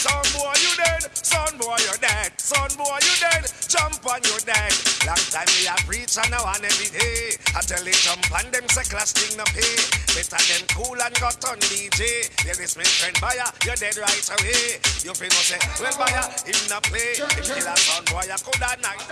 [1.02, 1.18] You dead.
[1.26, 2.30] Son boy, you dead.
[2.38, 3.42] Son boy, you dead.
[3.66, 4.70] Jump on you dead.
[5.02, 7.34] Long time me a preach and now on every day.
[7.56, 9.74] I tell it jump on them say class thing no pay.
[10.14, 12.30] Better them cool and got on DJ.
[12.46, 14.78] There is my friend buyer, you're dead right away.
[15.02, 17.18] You feel no say, well buyer, him not play.
[17.18, 19.02] If killer son boy, I could have night.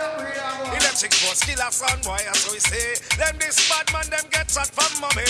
[0.71, 3.01] Electric force killer son boy, as we say.
[3.19, 5.27] Them this bad man, them get shot from mommy.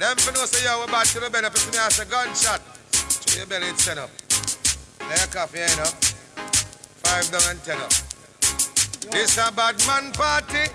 [0.00, 2.62] Them for know say yo, we bad to the benefit me as a gunshot.
[3.28, 4.33] To your belly it's send up.
[5.08, 5.90] Lay a coffee, you know.
[7.04, 7.90] Five down and ten up.
[9.10, 10.70] This a bad man party.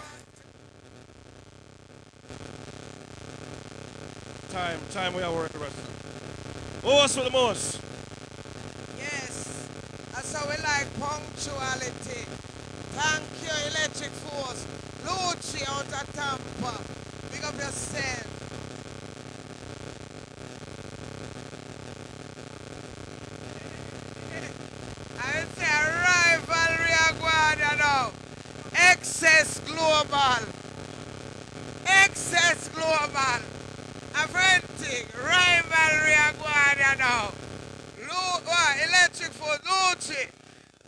[4.51, 5.75] Time, time we are work the rest.
[6.83, 7.81] Oh, what's with the most?
[8.97, 9.67] Yes,
[10.13, 12.25] that's how we like punctuality.
[12.95, 14.65] Thank you, Electric Force.
[15.05, 16.73] Lucci out of Tampa.
[17.31, 18.27] Big up yourself.
[25.21, 28.11] I say a rivalry aguada now.
[28.79, 30.47] Excess Global.
[31.85, 33.41] Excess Global.
[34.13, 35.05] Aventic.
[35.17, 37.31] Rivalry aguada now.
[37.99, 39.59] Lu- uh, Electric Force.
[39.67, 40.29] Lucci.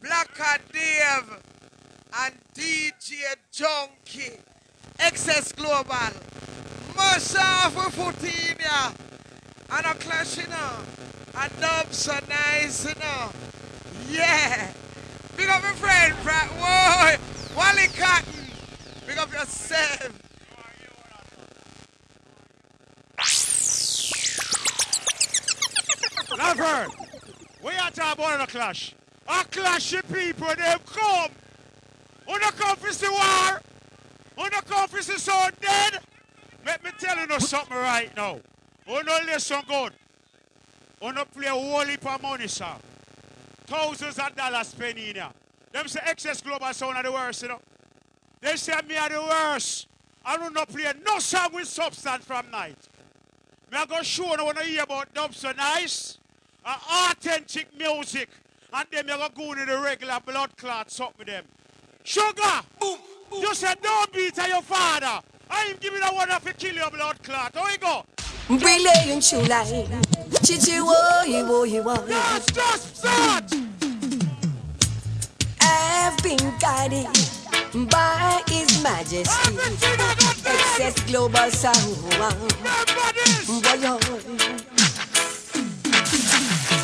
[0.01, 1.38] Blacker Dave.
[2.23, 4.39] And DJ Junkie.
[4.99, 6.13] Excess Global.
[6.95, 8.91] Mash off with foot in ya.
[9.72, 10.72] And a clash, you know.
[11.35, 13.31] And dub so nice, you know.
[14.09, 14.72] Yeah.
[15.38, 16.48] Big up my friend, Pratt.
[16.60, 17.58] Whoa.
[17.58, 18.45] Wally Cotton.
[19.08, 20.12] Big up yourself.
[26.38, 26.90] Laverne,
[27.64, 28.95] we are talking about a clash.
[29.28, 31.32] A clash of people, they come.
[32.28, 33.62] On the for the war.
[34.38, 35.99] On the for the so dead.
[36.66, 38.40] Let me tell you know something right now.
[38.88, 39.94] On no listen good.
[41.02, 42.76] On no play a whole heap of money, sir.
[43.72, 45.30] Thousands of dollars spent in here.
[45.72, 47.61] Them say excess global sound are the worst, you know.
[48.41, 49.88] They say me are the worst.
[50.26, 52.76] I do not play no song with substance from night.
[53.72, 56.18] Me I go show you want to hear about dub so nice.
[56.65, 56.76] Uh,
[57.11, 58.27] authentic music.
[58.73, 61.45] And then me I go go into the regular blood clot suck with them.
[62.03, 62.61] Sugar!
[62.77, 62.98] Boom,
[63.31, 65.26] You said don't beat your father.
[65.49, 67.56] I am giving a one off to kill your blood clot.
[67.56, 68.03] How you go?
[69.22, 69.88] Shoe line.
[70.44, 71.95] Chichi wo you wo you wo.
[72.06, 73.44] Just, just start.
[75.61, 77.07] I've been guided
[77.90, 79.56] by His Majesty.
[80.44, 81.95] Excess global sound.
[83.48, 83.99] Boy, oh.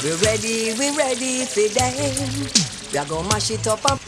[0.04, 1.94] We ready, we're ready for them.
[2.94, 4.00] We are gonna mash it up and.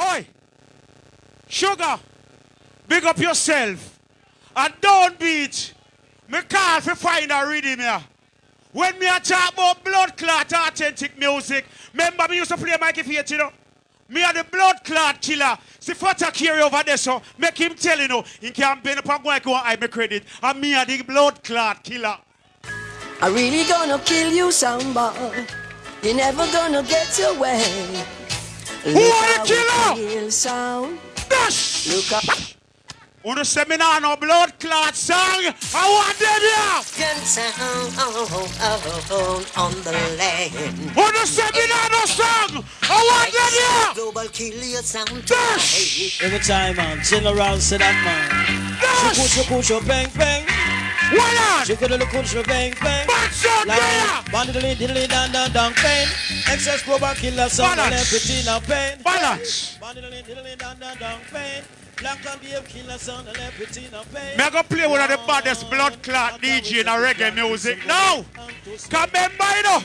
[0.00, 0.26] Oi!
[1.48, 1.98] Sugar!
[3.00, 3.98] Big up yourself.
[4.54, 5.72] And don't beat.
[6.28, 8.04] Me call for find a rhythm here.
[8.72, 11.64] When me a talk about blood clot authentic music,
[11.94, 13.52] remember me used to play Mikey Faith, you know?
[14.10, 15.56] Me are the blood clot killer.
[15.78, 19.08] See Fata carry over there, so make him tell you know, he can bend up
[19.08, 20.24] and go and go and me credit.
[20.42, 22.18] And me are the blood clot killer.
[23.22, 25.50] I really gonna kill you, soundboy.
[26.02, 27.64] You're never gonna get away.
[28.84, 30.30] Who are the killer?
[30.30, 30.98] Sound.
[31.30, 31.86] Dash!
[31.88, 32.29] Look up.
[33.22, 35.52] Wanna say me nah no blood clot song?
[35.76, 36.80] I want them here.
[36.96, 40.96] Can sound oh, oh, oh, on the land.
[40.96, 42.64] Wanna say me nah no song?
[42.80, 43.94] I want them here.
[43.94, 45.26] Global kill your sound.
[45.26, 46.22] Dash.
[46.22, 47.02] Every time, man.
[47.04, 48.72] General said that, man.
[48.80, 50.44] Chuku, chuku, chuku, bang, bang.
[51.12, 51.66] What on?
[51.68, 53.06] Chuku, chuku, chuku, bang, bang.
[53.06, 54.24] What's on there?
[54.32, 56.08] Bandidly, diddly, dan, dan, dan, pain.
[56.48, 58.00] Excess global killer sound and Balance.
[58.00, 59.02] everything a pain.
[59.04, 59.76] Balance.
[59.78, 61.79] Bandidly, diddly, dan, dan, dan, pain.
[62.00, 64.38] Black and Dave killer sound and everything a pain.
[64.38, 67.78] Me I go play one of the baddest blood clot DJ in a reggae music
[67.86, 68.24] now.
[68.64, 69.82] Cause remember, you know,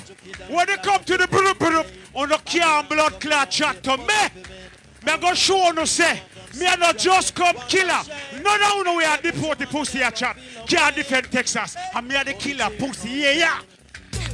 [0.49, 4.05] when they come to the brup brup, on the can blood clot chat to me,
[4.05, 6.21] me I go show you say,
[6.57, 8.01] me I not just come killer.
[8.41, 10.37] No, no, you we are deport the pussy a chat.
[10.67, 11.75] Can't defend Texas.
[11.93, 13.61] And me are the killer pussy, yeah, yeah.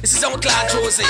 [0.02, 1.04] This is our Clark Josie,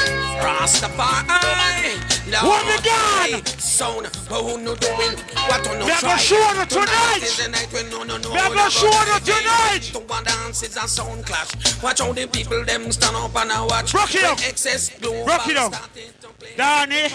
[0.45, 1.97] Rastafari.
[2.45, 3.49] What we got?
[3.49, 5.17] Sound, but who no doing?
[5.49, 7.23] What on no a go show you tonight.
[7.23, 8.29] Is the night when no no no.
[8.29, 9.81] Go show you tonight.
[9.95, 11.83] To one dance is a sound clash.
[11.83, 13.95] Watch how the people them stand up and a watch.
[13.95, 14.39] Rock it up.
[14.47, 15.75] Excess global Rock it up.
[15.75, 16.51] started to play.
[16.59, 17.09] Danny,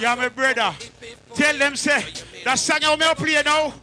[0.00, 0.74] you're my brother.
[1.34, 2.06] Tell them say
[2.46, 3.74] that song I will play now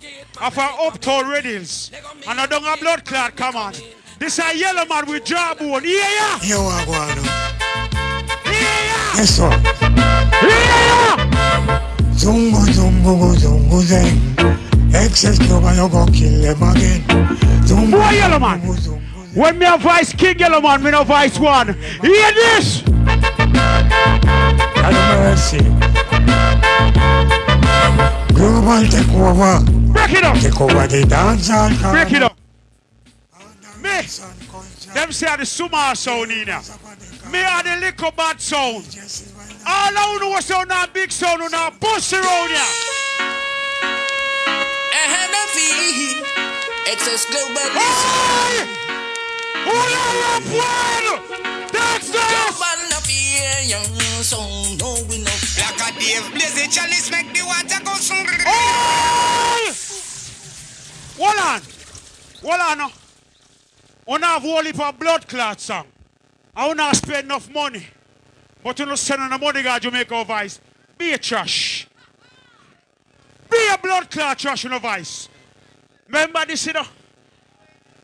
[0.42, 1.92] of our uptown readings.
[2.28, 3.76] And I don't have blood clot, come on.
[4.20, 5.84] This a Yellowman with jawbone.
[5.84, 6.40] Yeah, yeah.
[6.42, 7.26] You are going
[8.46, 9.18] Yeah, yeah.
[9.18, 9.50] Yes, sir.
[10.42, 11.16] yeah.
[12.16, 14.94] Zungu, zungu, go, zungu, zeng.
[14.94, 17.02] Excess global, you go kill them again.
[17.68, 18.62] Zungu, Boy, Yellowman.
[19.36, 21.74] When me a vice king Yellowman, me no vice one.
[22.02, 22.82] Hear this.
[24.80, 25.60] Have mercy.
[28.34, 29.60] Global take over.
[29.92, 30.38] Break it up.
[30.38, 31.92] Take over the dance hall.
[31.92, 32.38] Break it up.
[33.96, 34.02] Me.
[34.94, 36.62] Them say the Suma sound in here.
[37.32, 38.84] Me are the little bad sound.
[39.66, 42.60] All I know was on that big sound on that bus around here.
[42.60, 43.24] Eh,
[44.28, 46.20] eh, Ahead of me,
[46.92, 47.72] excess global.
[47.72, 48.68] Hey!
[49.64, 50.04] Who are you,
[50.60, 51.08] one?
[51.72, 54.44] That's Global no fear, young so
[54.76, 55.40] no we know.
[55.56, 58.28] Like a Dave Blaze chalice make the water go soon.
[58.44, 59.72] Hey!
[61.18, 61.62] Hold on.
[62.44, 63.05] Hold on
[64.08, 65.88] We have whole heap of blood clot song.
[66.56, 67.88] I will not spend enough money.
[68.64, 70.60] But you know send on the money guard Jamaica Vice.
[70.98, 71.88] Be a trash.
[73.50, 75.30] Be a blood clot trash in a vice.
[76.08, 76.86] Remember this, you know?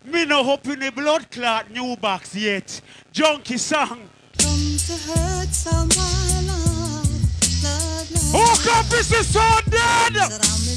[0.05, 2.81] Me no hope in the blood clot new box yet.
[3.11, 4.09] Junkie song.
[4.37, 8.31] Come to hurt someone, love, love, love.
[8.33, 10.70] Oh, come this is so dead.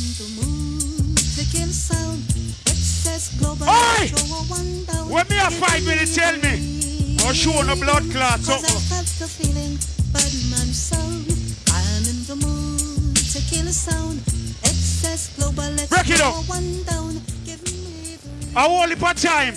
[3.52, 4.06] Oi!
[4.08, 5.08] Throw a one down.
[5.08, 7.16] When me a five minutes tell me.
[7.26, 8.96] I'll show no blood clot Cause I something.
[8.96, 9.78] have the feeling,
[10.12, 11.24] bad man sound.
[11.72, 14.20] I'm in the mood to kill a sound.
[14.62, 15.62] Excess global.
[15.72, 16.48] Let's Break it throw up.
[16.48, 17.14] one down.
[17.46, 18.16] Give me
[18.52, 19.54] the A whole heap of time.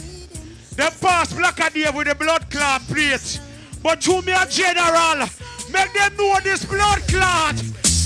[0.76, 3.40] Them pass Black and Dave with the blood clot plate.
[3.84, 5.28] But to me a general,
[5.72, 7.56] make them know this blood clot.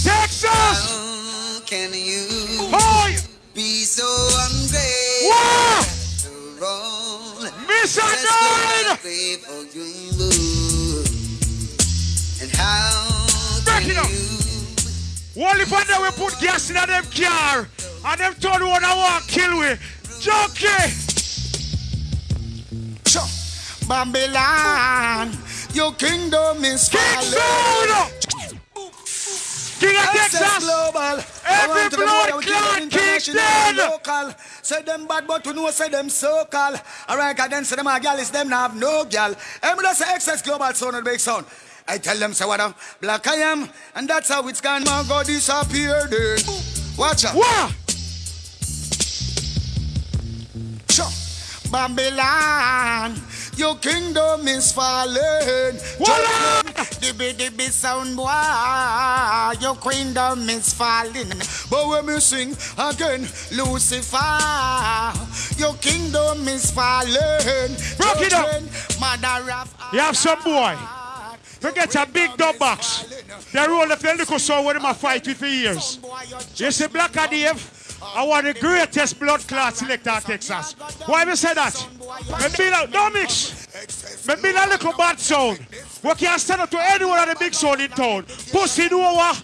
[0.04, 0.48] Texas!
[0.50, 2.26] How can you
[2.72, 3.31] Hoy!
[3.62, 4.08] Be so
[4.42, 5.30] hungry?
[5.30, 5.86] Wow!
[6.24, 8.98] To roll Miss Nine!
[8.98, 9.86] play for you.
[12.42, 14.10] And how Break can it up!
[14.10, 17.68] you Whole heap of them we put gas in them car.
[18.06, 19.78] And them turn one and walk kill we.
[20.20, 20.90] Junkie!
[23.06, 23.30] Sure.
[23.88, 25.38] Babylon,
[25.74, 27.30] your kingdom is King falling.
[27.30, 28.21] Sound!
[29.82, 30.64] King of Texas!
[30.64, 31.18] global.
[31.44, 33.76] Every I to blood boy, we keep clot them and dead.
[33.76, 34.34] Local.
[34.62, 36.76] Say them bad, but you know, say them so call.
[37.10, 39.34] Alright, cause then say them a gal is them not have no gal.
[39.64, 41.48] And just say excess global sound and big sound.
[41.88, 44.84] I tell them, say what I'm black I am, and that's how it's gone.
[44.84, 46.38] Man, go disappear then.
[46.96, 47.34] Watch out.
[47.34, 47.74] What?
[50.92, 51.72] Sure.
[51.72, 53.16] Babylon,
[53.62, 55.78] your kingdom is falling.
[56.00, 56.64] Voila!
[57.00, 61.30] Dibby dibby sound boy, your kingdom is falling.
[61.70, 63.22] But when we sing again,
[63.52, 64.18] Lucifer,
[65.58, 67.78] your kingdom is falling.
[68.00, 68.50] Rock it up.
[69.00, 70.76] Mother of You have some boy.
[71.44, 73.06] Forget a big dub box.
[73.54, 76.00] They roll up the little soul with him a fight with for years.
[76.56, 77.81] You see Black Dave?
[78.04, 80.74] I want the greatest blood clot selector in Texas.
[81.06, 81.76] Why me say that?
[82.00, 83.68] Me be like, no mix.
[84.28, 85.60] Me be like little bad sound.
[86.04, 88.24] We can stand up to anyone at the big sound in town.
[88.52, 89.42] Pussy do what?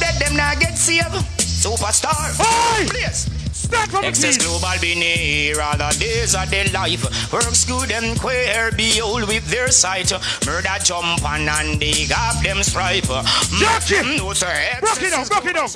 [0.00, 1.06] Let them not get saved.
[1.38, 2.36] Superstar.
[2.36, 2.86] Hey!
[2.88, 3.30] Please.
[3.52, 4.46] Stand for me, Excess please.
[4.46, 7.32] global be near all the days of their life.
[7.32, 10.10] Works good and queer, be old with their sight.
[10.46, 13.04] Murder jump on and they got them stripe.
[13.04, 13.96] Jackie!
[14.02, 14.48] Mm, no, sir.
[14.82, 15.70] Rock it up, rock it up.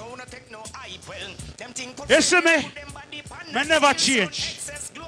[2.21, 2.57] See me?
[3.55, 4.61] Me never change.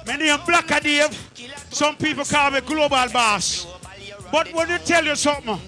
[0.05, 1.31] My name Black Dave.
[1.69, 3.67] Some people call me Global Boss.
[4.31, 5.59] But when you tell you something,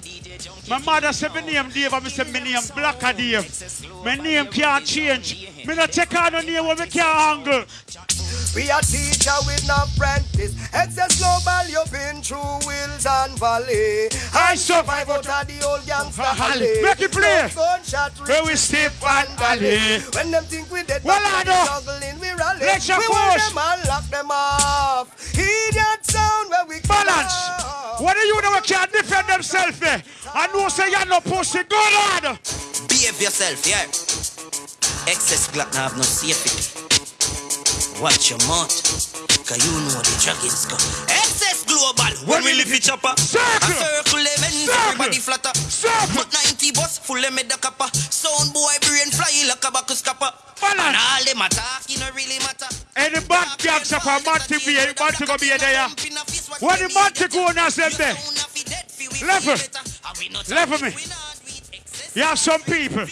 [0.69, 3.83] my mother said my name Dave, and I said my name Black Dave.
[4.03, 5.65] My name can't change.
[5.65, 7.65] Me not take on a name where me can't handle.
[8.55, 10.53] We are teacher with no apprentice.
[10.73, 14.09] Excess global, you've been through hills and valley.
[14.33, 16.81] I survive out of the old gangster alley.
[16.81, 17.49] Make it play.
[17.55, 20.01] No gunshot Where we step and alley.
[20.15, 21.63] When them think we dead, Well, but I know.
[21.65, 22.59] struggling, we rally.
[22.65, 23.47] Let's your we hold push.
[23.49, 25.33] them and lock them off.
[25.37, 27.33] Idiot sound where we Balance.
[28.01, 30.01] What do you know we can't defend themselves there?
[30.33, 31.63] I know say you're no pussy.
[31.63, 32.21] Go on.
[32.87, 33.83] Behave yourself, yeah.
[35.07, 36.98] Excess Glock now have no safety.
[37.99, 38.71] Watch your mouth,
[39.43, 40.79] cause you know the dragons go.
[41.11, 42.95] Excess global, when we lift it uh.
[42.95, 43.11] chopper.
[43.19, 45.51] Circle, a circle lemon, everybody flatter.
[46.15, 47.91] But 90 bus, full of the copper.
[47.91, 50.31] Sound boy brain fly like a bacchus copper.
[50.63, 52.71] And all them attack, you know really matter.
[52.95, 55.91] Any bad gangster for Monty be a Monty go be a there.
[56.63, 58.15] What the Monty go on as them there?
[59.27, 59.59] Level.
[60.55, 60.95] Level me.
[62.15, 63.03] You have some people.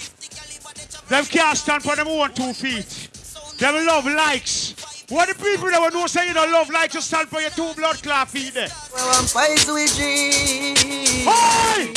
[1.10, 3.07] Them can't stand for them own two feet.
[3.58, 4.76] Them love likes.
[5.10, 7.50] What the people that will know say you don't love likes to stand for your
[7.50, 8.68] two blood clot feet there?
[8.94, 11.26] Well, I'm fighting with dreams.
[11.26, 11.90] Hey!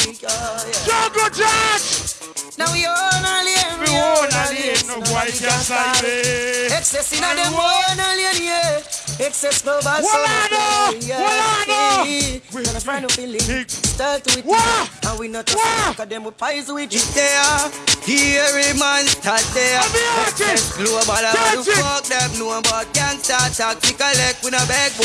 [0.88, 2.16] Jungle Judge!
[2.56, 6.72] Now we own a lane, We own a lane, no boy can side me.
[6.72, 8.99] Excess in a them own a lane, yeah.
[9.20, 10.02] Excess global Walado!
[10.08, 11.20] sound, yeah.
[11.20, 12.54] Walado!
[12.54, 16.24] We gonna find a feeling, start with it, and we not just look at them
[16.24, 17.04] with pies with it.
[17.12, 17.70] there,
[18.02, 19.80] here a monster there.
[20.24, 24.96] Excess global, I want to fuck them, know about gangster tactic, collect with a bag
[24.96, 25.04] boy.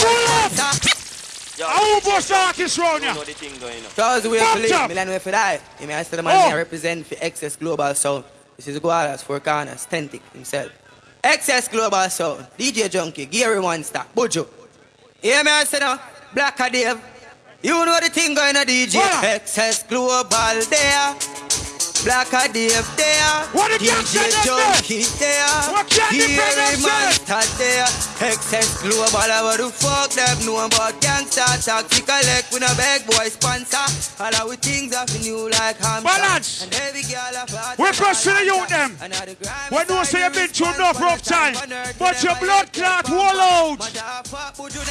[1.58, 3.14] How bust artists round here?
[3.96, 4.90] Charles way Fuck to live, up.
[4.90, 5.60] Milan way for die.
[5.80, 6.52] You may I say the man Oh.
[6.52, 8.24] I represent for Excess Global Sound.
[8.58, 10.72] This is Guadas, Four Corners, Tentic himself.
[11.26, 14.46] Excess Global Sound, DJ Junkie, Gary Monster, Bujo.
[15.20, 16.00] Hear me I say now,
[16.32, 17.02] Black Dave.
[17.64, 19.02] You know the thing going on DJ.
[19.24, 20.30] Excess Global
[20.70, 21.65] there.
[22.06, 23.50] Black a Dave there.
[23.50, 25.50] What the DJ Junkie there.
[25.74, 26.38] What Gary?
[26.78, 27.90] Monster there.
[28.22, 30.46] Excess Global, I want to fuck them.
[30.46, 33.90] Know about gangster tactic, collect with a bag boy sponsor.
[34.22, 36.06] All our things are new like hamster.
[36.06, 36.64] Balance.
[36.64, 38.92] And every girl a part We're cross to the youth them.
[39.74, 41.56] When you say you've been through enough rough time.
[41.56, 43.80] time, On earth, but your blood clot wall out.
[43.80, 44.82] Motherfuck, would you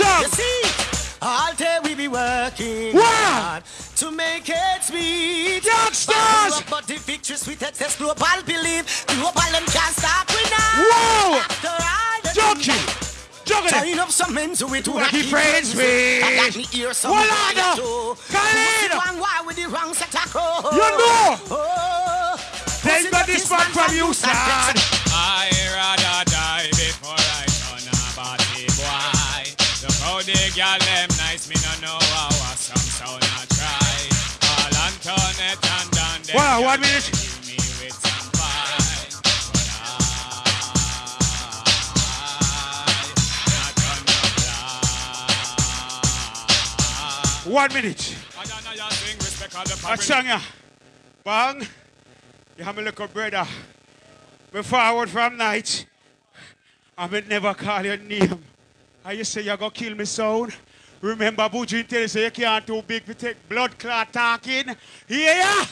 [0.00, 0.24] Jump.
[0.24, 3.02] You see, all day we be working Wow.
[3.04, 3.62] hard
[3.96, 5.64] to make it sweet.
[5.64, 6.62] Youngsters!
[6.68, 10.82] But the victory sweet excess global believe global them can't stop we now.
[10.90, 11.38] Whoa!
[11.38, 12.80] After all the Junkie!
[13.44, 13.70] Junkie!
[13.70, 17.12] Turn up some into it to Wanna keep friends with- I got me ear some
[17.12, 17.76] Well, fire I know.
[17.76, 18.16] too.
[18.32, 19.18] Khalid!
[19.20, 20.72] Why with the wrong set of code.
[20.72, 21.38] You know!
[21.50, 22.36] Oh,
[22.82, 24.30] They pussy got this is man man from from Houston.
[25.14, 29.44] I rather die before I turn a body boy.
[29.82, 31.08] Look how the girl them
[31.48, 34.08] me no know how some sound a try.
[34.46, 37.10] All Antoinette and Dan them Wow, one minute.
[37.46, 38.82] me with some pie.
[47.50, 48.16] One minute.
[49.86, 50.40] I sang ya.
[51.24, 51.66] Bang.
[52.56, 53.46] You have a little brother.
[54.52, 55.86] Me forward from night.
[56.96, 58.44] I may never call your name.
[59.04, 60.54] I you say you're gonna kill me sound.
[61.02, 64.76] Remember Buju tell you say you can't too big to take blood clot talking.
[65.08, 65.66] Yeah.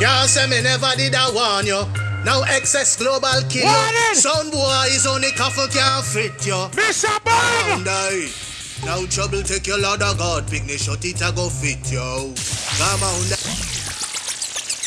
[0.00, 1.84] Can't say me never did I warn you.
[2.24, 4.14] Now excess global kill you.
[4.14, 6.54] Sound boy is only coffin can't fit you.
[6.72, 7.22] Mr.
[7.22, 7.84] Bang!
[7.84, 8.32] die.
[8.86, 10.48] Now trouble take your Lord of God.
[10.48, 12.32] Pick me shot it a go fit yo.
[12.32, 13.20] Come on.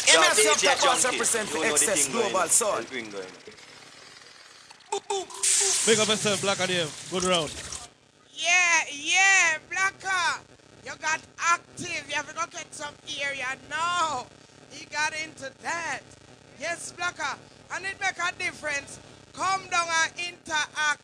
[0.08, 2.88] Give me a sub represent for excess global sound.
[5.86, 7.08] Big up yourself, Black and Dave.
[7.12, 7.77] Good round.
[8.38, 10.42] Yeah, yeah, Blacker.
[10.86, 12.06] You got active.
[12.08, 14.28] You have to go get some area now.
[14.70, 16.02] He got into that.
[16.60, 17.38] Yes, Blacker.
[17.74, 19.00] And it make a difference.
[19.34, 21.02] Come down and interact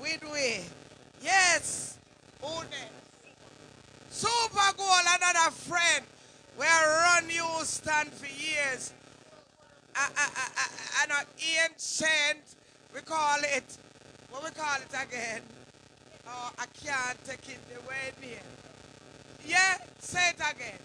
[0.00, 0.60] with we.
[1.20, 1.98] Yes.
[2.40, 2.62] Who?
[4.10, 6.04] Super Gold, another friend.
[6.58, 8.92] We run Houston for years.
[9.96, 12.56] An ancient,
[12.94, 13.78] we call it,
[14.30, 15.42] what we call it again?
[16.26, 18.38] Oh, I can't take it the way near.
[19.46, 20.78] Yeah, say it again.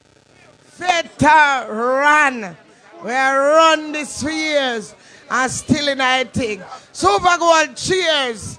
[0.78, 2.58] Veteran.
[3.04, 4.96] We are run this for years
[5.30, 6.62] and still in I think.
[6.92, 8.58] Super Gold cheers.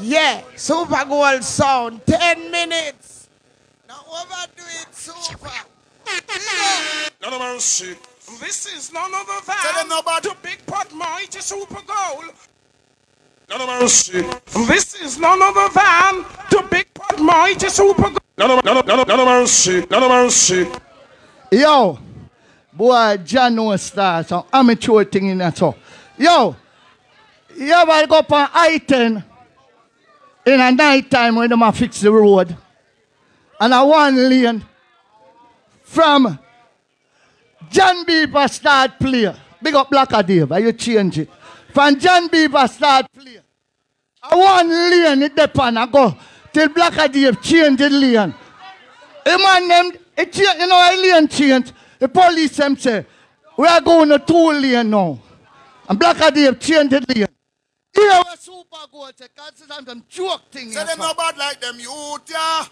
[0.00, 2.04] Yeah, Super Gold sound.
[2.06, 3.28] 10 minutes.
[3.88, 5.50] Now overdo it, Super.
[7.22, 7.96] None of mercy.
[8.40, 12.32] This is none other than the Big Pot Mighty Super Gold.
[13.48, 14.22] None of mercy.
[14.66, 18.18] This is none other than the Big Pot Mighty Super Gold.
[18.36, 19.86] None of, none of, none of, none of mercy.
[19.88, 20.66] None of mercy.
[21.52, 21.98] Yo,
[22.72, 25.56] boy, John no star, some amateur thing in that.
[25.56, 25.76] So,
[26.18, 26.56] yo,
[27.56, 29.24] you ever go up on I-10
[30.46, 32.56] in a night time when them a fix the road,
[33.60, 34.64] and a one lane
[35.84, 36.38] from
[37.70, 39.32] John Beaver start play.
[39.62, 41.30] Big up Blacker Dave, and you change it.
[41.76, 43.38] From John Beaver start play.
[44.30, 46.16] A one lane it depend and go
[46.50, 48.34] till Blacker Dave change the lane.
[49.26, 51.72] A man named, it change, you know, a lane change.
[51.98, 53.04] The police them say,
[53.58, 55.18] we are going to two lane now.
[55.86, 57.28] And Blacker Dave change the lane.
[57.92, 60.72] Here was super gold, say, consider them joke thing.
[60.72, 62.64] Say them no bad like them youth, yeah.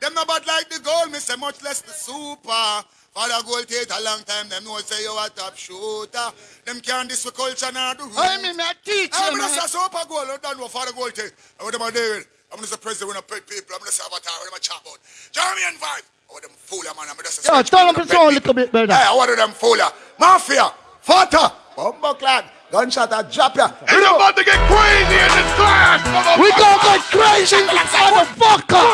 [0.00, 2.84] Them no bad like the goal, me say much less the super.
[3.12, 6.30] Father goal take a long time, them know say you a top shooter.
[6.64, 8.14] Them can't this for culture the rules.
[8.16, 11.10] I mean, me a teacher, I'm gonna say super gold, I don't know father goal
[11.10, 11.34] take.
[11.58, 12.26] And what them a David?
[12.52, 14.78] I'm gonna say president, when I pet people, I'm gonna say avatar, I'm a chat
[14.80, 14.98] about.
[15.32, 16.06] Jeremy and vibe.
[16.28, 17.50] What them fool, man, I'm gonna say.
[17.50, 18.94] Yo, turn up the sound a little bit better.
[18.94, 19.90] Hey, what of them fool, ya?
[20.18, 20.70] Mafia,
[21.00, 23.66] Fata, Bumbo Clan, gunshot, I drop ya.
[23.82, 25.98] It's about to get crazy in this class,
[26.38, 28.86] We gonna get crazy motherfucker.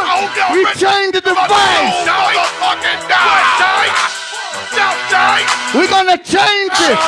[0.53, 2.09] We change the device.
[2.09, 3.91] Motherfucking die, die.
[4.77, 5.45] Now, die.
[5.77, 6.99] We gonna change it.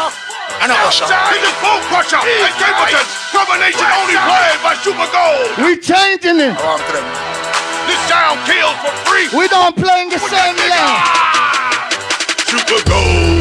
[0.61, 1.07] And Usher.
[1.07, 3.07] This is Bone Crusher and Capleton.
[3.33, 5.49] Combination only played by Super Gold.
[5.65, 6.55] We changing it.
[7.87, 9.29] This sound kills for free.
[9.33, 10.99] We don't play in the same lane.
[12.45, 13.38] Super Gold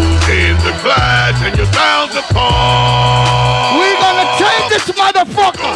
[0.84, 3.80] the and your sounds apart.
[3.80, 5.74] We gonna change this motherfucker.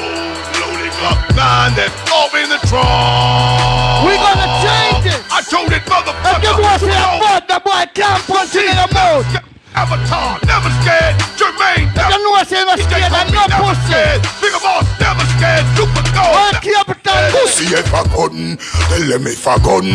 [0.59, 4.05] Loading up nine that's off in the trunk.
[4.05, 5.21] We gonna change it.
[5.31, 6.37] I told it, motherfucker.
[6.37, 9.50] If you boy say a fuck, the boy can't punch it in the mouth.
[9.75, 11.15] Avatar, never scared.
[11.39, 14.03] Jermaine, You know say no scared and no pussy.
[14.43, 15.65] Bigger boss, never scared.
[15.75, 16.35] Super Gold.
[16.35, 19.87] One capital Pussy if I gun, tell them if I gun,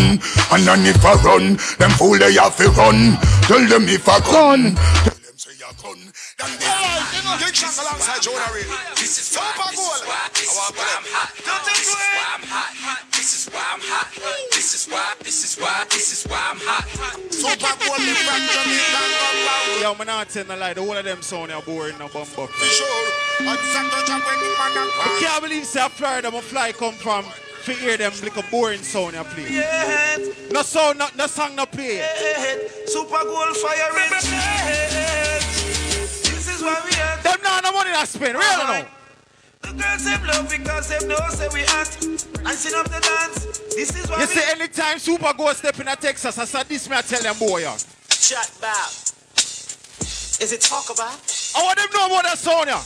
[0.53, 3.19] and then if I run, them fool they have to run.
[3.49, 5.73] Tell them if I gun, tell them say I
[6.37, 6.51] gun.
[6.61, 8.65] Then they Big shot alongside Jonah Ray.
[8.97, 10.03] This is super gold.
[10.05, 11.03] I want for them.
[11.65, 13.01] This is why I'm hot.
[13.13, 14.09] This is why I'm hot.
[14.53, 15.15] This is why.
[15.21, 15.85] This is why.
[15.91, 16.85] This is why I'm hot.
[17.33, 19.81] Super gold me from Jamaica.
[19.81, 20.75] Yo, man, not tell no lie.
[20.75, 22.51] The whole of them sound are boring no bum buck.
[22.51, 23.07] For sure.
[23.41, 26.95] And Santo Jack when the man a I can't believe say Florida my fly come
[26.95, 27.25] from
[27.65, 29.47] to hear them like a boring sound you play.
[29.51, 30.17] Yeah.
[30.51, 32.05] No sound, no, no song, no play.
[32.87, 34.11] Super goal fire rich.
[34.11, 35.26] This
[36.57, 37.17] is why we are.
[37.23, 38.87] Them now no money to spend, really no.
[39.63, 41.91] The girls them love because them know say we hot.
[42.45, 43.61] Dancing up the dance.
[43.75, 46.67] This is why You we see, anytime Super go step in a Texas, I said
[46.69, 47.61] this me I tell them boy.
[47.61, 47.77] Yeah.
[48.09, 48.93] chat about.
[50.39, 51.17] Is it talk about?
[51.57, 52.39] I want them know about that
[52.69, 52.85] yeah.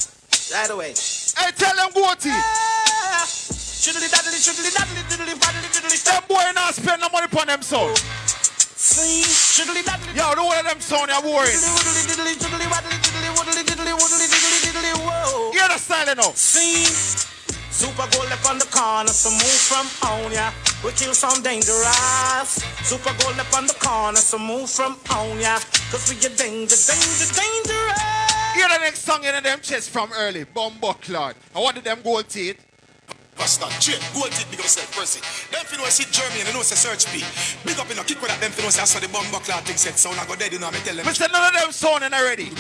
[0.55, 0.95] Right away.
[1.37, 2.31] Hey, tell them go to.
[2.31, 3.27] Ah.
[3.27, 7.63] Shiddly daddly, shiddly daddly, diddly faddly, diddly Them boy not spend no money upon them
[7.63, 7.97] sound.
[7.97, 10.13] See, shiddly daddly.
[10.15, 10.81] Yo, the whole of them
[11.11, 11.53] are boring.
[11.53, 13.50] Diddly diddly, diddly waddly, diddly woodly, diddly woodly,
[14.95, 15.53] whoa.
[15.53, 16.33] Hear the style now.
[16.35, 16.85] See,
[17.71, 20.51] Super gold up on the corner, so move from on ya.
[20.85, 22.61] We kill some dangerous.
[22.83, 25.59] Super gold up on the corner, so move from on ya.
[25.91, 28.21] Cause we a danger, danger, dangerous.
[28.55, 30.45] Hear the next song in them chest from early.
[30.45, 31.37] Bumbo Clod.
[31.55, 32.70] I wanted them gold teeth.
[33.41, 35.25] Bastard, chain, gold teeth, big up self, Percy.
[35.49, 37.25] Them fin know say Germany, they know say search P.
[37.65, 39.25] Big up in a kick with that, them fin know say I saw the bomb
[39.33, 41.09] buckler thing set, so I go dead, you know, I tell them.
[41.09, 41.25] Mr.
[41.33, 42.53] None of them sounding already.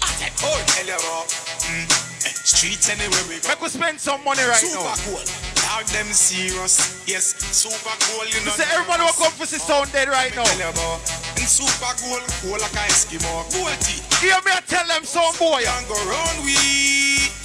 [0.00, 1.28] I said, oh, tell you, bro.
[1.68, 1.84] Mm.
[2.24, 3.52] Eh, Streets anywhere we go.
[3.52, 4.96] Make we spend some money right Super now.
[4.96, 5.52] Super cool.
[5.68, 7.04] Now them serious.
[7.04, 8.56] Yes, super cool, you know.
[8.56, 8.64] Mr.
[8.72, 10.48] Everybody will come for see sound dead right now.
[10.48, 10.96] Tell you, bro.
[11.36, 13.52] And super cool, cool like a Eskimo.
[13.52, 14.00] Gold teeth.
[14.24, 15.60] Hear me I tell them sound boy.
[15.60, 17.41] And go round we.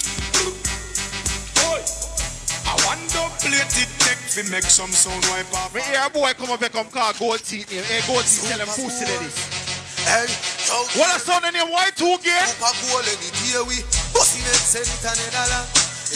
[2.88, 5.76] I wonder plate it take to make some sound wipe off.
[5.76, 7.84] Me hear a boy come up here come call gold teeth name.
[7.84, 9.36] Hey, gold teeth tell them pussy to this.
[10.08, 10.24] Hey,
[10.64, 10.88] yo.
[10.96, 12.48] What a sound in name Y2 again?
[12.48, 15.64] Super cool any day we it, send it and a dollar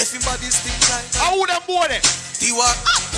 [0.00, 2.00] Everybody's think like that How would them boy them?
[2.40, 2.64] Tiwa,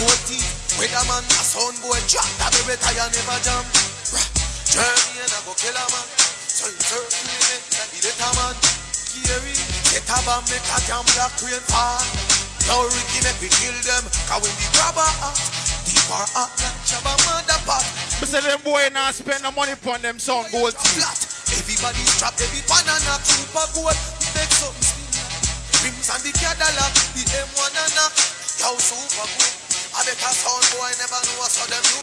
[0.02, 3.62] gold teeth Weatherman, a man a sound boy Drop that baby tire never jam
[4.66, 6.06] Journey and I go kill a man
[6.50, 8.54] So you circulate like the little man
[9.22, 9.54] Gary,
[9.94, 14.04] get a bomb, make a jam black rain fall Now Ricky make we kill them
[14.28, 15.36] Cause when the grabber hot
[15.84, 17.84] Deeper hot like Shabba mother pot
[18.22, 18.40] Mr.
[18.40, 20.96] them boy not spend no money upon them sound gold teeth.
[20.96, 21.20] flat.
[21.60, 23.92] Everybody's trapped, every banana super gold.
[24.16, 28.06] We make something spin like rims and the Cadillac, the M1 and a
[28.64, 29.54] yo super gold.
[29.94, 32.00] I bet a sound boy never know what's how them do.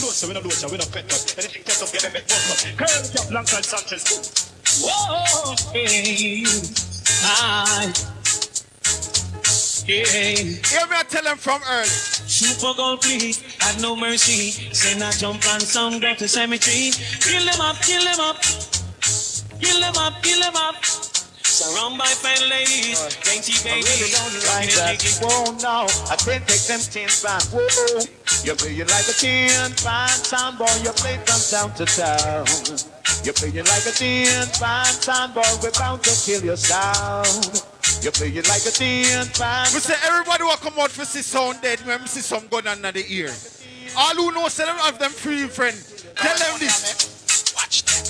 [0.00, 1.22] Closer, we don't do it, we don't pet up.
[1.38, 2.58] Anything test up, get them at fuck up.
[2.82, 4.04] Curl it up, Blanca and Sanchez.
[4.82, 6.44] Whoa, hey,
[7.24, 7.94] I,
[9.88, 10.36] hey.
[10.36, 11.86] Hear me, I tell them from early.
[11.86, 14.50] Super gold, please, have no mercy.
[14.74, 16.92] Send a jump and some go to cemetery.
[17.20, 18.36] Kill them up, kill them up.
[19.60, 20.84] Kill them up, kill them up.
[20.84, 23.88] Surrounded by fine ladies, dainty babies.
[23.88, 25.02] I really don't like that.
[25.18, 27.42] Whoa, no, I can't take them tins back.
[27.50, 28.04] Whoa,
[28.44, 30.70] you're playing like a tin pan sound boy.
[30.84, 32.46] You play from town to town.
[33.24, 35.42] You're playing like a tin pan sound boy.
[35.60, 37.64] We're bound to kill your sound.
[38.02, 39.66] You're playing like a tin pan.
[39.74, 42.66] We say everybody will come out for see sound dead when we see some gun
[42.66, 43.32] under the ear.
[43.96, 45.76] All who know, say them have them free friend.
[46.16, 47.54] Tell them this.
[47.56, 48.04] Watch them.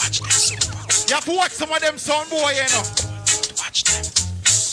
[0.00, 1.06] Watch them.
[1.08, 2.84] You have to watch some of them sound boy, you know.
[3.58, 4.02] Watch them.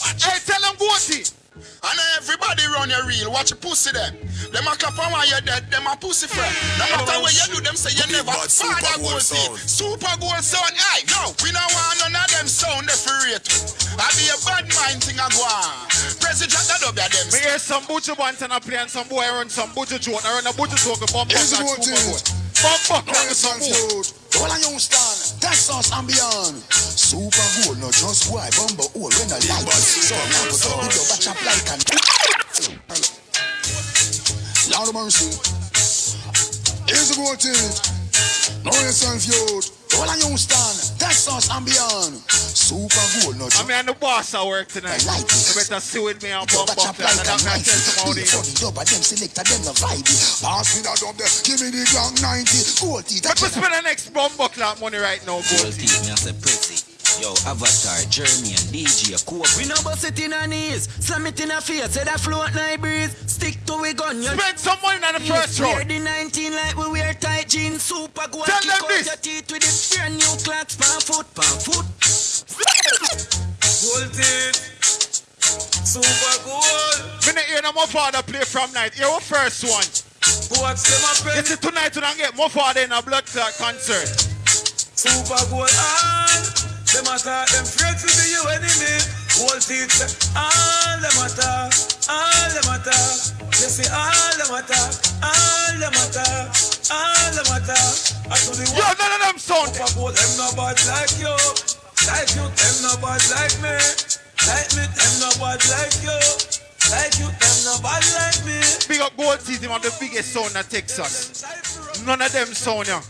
[0.02, 0.32] Watch them.
[0.32, 1.37] hey, tell them go see.
[1.58, 4.14] And everybody run your reel, watch your pussy them.
[4.54, 6.54] Them a clap on while you're dead, them a pussy friend.
[6.80, 9.42] No matter what you do, them say you never father goal see.
[9.66, 10.74] Super Gold sound.
[10.78, 13.46] Hey, no, we don't want none of them sound deferate.
[13.98, 15.90] I be a bad mind thing I go on.
[16.22, 17.28] President that up there them.
[17.34, 20.26] Me hear some butcher band and I play and some boy run some butcher joint.
[20.26, 22.16] I run a butcher joint, a bump Here's back, what super it goal.
[22.16, 22.24] is.
[22.62, 23.88] Bump back, All like the some songs boy.
[23.90, 24.08] good.
[24.38, 25.18] All of Houston,
[25.48, 26.58] Texas and beyond.
[26.74, 29.72] Super Gold, not just why bumble hole when I like.
[29.72, 31.80] So now go to the batch like an.
[34.76, 35.32] Lord of mercy.
[36.86, 37.97] Here's the good
[38.72, 39.08] thing.
[39.08, 39.78] No youth.
[39.96, 42.14] All of Houston, Texas and beyond.
[42.30, 45.02] Super Gold, not I mean, the boss at work tonight.
[45.02, 47.08] You better see with me and bump Batch up up there.
[47.08, 48.36] like And a I'm going to tell some how they 90.
[48.36, 50.06] Funny dub, but them selector, them no vibe.
[50.44, 51.32] Pass me that dub there.
[51.48, 52.84] Give me the gang 90.
[52.84, 53.26] Gold teeth.
[53.26, 55.72] Let me spend the next bumbo clock money right now, Gold go.
[55.72, 56.97] teeth, me I say pretty.
[57.22, 59.50] Yo, Avatar, Jeremy and DJ, a Cope.
[59.58, 62.54] We no bust it in our knees, slam it in our face, say that float
[62.54, 63.16] night breeze.
[63.26, 65.90] Stick to we gun, you Spend some money on the first Wear round.
[65.90, 68.46] the 19 like we wear tight jeans, super gold.
[68.46, 69.08] Tell kick them out this.
[69.08, 71.86] your teeth with the brand new clocks, pan foot, pan foot.
[73.82, 74.58] Gold teeth,
[75.86, 77.02] super gold.
[77.26, 78.94] Me not hear no more father play from night.
[78.94, 79.90] Here our first one.
[80.62, 83.54] Watch them up You see tonight we don't get more father in a blood clot
[83.58, 84.06] concert.
[84.94, 85.70] Super gold on.
[85.74, 86.67] Ah.
[86.98, 88.98] Them attack, them afraid to be your enemy.
[89.38, 90.02] Gold teeth,
[90.34, 91.70] all them attack,
[92.10, 93.38] all them attack.
[93.54, 96.58] They say all them attack, all them attack,
[96.90, 97.94] all them attack.
[98.34, 99.78] I to the Yo, none of them sound.
[99.78, 99.94] Them
[100.42, 101.38] no bad like you,
[102.10, 102.50] like you.
[102.50, 103.78] Them no bad like me,
[104.50, 104.90] like me.
[104.90, 106.18] Them no bad like you.
[106.90, 108.58] Like you, them no bad like me.
[108.90, 111.46] Big up Gold Teeth, him have the biggest sound in Texas.
[112.08, 113.04] None of them sound yeah.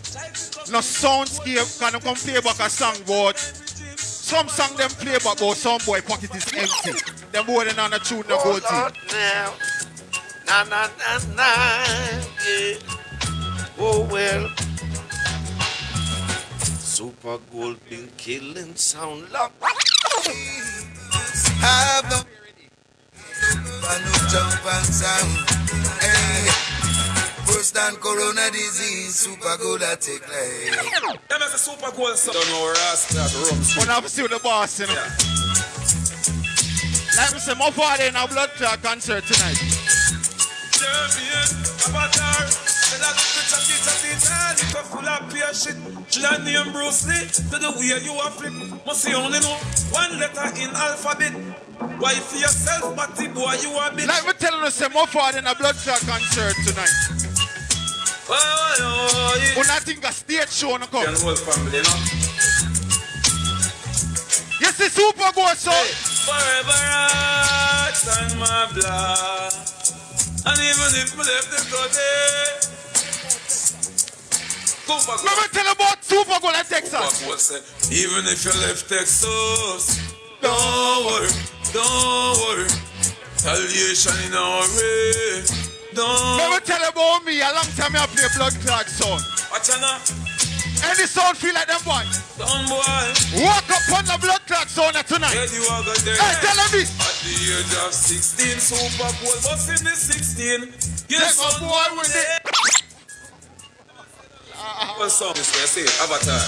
[0.72, 3.38] No soundscape, can them come play back a song, but
[4.28, 6.91] some song them play back, but some boy pocket is empty.
[7.32, 9.14] Them boy they not a tune no Gold Teeth.
[9.14, 9.54] now.
[10.45, 11.48] Na na na na.
[12.44, 12.76] Yeah.
[13.80, 14.49] Oh well.
[16.60, 19.54] Super Gold been killing sound lock.
[21.62, 22.18] Have no
[24.28, 25.49] jump and sound.
[26.02, 26.97] Hey.
[27.57, 31.17] Worse than corona disease, super good at take life.
[31.27, 32.35] Them is a super gold song.
[32.38, 33.57] Don't know Rasta, rum.
[33.81, 34.93] When I see with the boss, you know.
[37.17, 39.57] Like we say, my father in a blood clot concert tonight.
[40.77, 41.49] Jeremiah,
[41.81, 45.77] Avatar, tell her to chatty chatty tell you full of pure shit.
[46.13, 48.53] She not name Bruce Lee, to the way you are flip.
[48.85, 49.57] Must you only know
[49.89, 51.34] one letter in alphabet.
[51.97, 54.05] Why for yourself, batty boy, you are bitch.
[54.05, 57.27] Like me telling us, say, my father in a blood clot concert tonight.
[58.30, 61.06] I think a stage show no come.
[61.06, 61.94] Can whole family, no?
[64.60, 69.54] You see Super Gold so Forever hearts and my blood.
[70.44, 72.68] And even if me left them today.
[74.88, 75.16] Super.
[75.24, 77.20] Let me tell about Super Gold in Texas.
[77.20, 77.62] Super say,
[77.95, 80.02] even if you left Texas,
[80.41, 81.32] don't worry,
[81.72, 82.68] don't worry.
[83.38, 85.77] Salvation in our way.
[85.98, 86.38] Don't.
[86.38, 87.41] Let me tell you about me.
[87.41, 89.26] A long time I play blood clot sound.
[89.49, 89.98] Watch out now.
[90.94, 92.06] Any sound feel like them boy.
[92.38, 92.86] Don't boy.
[93.41, 95.34] Walk up on the blood clot sound tonight.
[95.34, 96.14] Yeah, you are good there.
[96.14, 96.94] Hey, tell them this.
[97.02, 100.69] At the age of 16, Super Bowl was in the 16.
[101.10, 102.45] Yes, Take a some boy with it.
[105.02, 105.65] What song is there?
[105.65, 106.45] Say it, Avatar.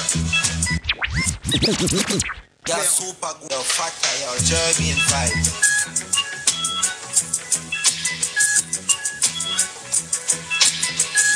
[2.70, 5.70] Your super good factor, your Jeremy vibe.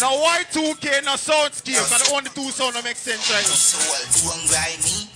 [0.03, 1.79] Now why 2K no soundscape.
[1.79, 3.55] Cause the only two sound that make sense right now.
[3.55, 5.07] So well, and grind me.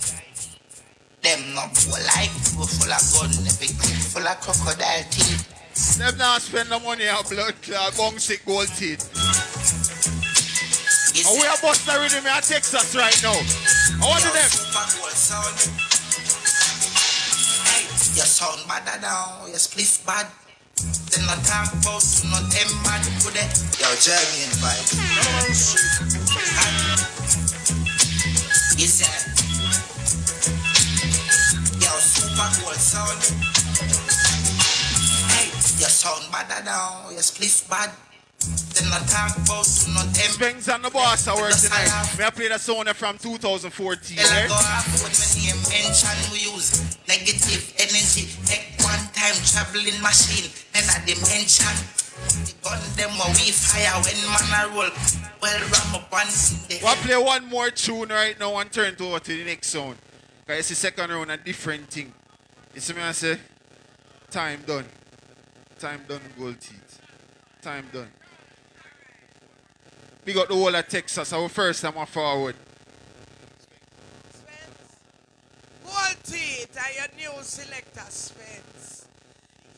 [1.20, 5.44] Them not full like you full of gun, clip full of crocodile teeth.
[6.00, 9.04] Them not spend the money on blood uh, clot, bong sick gold teeth.
[11.20, 13.36] And we are busting the rhythm in Texas right now.
[13.36, 14.48] I want to them.
[18.16, 20.47] Your sound bad now, your spliff bad.
[21.10, 23.42] Then I talk about you not them bad to the
[23.82, 24.86] Yo, German vibe.
[28.78, 29.18] You said
[31.82, 33.18] Yo, super cool sound.
[35.32, 35.50] Hey,
[35.80, 37.90] your sound bad now, your spliff bad.
[38.46, 41.84] Then I talk about you not them Spence and the boss are working eh?
[41.84, 42.14] tonight.
[42.16, 44.18] We have played a song from 2014.
[44.18, 44.44] Ella right?
[44.44, 44.46] Eh?
[44.46, 48.30] go off when my name mention we use negative energy.
[48.46, 51.74] Take one time traveling machine, then a dimension.
[52.46, 54.94] The gun them a we fire when man a roll.
[55.42, 56.26] Well ram up one
[56.70, 59.68] the We'll play one more tune right now and turn to over to the next
[59.70, 59.96] song.
[60.46, 62.12] Because it's the second round, a different thing.
[62.74, 63.38] You see me I say?
[64.30, 64.84] Time done.
[65.78, 67.00] Time done, gold teeth.
[67.62, 68.08] Time done.
[70.28, 72.54] We got the whole of Texas, our first time forward.
[75.82, 79.08] Gold teeth are your new selector, Spence.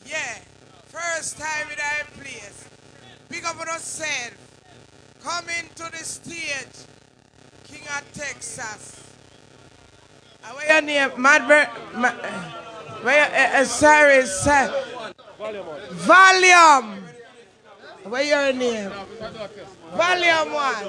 [0.05, 0.39] Yeah,
[0.87, 2.67] first time in our place.
[3.29, 4.33] Big up on yourself.
[5.23, 6.85] Coming to the stage,
[7.63, 9.01] King of Texas.
[10.53, 11.11] Where your name?
[11.11, 11.69] Madver.
[11.95, 12.11] Ma,
[13.03, 14.83] where uh, uh, sorry, sir.
[15.91, 17.03] Volume.
[18.03, 18.91] Where your name?
[19.95, 20.85] Volume one.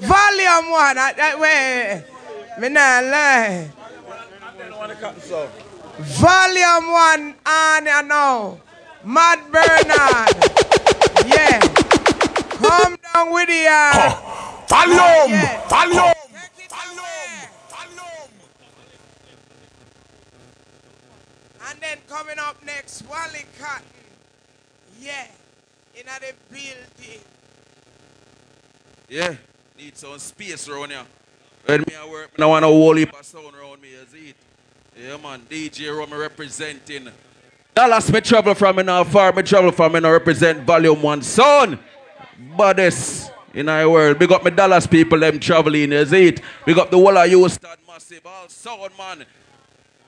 [0.00, 0.98] Volume one.
[0.98, 2.04] I, I, wait.
[2.60, 3.70] Me not lie.
[5.98, 8.60] Volume one on you now.
[9.04, 10.34] Mad Bernard.
[11.26, 11.60] yeah.
[12.62, 14.32] Come down with the uh,
[14.68, 15.30] Volume!
[15.30, 15.68] yeah.
[15.68, 16.14] Volume!
[21.68, 23.84] And then coming up next, Wally Cotton.
[25.00, 25.26] Yeah.
[25.94, 27.20] In the building.
[29.12, 29.34] Yeah,
[29.76, 31.04] need some space around here.
[31.66, 34.30] When me I work, I want a whole heap of sound around me, you see
[34.30, 34.36] it?
[34.98, 37.10] Yeah, man, DJ Romy representing.
[37.74, 41.20] Dallas, me travel from me now far, me travel from me now represent Volume 1
[41.20, 41.78] Sound.
[42.56, 44.18] Baddest in our world.
[44.18, 46.40] Big up me Dallas people, them traveling, you see it?
[46.64, 49.26] Big up the whole of Houston, massive, all sound, man.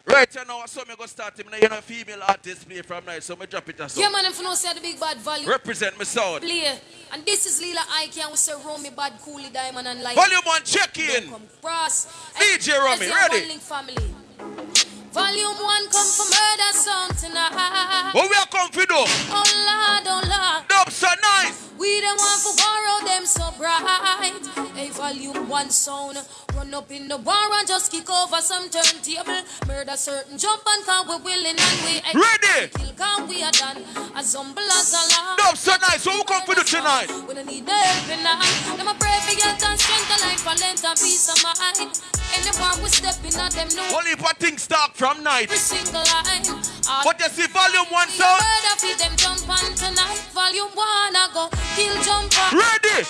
[0.07, 3.07] Right you now, so me go start him now, you know, female artist play from
[3.07, 5.49] night, so me drop it as Yeah, man, I'm finna say the big bad volume.
[5.49, 6.43] Represent me sound.
[6.43, 6.79] Play.
[7.13, 10.15] And this is Lila Ike and we say Romy Bad Coolie Diamond and Light.
[10.15, 11.33] Volume 1, check in.
[11.63, 12.07] Cross.
[12.35, 13.41] DJ Romy, ready?
[13.41, 14.94] One Link family.
[15.15, 18.11] Volume one come for murder sound tonight.
[18.19, 19.07] What we are do?
[19.31, 20.67] Oh Lord, oh Lord.
[20.67, 21.71] Dub so nice.
[21.79, 24.43] We the one for borrow them so bright.
[24.75, 26.19] Hey, volume one sound.
[26.57, 29.39] Run up in the bar and just kick over some turntable.
[29.69, 32.75] Murder certain jump and can we willing and we Ready.
[32.75, 33.87] Kill can we are done.
[34.17, 35.37] As humble as a lamb.
[35.39, 36.05] Dub so nice.
[36.05, 37.07] What we come for do tonight?
[37.29, 38.79] We don't need the help in hand.
[38.81, 42.24] Them a pray for your and strength life and length and peace of mind.
[42.35, 43.97] Anyone we step in at them know.
[43.97, 45.45] Only for things start from night.
[45.45, 46.45] Every single line.
[46.89, 48.43] All But you see volume one the sound.
[48.43, 50.19] murder for them jump on tonight.
[50.35, 52.47] Volume one I go kill jumper.
[52.57, 53.07] Ready.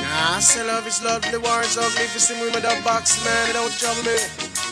[0.00, 2.04] Nah, say love is lovely, war is ugly.
[2.04, 4.16] If you see me with that box, man, it don't trouble me.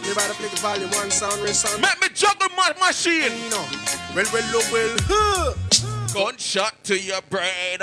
[0.06, 1.82] You better play the volume one sound, real sound.
[1.82, 3.32] Make me juggle my machine.
[3.44, 3.66] You know.
[4.14, 4.96] Well, well, look, well.
[5.10, 5.54] Huh.
[6.14, 7.78] Gunshot to your brain.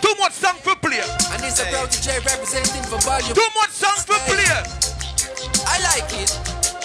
[0.00, 1.02] Too much song for play.
[1.32, 3.34] And it's a proud J representing for volume.
[3.34, 4.46] Too much song for play.
[5.66, 6.30] I like it.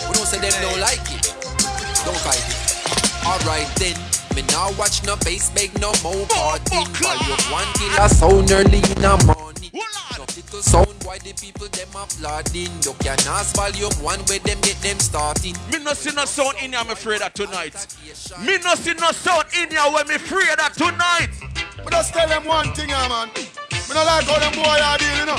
[0.07, 1.33] We don't say them don't like it.
[2.05, 2.59] Don't fight it.
[3.25, 3.95] Alright then.
[4.35, 6.83] Me now watch no bass beg no more party.
[6.97, 9.71] Volume one killer sound early in the morning.
[10.17, 12.71] No little sound why the people them applauding.
[12.81, 15.55] You can ask volume one where them get them starting.
[15.71, 17.75] Me no see no sound in here, I'm afraid of tonight.
[18.41, 21.29] Me no see no sound in here when me afraid of tonight.
[21.83, 23.29] Me just tell them one thing, yeah, man.
[23.35, 25.37] Me not like how them boy are dealing, know.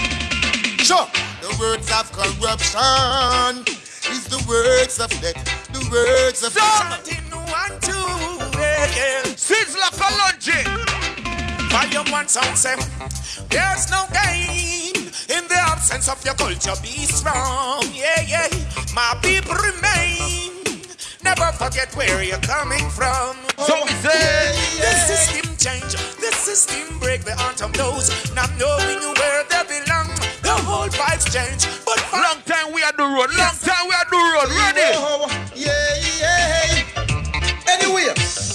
[0.85, 1.07] Sure.
[1.41, 3.65] The words of corruption
[4.13, 5.73] is the words of death.
[5.73, 7.93] The words of Something one, two,
[8.59, 9.23] yeah, yeah.
[9.37, 10.61] Sizzla Kalonji.
[11.71, 12.77] Volume one sound say,
[13.51, 14.95] there's no gain
[15.29, 16.75] in the absence of your culture.
[16.83, 18.49] Be strong, yeah, yeah.
[18.95, 20.54] My people remain.
[21.37, 23.37] Never forget where you're coming from.
[23.59, 29.01] So we say, the system change, the system break the heart of those not knowing
[29.19, 30.15] where they belong.
[30.43, 33.31] The whole vibes change, but long time we are the road.
[33.35, 34.51] Long time we are the road.
[34.63, 34.95] Ready?
[35.57, 35.75] Yeah,
[36.21, 36.85] yeah.
[37.67, 38.54] Anyway.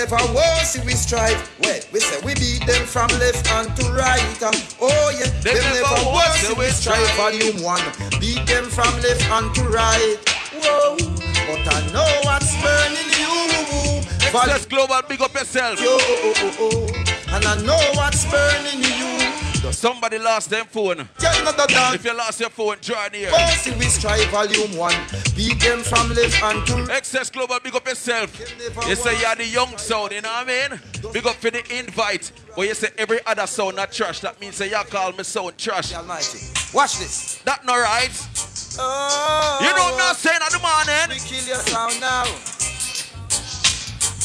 [0.00, 1.36] Never was see we strive.
[1.60, 4.42] Wait, we say we beat them from left and to right.
[4.42, 4.50] uh.
[4.80, 7.04] Oh yeah, they them, never was see we strive.
[7.16, 7.84] Volume one,
[8.18, 10.16] beat them from left and to right.
[10.64, 10.96] whoa.
[11.48, 14.00] But I know what's burning you.
[14.24, 15.80] Excess Global, big up yourself.
[15.80, 17.34] Yo, oh, oh, oh.
[17.34, 19.29] And I know what's burning you.
[19.72, 21.08] Somebody lost their phone.
[21.18, 23.30] If you lost your phone, join here.
[23.30, 24.94] Bossy we strive volume one.
[25.36, 28.38] Beat them from left and to Excess Global, big up yourself.
[28.88, 30.80] You say you're the young sound, you know what I mean?
[31.12, 32.32] Big up for the invite.
[32.54, 34.20] But you say every other sound not trash.
[34.20, 35.92] That means say you call me sound trash.
[36.74, 37.40] Watch this.
[37.44, 38.10] That not right.
[38.78, 41.08] Oh, You know what I'm saying at the morning?
[41.08, 42.24] We kill your sound now.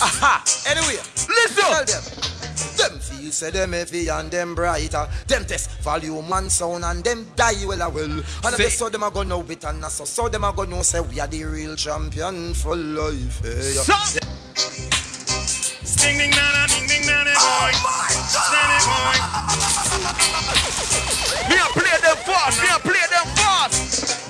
[0.02, 0.44] Aha.
[0.68, 1.00] Anyway.
[1.30, 2.35] Listen.
[2.56, 2.96] Tell them.
[2.96, 5.08] Them feel say them heavy and them brighter.
[5.28, 8.06] Them test volume and sound and them die well a well.
[8.06, 10.64] And if they saw them a go know it and so so them a go
[10.64, 13.44] know say we are the real champion for life.
[13.44, 14.20] Eh, hey.
[15.98, 18.14] Ding ding na na ding ding na na oh boy.
[18.30, 19.18] Steady boy.
[21.50, 22.62] Me a play them fast.
[22.62, 24.22] Me a play them fast.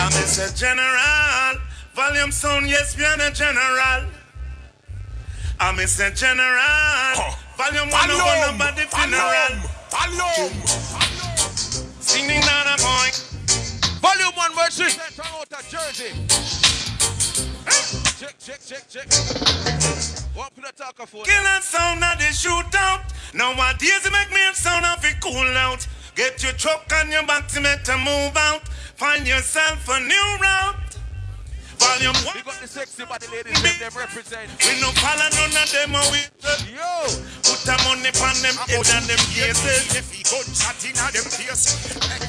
[0.00, 0.50] I'm Mr.
[0.56, 1.60] General.
[1.94, 4.10] Volume sound, yes, we are the general.
[5.60, 6.14] I'm Mr.
[6.16, 7.43] General.
[7.56, 9.54] Volume one, no one about the funeral.
[9.90, 10.50] Volume.
[12.02, 13.10] Ding na na boy.
[14.02, 16.10] Volume one versus from out of Jersey.
[18.18, 19.06] Check, check, check, check.
[20.34, 21.24] What put a talker for?
[21.24, 23.02] Kill that sound of the shootout.
[23.34, 25.86] Nowadays, it make me sound of it cool out.
[26.16, 28.66] Get your truck on your back to make to move out.
[28.96, 30.93] Find yourself a new route.
[31.84, 32.34] Volume one.
[32.34, 34.48] We got the sexy body ladies, them, them represent.
[34.64, 36.24] We no follow none of them a we
[36.72, 37.08] Yo.
[37.44, 41.28] Put the money on them head and them cases If he gunshot in a them
[41.28, 41.76] face.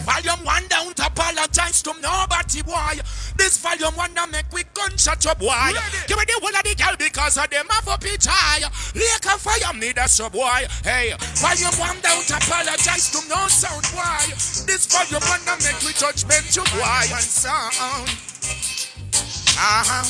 [0.03, 2.99] Volume one down to apologize to nobody boy.
[3.37, 5.71] This volume one that make we gunshot your boy.
[6.07, 8.63] Give me the whole of the girl because of them have up each eye.
[8.93, 10.67] Lake of fire me that's your boy.
[10.83, 14.35] Hey Volume one down to apologize to no sound boy.
[14.67, 17.07] This volume one that make we judgment your boy.
[17.07, 18.35] And sound
[19.57, 20.03] uh-huh.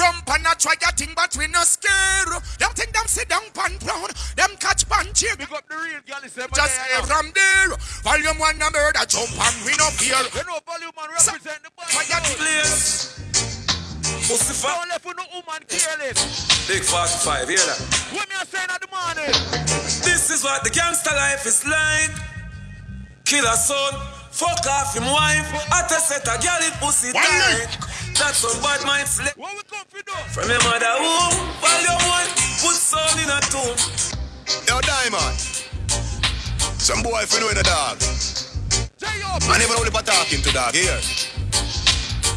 [0.00, 2.40] Rump and a try a thing, but we no scare.
[2.58, 4.08] Them think them sit down pan brown.
[4.36, 5.36] Them catch pan cheer.
[5.36, 7.76] Big up the real girl Just say from there.
[8.02, 10.16] Volume one a murder jump and we no fear.
[10.32, 11.92] You know volume one represent the body.
[11.92, 13.20] Fire the place.
[14.30, 14.66] Pussy.
[14.66, 16.68] Don't left with no woman careless.
[16.68, 17.80] Big 45, hear that?
[18.14, 19.34] What me a saying at the morning?
[20.06, 22.14] This is what the gangster life is like.
[23.24, 23.94] Kill a son,
[24.40, 25.44] fuck off him wife.
[25.68, 27.76] At a set a girl it pussy tight.
[28.16, 29.36] That's some bad minds left.
[29.36, 30.16] What we come for do?
[30.32, 32.28] From your mother womb, volume one,
[32.64, 33.76] put son in a tomb.
[34.64, 35.36] Yo, Diamond.
[36.80, 38.00] Some boy if you know in the dog.
[39.52, 41.00] I never only but talking to dog here.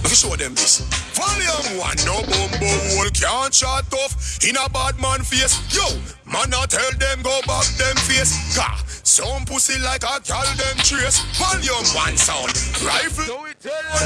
[0.03, 0.83] Let me show them this.
[1.15, 5.55] Volume one, no bumbo hole can't shut off in a bad man face.
[5.71, 5.85] Yo,
[6.33, 8.33] man, I tell them go back them face.
[8.57, 8.65] Ga,
[9.05, 11.21] some pussy like a gal them trace.
[11.37, 12.49] Volume one sound,
[12.81, 13.45] rifle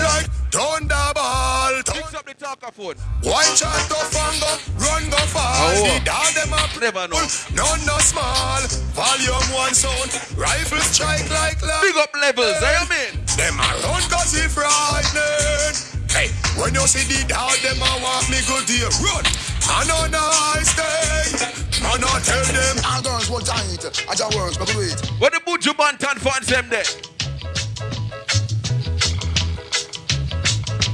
[0.03, 1.79] like thunderball.
[1.87, 2.99] Fix up the talker phone.
[3.23, 4.51] One shot off and go,
[4.83, 5.79] run go fast.
[5.79, 5.87] Oh.
[5.87, 7.23] The dog them up, Never know.
[7.55, 8.61] none no small.
[8.91, 11.81] Volume one sound, rifle strike like love.
[11.81, 13.13] Big up levels, eh, I mean.
[13.39, 15.95] Them a run cause he frightening.
[16.11, 16.29] Hey,
[16.59, 18.91] when you see the dog, them a want me good deal.
[18.99, 19.23] Run,
[19.71, 21.66] I know a nice day.
[21.87, 22.77] Man, I tell them.
[22.85, 23.85] All girls will tight.
[24.09, 24.99] I just work, but wait.
[25.19, 26.83] What the Buju Banton fans them there?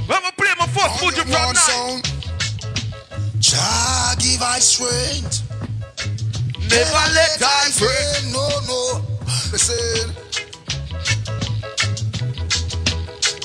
[0.06, 1.56] When we play my first Buju from night.
[1.56, 2.02] sound.
[3.40, 5.42] Jah give I strength.
[6.70, 8.32] Never let time friend.
[8.32, 9.02] No, no.
[9.50, 10.14] Listen.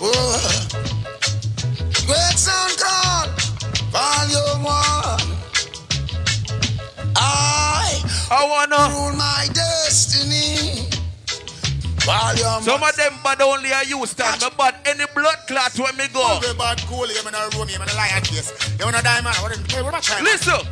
[0.01, 0.69] Oh.
[2.05, 3.29] Great sound called
[3.91, 5.38] Volume One.
[7.19, 8.01] I
[8.31, 10.87] I wanna rule my destiny.
[12.61, 16.39] Some of them bad only a Houston, but bad any blood clot when me go.
[16.39, 18.51] Very bad cool, you mean a room, you mean a lion case.
[18.79, 20.23] You wanna diamond, what is hey, what am I trying?
[20.23, 20.65] Listen.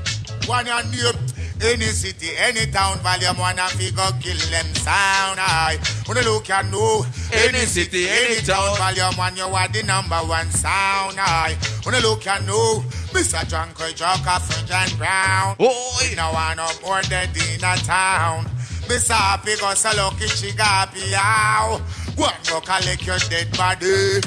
[1.60, 5.40] One and name any city, any town, volume one and figure kill them sound.
[5.40, 5.78] I
[6.08, 8.78] wanna look and know Any city, any town.
[8.78, 11.20] volume one, you are the number one sound.
[11.20, 13.48] I wanna look and know Mr.
[13.48, 15.56] Jungle Joker, French and Brown.
[15.60, 18.46] Oh, we no want no more dead in a town.
[18.88, 19.14] Mr.
[19.14, 21.82] Happy go so lucky she got be out.
[22.16, 24.22] One go collect your dead body.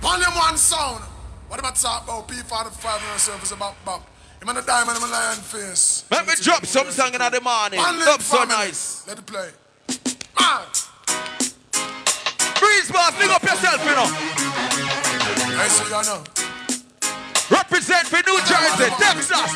[0.00, 1.04] Volume one sound.
[1.48, 4.13] What about talk about P45 and surface about about?
[4.44, 6.04] You man a diamond, I'm a lion face.
[6.10, 7.80] Let me drop some song in the morning.
[7.80, 9.00] Up so nice.
[9.08, 9.48] Let it play.
[10.36, 10.68] Man.
[12.60, 14.04] Breeze boss, big up yourself, you know.
[15.56, 16.20] I see you know.
[17.48, 19.48] Represent for New Jersey, Texas.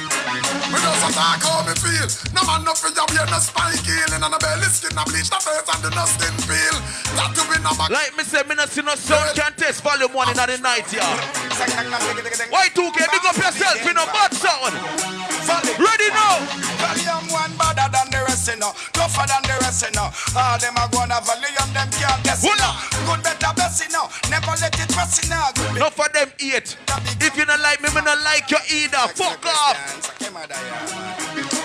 [0.73, 2.09] Me just a talk how me feel.
[2.33, 5.37] No man no for your no spike healing and a belly skin a bleach the
[5.37, 6.77] face and the no skin feel.
[7.13, 7.77] That to be no.
[7.93, 11.38] Like me say, me not see no sound contest volume one in the night, y'all.
[11.59, 14.75] Y2K, big up yourself, you know, bad sound.
[15.79, 16.39] Ready now.
[16.79, 18.73] Volume one better than the rest, you know.
[18.93, 20.11] Tougher than the rest, you know.
[20.37, 22.73] All them are gonna volume, them can't guess, you know.
[23.07, 24.09] Good, better, best, you know.
[24.31, 25.51] Never let it rest, you know.
[25.55, 26.77] Good, Enough of them eat.
[27.21, 29.09] If you don't like me, me not like you either.
[29.17, 29.79] Fuck off.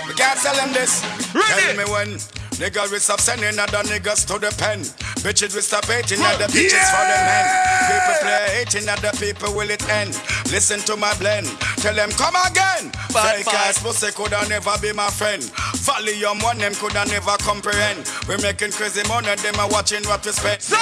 [0.07, 1.01] We can't tell them this.
[1.33, 2.19] Tell me when.
[2.63, 4.79] Niggas will stop sending other niggas to the pen.
[5.19, 7.45] Bitches will stop hating other bitches for the men.
[7.91, 10.15] People play hating other people will it end.
[10.47, 11.43] Listen to my blend.
[11.83, 12.87] Tell them come again.
[13.11, 15.43] Fake ass pussy coulda never be my friend.
[15.83, 18.07] Volume one them coulda never comprehend.
[18.31, 20.61] We making crazy money, them are watching what we spend.
[20.63, 20.79] So.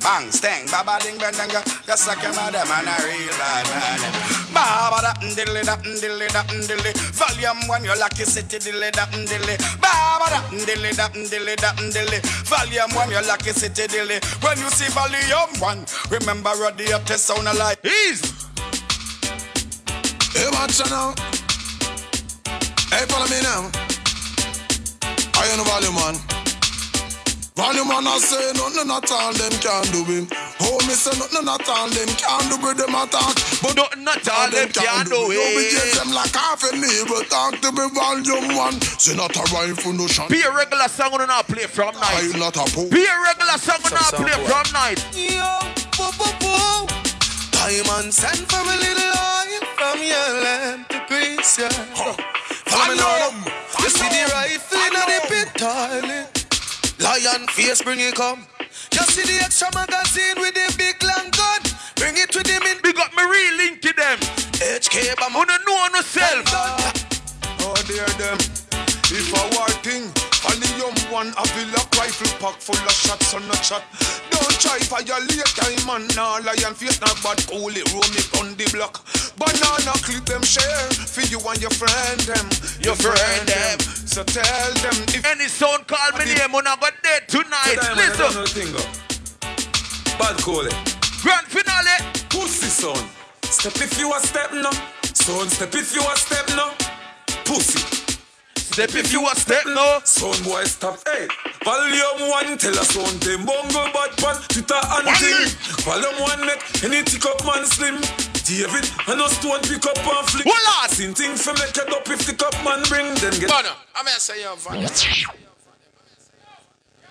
[0.00, 1.52] Bang, stang, baba ding bang dang.
[1.52, 4.00] Like a mother man, a real bad man.
[4.56, 6.96] Baba da diddly da diddly da diddly.
[7.12, 9.56] Volume one, you lucky city diddly da diddly.
[9.80, 12.20] Baba da diddly da diddly da diddly.
[12.46, 14.18] Volume one, you lucky city diddly.
[14.42, 17.78] When you see volume one, remember radio test sound alike.
[17.84, 18.22] Ease.
[20.32, 21.14] Hey, watch out now.
[22.90, 23.70] Hey, follow me now.
[25.34, 26.37] I am the volume one.
[27.58, 30.30] Volume one, I say nothing at all them can do it.
[30.62, 33.34] Oh, me say nothing at all them can do with them attack.
[33.58, 35.34] But nothing at all them can do it.
[35.34, 35.98] You be it.
[35.98, 38.78] them like half a neighbor talk to me volume one.
[39.02, 40.30] Say not a rifle, no shot.
[40.30, 42.30] Be a regular song on not play from night.
[42.30, 42.94] I'm not a poop.
[42.94, 45.02] Be a regular song on not play from night.
[45.18, 45.42] Yo,
[45.98, 46.86] boo, boo, boo.
[47.58, 51.66] Diamond send for a little oil from your lamp to grease ya.
[52.70, 53.34] Follow me now.
[53.82, 56.37] You see the rifle in the pit toilet.
[56.98, 58.46] Lion face, bring it come.
[58.90, 61.62] Just see the extra magazine with the big long gun.
[61.96, 62.78] Bring it to them in.
[62.82, 64.18] Big up me real link to them.
[64.58, 66.44] HK, but Who don't know on yourself.
[67.60, 68.38] Oh, dear them.
[69.10, 70.12] If I war thing,
[70.42, 73.82] Volume one, a villa rifle pack full of shots on the chat.
[74.30, 78.54] Don't try violate time man, nah lion face, nah bad cool it, roll me on
[78.56, 79.02] the block.
[79.38, 82.46] Banana clip them share, for you and your friend them,
[82.82, 83.78] Your friend them.
[84.04, 87.78] So tell them if Any sound call me name, when I got dead tonight.
[87.94, 88.74] Listen.
[90.18, 90.74] Bad call it.
[91.22, 92.02] Grand finale.
[92.28, 93.08] Pussy son.
[93.42, 94.70] Step if you a step no.
[95.02, 96.74] Son step if you a step no.
[97.44, 97.78] Pussy.
[98.56, 100.00] Step if you a step no.
[100.04, 100.98] Son boy stop.
[101.06, 101.28] Hey.
[101.64, 104.36] Volume one tell us son them bongo bad pan.
[104.48, 105.46] Twitter and thing.
[105.84, 106.62] Volume one neck.
[106.82, 108.00] Any tick up man slim.
[108.48, 110.46] David, I know stone pick up and flick.
[110.46, 113.50] What Same thing for make it up if the cup man bring them get.
[113.50, 114.88] Bono, I'm gonna say you volume.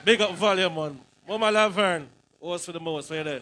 [0.03, 0.99] Big up volume, man.
[1.27, 2.09] Mama Laverne.
[2.40, 3.11] What's for the most?
[3.11, 3.41] Where you there?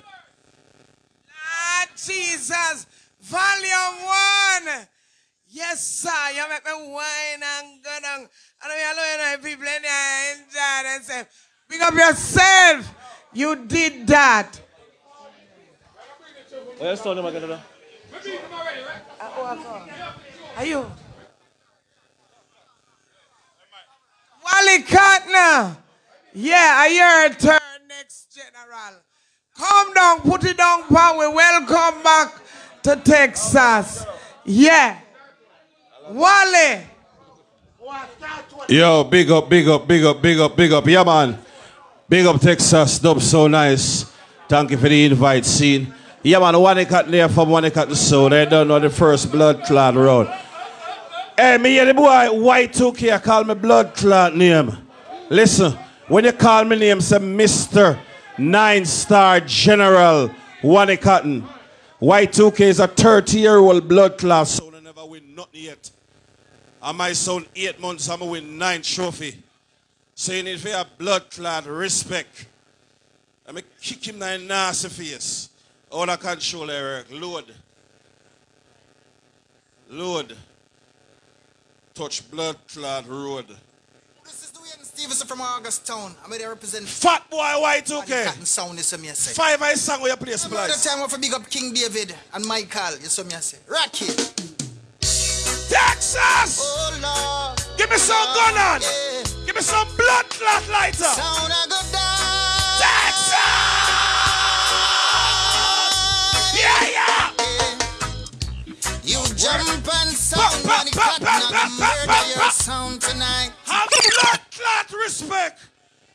[1.32, 2.86] Ah, Jesus.
[3.22, 4.88] Volume one.
[5.48, 6.10] Yes, sir.
[6.36, 8.20] You make me wine and go down.
[8.20, 8.30] And
[8.62, 11.30] I don't know you know people in there enjoy themselves.
[11.70, 12.94] Big up yourself.
[13.32, 14.60] You did that.
[16.78, 17.62] Where's Tony Magana?
[20.58, 20.86] Are you?
[24.44, 25.78] Wally Cotner.
[26.34, 29.02] Yeah, I hear a turn next general.
[29.58, 31.30] Come down, put it down, power.
[31.30, 32.42] Welcome back
[32.84, 34.06] to Texas.
[34.46, 35.00] Yeah.
[36.10, 36.84] Wally.
[38.70, 40.88] Yo, big up, big up, big up, big up, big up.
[40.88, 41.40] Yeah, man.
[42.08, 44.12] Big up Texas, dub so nice.
[44.48, 45.94] Thank you for the invite scene.
[46.26, 48.30] Yeah, man, one cut there from one cut the soul.
[48.30, 50.26] They don't know the first blood clot road.
[51.38, 54.76] Hey, me hear the boy Y2K I call me blood clot name.
[55.30, 55.74] Listen,
[56.08, 58.00] when you call me name, say Mr.
[58.40, 60.32] Nine Star General
[60.64, 61.48] One Cotton.
[62.02, 64.60] Y2K is a 30 year old blood clot.
[64.60, 65.92] I never win nothing yet.
[66.82, 69.44] And my son, eight months, I'm going to win nine trophy.
[70.16, 70.60] So you need
[70.98, 72.48] blood clot respect.
[73.46, 75.50] Going to kick him in the nasty face.
[75.98, 77.08] Of control, Eric.
[77.10, 77.46] Load.
[79.90, 80.36] Load.
[81.94, 83.48] Touch blood clot road.
[84.26, 86.14] This is the way Stevenson from Augustown.
[86.24, 88.26] I'm here to represent Fat boy Y2K.
[88.26, 89.34] Cotton Sound, you me say.
[89.34, 90.84] Five I sang where you play The splice.
[90.84, 93.58] time I for big up King David and Michael, you see me say.
[93.66, 94.08] Rocky.
[95.00, 96.60] Texas!
[96.62, 97.78] Oh Lord.
[97.78, 98.82] Give me some gun on.
[99.46, 101.04] Give me some blood clot lighter.
[101.04, 102.15] Sound I go down.
[109.06, 113.52] You jump and sound when it cut knock murder your sound tonight.
[113.66, 115.60] Have blood clot respect.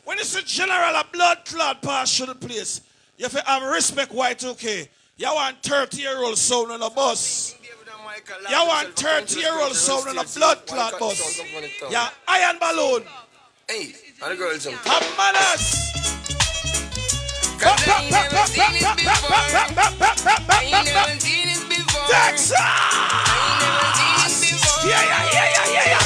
[0.02, 2.80] When it's a general a blood clot pass through the place,
[3.16, 4.88] you have to have respect Y2K.
[5.18, 7.54] You want 30 year old sound on a bus.
[8.48, 11.40] You want 30 year old sound on a blood clot bus.
[11.90, 13.04] Yeah, iron balloon.
[13.68, 14.76] Hey, and the girls jump.
[14.84, 15.90] Have manners.
[22.10, 22.50] Texas!
[24.82, 26.02] Yeah, yeah, yeah, yeah, yeah, yeah.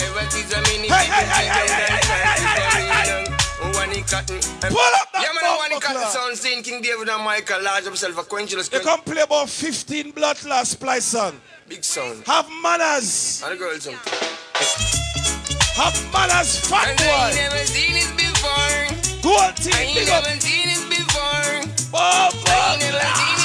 [0.00, 3.28] Hey, hey, hey, hey, hey, hey, hey, hey, hey, hey.
[3.62, 6.10] Pull up that Yeah, man, I want the clock.
[6.10, 6.62] sound scene.
[6.64, 8.72] King David and Michael large himself a quenchless.
[8.72, 11.14] You can play about 15 blood clot splice.
[11.68, 12.26] Big sound.
[12.26, 13.42] Have manners.
[13.44, 13.98] And the girls jump.
[15.76, 19.22] Have manners, fat And I never seen it before.
[19.22, 21.92] Go on, I team, ain't never seen it before.
[21.92, 23.37] Bumper I ain't never seen it before.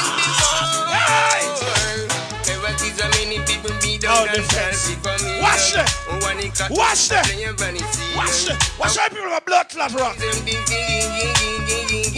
[4.03, 5.39] Down and fancy for me.
[5.41, 5.89] Watch it.
[6.23, 7.23] When it cut- Watch it.
[7.25, 7.85] play your vanity.
[8.17, 8.79] Watch it.
[8.79, 10.17] Watch how people have blood clot rock.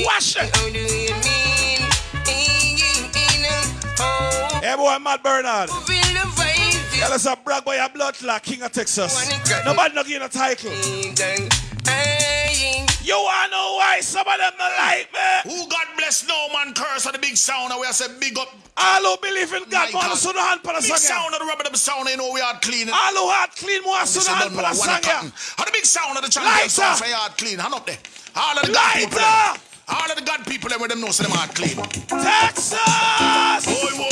[0.03, 0.49] Watch it.
[4.63, 5.69] Hey boy, Matt Bernard.
[6.97, 9.29] Yeah, let's have brag by your blood clot, King of Texas.
[9.63, 10.71] Nobody not give you a title.
[13.05, 15.53] You wanna know why some of them not like me?
[15.53, 18.35] Who God bless no man curse of the big sound and we are say big
[18.39, 18.49] up.
[18.77, 21.45] All who believe in God, want to soon hand for the Big sound of the
[21.45, 22.89] rubber them sound, you know we are clean.
[22.89, 25.31] All who heart clean, want soon hand for the song.
[25.55, 26.69] How the big sound of the champion Lighter.
[26.69, 27.97] sound for yard clean, hand up there.
[28.35, 29.57] All of the God people them.
[29.87, 31.77] All of the God people them with them know so them heart clean.
[32.09, 33.69] Texas!
[33.69, 34.04] Boy,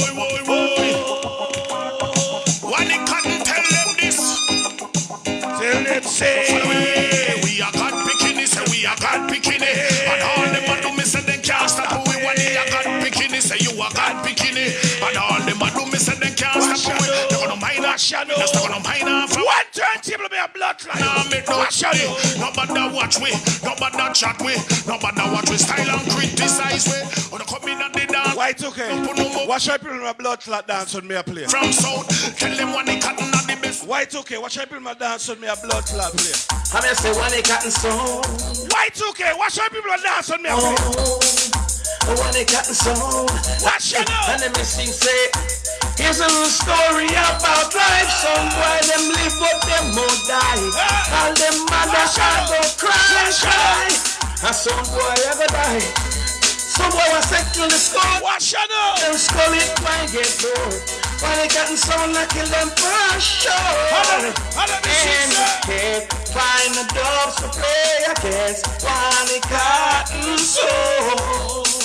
[17.93, 19.35] gonna mind us, just gonna mind us.
[19.37, 20.99] One turntable be a blood clot.
[20.99, 21.95] Nah, make no Watch out.
[21.95, 22.39] shit.
[22.39, 23.29] Nobody watch we,
[23.61, 24.57] nobody chat we,
[24.87, 26.99] nobody watch we style and criticize we.
[27.29, 28.35] When they come in and they dance.
[28.35, 28.89] Why it's okay?
[29.47, 31.45] Watch how people in my blood clot dance on me a play.
[31.45, 33.85] From south, tell them when they cotton are the best.
[33.85, 34.37] Why it's okay?
[34.37, 36.33] Watch how people my dance on me a blood clot play.
[36.73, 38.23] I'm gonna say one they cotton song.
[38.73, 39.31] Why it's okay?
[39.37, 40.57] Watch how people dance on me a oh.
[40.57, 41.61] play.
[42.09, 43.27] Oh, one they cotton song.
[43.61, 44.33] Watch it now.
[44.33, 45.62] And let me sing say.
[45.95, 48.09] Here's a little story about life.
[48.09, 50.65] Some boy them live but them won't die.
[51.21, 53.89] All them mother shall go cry, cry.
[54.41, 55.85] And some boy ever die.
[56.73, 58.21] Some boy was sent to the skull.
[58.23, 58.95] Watch now.
[59.05, 60.81] Them skull it might get bored.
[61.21, 63.53] Why they cotton sound like kill them for sure.
[63.53, 68.65] Hold on, hold on, this And you can't find the dogs to play against.
[68.83, 71.82] Why they cotton soul.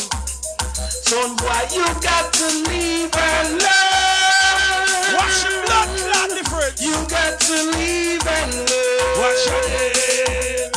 [1.08, 5.16] Son boy, you got to leave and learn.
[5.16, 6.84] Watch the blood clot difference.
[6.84, 9.16] You got to leave and learn.
[9.16, 10.68] Watch it.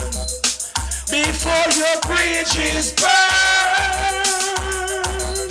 [1.12, 3.12] Before your bridges burn.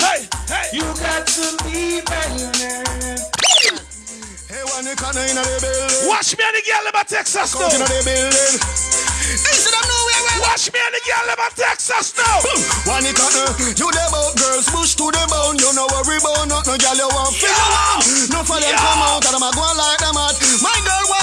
[0.00, 0.72] Hey, hey.
[0.72, 3.20] You got to leave and learn.
[4.48, 6.08] Hey, when they cotton in the building.
[6.08, 8.56] Watch me and the girl about Texas Come in the building.
[9.28, 9.89] Listen, I'm nowhere.
[10.40, 12.40] Watch me and the girl about Texas now.
[12.88, 15.60] One it cotton, you them out, girls push to the bone.
[15.60, 17.52] You know worry about not no girl you want feel.
[18.32, 20.36] No for them come out, and I'm a go like them hot.
[20.64, 21.19] My girl out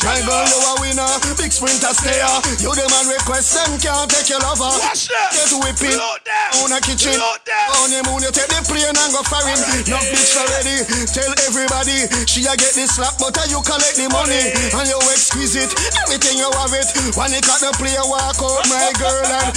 [0.00, 0.06] the.
[0.08, 2.34] My girl you a winner, big sprinter stayer.
[2.60, 4.72] You them man request them can't take your lover.
[4.80, 5.30] Watch that.
[5.36, 6.64] Get whipping them.
[6.64, 7.20] on a kitchen.
[7.20, 7.66] Them.
[7.84, 9.60] On your moon, you take the plane and go foreign.
[9.86, 10.88] No bitch already.
[11.12, 14.98] Tell everybody she a get the slap, but uh, you collect the money and you
[15.12, 15.72] exquisite.
[16.08, 16.88] Everything you have it.
[17.18, 19.24] When you cut the play, walk out, my girl.
[19.26, 19.52] And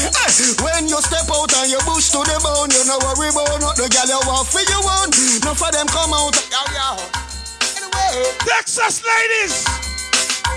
[0.60, 3.76] when you step out and you bush to the bone, you know worry about not
[3.80, 5.10] the girl you want for you own.
[5.48, 6.36] No for them come out.
[7.78, 9.93] Anyway, Texas ladies.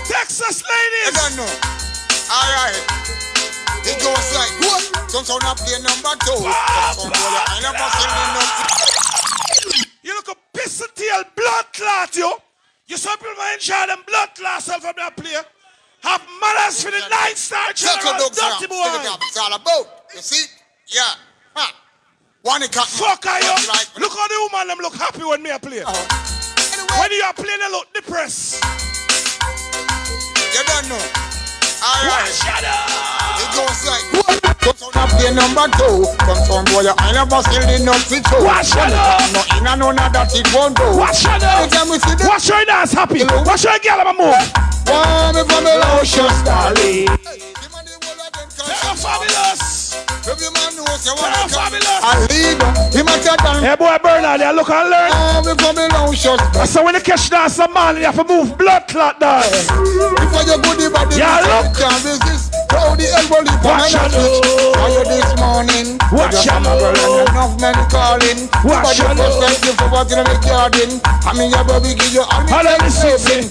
[0.07, 1.19] Texas I ladies.
[1.19, 1.51] don't know.
[2.31, 2.79] All right.
[3.87, 4.83] It goes like what?
[5.11, 6.39] Some sound up play number two.
[6.43, 8.43] Some sound I never the number.
[10.03, 12.31] You look a piss and tail blood clot, yo.
[12.87, 15.43] You some people might enjoy them blood clots from that player.
[16.03, 18.87] Have manners for the nine star general dirty boy.
[19.27, 20.07] It's all about.
[20.15, 20.45] You see?
[20.87, 21.15] Yeah.
[21.53, 21.71] Huh.
[22.43, 22.87] One cut.
[22.87, 23.51] Fuck are you?
[23.67, 25.81] Like, Look how the woman them look happy when me a play.
[25.81, 25.91] Uh-huh.
[25.91, 28.63] anyway, When you are playing, they look depressed.
[30.57, 30.97] You don't know.
[31.85, 32.33] Alright.
[32.33, 34.01] It goes like.
[34.65, 36.01] Come turn up the number two.
[36.17, 38.41] Come turn boy, I never still did not see two.
[38.41, 39.33] Wash your ass.
[39.37, 40.97] No, in and none of that it won't do.
[40.97, 42.25] Wash your ass.
[42.25, 43.21] Wash your ass happy.
[43.45, 44.33] Wash your girl of a move.
[44.89, 47.05] Warm me from the lotion, darling.
[47.05, 48.97] Hey, give me the whole of them.
[48.97, 49.76] Fabulous.
[50.27, 51.49] Every man knows you They're wanna come.
[51.49, 52.01] fabulous.
[52.03, 52.59] I lead
[52.93, 53.63] him at your dance.
[53.63, 55.11] Hey boy Bernard, you look and learn.
[55.11, 58.23] Warm me from the lotion, So when you catch dance a man, you have to
[58.27, 59.67] move blood clot dance.
[59.71, 61.75] Before you go the body, Yeah, you look.
[61.77, 62.53] can't resist.
[62.67, 64.43] Throw the elbow leap on Watch the out, switch.
[64.43, 64.81] oh.
[64.83, 65.87] Are you this morning.
[66.11, 66.63] Watch Just out.
[66.67, 68.39] come girl enough men calling.
[68.67, 69.15] Watch But you out.
[69.17, 70.99] first thank you for what you make garden.
[71.23, 73.47] I mean your baby give you all me Hold on, thanks listen.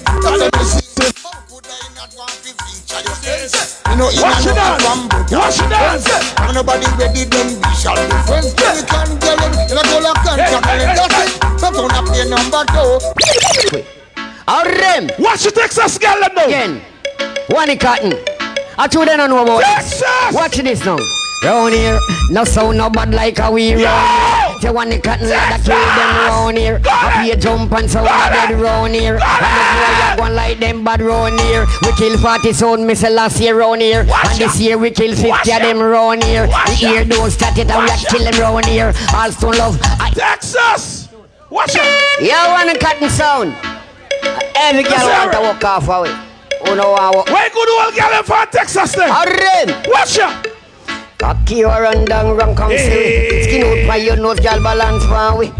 [1.68, 1.92] Loving.
[1.96, 3.76] Hold on, listen.
[3.90, 4.84] You know, Watch it dance.
[4.84, 5.30] out.
[5.32, 6.06] Watch it dance.
[6.40, 8.54] And nobody ready, then we shall be friends.
[8.54, 11.60] Then we can tell them, in a goal of contact, and that's it.
[11.60, 13.84] So don't have play number two.
[14.48, 15.18] Alright.
[15.18, 16.46] Watch the Texas girl them now.
[16.46, 16.82] Again.
[17.48, 18.12] One cotton.
[18.78, 20.00] I told them I know about Texas.
[20.00, 20.34] this.
[20.34, 20.98] Watch this now.
[21.42, 22.00] Round here,
[22.30, 24.60] no sound no bad like a we round here.
[24.60, 26.80] Say one the cotton like the kill them round here.
[26.84, 29.18] I be a jump and sound a dead round here.
[29.20, 31.66] And the boy go like them bad round here.
[31.82, 34.00] We kill 40 sound, say last year round here.
[34.00, 36.46] And this year we kill 50 of them round here.
[36.46, 38.92] The ear don't start it and we kill them round here.
[39.14, 39.78] All stone love.
[39.82, 41.08] I Texas.
[41.50, 42.26] Watch it.
[42.26, 43.54] Yeah, one the cotton sound.
[44.56, 46.10] Every girl want to walk off away.
[46.66, 47.26] Oh no, I walk.
[47.26, 49.10] Where good old girl from Texas then?
[49.86, 50.45] Watch it.
[51.18, 53.42] Cocky or run down wrong come Hey.
[53.44, 55.50] Skin out by your nose, girl balance for we.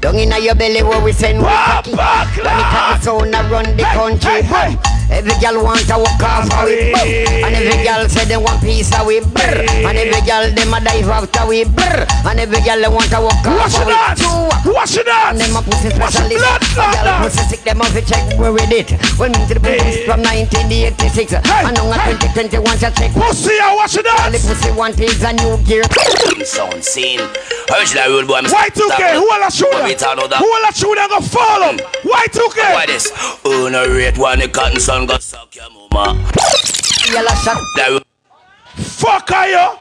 [0.00, 1.90] Down inna your belly where we send we cocky.
[1.92, 4.42] When it cocky sound a run the country.
[4.42, 4.95] Boom.
[5.10, 6.90] Every girl want to walk off of we.
[6.90, 7.44] Boom.
[7.46, 9.20] And every girl say they want piece of we.
[9.20, 9.62] Brr.
[9.86, 11.64] And every girl them a dive after we.
[11.64, 12.06] Brr.
[12.26, 13.92] And every girl they want to walk off Watch of it we.
[13.94, 14.20] dance.
[14.20, 14.72] Two.
[14.74, 15.30] Watch it dance.
[15.30, 16.42] And them a pussy Watch it specialist.
[16.42, 18.90] blood clot Girl pussy sick them off to check where we did.
[19.16, 21.32] When me to the police from 1986.
[21.38, 21.96] And now a
[22.34, 23.12] 2021 to check.
[23.14, 25.86] Pussy, I watch it All the pussy want is a new gear.
[26.44, 27.22] Sound scene.
[27.70, 28.38] Original rude boy.
[28.38, 29.88] I'm Y2K, who will I shoot But them?
[29.88, 31.08] we turn out that- Who will I shoot them?
[31.10, 31.72] Go follow.
[32.06, 32.38] Why hmm.
[32.38, 32.74] Y2K.
[32.74, 33.10] Why this?
[33.44, 36.32] Oh, no rate one, the cotton sun go suck your mama.
[37.12, 37.60] Yellow shot.
[38.76, 39.78] Fuck are you?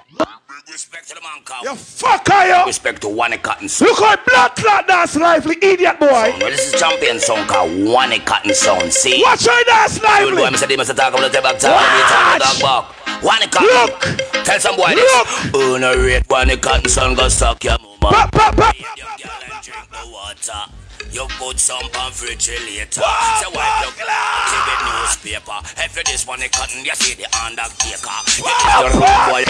[0.69, 1.61] respect to the man cow.
[1.63, 2.65] You fuck are you?
[2.65, 3.87] Respect to one cotton sun.
[3.87, 6.07] Look how blood clot dance lively, idiot boy.
[6.09, 8.91] Well, this is champion song called One Cotton Sound.
[8.91, 9.21] See?
[9.23, 10.35] Watch her dance lively.
[10.35, 10.67] boy, Mr.
[10.67, 10.93] D, Mr.
[10.93, 11.71] Talk about the back time.
[11.71, 13.23] About dog back.
[13.23, 13.67] One cotton.
[13.67, 14.43] Look.
[14.43, 15.51] Tell some boy this.
[15.53, 15.95] Oh, no
[16.27, 17.97] one cotton sun go suck your mama.
[18.01, 18.75] Pop, pop, pop.
[18.75, 20.84] Feed your girl and drink the water.
[21.15, 22.99] You put some pan refrigerator.
[22.99, 25.59] Say wipe your give it newspaper.
[25.79, 28.19] If you this one a cotton, you see the undertaker.
[28.35, 29.43] You the rude boy.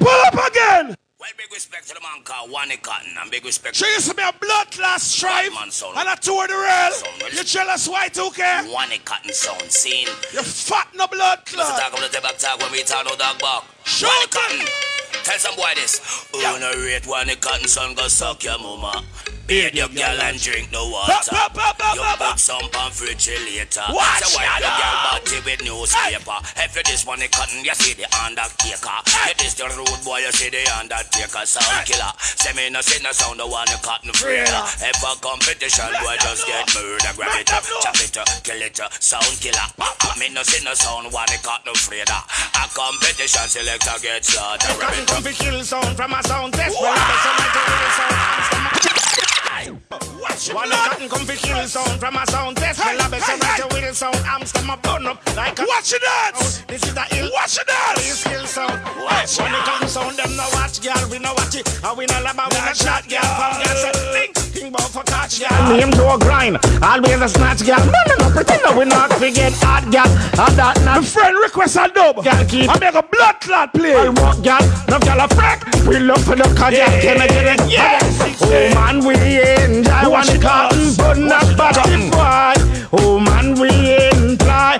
[0.00, 0.96] Pull up again.
[1.20, 4.14] Well, big respect to the man called One Cotton and big respect She used to
[4.14, 5.92] be a blood clot strife Man, son.
[5.98, 6.90] and I tour the.
[6.94, 7.10] Son.
[7.30, 8.72] You jealous Y2K?
[8.72, 10.08] One a Cotton Sound scene.
[10.32, 11.78] You fat no blood clot.
[11.78, 13.64] Talk about the back talk when we talk no dog back.
[13.84, 14.64] Shoot cotton.
[15.24, 16.26] Tell some boy this.
[16.32, 19.04] Oh, no rate one a cotton son go suck your mama.
[19.50, 21.10] Bathe your girl and drink no water.
[21.34, 23.82] Ba, ba, ba, ba, You put some pan refrigerator.
[23.90, 26.38] Watch Say wipe your girl body with newspaper.
[26.54, 28.98] If you this one cotton, you see the undertaker.
[29.26, 31.42] You this the rude boy, you see the undertaker.
[31.42, 32.14] Sound killer.
[32.22, 34.62] Say me no see no sound, the one cotton freeder.
[34.86, 37.10] If a competition, boy just get murder.
[37.18, 38.94] Grab it up, chop it up, kill it up.
[39.02, 39.66] Sound killer.
[40.14, 42.22] Me no see no sound, one cotton freeder.
[42.54, 44.78] A competition selector get slaughtered.
[44.78, 45.26] Grab it up.
[45.26, 46.78] Kill sound from a sound test.
[46.78, 48.99] Well, I bet some sound.
[49.90, 52.78] Watch One cotton come fi kill sound from a sound test.
[52.78, 54.16] Well, I bet some mighty real sound.
[54.18, 55.64] I'm stomach a burn up like a.
[55.66, 56.62] Watch it dance.
[56.68, 57.28] This is the ill.
[57.32, 57.98] Watch it dance.
[57.98, 58.78] Real skill sound.
[59.02, 61.10] Watch When it comes sound, them no watch, girl.
[61.10, 61.66] We no watch it.
[61.82, 63.18] And we no laba, we no shot, girl.
[63.34, 65.76] From girl say, think, think about for catch, girl.
[65.76, 66.58] Name to a grind.
[66.82, 67.78] Always a snatch, girl.
[67.78, 68.30] No, no, no.
[68.34, 70.06] Pretend that we not forget hot, girl.
[70.38, 71.04] And that My not.
[71.04, 72.22] friend request a dub.
[72.24, 72.68] Girl, keep.
[72.70, 73.94] I make a blood clot play.
[73.94, 74.62] I walk, girl.
[74.90, 75.62] No, girl, a frack.
[75.86, 76.90] We love for the car, girl.
[77.00, 77.70] Can I get it?
[77.70, 78.02] Yes.
[78.42, 80.94] Oh, man, we enjoy one Watch it cotton.
[80.96, 82.54] But not Watch it body boy.
[82.92, 84.78] Oh, man, we enjoy.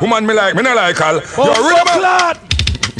[0.00, 1.20] Woman me like, me not like all.
[1.36, 2.00] Oh, You blood remember?
[2.00, 2.38] clot.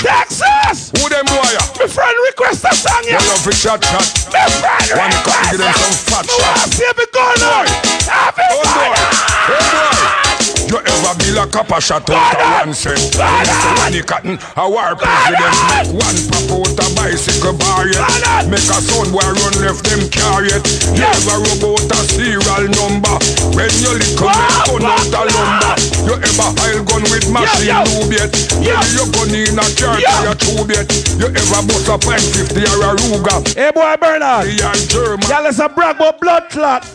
[0.00, 0.90] Texas.
[0.96, 1.52] Who them boy?
[1.76, 3.20] My friend request a song, yeah.
[3.20, 4.06] love for chat chat.
[4.32, 6.64] My friend One request cotton, give them some fat shots.
[6.64, 7.66] to see me going on.
[8.08, 10.29] Have it Oh boy, oh boy.
[10.70, 13.18] You ever be like a shot out of one cent?
[13.18, 17.90] When you say one cotton, a war president make one pop out a bicycle bar
[17.90, 18.06] yet.
[18.46, 20.62] Make a son boy run left them car yet.
[20.94, 23.18] You ever rub out a serial number?
[23.50, 25.74] When you little make gun out a lumber.
[26.06, 28.30] You ever hile gun with machine lube yet?
[28.62, 30.86] When you gun in a car for your tube yet?
[31.18, 33.42] You ever bust a pint 50 or a Ruger?
[33.58, 34.46] Hey boy Bernard.
[34.46, 35.26] Me and German.
[35.26, 36.86] Y'all let's a brag about blood clot.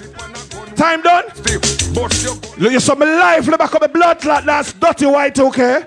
[0.76, 1.26] Time done?
[1.94, 5.40] Bust Look, you saw my life, look back on my blood clot dance, dirty white,
[5.40, 5.86] okay?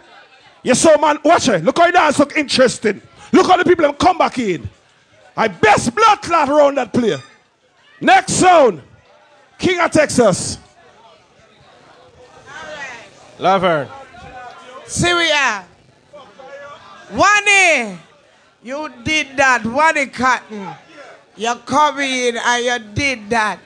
[0.62, 1.64] You saw man, watch it.
[1.64, 3.00] Look how he dance look interesting.
[3.32, 4.68] Look how the people have come back in.
[5.36, 7.18] I best blood clot around that player.
[8.00, 8.82] Next sound,
[9.58, 10.58] King of Texas.
[13.38, 13.88] Laverne.
[14.86, 15.64] Syria.
[17.12, 17.98] Wani,
[18.62, 19.64] you did that.
[19.64, 20.74] Wani Cotton.
[21.36, 23.60] You come in and you did that.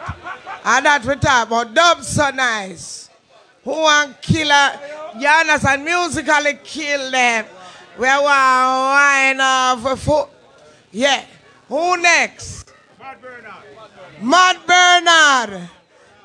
[0.65, 3.11] And that we talk about dub so nice.
[3.65, 4.73] Who want killer?
[5.19, 5.85] You understand?
[5.85, 7.47] Musically kill them.
[7.99, 10.29] We want wine off a foot.
[10.91, 11.25] Yeah.
[11.69, 12.73] Who next?
[12.99, 13.65] Mad Bernard.
[14.21, 15.69] Mad Bernard.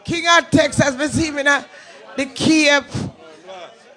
[0.03, 1.65] King of Texas, we see me now.
[2.15, 2.83] The Cape.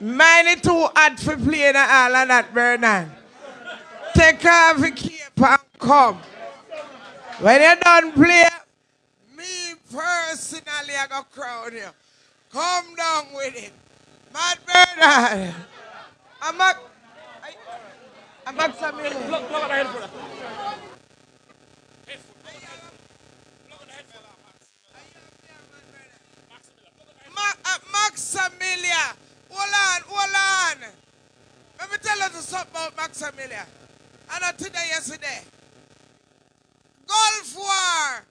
[0.00, 3.10] Mine too hot for playing all of Bernard.
[4.14, 6.18] Take off the cape and come.
[7.40, 8.50] When you're done play, me
[9.90, 11.88] personally I go crown you.
[12.52, 13.72] Come down with it.
[14.32, 15.54] Mad Bernard.
[16.42, 16.74] I'm a...
[18.46, 19.12] I'm a Samuel.
[27.34, 29.14] Ma- uh, Maximilia.
[29.50, 30.90] Hold on, hold on.
[31.78, 33.66] Let me tell you something about Maximilia.
[34.32, 35.40] And not today, yesterday.
[37.06, 38.24] Gulf War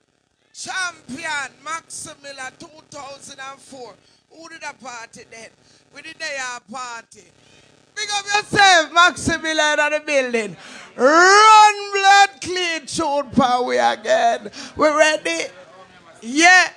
[0.60, 3.94] champion Maximilla 2004.
[4.32, 5.48] Who did a party then?
[5.94, 7.24] We did a uh, party.
[7.94, 10.56] Big up yourself, Maximilian in the building.
[10.96, 14.50] Run blood clean tune power we again.
[14.76, 15.44] We ready?
[16.20, 16.68] Yeah.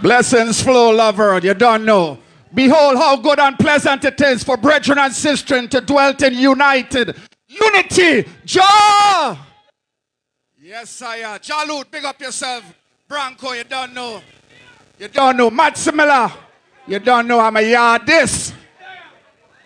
[0.00, 2.18] Blessings flow, lover, you don't know.
[2.54, 7.16] Behold how good and pleasant it is for brethren and sistren to dwell in united
[7.48, 8.28] unity.
[8.44, 9.49] Jah!
[10.70, 11.36] Yes, sire.
[11.40, 12.62] Jalute, big up yourself.
[13.08, 14.22] Branco, you don't know.
[15.00, 15.50] You don't know.
[15.50, 16.32] Matsimila,
[16.86, 18.52] you don't know I'm a yard this.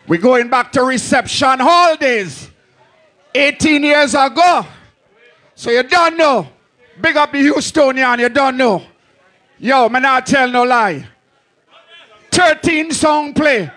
[0.09, 2.51] We're going back to reception hall days.
[3.35, 4.65] 18 years ago.
[5.55, 6.49] So you don't know.
[6.99, 8.83] Big up the Houstonian, you don't know.
[9.59, 11.07] Yo, man, not tell no lie.
[12.31, 13.71] 13 song play.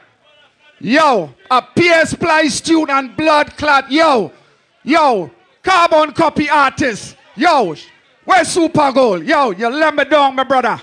[0.80, 3.92] Yo, a PS tune and blood clot.
[3.92, 4.32] Yo,
[4.82, 5.30] yo,
[5.62, 7.17] carbon copy artist.
[7.38, 7.76] Yo,
[8.26, 9.24] where's Super Gold?
[9.24, 10.82] Yo, you let me down, my brother.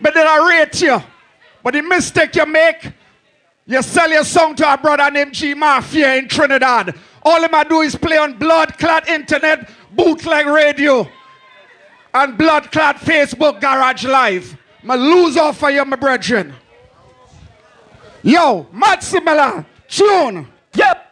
[0.00, 1.02] But then I rate you.
[1.62, 2.92] But the mistake you make,
[3.66, 6.94] you sell your song to a brother named G Mafia in Trinidad.
[7.22, 11.08] All him I do is play on blood clot internet, bootleg radio,
[12.12, 14.56] and blood clot Facebook Garage Live.
[14.82, 16.54] My lose off for you, my brethren.
[18.22, 20.46] Yo, Maximilla, tune.
[20.74, 21.09] Yep.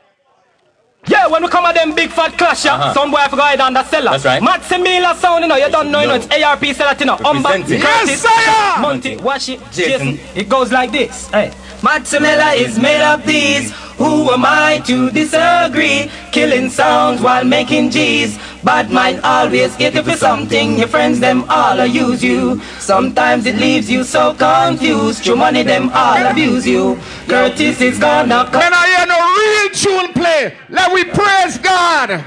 [1.09, 2.95] Yeah, when we come at them big fat clash, yeah, Uh-huh.
[2.95, 4.11] some boy have to go hide under cellar.
[4.13, 4.43] That's right.
[4.43, 7.17] Maximila sound, you know, you don't know, you know, it's ARP cellar, you know.
[7.17, 7.81] Umba, Representing.
[7.81, 8.83] Curtis, Yes, sire!
[8.83, 10.17] Monty, wash it, Jason.
[10.17, 10.37] Jason.
[10.37, 11.29] It goes like this.
[11.31, 11.53] Hey.
[11.81, 13.73] Maximilla is made of these.
[13.99, 16.09] Who am I to disagree?
[16.31, 18.39] Killing sounds while making G's.
[18.63, 20.79] Bad mind always hate you for something.
[20.79, 22.61] Your friends them all use you.
[22.79, 25.27] Sometimes it leaves you so confused.
[25.27, 26.97] Your money them all abuse you.
[27.27, 28.61] Curtis is gonna come.
[28.61, 32.25] When I hear no real tune play, let we praise God.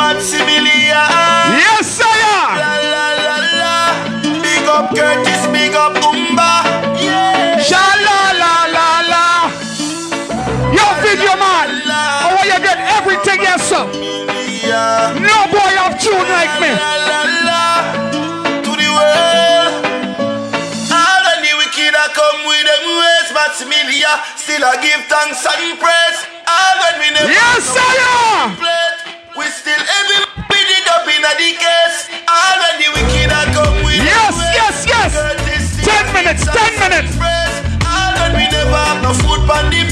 [0.00, 1.12] Maximilian.
[1.60, 2.56] Yes, sire.
[2.56, 3.74] La la la la.
[4.42, 6.29] Big up Curtis, big up Umba.
[13.72, 15.14] Everything yes.
[15.20, 16.70] No boy have tune like me.
[18.66, 19.72] To the world.
[20.90, 23.28] All of the wicked are come with them ways.
[23.34, 26.18] Maximilian still I give thanks and praise.
[26.50, 27.70] All when we never Yes,
[28.58, 28.98] plate.
[29.38, 30.18] We still every
[30.50, 32.10] beat it up in a the case.
[32.26, 35.12] All when the wicked are come with Yes, them yes, yes.
[35.86, 37.14] Ten minutes, ten minutes.
[37.86, 39.86] All when we never have no food on the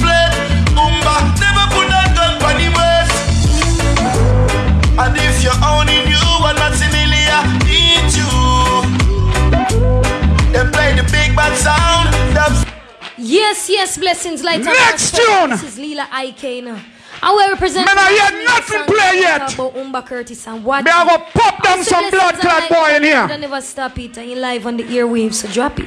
[13.78, 15.50] Yes, blessings like Next tune.
[15.50, 16.82] This is Lila IK now.
[17.22, 17.86] I will represent.
[17.86, 19.54] Man, I hear nothing play yet.
[19.54, 20.84] About Umba Curtis and what?
[20.84, 23.28] Me I go pop down some blood clot boy in here.
[23.28, 24.18] Don't never stop it.
[24.18, 25.86] And you live on the airwaves, so drop it.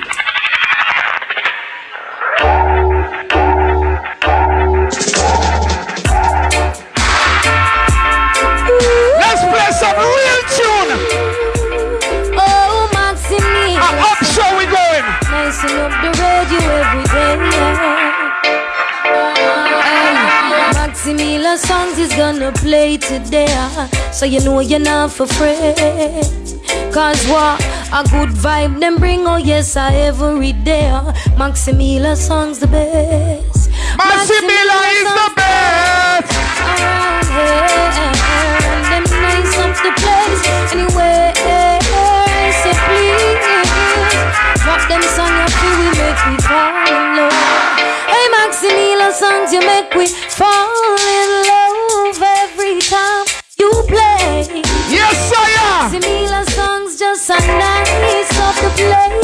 [21.52, 23.52] Maximila songs is gonna play today.
[24.14, 26.24] So you know you're not for afraid.
[26.94, 27.60] Cause what
[27.92, 30.90] a good vibe them bring, oh yes, I every day.
[31.36, 33.70] Maximila songs the best.
[34.00, 36.32] Maximila is the best.
[36.72, 38.16] Around here,
[38.72, 40.42] and them nice up the place.
[40.72, 41.36] Anyway,
[42.64, 43.44] so please
[44.64, 47.76] drop them song feel we make we fall in love.
[48.08, 51.41] Hey Maximila songs you make we fall in love
[55.82, 59.18] Maximilian songs just a nice soft to play.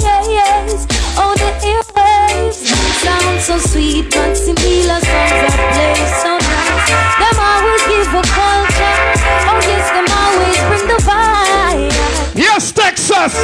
[1.22, 2.66] Oh the airwaves.
[2.98, 6.90] Sound so sweet, Maximilian songs that play so nice.
[7.22, 8.98] Them always give a culture.
[9.45, 11.94] Oh yes, them always bring the vibe.
[12.34, 13.38] Yes, Texas.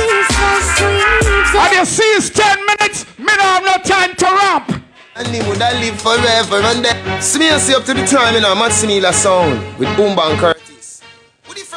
[1.53, 3.05] So and you see, it's ten minutes.
[3.19, 4.71] Me don't have no time to rap.
[5.17, 9.13] And would I live forever and then Smear up to the time in a Maximila
[9.13, 10.72] sound with Boom Bang Curtis.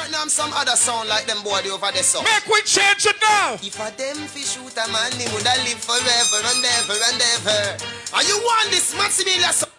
[0.07, 2.23] Would you frighten them some other sound like them boy over there so?
[2.23, 3.55] Make we change it now.
[3.55, 7.77] If a them fish shoot a man, he woulda live forever and ever and ever.
[8.15, 9.73] And you want this Maximila sound?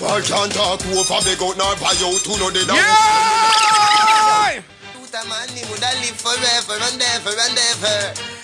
[0.00, 4.62] Why can't talk over big out nor buy out who no they don't Yeah!
[5.08, 7.96] Shoot a man, he woulda live forever and ever and ever.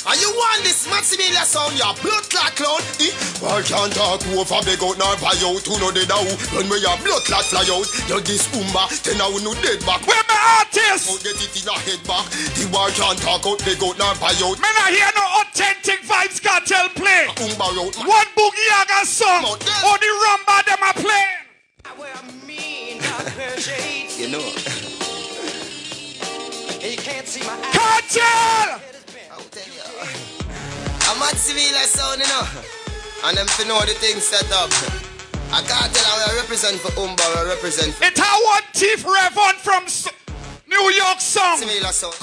[0.08, 2.80] And you want this Maximila sound, your blood clot clown?
[3.04, 3.12] Eh?
[3.44, 6.24] Why can't talk over big out nor buy out who know they don't
[6.56, 9.84] When we have blood clot fly out You this umba, then I will no dead
[9.84, 11.12] back Where my artist?
[11.12, 14.16] Out get it in a head back The war can't talk out big out nor
[14.16, 17.28] buy out Man, I hear no authentic Vybz Kartel play.
[17.44, 19.52] Umba out One boogie yaga song.
[19.52, 21.28] Or the rumba them I play.
[21.84, 24.08] I wear a play.
[24.16, 24.83] You know.
[26.90, 28.80] You can't see my Cartel!
[31.06, 32.46] I'm at civil sound, you know.
[33.24, 34.70] And them to know the thing set up.
[35.52, 39.04] I can't tell how I represent for Umba, I represent for It a one thief
[39.04, 40.08] Revon from S-
[40.66, 41.60] New York song.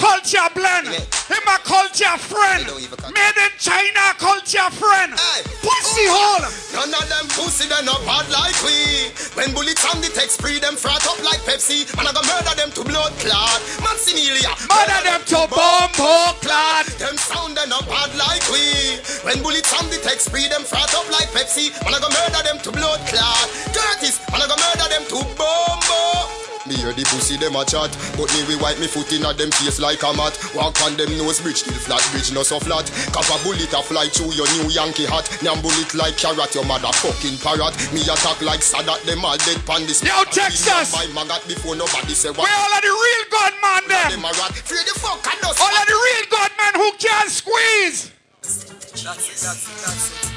[0.02, 0.90] Culture blend.
[0.90, 2.66] Him a culture friend.
[2.66, 5.14] Made in China culture friend.
[5.62, 6.42] Pussy oh.
[6.42, 6.46] hole.
[6.74, 9.14] None of them pussy they not bad like we.
[9.38, 11.86] When bullets from the text spree them frat up like Pepsi.
[12.02, 13.62] And I go murder them to blood clot.
[13.86, 15.94] Maximilia Murder them to bomb
[16.42, 16.86] clot.
[16.98, 18.98] Them sound they not bad like we.
[19.22, 21.70] When bullets from the text spree them frat up like Pepsi.
[21.86, 23.48] And I go murder them to blood clot.
[23.70, 27.90] Curtis And I go murder them to bombo me hear the pussy them a chat
[28.18, 30.98] But me we wipe me foot in a them face like a mat Walk on
[30.98, 34.34] them nose bridge till flat bridge no so flat Cap a bullet a fly through
[34.38, 38.62] your new Yankee hat Nyam bullet like carrot your mother fucking parrot Me attack like
[38.62, 40.94] Sadat them all dead pan this Yo, Texas!
[40.94, 44.08] Buy magat before nobody say Where what all of the real gunman them?
[44.20, 47.30] Them a rat Free the fuck and dust All of the real gunmen who can
[47.30, 48.12] squeeze.
[48.42, 50.32] That's it, that's it, that's it.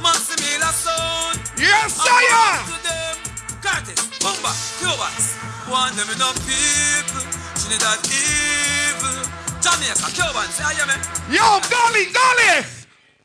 [0.00, 1.40] Maximila sound.
[1.58, 3.33] Yes, I sire.
[3.64, 5.40] Curtis, Bumba, Cubans.
[5.72, 7.24] Want them enough people.
[7.56, 9.24] Trinidad evil.
[9.64, 11.00] Jamaica, Cubans, yeah, man.
[11.32, 11.40] Yo,
[11.72, 12.60] golly, golly.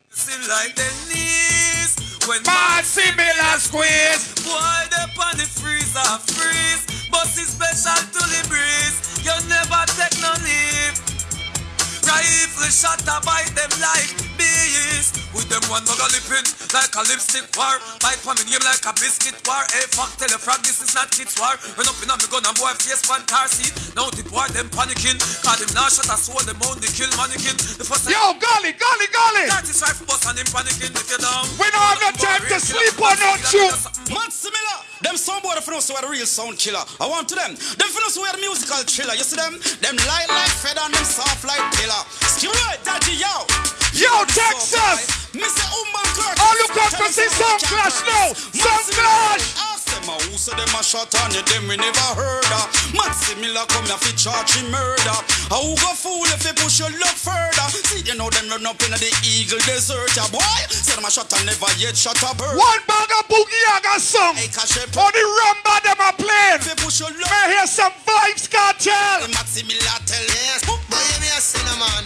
[0.08, 1.92] Seem like them knees.
[2.24, 4.32] When Maximila squeeze.
[4.48, 6.88] Boy, they on the freezer, freeze.
[7.12, 8.96] But it's special to the breeze.
[9.20, 10.96] You never take no leave.
[12.08, 15.12] Rifle shot a bite them like bees.
[15.36, 16.42] With them one mug a lippin
[16.74, 17.78] like a lipstick war.
[18.02, 19.62] Bite for me name like a biscuit war.
[19.70, 21.54] Hey fuck, tell a frog this is not kids war.
[21.76, 23.76] Run up in on me gun and boy face one car seat.
[23.94, 25.20] Now the boy them panicking.
[25.44, 27.56] Cause them now shot a sword them on the kill mannequin.
[27.78, 29.46] The first Yo, golly, golly, golly.
[29.52, 31.46] That is rifle bust and him panicking if you down.
[31.60, 33.76] We don't have no time to sleep on no tune.
[34.10, 34.78] Man similar.
[35.04, 36.84] Them sound boy for know so the real sound killer.
[37.00, 37.56] I want to them.
[37.56, 39.16] Them for know are the musical thriller.
[39.16, 39.56] You see them?
[39.80, 42.04] Them light like feather and them soft like pillar.
[42.28, 43.48] Skill right, daddy yo.
[43.98, 45.30] Yo, Texas.
[45.34, 45.66] Mr.
[45.70, 46.38] Umban Clark.
[46.42, 48.34] Oh, look out to see Sound Clash now.
[48.34, 49.46] Sound Clash.
[49.62, 52.66] Ask them uh, who say them a shot on you, them we never heard of.
[52.98, 55.18] Matt Miller come here fi charge him murder.
[55.54, 57.68] How who go fool if you push your luck further?
[57.90, 60.42] See you know them run up in the Eagle Desert, ya boy.
[60.70, 62.58] Say them a shot and never yet shot a bird.
[62.58, 64.34] One bag of Boogie Yaga song.
[64.34, 66.62] On the rumba them a playing.
[66.66, 69.30] Fi push your luck May hear some Vybz Kartel.
[69.66, 70.78] Miller tell Yes, boy,
[71.22, 72.06] me a cinnamon.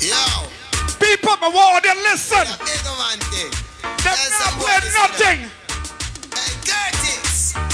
[0.00, 0.57] Yo.
[1.08, 2.44] People, I want to listen.
[2.68, 3.48] Big man thing.
[4.04, 5.40] Them not play nothing.
[6.36, 6.52] Hey,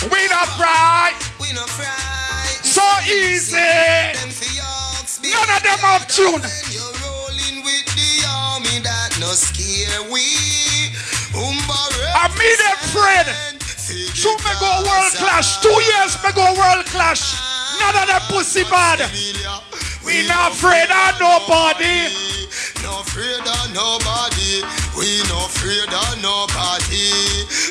[0.06, 1.10] We not fry.
[1.42, 2.46] We no fry.
[2.62, 3.58] So easy.
[3.58, 6.46] Them fi yokes, big None of them have tune.
[6.70, 10.22] You're rolling with the army that no scare we.
[11.34, 13.58] I them friend.
[14.14, 15.58] Shoot me go world clash.
[15.58, 17.34] Two years me go world clash.
[17.82, 19.10] None of them pussy bad.
[20.04, 22.12] We not afraid of nobody.
[22.84, 24.60] No afraid of nobody.
[24.92, 27.08] We no afraid of nobody.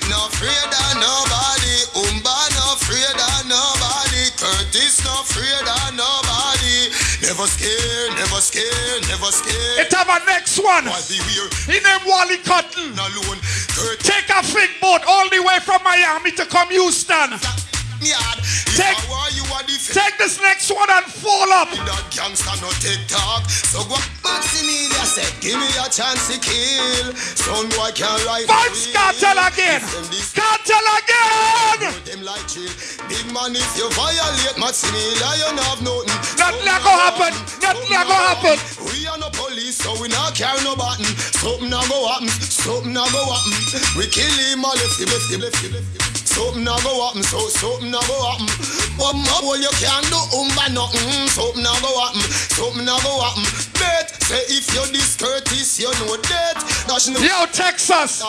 [0.09, 1.75] No afraid of nobody.
[1.93, 4.33] Umba no afraid of nobody.
[4.33, 6.89] Curtis no afraid of nobody.
[7.21, 9.85] Never scared, never scared, never scared.
[9.85, 10.89] It have a next one.
[11.69, 12.97] He named Wally Cotton.
[12.97, 13.39] Alone.
[14.01, 17.31] Take a big boat all the way from Miami to come Houston.
[17.31, 17.82] Yard.
[18.03, 21.71] Take, If I were you are the take this next one and fall up.
[21.71, 23.47] That gangster no take talk.
[23.47, 23.95] So go
[24.27, 27.15] Maximilia said, give me a chance to kill.
[27.15, 28.19] Son boy can.
[28.27, 29.79] Vybz Kartel again.
[30.35, 31.95] Cartel again.
[32.03, 32.67] Them like chill.
[33.07, 36.11] Big man, if you violate Maximilia, you not have nothing.
[36.35, 37.31] Nothing go happen.
[37.63, 38.57] Nothing go happen.
[38.91, 41.07] We are no police, so we not carry no button.
[41.39, 42.27] Something a go happen.
[42.51, 43.79] Something a go happen.
[43.95, 46.12] We kill him all left him.
[46.33, 48.49] Something a go happen, so something a go happen.
[48.97, 51.29] One more hole you can't do umba nothing.
[51.29, 52.25] Something a go happen,
[52.57, 53.45] something a go happen.
[53.77, 54.09] bet.
[54.23, 56.57] Say if you're discourteous, you know that.
[56.87, 57.19] Dash no.
[57.19, 58.23] Yo, Texas.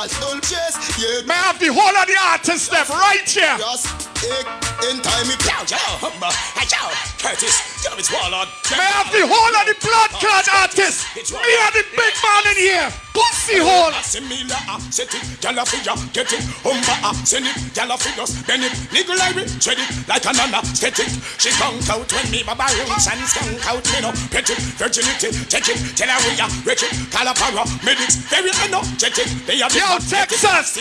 [0.45, 0.77] Chase.
[1.01, 1.25] Yeah.
[1.25, 3.57] May I have the whole of the artists left right here.
[3.57, 3.89] Just
[4.21, 5.27] eh, in time.
[5.29, 6.29] Me Yo, yo, humba.
[6.69, 6.83] Yo,
[7.17, 7.74] Curtis.
[7.85, 8.49] Yo, it's Warlord.
[8.73, 11.05] May I have the whole of the blood clot artists.
[11.15, 12.89] Me and the big man in here.
[13.15, 13.95] Pussy hole.
[14.03, 14.59] Similar,
[14.91, 17.95] set it, gyal a figure, get it, humba, send it, gyal
[18.43, 21.07] bend it, niggle like it, tread it, like a nana, set it.
[21.39, 25.31] She skunk out when me baba rooms and skunk out, me no, pet it, virginity,
[25.47, 29.63] check it, tell her we are, wretch it, call a para, medics, very energetic, they
[29.63, 30.75] are the Yo, Texas.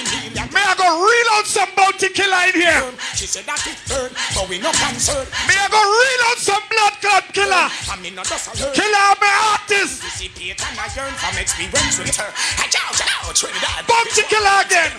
[0.50, 2.82] May I go reel out some Bounty Killer in here?
[3.14, 5.30] She said that it hurt, but we no concern.
[5.46, 7.70] May I go reel out some blood clot killer?
[7.70, 8.74] Oh, I mean, not just alert.
[8.76, 10.04] Killer of my artist.
[10.04, 12.30] Dissipate and I yearn from experience with her.
[12.60, 13.86] Hey, yo, yo, Trinidad.
[13.88, 14.92] Bounty Killer again.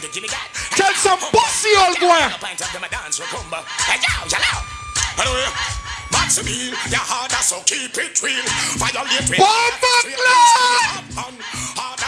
[0.78, 2.23] Tell some pussy old boy.
[2.40, 3.62] Pint of them a dance recumber.
[3.86, 4.56] Hey, yo, yo, yo.
[5.14, 5.47] Anyway,
[6.10, 8.42] Maximil, your harder, so keep it real.
[8.82, 10.94] Violate with Bomba clan!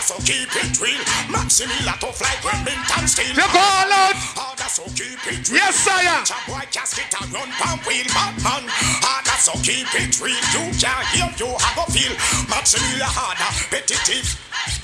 [0.06, 1.02] So keep it real.
[1.26, 3.34] Maximil, a tough like Remington Steele.
[3.34, 4.14] You call out.
[4.38, 5.58] Harder, so keep it real.
[5.58, 6.22] Yes, sire.
[6.46, 8.70] White casket and run pump wheel, Batman.
[9.02, 10.38] Harder, so keep it real.
[10.54, 12.14] You can't hear, you have a feel.
[12.46, 14.30] Maximil, a harder, repetitive.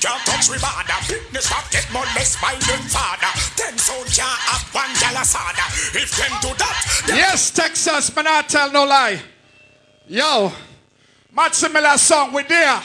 [0.03, 0.99] Can't touch me bada.
[1.07, 3.31] Fitness stop get molest by them father.
[3.55, 5.71] Ten sound can't have one galasada.
[5.95, 6.75] If them do that,
[7.07, 9.23] then Yes, Texas, but I tell no lie.
[10.05, 10.51] Yo,
[11.31, 12.83] Matsimila song, we there.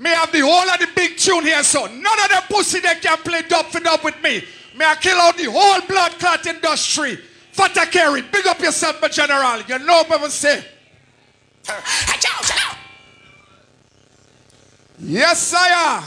[0.00, 2.94] Me have the whole of the big tune here, so none of them pussy they
[2.94, 4.42] can play dub for dub with me.
[4.74, 7.18] Me I kill out the whole blood clot industry.
[7.52, 9.60] Fata carry, big up yourself, my general.
[9.68, 10.64] You know what I'm say.
[14.98, 16.02] Yes, sire.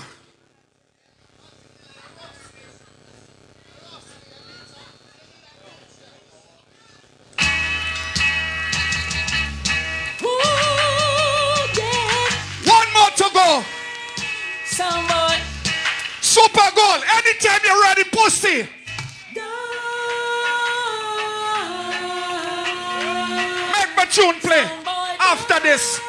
[12.66, 13.64] One more to go.
[14.74, 15.40] Someone.
[16.20, 17.04] Super Gold.
[17.14, 18.68] Anytime you're ready, pussy.
[23.70, 24.66] Make my tune play.
[25.20, 26.00] After this.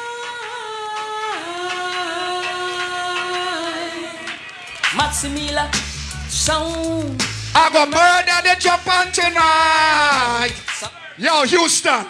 [4.97, 5.71] Maximila
[6.27, 7.21] sound.
[7.53, 10.55] I go murder the Japan tonight.
[11.19, 12.05] Yo, Houston.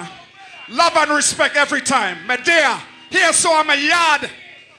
[0.70, 2.26] Love and respect every time.
[2.26, 2.82] Medea.
[3.10, 4.30] Here, so I'm a yard.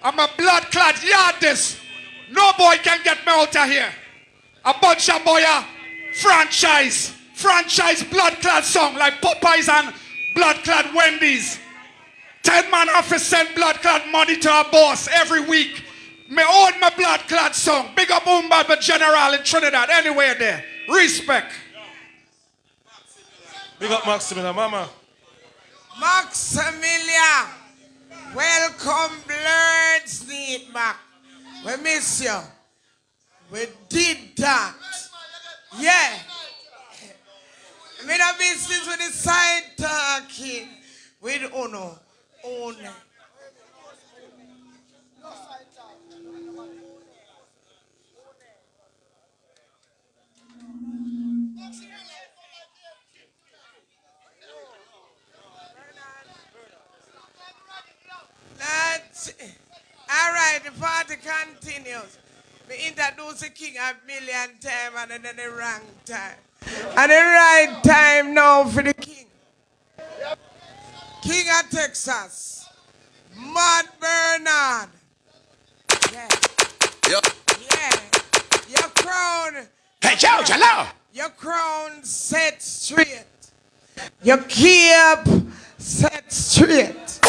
[0.02, 1.80] I'm a blood clot yard this.
[2.30, 3.92] No boy can get me out of here.
[4.64, 5.64] A bunch of boy uh,
[6.14, 7.14] franchise.
[7.34, 9.94] Franchise blood clot song like Popeyes and
[10.34, 11.58] blood clot Wendy's.
[12.42, 15.82] Ten man office send blood clot money to our boss every week.
[16.28, 17.90] Me own my blood clot song.
[17.94, 19.90] Big up Umbaba General in Trinidad.
[19.90, 20.64] Anywhere there.
[20.88, 21.52] Respect.
[23.78, 24.88] Big up Maximilian, mama.
[26.00, 27.48] Maximilia,
[28.36, 30.98] welcome, Blurred Sneak back.
[31.64, 32.38] We miss you.
[33.50, 34.74] We did that.
[35.78, 36.18] Yeah.
[38.06, 40.68] Me no business with the side talking
[41.20, 41.98] with Uno.
[42.44, 42.90] Uno.
[58.66, 59.32] That's
[60.10, 60.60] all right.
[60.64, 62.18] The party continues.
[62.68, 66.36] We introduce the king a million times and then the wrong time.
[66.96, 69.26] And the right time now for the king.
[71.22, 72.68] King of Texas.
[73.36, 74.88] Matt Bernard.
[76.12, 76.28] Yeah.
[77.08, 77.90] Yeah.
[78.68, 79.66] Your crown.
[80.00, 80.88] Hey, Joe, hello.
[81.12, 83.24] Your crown set straight.
[84.22, 85.28] Your cape
[85.78, 87.20] set straight.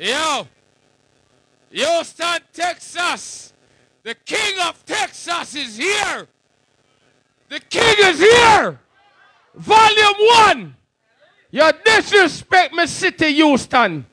[0.00, 0.46] Yo,
[1.70, 3.52] Houston, Texas.
[4.02, 6.26] The king of Texas is here.
[7.50, 8.80] The king is here.
[9.54, 10.14] Volume
[10.46, 10.76] one.
[11.50, 14.06] You disrespect my city, Houston.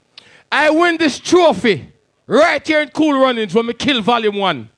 [0.52, 1.92] I win this trophy
[2.26, 4.70] right here in Cool Runnings when we kill Volume one.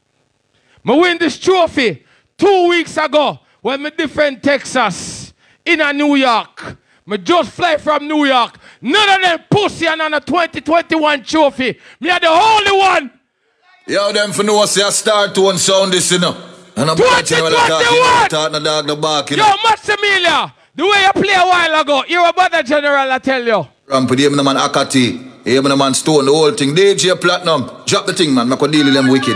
[0.88, 2.04] I win this trophy
[2.38, 5.34] two weeks ago when me defend Texas
[5.66, 6.78] in a New York.
[7.06, 8.58] Me just fly from New York.
[8.82, 11.78] None of them pussy and on a 2021 trophy.
[12.00, 13.12] Me are the only one.
[13.88, 16.36] Yo, them for know say I start to one sound this, you know.
[16.76, 19.44] And I'm watching when I talk, you know, talk the dog the back, you Yo,
[19.44, 19.56] know.
[19.66, 23.68] Maximilia, the way you play a while ago, you're a brother general, I tell you.
[23.90, 25.18] Ramp with him, the man Akati.
[25.46, 26.76] Yeah, man, man, stone the whole thing.
[26.76, 28.48] DJ Platinum, drop the thing, man.
[28.48, 29.34] Make a deal with them wicked.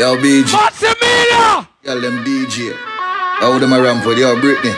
[0.00, 0.48] Yo, BG.
[0.48, 1.68] Maximilian!
[1.84, 2.72] Yo, them DJ.
[3.36, 4.72] How them around for yo, Britney.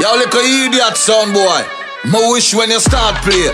[0.00, 1.60] Yo, look a idiot sound boy.
[2.08, 3.52] My wish when you start play.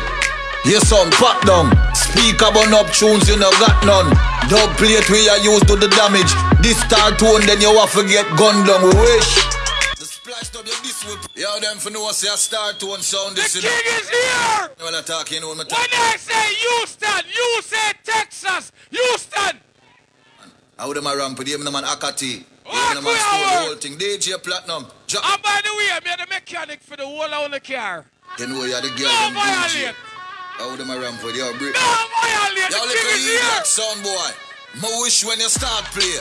[0.63, 1.75] Your sound pop down.
[1.91, 4.15] Speaker burn up tunes, you no got none.
[4.47, 6.31] Dub plate we are used to the damage.
[6.63, 8.87] This star tone, then you have to get gun down.
[8.87, 9.66] We wish.
[11.35, 13.53] Yo, them for know say a star tone sound this.
[13.55, 14.71] The king is here!
[14.81, 19.61] Well, I talk, you know what I'm When I say Houston, you say Texas, Houston!
[20.79, 22.43] How them around for them, man, Akati.
[22.67, 23.97] Yeah, we the whole thing.
[23.99, 24.87] DJ Platinum.
[25.07, 25.25] Drop.
[25.25, 28.07] And by the way, I'm the mechanic for the whole of the car.
[28.39, 29.85] You know you're the girl, No them DJ.
[29.85, 29.95] violate!
[30.59, 31.75] How them around for yo, Britney.
[31.75, 32.71] No violate!
[32.71, 34.31] The look at you, sound boy.
[34.81, 36.17] My wish when you start play.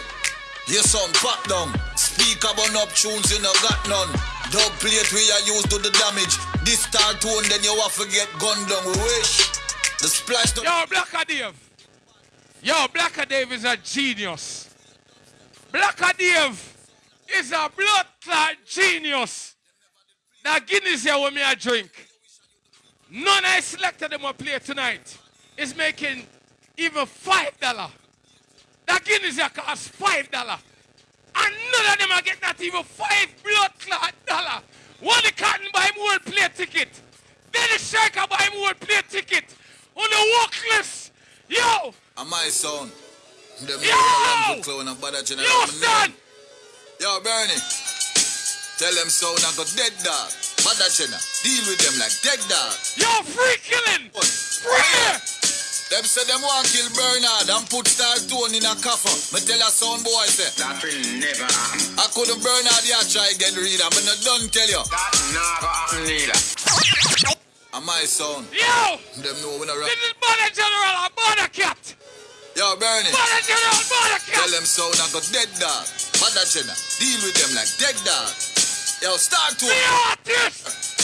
[0.67, 1.73] Your sound pop down.
[2.16, 4.08] Speaker burn up tunes, you no got none.
[4.50, 6.38] Dub plate we are used to the damage.
[6.64, 8.88] This star tone, then you have to get gun down.
[8.88, 9.52] Wish.
[10.00, 10.64] The splash down.
[10.64, 11.69] Yo, Blacker Dave.
[12.64, 14.74] Yo, Blacker Dave is a genius.
[15.74, 16.77] Blacker Dave
[17.38, 19.56] is a blood clot genius.
[20.45, 21.92] Now Guinness here with me a drink.
[23.11, 25.18] None I selected them will play tonight
[25.58, 26.26] is making
[26.77, 27.90] even five dollar.
[28.88, 30.58] That Guinness here costs five dollar.
[31.38, 34.61] And none of them are getting not even five blood clot dollar.
[35.01, 36.89] One the cotton buy him world play ticket.
[37.51, 39.45] Then the shaker buy him world play ticket.
[39.95, 41.11] On the walk list.
[41.47, 41.93] Yo!
[42.17, 42.91] And my son.
[43.67, 43.77] Yo!
[43.77, 44.61] Yo!
[44.61, 44.99] clown and.
[44.99, 46.14] Yo, son!
[46.99, 47.59] Yo, Bernie.
[48.77, 50.31] Tell them sound I got dead dog.
[50.65, 51.19] Bad general.
[51.43, 52.73] Deal with them like dead dog.
[52.97, 54.09] Yo, free killing!
[54.11, 55.44] Free!
[55.85, 59.14] Them say them want kill Bernard and put Star Tone in a coffin.
[59.30, 61.93] Me tell a son boy say that will never happen.
[62.01, 63.93] I couldn't Bernard yeah try get rid of.
[63.93, 64.81] Me not done tell you.
[64.81, 66.38] That never happen neither.
[67.77, 68.49] And my son.
[68.49, 68.97] Yo!
[69.22, 69.93] Them know we not rap.
[69.93, 71.77] This is Mother General and Mother Cat!
[72.57, 73.11] Yo, Bernie.
[73.14, 74.41] Mother General, Mother Cat!
[74.41, 75.85] Tell them sound I got dead dog.
[76.17, 78.33] Mother General, Deal with them like dead dog.
[79.05, 80.94] Yo, Star Tone.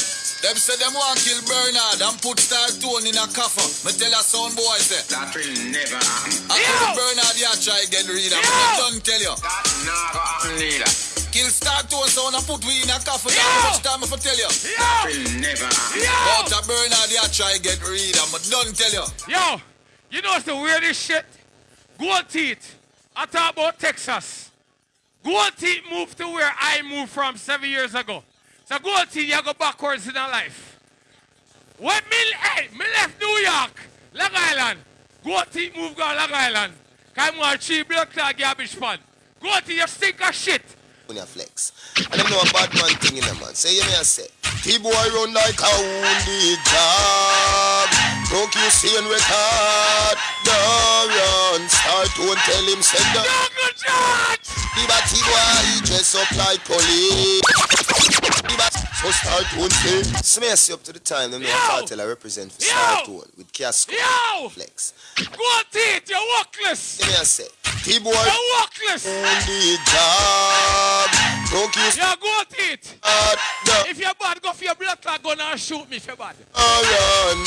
[0.42, 3.70] Them say them want kill Bernard and put Star Tone in a coffin.
[3.86, 6.34] Me tell a sound boy say that will never happen.
[6.50, 8.42] I couldn't Bernard yeah try get rid of.
[8.42, 9.38] Me not done tell you.
[9.38, 10.90] That never happen neither.
[11.30, 13.38] Kill Star Tone sound and put we in a coffin.
[13.38, 14.50] How much time I for tell you?
[14.50, 16.10] That will never happen.
[16.10, 18.34] But a Bernard yeah try get rid of.
[18.34, 19.06] Me done tell you.
[19.30, 19.62] Yo,
[20.10, 21.26] you know what's the weirdest shit?
[22.02, 22.82] Gold teeth.
[23.16, 24.50] I talk about Texas.
[25.22, 28.24] Gold teeth moved to where I moved from seven years ago.
[28.72, 30.80] So gold teeth, you go backwards in our life.
[31.78, 33.82] When me, hey, me left New York,
[34.14, 34.80] Long Island.
[35.26, 36.74] Gold teeth moved go Long Island.
[37.14, 39.00] Come on, cheap blood clot garbage pan.
[39.42, 40.62] Gold teeth, you stink of shit.
[41.12, 41.76] On your flex.
[42.00, 43.52] And them know a bad man thing in them man.
[43.54, 44.32] Say you me I say.
[44.64, 47.90] T-boy run like a wounded dog.
[48.32, 50.16] Don't you see and record?
[50.48, 50.56] No
[51.12, 51.68] run.
[51.68, 53.28] Start to tell him say no.
[54.80, 57.44] The bad T-boy he dress up like police.
[58.48, 58.56] The
[59.02, 60.04] so start to say.
[60.22, 61.32] Smash you up to the time.
[61.32, 63.94] Them know a cartel I represent for start to with Casco.
[64.50, 64.94] Flex.
[65.18, 67.00] Gold teeth, you're workless.
[67.00, 67.48] Give me a say.
[67.84, 68.12] T-boy.
[68.12, 69.06] You're workless.
[69.06, 71.01] Wounded dog.
[71.52, 72.96] Don't you You're gold teeth.
[73.04, 73.84] no.
[73.90, 76.36] If you're bad, go for your blood clot gun and shoot me if you're bad.
[76.56, 77.38] run.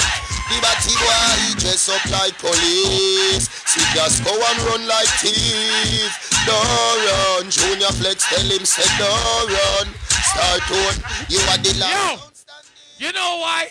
[0.51, 3.49] The batty boy he dress up like police.
[3.65, 6.13] See just go and run like thief.
[6.45, 7.51] Don't run.
[7.51, 9.87] Junior Flex tell him say don't run.
[10.09, 10.95] Start on.
[11.29, 13.69] You are the Yo, you know why?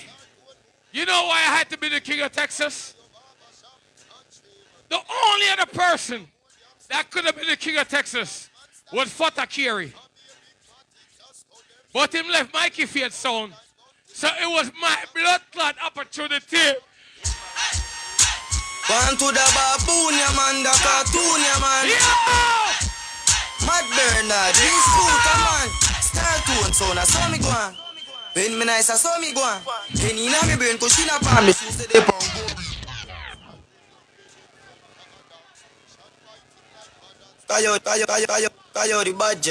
[0.92, 2.96] You know why I had to be the king of Texas?
[4.90, 6.28] The only other person
[6.90, 8.50] that could have been the king of Texas
[8.94, 9.92] was Fatakiri.
[11.92, 13.54] But him left Mikey Fiat sound.
[14.08, 16.78] So it was my blood clot opportunity.
[18.90, 21.86] One to the baboon, ya man, the cartoon, ya man.
[23.66, 25.68] Mad Bernard, this scooter, man.
[26.02, 27.76] Star tone sound, I saw me go on.
[28.34, 29.62] When me nice, I saw me go on.
[29.94, 32.24] Then in me brain, cause she not palm me, she say they pound.
[37.48, 39.42] Kayo, kayo, kayo, kayo, kayo, the bad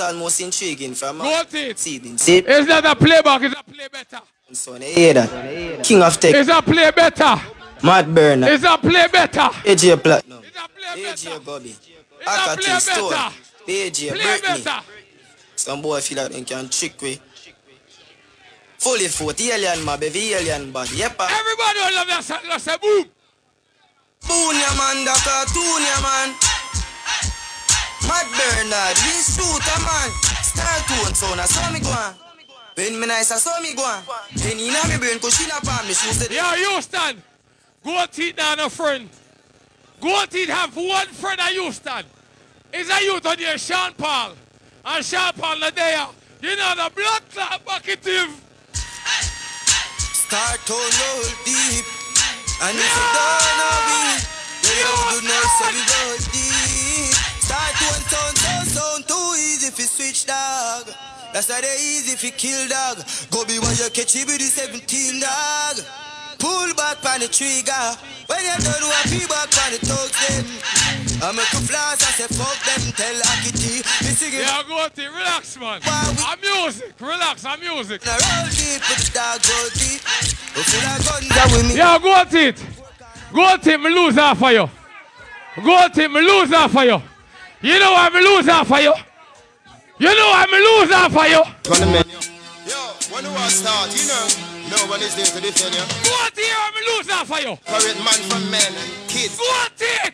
[0.00, 1.78] all most intriguing from Go on it.
[1.78, 2.18] seeding.
[2.18, 4.20] See, It's not a playback, it's a play better.
[4.52, 5.84] son, you hear that?
[5.84, 7.40] King of Tech, It's a play better.
[7.82, 8.52] Mad Bernard.
[8.52, 9.50] It's a play better.
[9.66, 10.42] AJ Platinum.
[10.96, 11.74] AJ Bobby.
[12.24, 13.12] Akati Stone.
[13.66, 14.64] AJ Play Britney.
[14.64, 14.80] better.
[15.56, 17.20] Some boy feel like they can trick we.
[18.78, 20.96] Fully foot, alien mob, every alien body.
[20.96, 21.16] Yep.
[21.20, 22.38] Everybody love that song.
[22.48, 23.04] Let's say boom.
[24.28, 26.34] Boon ya man, the cartoon ya man.
[28.08, 30.10] Mad Bernard, we shoot a man.
[30.42, 32.14] Star tone sound, I saw me go on.
[32.76, 34.02] When me nice, I saw me go on.
[34.34, 36.30] Then in me brain, cause she not palm me, she said.
[36.30, 37.22] Yo, Houston.
[37.84, 39.08] Gold teeth not a friend.
[40.00, 42.04] Gold teeth have one friend at Houston.
[42.72, 44.32] Is a youth on there, Sean Paul.
[44.84, 46.06] And Sean Paul not there.
[46.42, 48.32] You know the blood clot bucketive.
[50.26, 51.84] Start to roll deep.
[52.62, 54.18] And if you don't know me,
[54.64, 56.63] you do know so we roll deep.
[57.44, 60.88] Start to one sound, sound, sound too easy if you switch dog.
[61.32, 63.04] That's why they easy if you kill dog.
[63.30, 65.76] Go be when you catch it with the 17 dog.
[66.40, 67.84] Pull back on the trigger.
[68.32, 70.46] When you done want be back on the thugs them.
[71.20, 73.84] I make a flash, I say fuck them, tell Akiti.
[74.02, 74.44] Me sing it.
[74.44, 75.80] Yeah, go to relax, man.
[75.84, 76.94] I'm music.
[77.00, 78.04] Relax, I'm music.
[78.04, 80.00] Now roll deep with the dog, roll deep.
[80.56, 81.76] We full of guns that with me.
[81.76, 82.58] Yeah, go to it.
[83.32, 84.68] Go to it, me lose half of you.
[85.62, 87.13] Go to it, me lose half of you.
[87.64, 88.92] You know I'm lose half for you?
[89.98, 91.40] You know I'm lose half for you?
[91.40, 91.40] Yo,
[93.08, 94.28] when the war start, you know,
[94.68, 95.80] no one is there to defend you.
[95.80, 97.56] To here, me lose half of you.
[97.64, 99.38] Correct man from men, and kids.
[99.38, 99.44] To
[99.80, 100.12] it.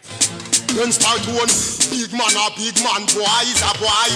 [0.79, 1.51] Then start one
[1.91, 4.15] big man a big man, boy is a boy.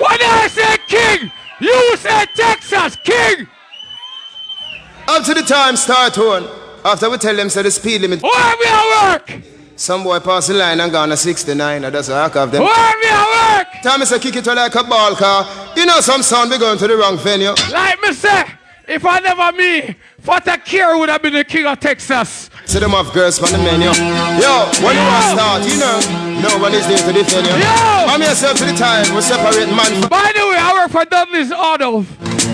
[0.00, 3.46] When I say king, you say Texas king.
[5.08, 6.63] Up to the time, start one.
[6.84, 8.22] After we tell them, say the speed limit.
[8.22, 9.42] Where we at work?
[9.76, 12.62] Some boy pass the line and gone a 69, and that's a hack of them.
[12.62, 13.82] Where we at work?
[13.82, 15.48] Time me say kick it to like a ball car.
[15.76, 17.54] You know some sound be going to the wrong venue.
[17.72, 18.44] Like me say,
[18.86, 22.50] if I never me, Father Kier would have been the king of Texas.
[22.66, 23.88] See them off girls from the menu.
[23.88, 25.98] Yo, when you want start, you know,
[26.40, 27.52] no one is there to defend you.
[27.54, 28.12] Yo!
[28.12, 30.08] I'm yourself to the time, we separate man.
[30.08, 32.04] By the way, I work for Dudley's Auto.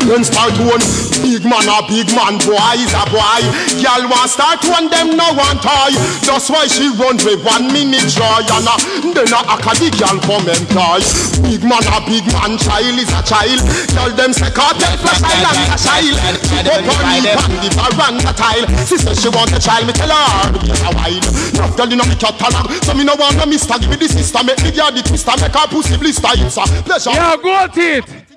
[0.09, 0.83] Then start one
[1.23, 3.43] big man a big man, boy is a boy.
[3.79, 5.95] Girl want start one, them no want toy.
[6.27, 8.75] That's why she run with one minute joy and a,
[9.15, 10.99] then a academy girl come employ.
[11.47, 13.61] Big man a big man, child is a child.
[13.95, 16.17] Tell them say cartel flash island a child.
[16.43, 18.67] She go on the pan the veranda tile.
[18.89, 21.23] She say she want a child, me tell her get a wine.
[21.55, 23.79] Enough girl in a me catalog, so me no want no mister.
[23.79, 26.35] Give me the sister, make me girl the twister, make her pussy blister.
[26.35, 27.15] It's a pleasure.
[27.15, 28.30] Yo, go to it.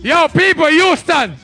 [0.00, 1.34] Yo, people, Houston.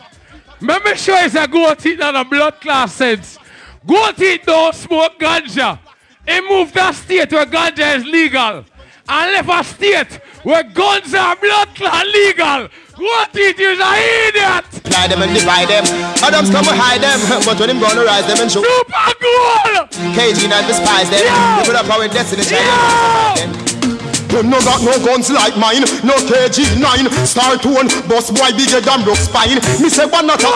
[0.61, 3.39] Let me show you a goat teeth and a blood class sense.
[3.85, 5.79] Goat teeth don't smoke ganja.
[6.27, 8.65] He moved that state where ganja is legal.
[9.09, 12.69] And left a state where guns are blood clot legal.
[12.97, 14.65] Goat teeth is an idiot.
[14.85, 15.85] Divide them and divide them.
[16.23, 17.19] Adams come and hide them.
[17.45, 18.63] But when him gonna rise them and show.
[18.63, 19.87] Super cool.
[20.15, 21.27] KG not despise them.
[21.59, 22.45] Give it up our destiny.
[22.49, 23.64] Yeah.
[24.35, 29.07] Them no got no guns like mine, no KG9 Star tone, boss boy bigger than
[29.07, 29.63] broke spine.
[29.79, 30.51] Me say one not a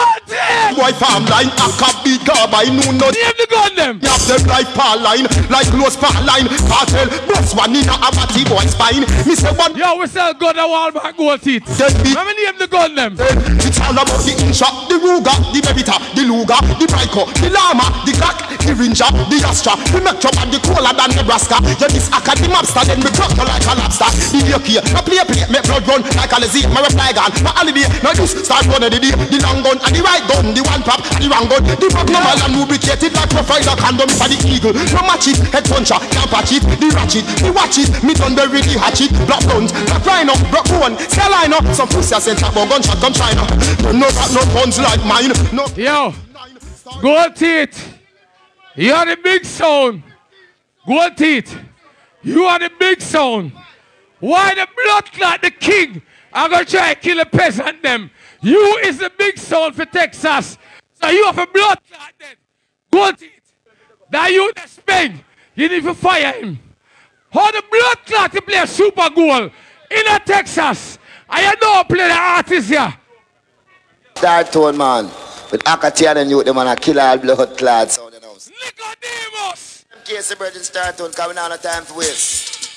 [0.75, 3.95] boy farm line A cop big carbine, no no Name the gun them.
[4.03, 6.51] Have them like par line, like close par line.
[6.67, 9.07] Cartel, boss one in a abati boy spine.
[9.23, 11.63] Me say one Yo, we sell gun a Walmart gold teeth.
[11.79, 12.19] Dead beat.
[12.19, 13.15] Let me name the gun them?
[13.63, 17.87] It's all about the Incha, the Ruger, the Beretta, the Luger, the Bryco, the Llama,
[18.03, 19.79] the Glock, the Ranger, the Astra.
[19.95, 21.63] The Metro and the Cola than Nebraska.
[21.79, 24.09] Yeah, this Academy Mobster, then me crack like a lobster.
[24.33, 26.65] The AK, no play play, make blood run like a lazy.
[26.65, 28.33] My reply gun, no holiday, no use.
[28.41, 31.21] Start running the day, the long gun and the right gun, the one pop and
[31.21, 31.61] the wrong gun.
[31.65, 34.73] The pop normal and lubricated like profiler condom for the eagle.
[34.73, 36.63] No match it, head puncher, can't patch it.
[36.65, 39.13] The ratchet, me watch it, me done bury the hatchet.
[39.29, 41.61] Black guns, black rhino, black one, sell liner.
[41.73, 43.43] Some pussy I sent up gunshot, gun China.
[43.93, 45.31] Know got no guns like mine.
[45.53, 45.65] No.
[45.75, 46.13] Yo,
[47.01, 47.97] gold teeth.
[48.75, 50.03] You are the big sound.
[50.87, 51.68] Gold teeth.
[52.21, 53.53] You are the big sound.
[54.19, 56.01] Why the blood clot the king?
[56.33, 58.11] I'm gonna try to kill a peasant them.
[58.41, 60.57] You is the big sound for Texas.
[61.01, 62.35] So you have a blood clot then.
[62.91, 63.53] Gold teeth.
[64.09, 65.19] That you the speng.
[65.55, 66.59] You need to fire him.
[67.31, 69.51] How the blood clot to play a super gold
[69.91, 70.99] in a Texas.
[71.29, 72.93] I know play the artist here.
[74.15, 75.05] Star Tone man.
[75.51, 77.97] With Akatian and you, them man a kill all blood clots.
[77.97, 79.18] Nicodemus!
[80.05, 82.69] Casey Virgin Star Tone, coming on a time for waste.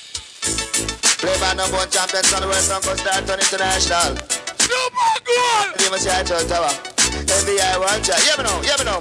[1.18, 4.16] Play by number one champions on the West Uncle Star Tone International.
[4.58, 5.78] Super Gold!
[5.78, 6.72] Give us your tower.
[7.28, 8.20] FBI one shot.
[8.26, 9.00] Yeah, me know, yeah, me know.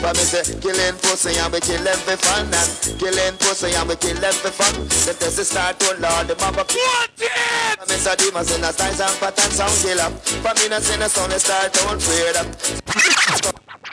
[0.00, 3.88] But me say, killing pussy and we kill them for fun and killing pussy and
[3.88, 4.74] we kill them for fun.
[5.06, 6.64] The test is start to Lord, the mama.
[6.64, 7.88] What it?
[7.88, 10.10] Me say, demons in a style and pattern sound killer.
[10.40, 12.46] For me, not sing a sound, start tone freedom.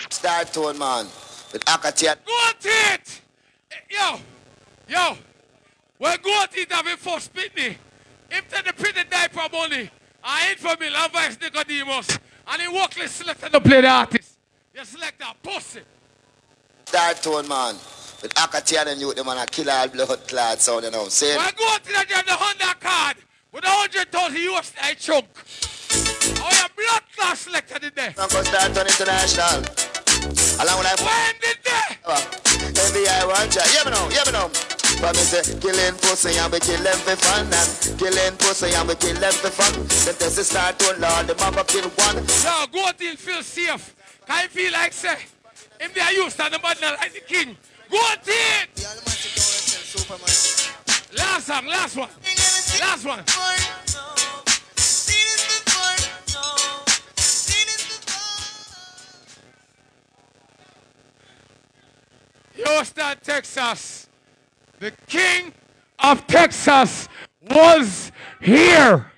[0.09, 1.05] Star Tone, man.
[1.53, 2.15] With Akatian.
[2.25, 3.21] What it?
[3.89, 4.19] Yo,
[4.87, 5.17] yo,
[5.97, 7.75] when go out it have a first pitney,
[8.29, 9.89] him take the pretty diaper money,
[10.23, 14.37] I ain't for me, and vice Nicodemus, and he walkless selected to play the artist.
[14.75, 15.81] You select that pussy.
[16.85, 17.75] Star Tone, man.
[18.21, 21.07] With Akati and you, the man a kill all blood clot sound, you know.
[21.07, 23.17] Say When go out it have the Honda card
[23.51, 25.25] with a hundred thousand US I chunk.
[26.41, 28.11] Oh, your blood clot selected in there.
[28.11, 29.86] From first start on international.
[30.59, 30.95] Along with I.
[30.99, 31.87] When did they?
[32.07, 33.63] FBI watch ya.
[33.73, 34.49] Yeah, me know, yeah, me know.
[34.99, 38.87] But me say, killing pussy and we kill them for fun and killing pussy and
[38.87, 39.73] we kill them for fun.
[40.05, 42.15] Then test start to Lord, the mama kill one.
[42.43, 43.95] No, go till feel safe.
[44.27, 45.15] I feel like say,
[45.79, 47.55] him they are used to the bad like the king.
[47.91, 48.67] Go till.
[51.15, 52.09] Last song, last one.
[52.79, 54.06] Last one.
[62.57, 64.07] Houston, Texas.
[64.79, 65.53] The king
[65.99, 67.07] of Texas
[67.41, 68.11] was
[68.41, 69.11] here.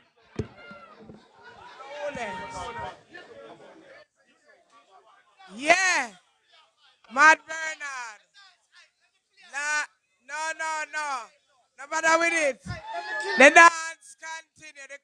[5.55, 6.11] Yeah.
[7.13, 8.21] Mad Bernard.
[9.51, 9.83] Nah,
[10.27, 11.19] no, no, no.
[11.79, 12.61] No matter with it.
[13.37, 14.87] The dance continue.
[14.87, 14.97] The,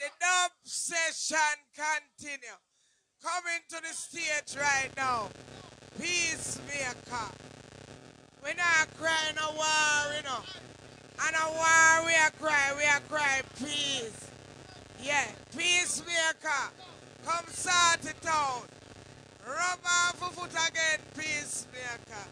[0.00, 1.38] the dub session
[1.74, 2.58] continue.
[3.22, 5.28] Coming to the stage right now.
[6.00, 7.28] Peacemaker.
[8.44, 10.40] We not crying no war, you know.
[11.24, 14.30] And a war we are cry, we are cry peace.
[15.02, 16.70] Yeah, peacemaker.
[17.24, 18.64] Come sort it out.
[19.46, 22.26] Rub off a foot again, peacemaker.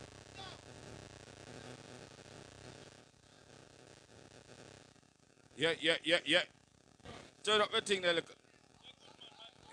[5.57, 6.43] Yeah, yeah, yeah, yeah.
[7.45, 8.35] Turn up the thing there, look.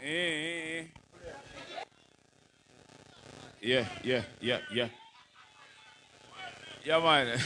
[0.04, 0.84] Eh.
[3.61, 4.88] Yeah, yeah, yeah, yeah.
[6.86, 7.38] Yeah, man.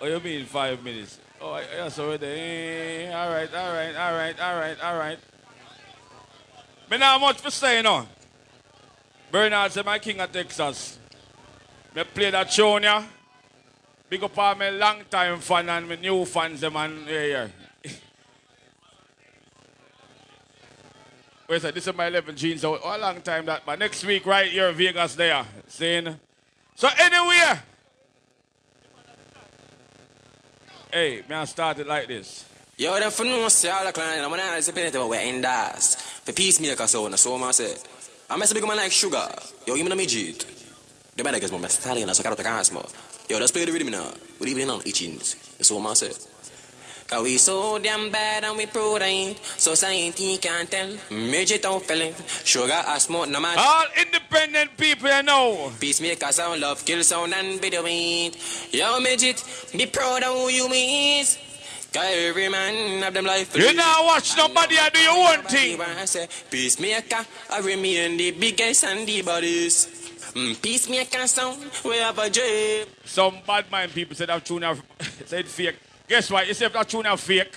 [0.00, 1.18] oh, you mean five minutes?
[1.40, 2.26] Oh, I- that's already.
[2.26, 5.18] Eh, all right, all right, all right, all right, all right.
[6.90, 8.06] Me not much for saying on.
[9.30, 10.98] Bernard said, my king of Texas.
[11.94, 13.04] Me play that tune, yeah.
[14.08, 16.74] Big up all my long time fan and my new fans, and
[17.06, 17.48] yeah, yeah.
[21.50, 22.64] A second, this is my 11 jeans.
[22.64, 25.44] Oh, a long time that, but next week right here, Vegas there.
[25.66, 26.14] Saying.
[26.76, 27.58] So anyway.
[30.92, 32.44] Hey, man, start it like this.
[32.76, 35.96] Yo, them for no all the client, I'm not disappointed about we're in das.
[36.24, 37.76] For peacemaker sound, so I say.
[38.30, 39.28] I'm messing big man like sugar.
[39.66, 40.46] Yo, give me the midget.
[41.16, 42.88] The better my stallion, so I got the small.
[43.28, 44.12] Yo, let's play the rhythm now.
[44.38, 45.16] What even on itching?
[45.16, 46.29] That's what I say.
[47.10, 49.36] Cause we so damn bad and we prudent.
[49.58, 50.90] Society can't tell.
[51.10, 52.14] Midget don't feel
[52.44, 53.58] Sugar or smoke, no matter.
[53.60, 55.72] All independent people you know.
[55.80, 58.36] Peacemaker sound, love, kill sound, and be the wind.
[58.70, 61.36] Yo, midget, be proud of who you is.
[61.92, 63.56] Cause every man have them life.
[63.56, 65.80] You now watch nobody I do your own thing.
[65.80, 69.88] I say, peacemaker, I remain the biggest and the baddest.
[70.34, 72.86] Mm, peacemaker sound, we have a dream.
[73.04, 74.80] Some bad mind people said that tune have
[75.26, 75.74] said fake.
[76.10, 76.48] Guess what?
[76.48, 77.54] You say if that tune have fake,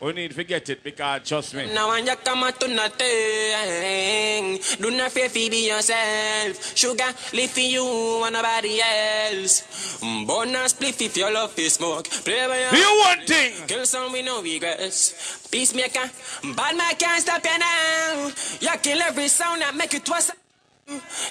[0.00, 1.72] we need to forget it because trust me.
[1.72, 6.76] Now when you come out to nothing, do not fear feed yourself.
[6.76, 10.00] Sugar, live for you and nobody else.
[10.02, 12.10] Mm, Bonus spliff if you love to smoke.
[12.10, 13.68] Play by your You one thing.
[13.68, 15.46] Kill some with no regrets.
[15.52, 16.10] Peacemaker,
[16.56, 18.32] bad man can't stop you now.
[18.60, 20.32] You kill every sound that make it twice.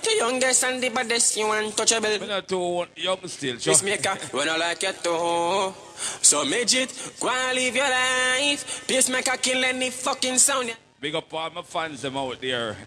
[0.03, 2.07] The youngest and the baddest, you untouchable.
[2.21, 3.57] I'm not too young still.
[3.57, 3.73] sure.
[3.73, 5.73] Peacemaker, when I like you too.
[6.21, 8.87] So midget, go and live your life.
[8.87, 10.75] Peacemaker kill any fucking sound.
[10.99, 12.75] Big up all my fans them out there.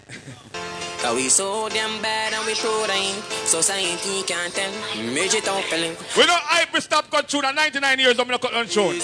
[1.03, 3.23] Cause we so damn bad and we prudent.
[3.45, 4.73] Society can't tell.
[5.13, 5.91] Midget don't feel.
[6.17, 9.01] We don't hype we stop cut tune at 99 years I'm gonna cut on tune.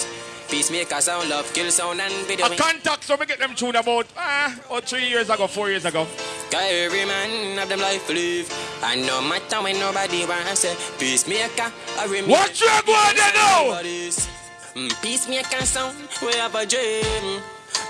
[0.51, 2.47] Peacemaker sound, love, kill sound and video.
[2.47, 5.85] A contact so we get them tune about ah, or three years ago, four years
[5.85, 6.07] ago.
[6.51, 8.81] Cause every man have them life to live.
[8.83, 12.33] And no matter when nobody wants say, peacemaker, I remember.
[12.33, 14.81] What you going to do?
[14.81, 17.41] Mm, peacemaker sound, we have a dream.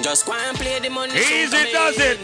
[0.02, 1.12] Just go and play the money.
[1.12, 2.18] Easy does it.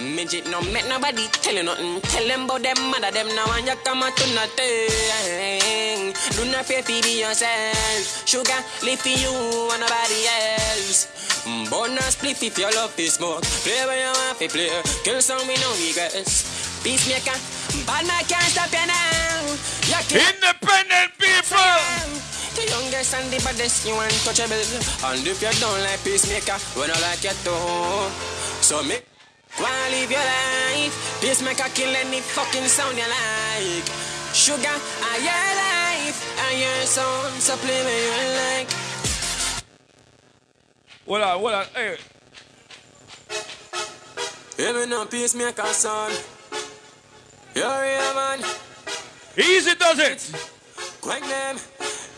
[0.00, 2.00] Midget no make nobody tell you nothing.
[2.02, 6.12] Tell them about them mother them now and you come out to nothing.
[6.34, 8.26] Do not fear be yourself.
[8.26, 9.30] Sugar, live for you
[9.72, 11.06] and nobody else.
[11.46, 13.42] Mm, Bonus split if you love to smoke.
[13.42, 14.70] Play where you want to play.
[15.04, 16.51] Kill some with no regrets.
[16.82, 17.38] Peacemaker,
[17.86, 19.46] bad man can't stop you now.
[19.86, 21.78] You can't Independent people.
[22.58, 24.58] the youngest and the baddest, you untouchable.
[25.06, 28.10] And if you don't like peacemaker, we don't like you too.
[28.66, 29.06] So make
[29.58, 30.94] go and live your life.
[31.20, 33.86] Peacemaker kill any fucking sound you like.
[34.34, 36.18] Sugar, I your life,
[36.50, 38.70] and your sound, so play where you like.
[41.04, 41.66] What on, hold on.
[41.74, 41.96] Hey,
[44.56, 46.12] Hear me now, peacemaker son.
[47.54, 48.40] You're a man.
[49.36, 50.20] Easy does it.
[51.04, 51.56] Hang them,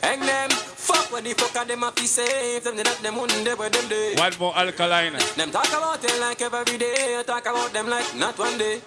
[0.03, 3.17] hang them, Fuck what the fuck are them fi say If them they not them
[3.17, 5.15] wouldn't they where them day One more alkaline.
[5.37, 8.83] Them talk about them like every day Talk about them like not one day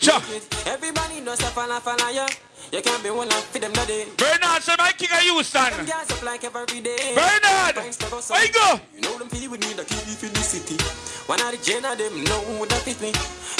[0.00, 0.20] Sure.
[0.66, 2.26] Everybody knows a falla falla yeah
[2.72, 5.70] You can't be one for them no day Bernard, say my king of Houston.
[5.70, 8.80] Them guys up like every day Bernard, where you go?
[8.94, 10.74] You know them feel need a key for the city
[11.30, 13.10] One of the gen of them know that fit me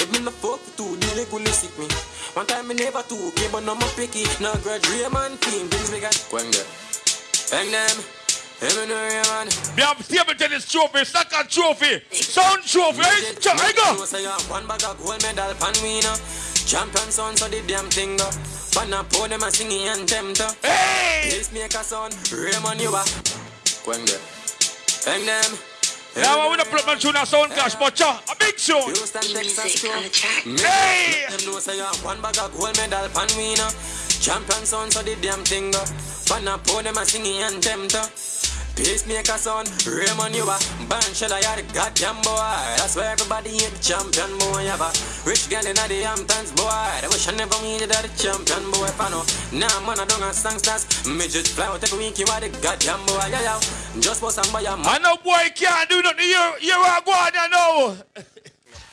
[0.03, 1.87] If me no fuck with two, they go sick me
[2.35, 5.91] One time me never took it, but no more picky No grudge, Raymond team, things
[5.91, 7.95] we got Bang them
[8.59, 13.03] Hey, me know you man We have table tennis trophy, soccer trophy, sound trophy.
[13.03, 14.03] Hey, Chuck, I go.
[14.03, 16.17] Say you have one bag of gold medal pan know.
[16.65, 18.25] Champion son so the damn thing go.
[18.73, 20.47] Pan a pour oh, them a singing and tempter.
[20.61, 21.29] Hey!
[21.29, 22.11] This make a son.
[22.31, 23.03] Raymond you a.
[23.85, 24.19] Going there.
[25.05, 25.57] Bang them.
[26.17, 28.81] Now we don't put my tune on sound clash, but Chuck, a big tune.
[28.85, 29.91] Houston, Texas too.
[30.57, 31.25] Hey!
[31.29, 33.69] Them know say you have one bag of gold medal pan we know.
[34.19, 35.83] Champion son so the damn thing go.
[36.25, 38.01] Pan a pour oh, them a singing and tempter.
[38.77, 40.53] Peacemaker son, Raymond you a
[40.85, 42.37] Ban shell I the goddamn boy
[42.77, 44.93] That's why everybody ain't the champion boy ever
[45.25, 48.85] Rich girl in the Hamptons boy I wish I never meet that the champion boy
[48.85, 52.21] if I know Nah man I don't have songsters Me just fly out every week
[52.21, 53.59] you are the goddamn boy Yeah yeah
[53.97, 56.29] Just for some boy I'm I know boy can't do nothing.
[56.29, 57.97] You, you are going, I know.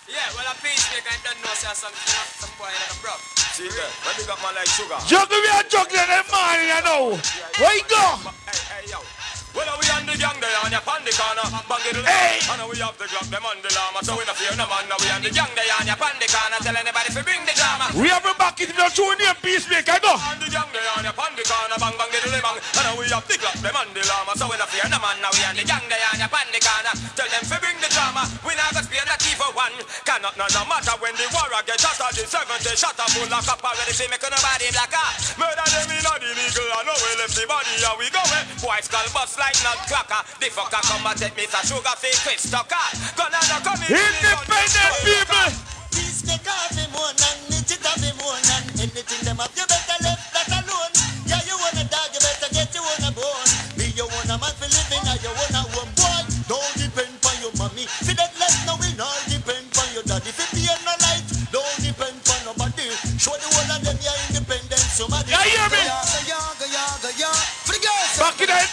[0.09, 1.93] Yeah well a peacemaker I don't know say some,
[2.41, 3.13] some boy that a bro
[3.53, 4.97] See there, when you got man like sugar.
[5.07, 7.15] Juggle me a juggle in the morning, I know.
[7.61, 8.33] Where you go?
[8.51, 9.24] Hey, hey, yo.
[9.55, 11.47] Well, we on the gang there on your pan the corner.
[11.47, 12.43] Bang it Hey!
[12.51, 14.03] And we have the Glock, them on the llama.
[14.03, 14.83] So we no fear no man.
[14.91, 16.59] Now we on the gang there on your pan the corner.
[16.59, 17.87] Tell anybody to bring the drama.
[17.95, 20.11] We have a back in the true name, peacemaker, go.
[20.11, 21.79] On the gang there on your pan the corner.
[21.79, 22.59] Bang bang the bang.
[22.59, 24.35] And we have the Glock, them on the llama.
[24.35, 25.23] So we no fear no man.
[25.23, 26.95] Now we on the gang there on your pan the corner.
[27.15, 28.27] Tell them to bring the drama.
[28.43, 29.79] We not gonna spare key for one.
[30.03, 33.31] Cannot no, no matter when the war get just at the 70 shot a full
[33.31, 35.15] of copper ready to make nobody black out.
[35.39, 36.67] Murder them in the legal.
[36.75, 38.45] I know we left the body and we going.
[38.59, 40.23] Boy skull bust like not clocker.
[40.41, 42.87] The fucker come and take me to sugar fake quit stucker.
[43.13, 43.93] Gonna no come in.
[43.93, 45.49] Independent people.
[45.93, 49.53] Peace make off him one and knit it off him one and anything them up
[49.53, 50.93] you better left that alone.
[51.29, 53.51] Yeah, you wanna dog, you better get you on a bone.
[53.77, 56.21] Me you wanna man for living and you wanna one boy.
[56.49, 57.85] Don't depend on your mommy.
[57.85, 60.33] For that less no we all depend on your daddy.
[60.33, 62.89] If it ain't no life, don't depend on nobody.
[63.21, 64.89] Show the whole of them your independence.
[64.97, 65.37] Somebody.
[65.37, 65.81] Yeah, hear me?
[65.85, 66.44] Yaga, yaga,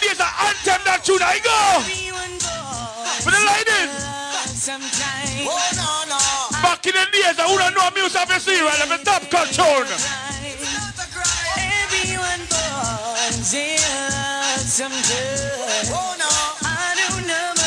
[0.00, 1.82] in the days, I anthem that tune, I go.
[3.22, 4.12] For the ladies.
[5.44, 6.18] Oh no no.
[6.62, 8.80] Back in the days, I wouldn't know music of the sea, right?
[8.80, 9.88] I'm a top cut tune.
[11.56, 15.92] Everyone falls in love someday.
[15.92, 16.30] Oh no.
[16.62, 17.61] I don't know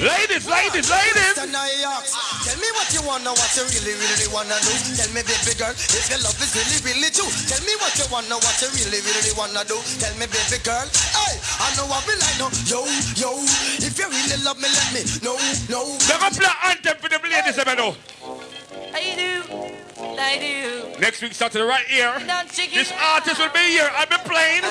[0.00, 1.36] Ladies, ladies, ladies.
[1.36, 2.16] And I ask,
[2.48, 4.72] Tell me what you wanna, what you really, really wanna do.
[4.96, 7.28] Tell me, baby girl, if your love is really, really true.
[7.44, 9.76] Tell me what you wanna, what you really, really wanna do.
[10.00, 12.80] Tell me, baby girl, hey, I know I be like, no, yo,
[13.20, 13.44] yo.
[13.76, 15.36] If you really love me, let me know,
[15.68, 15.84] no.
[16.08, 17.92] Never play anthem for the ladies, I know.
[18.92, 19.42] I do,
[20.18, 21.00] I do.
[21.00, 22.12] Next week, Saturday, right here.
[22.74, 23.90] This artist will be here.
[23.94, 24.62] I'll be playing.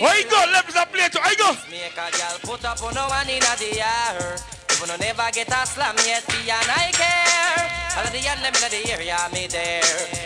[0.00, 0.44] Where you go?
[0.52, 1.10] Let me start playing.
[1.22, 1.56] I go.
[1.70, 4.36] Make a girl put up on no one in the air.
[4.68, 7.78] If you never get a slam yet, be and I care.
[7.98, 9.82] All of the young them in the area, me there.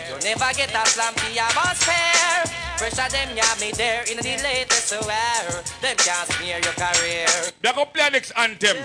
[0.09, 2.45] You never get a slam, be a boss fair.
[2.77, 5.63] Pressure them, yeah, me there in the latest wear.
[5.81, 7.27] Them can't smear your career.
[7.61, 8.77] They're going to play next anthem.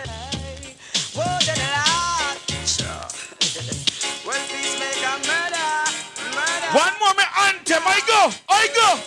[1.12, 1.97] Whoa, then a lot.
[4.28, 5.73] Well, peace make a murder,
[6.36, 6.68] murder.
[6.76, 7.81] One more me anthem.
[7.81, 8.28] I go.
[8.44, 9.00] I go.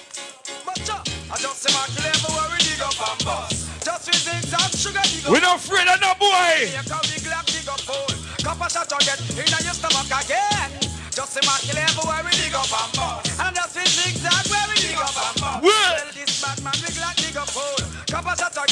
[0.66, 3.70] But I just say my kill everywhere we dig up and bust.
[3.86, 5.30] Just with zigzag sugar dig up.
[5.30, 6.74] We not afraid of no boy.
[6.74, 8.18] Here come the Glock dig up hole.
[8.42, 10.90] Copper shot get in your stomach again.
[11.14, 13.30] Just say my kill everywhere we dig up and bust.
[13.46, 13.94] And just with
[14.50, 15.62] where we dig up and bust.
[15.62, 17.78] Well, this bad man we Glock dig up hole.
[18.10, 18.66] Copper shot or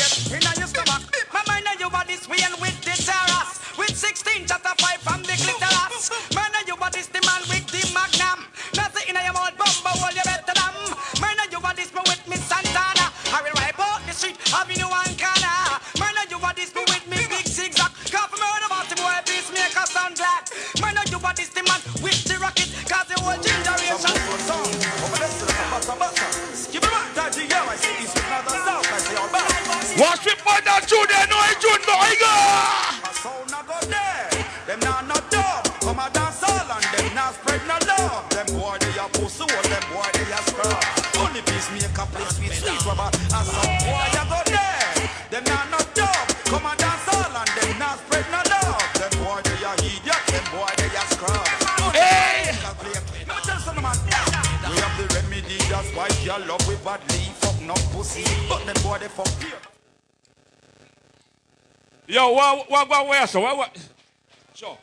[62.19, 63.89] Yo, what, what, what, where, so what, what?
[64.53, 64.77] Sure.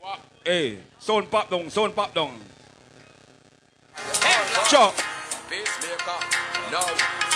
[0.00, 0.18] What?
[0.46, 2.40] Eh, hey, sound pop down, sound pop down.
[4.66, 4.94] Sure.
[5.50, 6.20] Peacemaker,
[6.72, 6.86] now,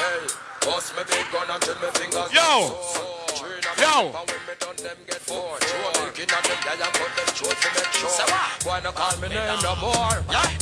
[0.00, 0.28] hey,
[0.62, 3.08] bust me big gun until me fingers Yo!
[3.89, 4.12] Yo.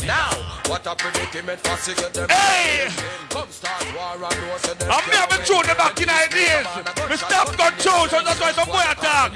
[0.07, 0.31] Now,
[0.69, 2.29] what a predicament for cigarette them.
[2.29, 2.89] Hey!
[3.31, 4.73] Come start war and war so.
[4.89, 6.67] I'm me having to them back in ideas.
[7.11, 9.33] We stop control, so that's why some boy attack.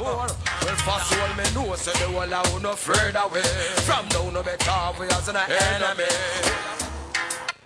[0.00, 3.42] Well, first of all, me know, so the whole I no afraid away.
[3.82, 6.04] From down no better, we as an enemy.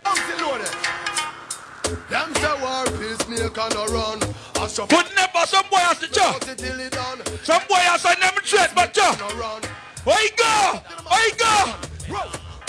[0.07, 1.06] Until loaded.
[2.11, 4.21] Them say war peacemaker no run.
[4.59, 6.43] But never some boy has to chop.
[6.49, 6.61] it.
[7.45, 9.21] Some boy has to never tread, but chop.
[10.05, 10.81] Where you go?
[11.09, 11.75] Where you go?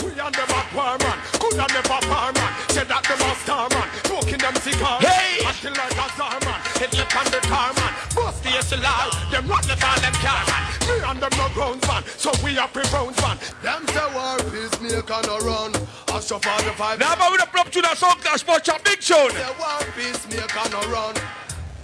[0.03, 2.53] We and them a war man, good and never par man.
[2.69, 5.01] Say that them a star man, smoking them cigar.
[5.01, 5.41] Hey!
[5.41, 7.93] Until like a star man, lip on the tar man.
[8.13, 10.63] Bust the SLR, them not left all them car man.
[10.85, 13.37] Me and them no grounds man, so we are pre-bones man.
[13.63, 15.76] Them say war peacemaker no run.
[16.19, 16.99] Shall fall the five.
[16.99, 19.31] Now, but we don't plug to that song clash, but chop big tune.
[19.31, 21.15] Say war peacemaker no run.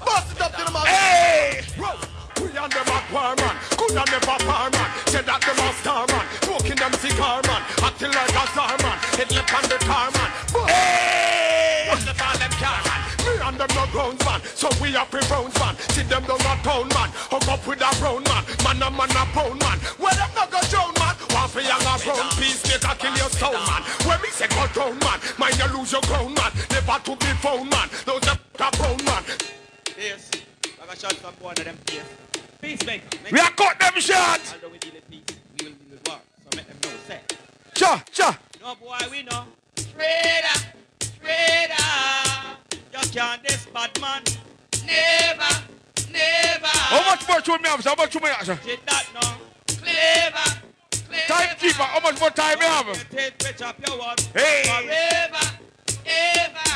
[0.04, 0.86] Bust it up to the man.
[0.86, 1.62] Hey!
[2.42, 4.90] We and them a war man, good and never par man.
[5.08, 7.62] Say that them a star man, smoking them cigar man.
[7.84, 10.32] Until like a star man, hit lip on the tar man.
[10.68, 11.33] Hey!
[13.44, 15.76] And them no grounds man, so we are pre-bones man.
[15.92, 18.44] See them down a town man, hook up with a brown man.
[18.64, 21.16] Man a man a pound man, where them no go drown man.
[21.36, 23.82] One for young a brown piece, make a kill your stone man.
[24.08, 26.52] When me say go drown man, mind you lose your ground man.
[26.72, 29.24] Never to be found man, those a pound man.
[29.98, 30.32] Yes.
[30.82, 32.04] I'm a shot from one of them here.
[32.62, 33.18] Peacemaker.
[33.32, 34.42] We are cut them short.
[34.56, 36.20] Although we deal with peace, we will deal with war.
[36.44, 37.20] So make them know, say.
[37.74, 38.40] Cha, cha.
[38.62, 39.44] No boy, we know.
[39.76, 40.60] Trader,
[41.00, 42.33] trader.
[42.94, 44.22] You can't this bad man.
[44.86, 45.64] Never,
[46.12, 46.68] never.
[46.68, 47.84] How much more tune me have?
[47.84, 48.64] How much tune me have?
[48.64, 49.20] Did that no.
[49.68, 51.28] Clever, clever.
[51.28, 53.10] Timekeeper, how much more time me have?
[53.10, 54.16] Take pitch up your one.
[54.36, 54.64] Hey.
[54.66, 55.58] Forever,
[56.06, 56.74] ever.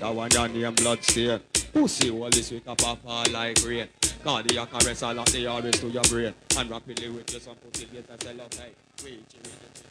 [0.00, 1.40] That one down the blood stain.
[1.74, 3.88] Pussy all this week up off all like rain.
[4.24, 6.32] Cardiac arrest all of the arrest to your brain.
[6.56, 8.70] And rapidly with you some pussy get and sell up hey.
[9.04, 9.82] Wait, wait,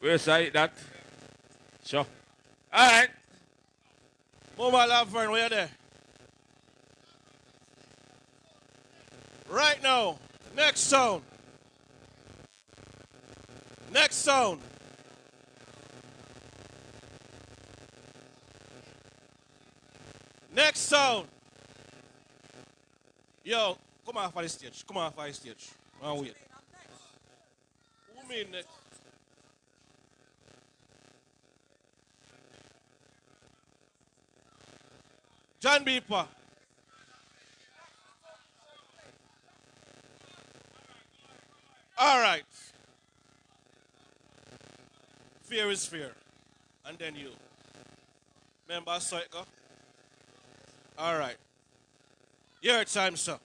[0.00, 0.52] Where's that?
[0.54, 0.72] that?
[1.84, 2.06] Sure.
[2.72, 3.08] All right.
[4.58, 5.70] Mama Laverne, where you there?
[9.50, 10.18] Right now,
[10.56, 11.22] next sound.
[13.92, 14.60] Next sound.
[20.54, 21.28] Next sound.
[23.44, 23.76] Yo,
[24.06, 24.84] come off of the stage.
[24.86, 25.68] Come off of the stage.
[26.02, 26.34] I'll wait.
[28.16, 28.68] Who mean next?
[35.60, 36.26] John Beeper.
[41.98, 42.42] All right.
[45.44, 46.12] Fear is fear.
[46.84, 47.30] And then you.
[48.68, 48.98] Remember
[49.30, 49.44] go?
[50.98, 51.36] All right.
[52.60, 53.38] Your time, sir.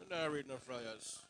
[0.00, 1.23] I'm not reading no flyers.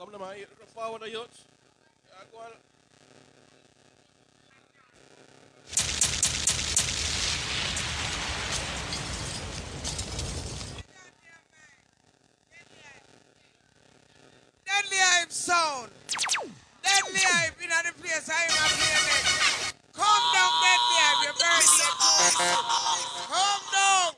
[0.00, 0.36] Kom dan maar,
[0.72, 1.24] vrouwen naar Ja.
[14.64, 15.90] Deadly Hype sound.
[16.80, 17.20] Deadly
[17.58, 19.34] in the place I'm a playing
[19.92, 22.00] Come down, Deadly Hype, you're burning.
[23.28, 24.14] Come down.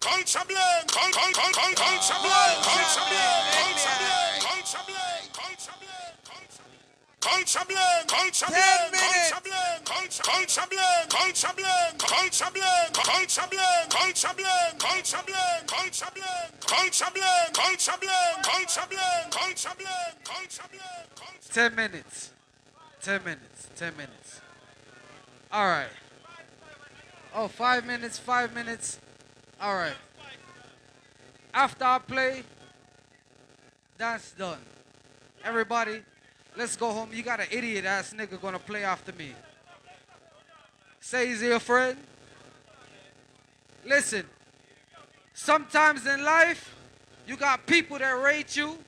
[0.00, 4.33] Culture blend, culture blend, culture blend, culture blend, culture
[4.74, 6.50] culture blame, culture blame,
[7.20, 14.50] culture blame, culture blame, culture blame, culture blame, culture blame, culture blame, culture blame, culture
[14.50, 20.82] blame, culture blame, culture blame, culture blame, culture blame, culture blame, culture blame, culture blame.
[21.52, 22.32] Ten minutes.
[23.00, 23.68] Ten minutes.
[23.76, 24.40] Ten minutes.
[25.52, 25.88] All right.
[27.32, 28.18] Oh, five minutes.
[28.18, 28.98] Five minutes.
[29.60, 29.94] All right.
[31.52, 32.42] After I play,
[33.96, 34.58] that's done.
[35.44, 36.00] Everybody,
[36.56, 37.10] let's go home.
[37.12, 39.32] You got an idiot ass nigga gonna play after me.
[41.00, 41.98] Say he's your friend.
[43.84, 44.24] Listen,
[45.34, 46.74] sometimes in life,
[47.26, 48.78] you got people that rate you,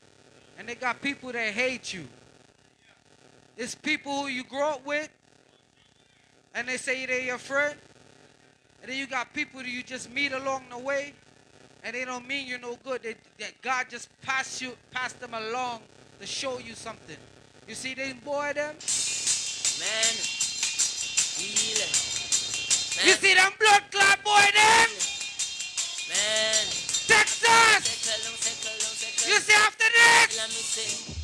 [0.59, 2.07] and they got people that hate you.
[3.57, 5.09] It's people who you grow up with,
[6.55, 7.77] and they say they're your friend,
[8.83, 11.13] And then you got people that you just meet along the way,
[11.87, 13.05] and they don't mean you're no good.
[13.05, 15.83] They, that God just pass you, pass them along
[16.19, 17.17] to show you something.
[17.69, 18.75] You see them boy them?
[18.75, 20.15] Man,
[21.39, 23.07] feel it.
[23.07, 24.89] You see them blood clot boy them?
[26.11, 26.67] Man.
[27.07, 27.87] Texas!
[29.29, 30.39] You see after this?
[30.39, 31.15] Let me say,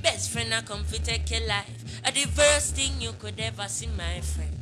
[0.00, 2.00] best friend I come fi take your life.
[2.04, 4.57] A the worst thing you could ever see, my friend.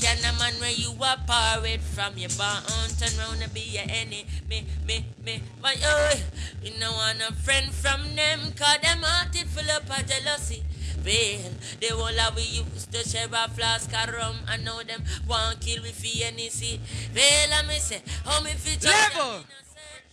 [0.00, 2.62] Can a man where you are parted from your born
[2.98, 5.42] turn round and be your enemy, me, me, me.
[5.60, 6.14] But oh,
[6.62, 10.62] you know want a friend from them, cause them hearted full up of jealousy.
[11.04, 14.36] Well, the whole of we used to share a flask of rum.
[14.48, 16.80] I know them want kill we for any see.
[17.14, 19.44] Well, I me say, how me fit Level!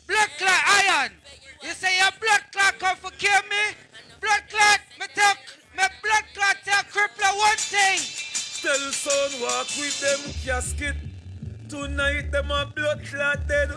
[0.07, 1.11] Blood clot iron!
[1.63, 3.75] You say your blood clot come for kill me?
[4.21, 5.35] Blood clot, me tell,
[5.77, 8.24] me blood clot tell crippler one thing.
[8.65, 10.95] Tell son walk with them casket.
[11.69, 13.69] Tonight them a blood clot dead.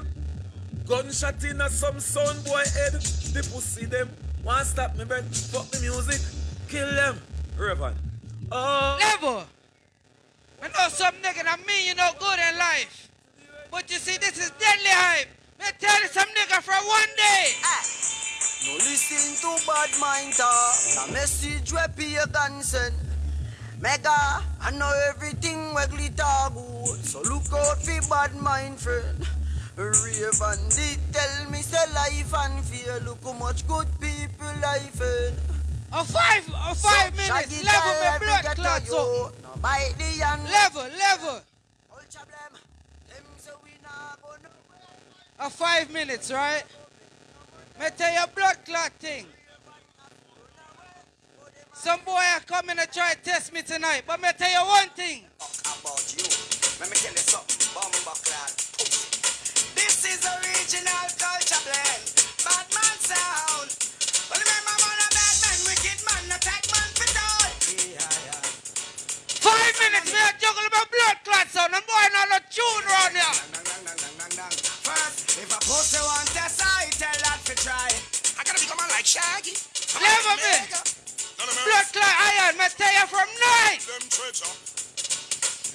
[0.87, 2.95] Gunshot in a some son boy head.
[2.95, 4.09] The pussy them
[4.43, 5.29] want stop me breath.
[5.53, 6.23] Fuck the music.
[6.71, 7.21] Kill them.
[7.59, 7.97] Reverend.
[8.51, 8.97] Oh.
[8.99, 9.45] Level!
[10.63, 13.11] I know some nigga that mean you no good in life.
[13.71, 15.29] But you see, this is deadly hype.
[15.61, 17.45] Me tell you some nigga from one day.
[18.65, 20.73] No listen to bad mind talk.
[20.97, 22.95] The message we pagan send.
[23.81, 27.05] Mega, I know everything we glitter good.
[27.05, 29.27] So look out for bad mind friend.
[29.77, 32.99] Raven did tell me say life and fear.
[33.05, 35.35] Look how much good people life in.
[35.93, 37.65] A five, a five minutes.
[37.65, 39.33] Level me blood clot so.
[39.43, 40.43] No bite the hand.
[40.51, 41.41] Level, level.
[45.41, 46.65] A five minutes, right?
[47.79, 49.25] Me tell you blood clot thing.
[51.79, 54.91] Some boy are coming to try to test me tonight, but me tell you one
[54.99, 55.31] thing.
[55.39, 56.27] about you.
[56.83, 57.55] Let me tell you something.
[59.79, 62.03] This is original culture blend.
[62.43, 63.71] Bad man sound.
[64.27, 67.47] Well, remember, man, a bad man, wicked man, attack man for all.
[69.39, 71.79] Five minutes, me a juggle my blood clot sound.
[71.79, 73.39] And boy not no tune round here.
[74.83, 77.87] First, if a pussy want test, I tell that to try.
[78.35, 79.55] I gotta become a like Shaggy.
[79.95, 80.98] Level me.
[81.39, 83.79] Blood like iron, me tell you from night.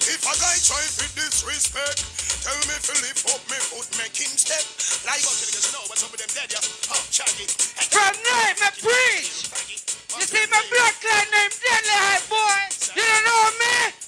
[0.04, 2.04] If a guy try to disrespect,
[2.44, 4.60] tell me to lift up me foot, make him step.
[5.08, 6.92] Like the girls, you know what's up with them dead, yeah.
[6.92, 7.48] Oh, Shaggy.
[7.88, 9.48] From night, me preach.
[10.20, 12.60] You see my blood clot name deadly hype, boy.
[12.92, 14.03] You don't know me?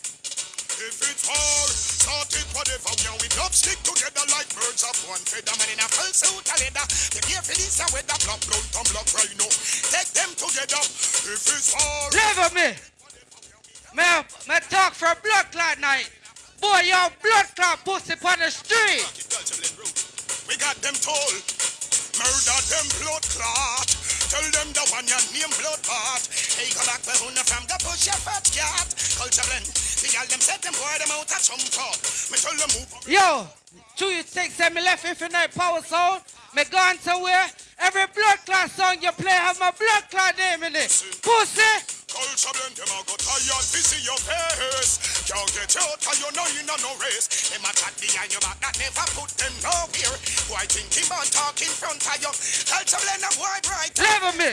[0.76, 3.16] If it's hard, start it whatever we are.
[3.16, 5.56] We don't stick together like birds of one feather.
[5.56, 6.84] Man in a full suit of leather.
[7.16, 9.48] The gear for this and with the block, blood, and block rhino.
[9.48, 10.82] Take them together.
[11.32, 12.12] If it's hard.
[12.12, 12.68] Level me.
[13.96, 14.08] Me,
[14.52, 16.12] me talk for blood clot night.
[16.60, 19.08] Boy, your blood clot pussy on the street.
[20.44, 21.40] We got them told.
[22.20, 24.05] Murder them blood clot.
[24.26, 26.22] Tell them the one your name blood pot.
[26.58, 28.90] Hey, go back where una from the push your fat cat.
[29.14, 29.66] Culture blend.
[29.70, 31.94] The girl them set them boy them out a chum top.
[32.30, 32.90] Me tell them move.
[33.06, 33.46] Yo,
[33.94, 36.26] two you take send me left infinite power sound.
[36.54, 37.46] Me gone to where
[37.78, 40.90] every blood clot song you play have my blood clot name in it.
[41.22, 42.05] Pussy.
[42.16, 44.96] Culture blend them a go tired to see your face.
[45.28, 47.28] Can't get you out 'cause you know you know no race.
[47.52, 50.16] Them a chat behind your back that never put them nowhere.
[50.48, 52.32] Why think him on talk in front of you?
[52.72, 53.92] Culture blend them wide right.
[54.00, 54.50] Level me.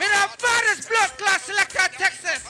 [0.00, 2.40] Me the baddest blood clot selector Texas.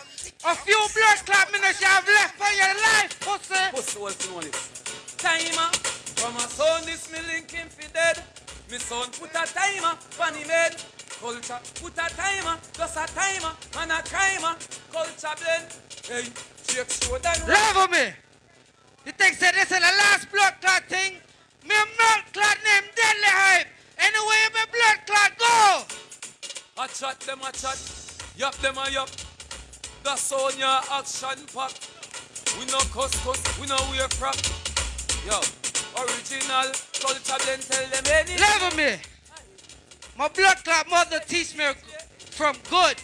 [0.44, 3.64] A few blood clot minutes you have left for your life, pussy.
[3.74, 4.50] Pussy was the one.
[5.18, 5.70] Timer.
[6.22, 8.22] From a son this me link him fi dead.
[8.70, 10.78] Me son put a timer on him head.
[11.20, 14.54] Culture put a timer, just a timer, man a timer.
[14.92, 15.72] Culture blend.
[16.04, 16.28] Hey,
[16.68, 17.16] shake show
[17.48, 18.12] Level me.
[19.06, 21.14] You think say this is the last blood clot thing?
[21.64, 23.66] Me blood clot name deadly hype.
[23.98, 26.84] Anyway, my blood clot go.
[26.84, 27.80] A chat them a chat,
[28.36, 29.08] yap them a yap.
[30.04, 31.72] That's on your action pack.
[32.58, 34.36] We no cuss cuss, we no wear crap.
[35.24, 35.40] Yo,
[35.96, 36.70] original
[37.00, 38.38] culture blend tell them any.
[38.38, 39.15] Level me.
[40.18, 41.64] My blood clot mother teach me
[42.16, 42.96] from good.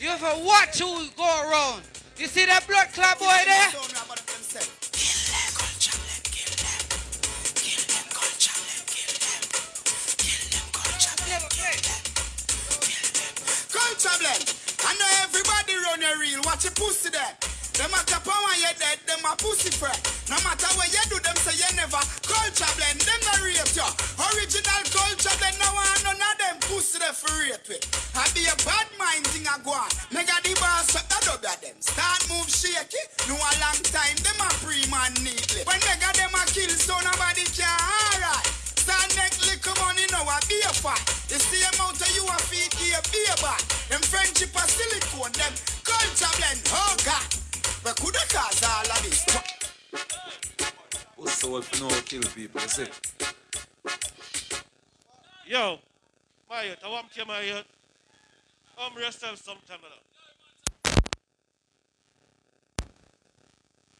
[0.00, 1.82] You ever watch who go around?
[2.16, 3.70] You see that blood clot boy there?
[13.70, 14.54] Culture blend.
[14.84, 16.40] I know everybody run a real.
[16.44, 17.49] Watch your pussy there.
[17.78, 19.98] Them at the power you dead, them a pussy friend.
[20.28, 23.00] No matter where you do, them say you never culture blend.
[23.02, 23.88] Them no rape you.
[24.30, 25.58] Original culture blend.
[25.58, 27.84] No one none of them pussy the free rape with.
[28.14, 29.90] I be a bad mind thing a go on.
[30.14, 31.74] Mega the boss shut the dub at them.
[31.82, 33.02] Start move shaky.
[33.26, 34.16] No a long time.
[34.22, 35.66] Them a free man neatly.
[35.66, 38.46] When mega them a kill, so nobody can alright.
[38.80, 41.00] Start neck liquor money No I be a fat.
[41.28, 43.62] The same amount of you a feed here, be a back.
[43.90, 46.60] Them friendship a silicone, them culture blend.
[46.70, 47.49] Oh God
[47.82, 49.24] but could have caused all of this.
[51.16, 53.00] Who's so if no kill people, That's it.
[55.46, 55.78] Yo,
[56.48, 57.64] my youth, I want to my youth.
[58.78, 60.92] Come yourself sometime now.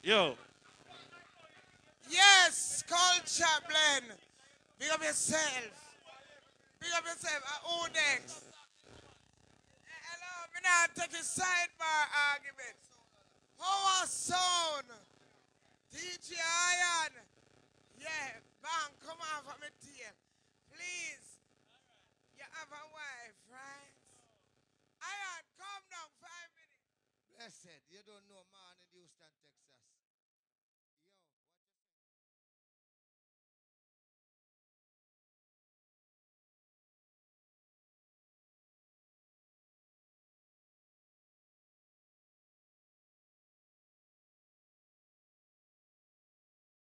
[0.02, 0.34] Yo.
[2.08, 4.18] Yes, culture blend.
[4.78, 5.70] Big up yourself.
[6.80, 7.42] Big up yourself.
[7.44, 8.44] Uh, who next?
[9.84, 12.89] Hello, me not taking sidebar arguments.
[13.60, 14.88] Power sound.
[15.92, 17.12] DJ Iron.
[18.00, 19.68] Yeah, bang, come on for me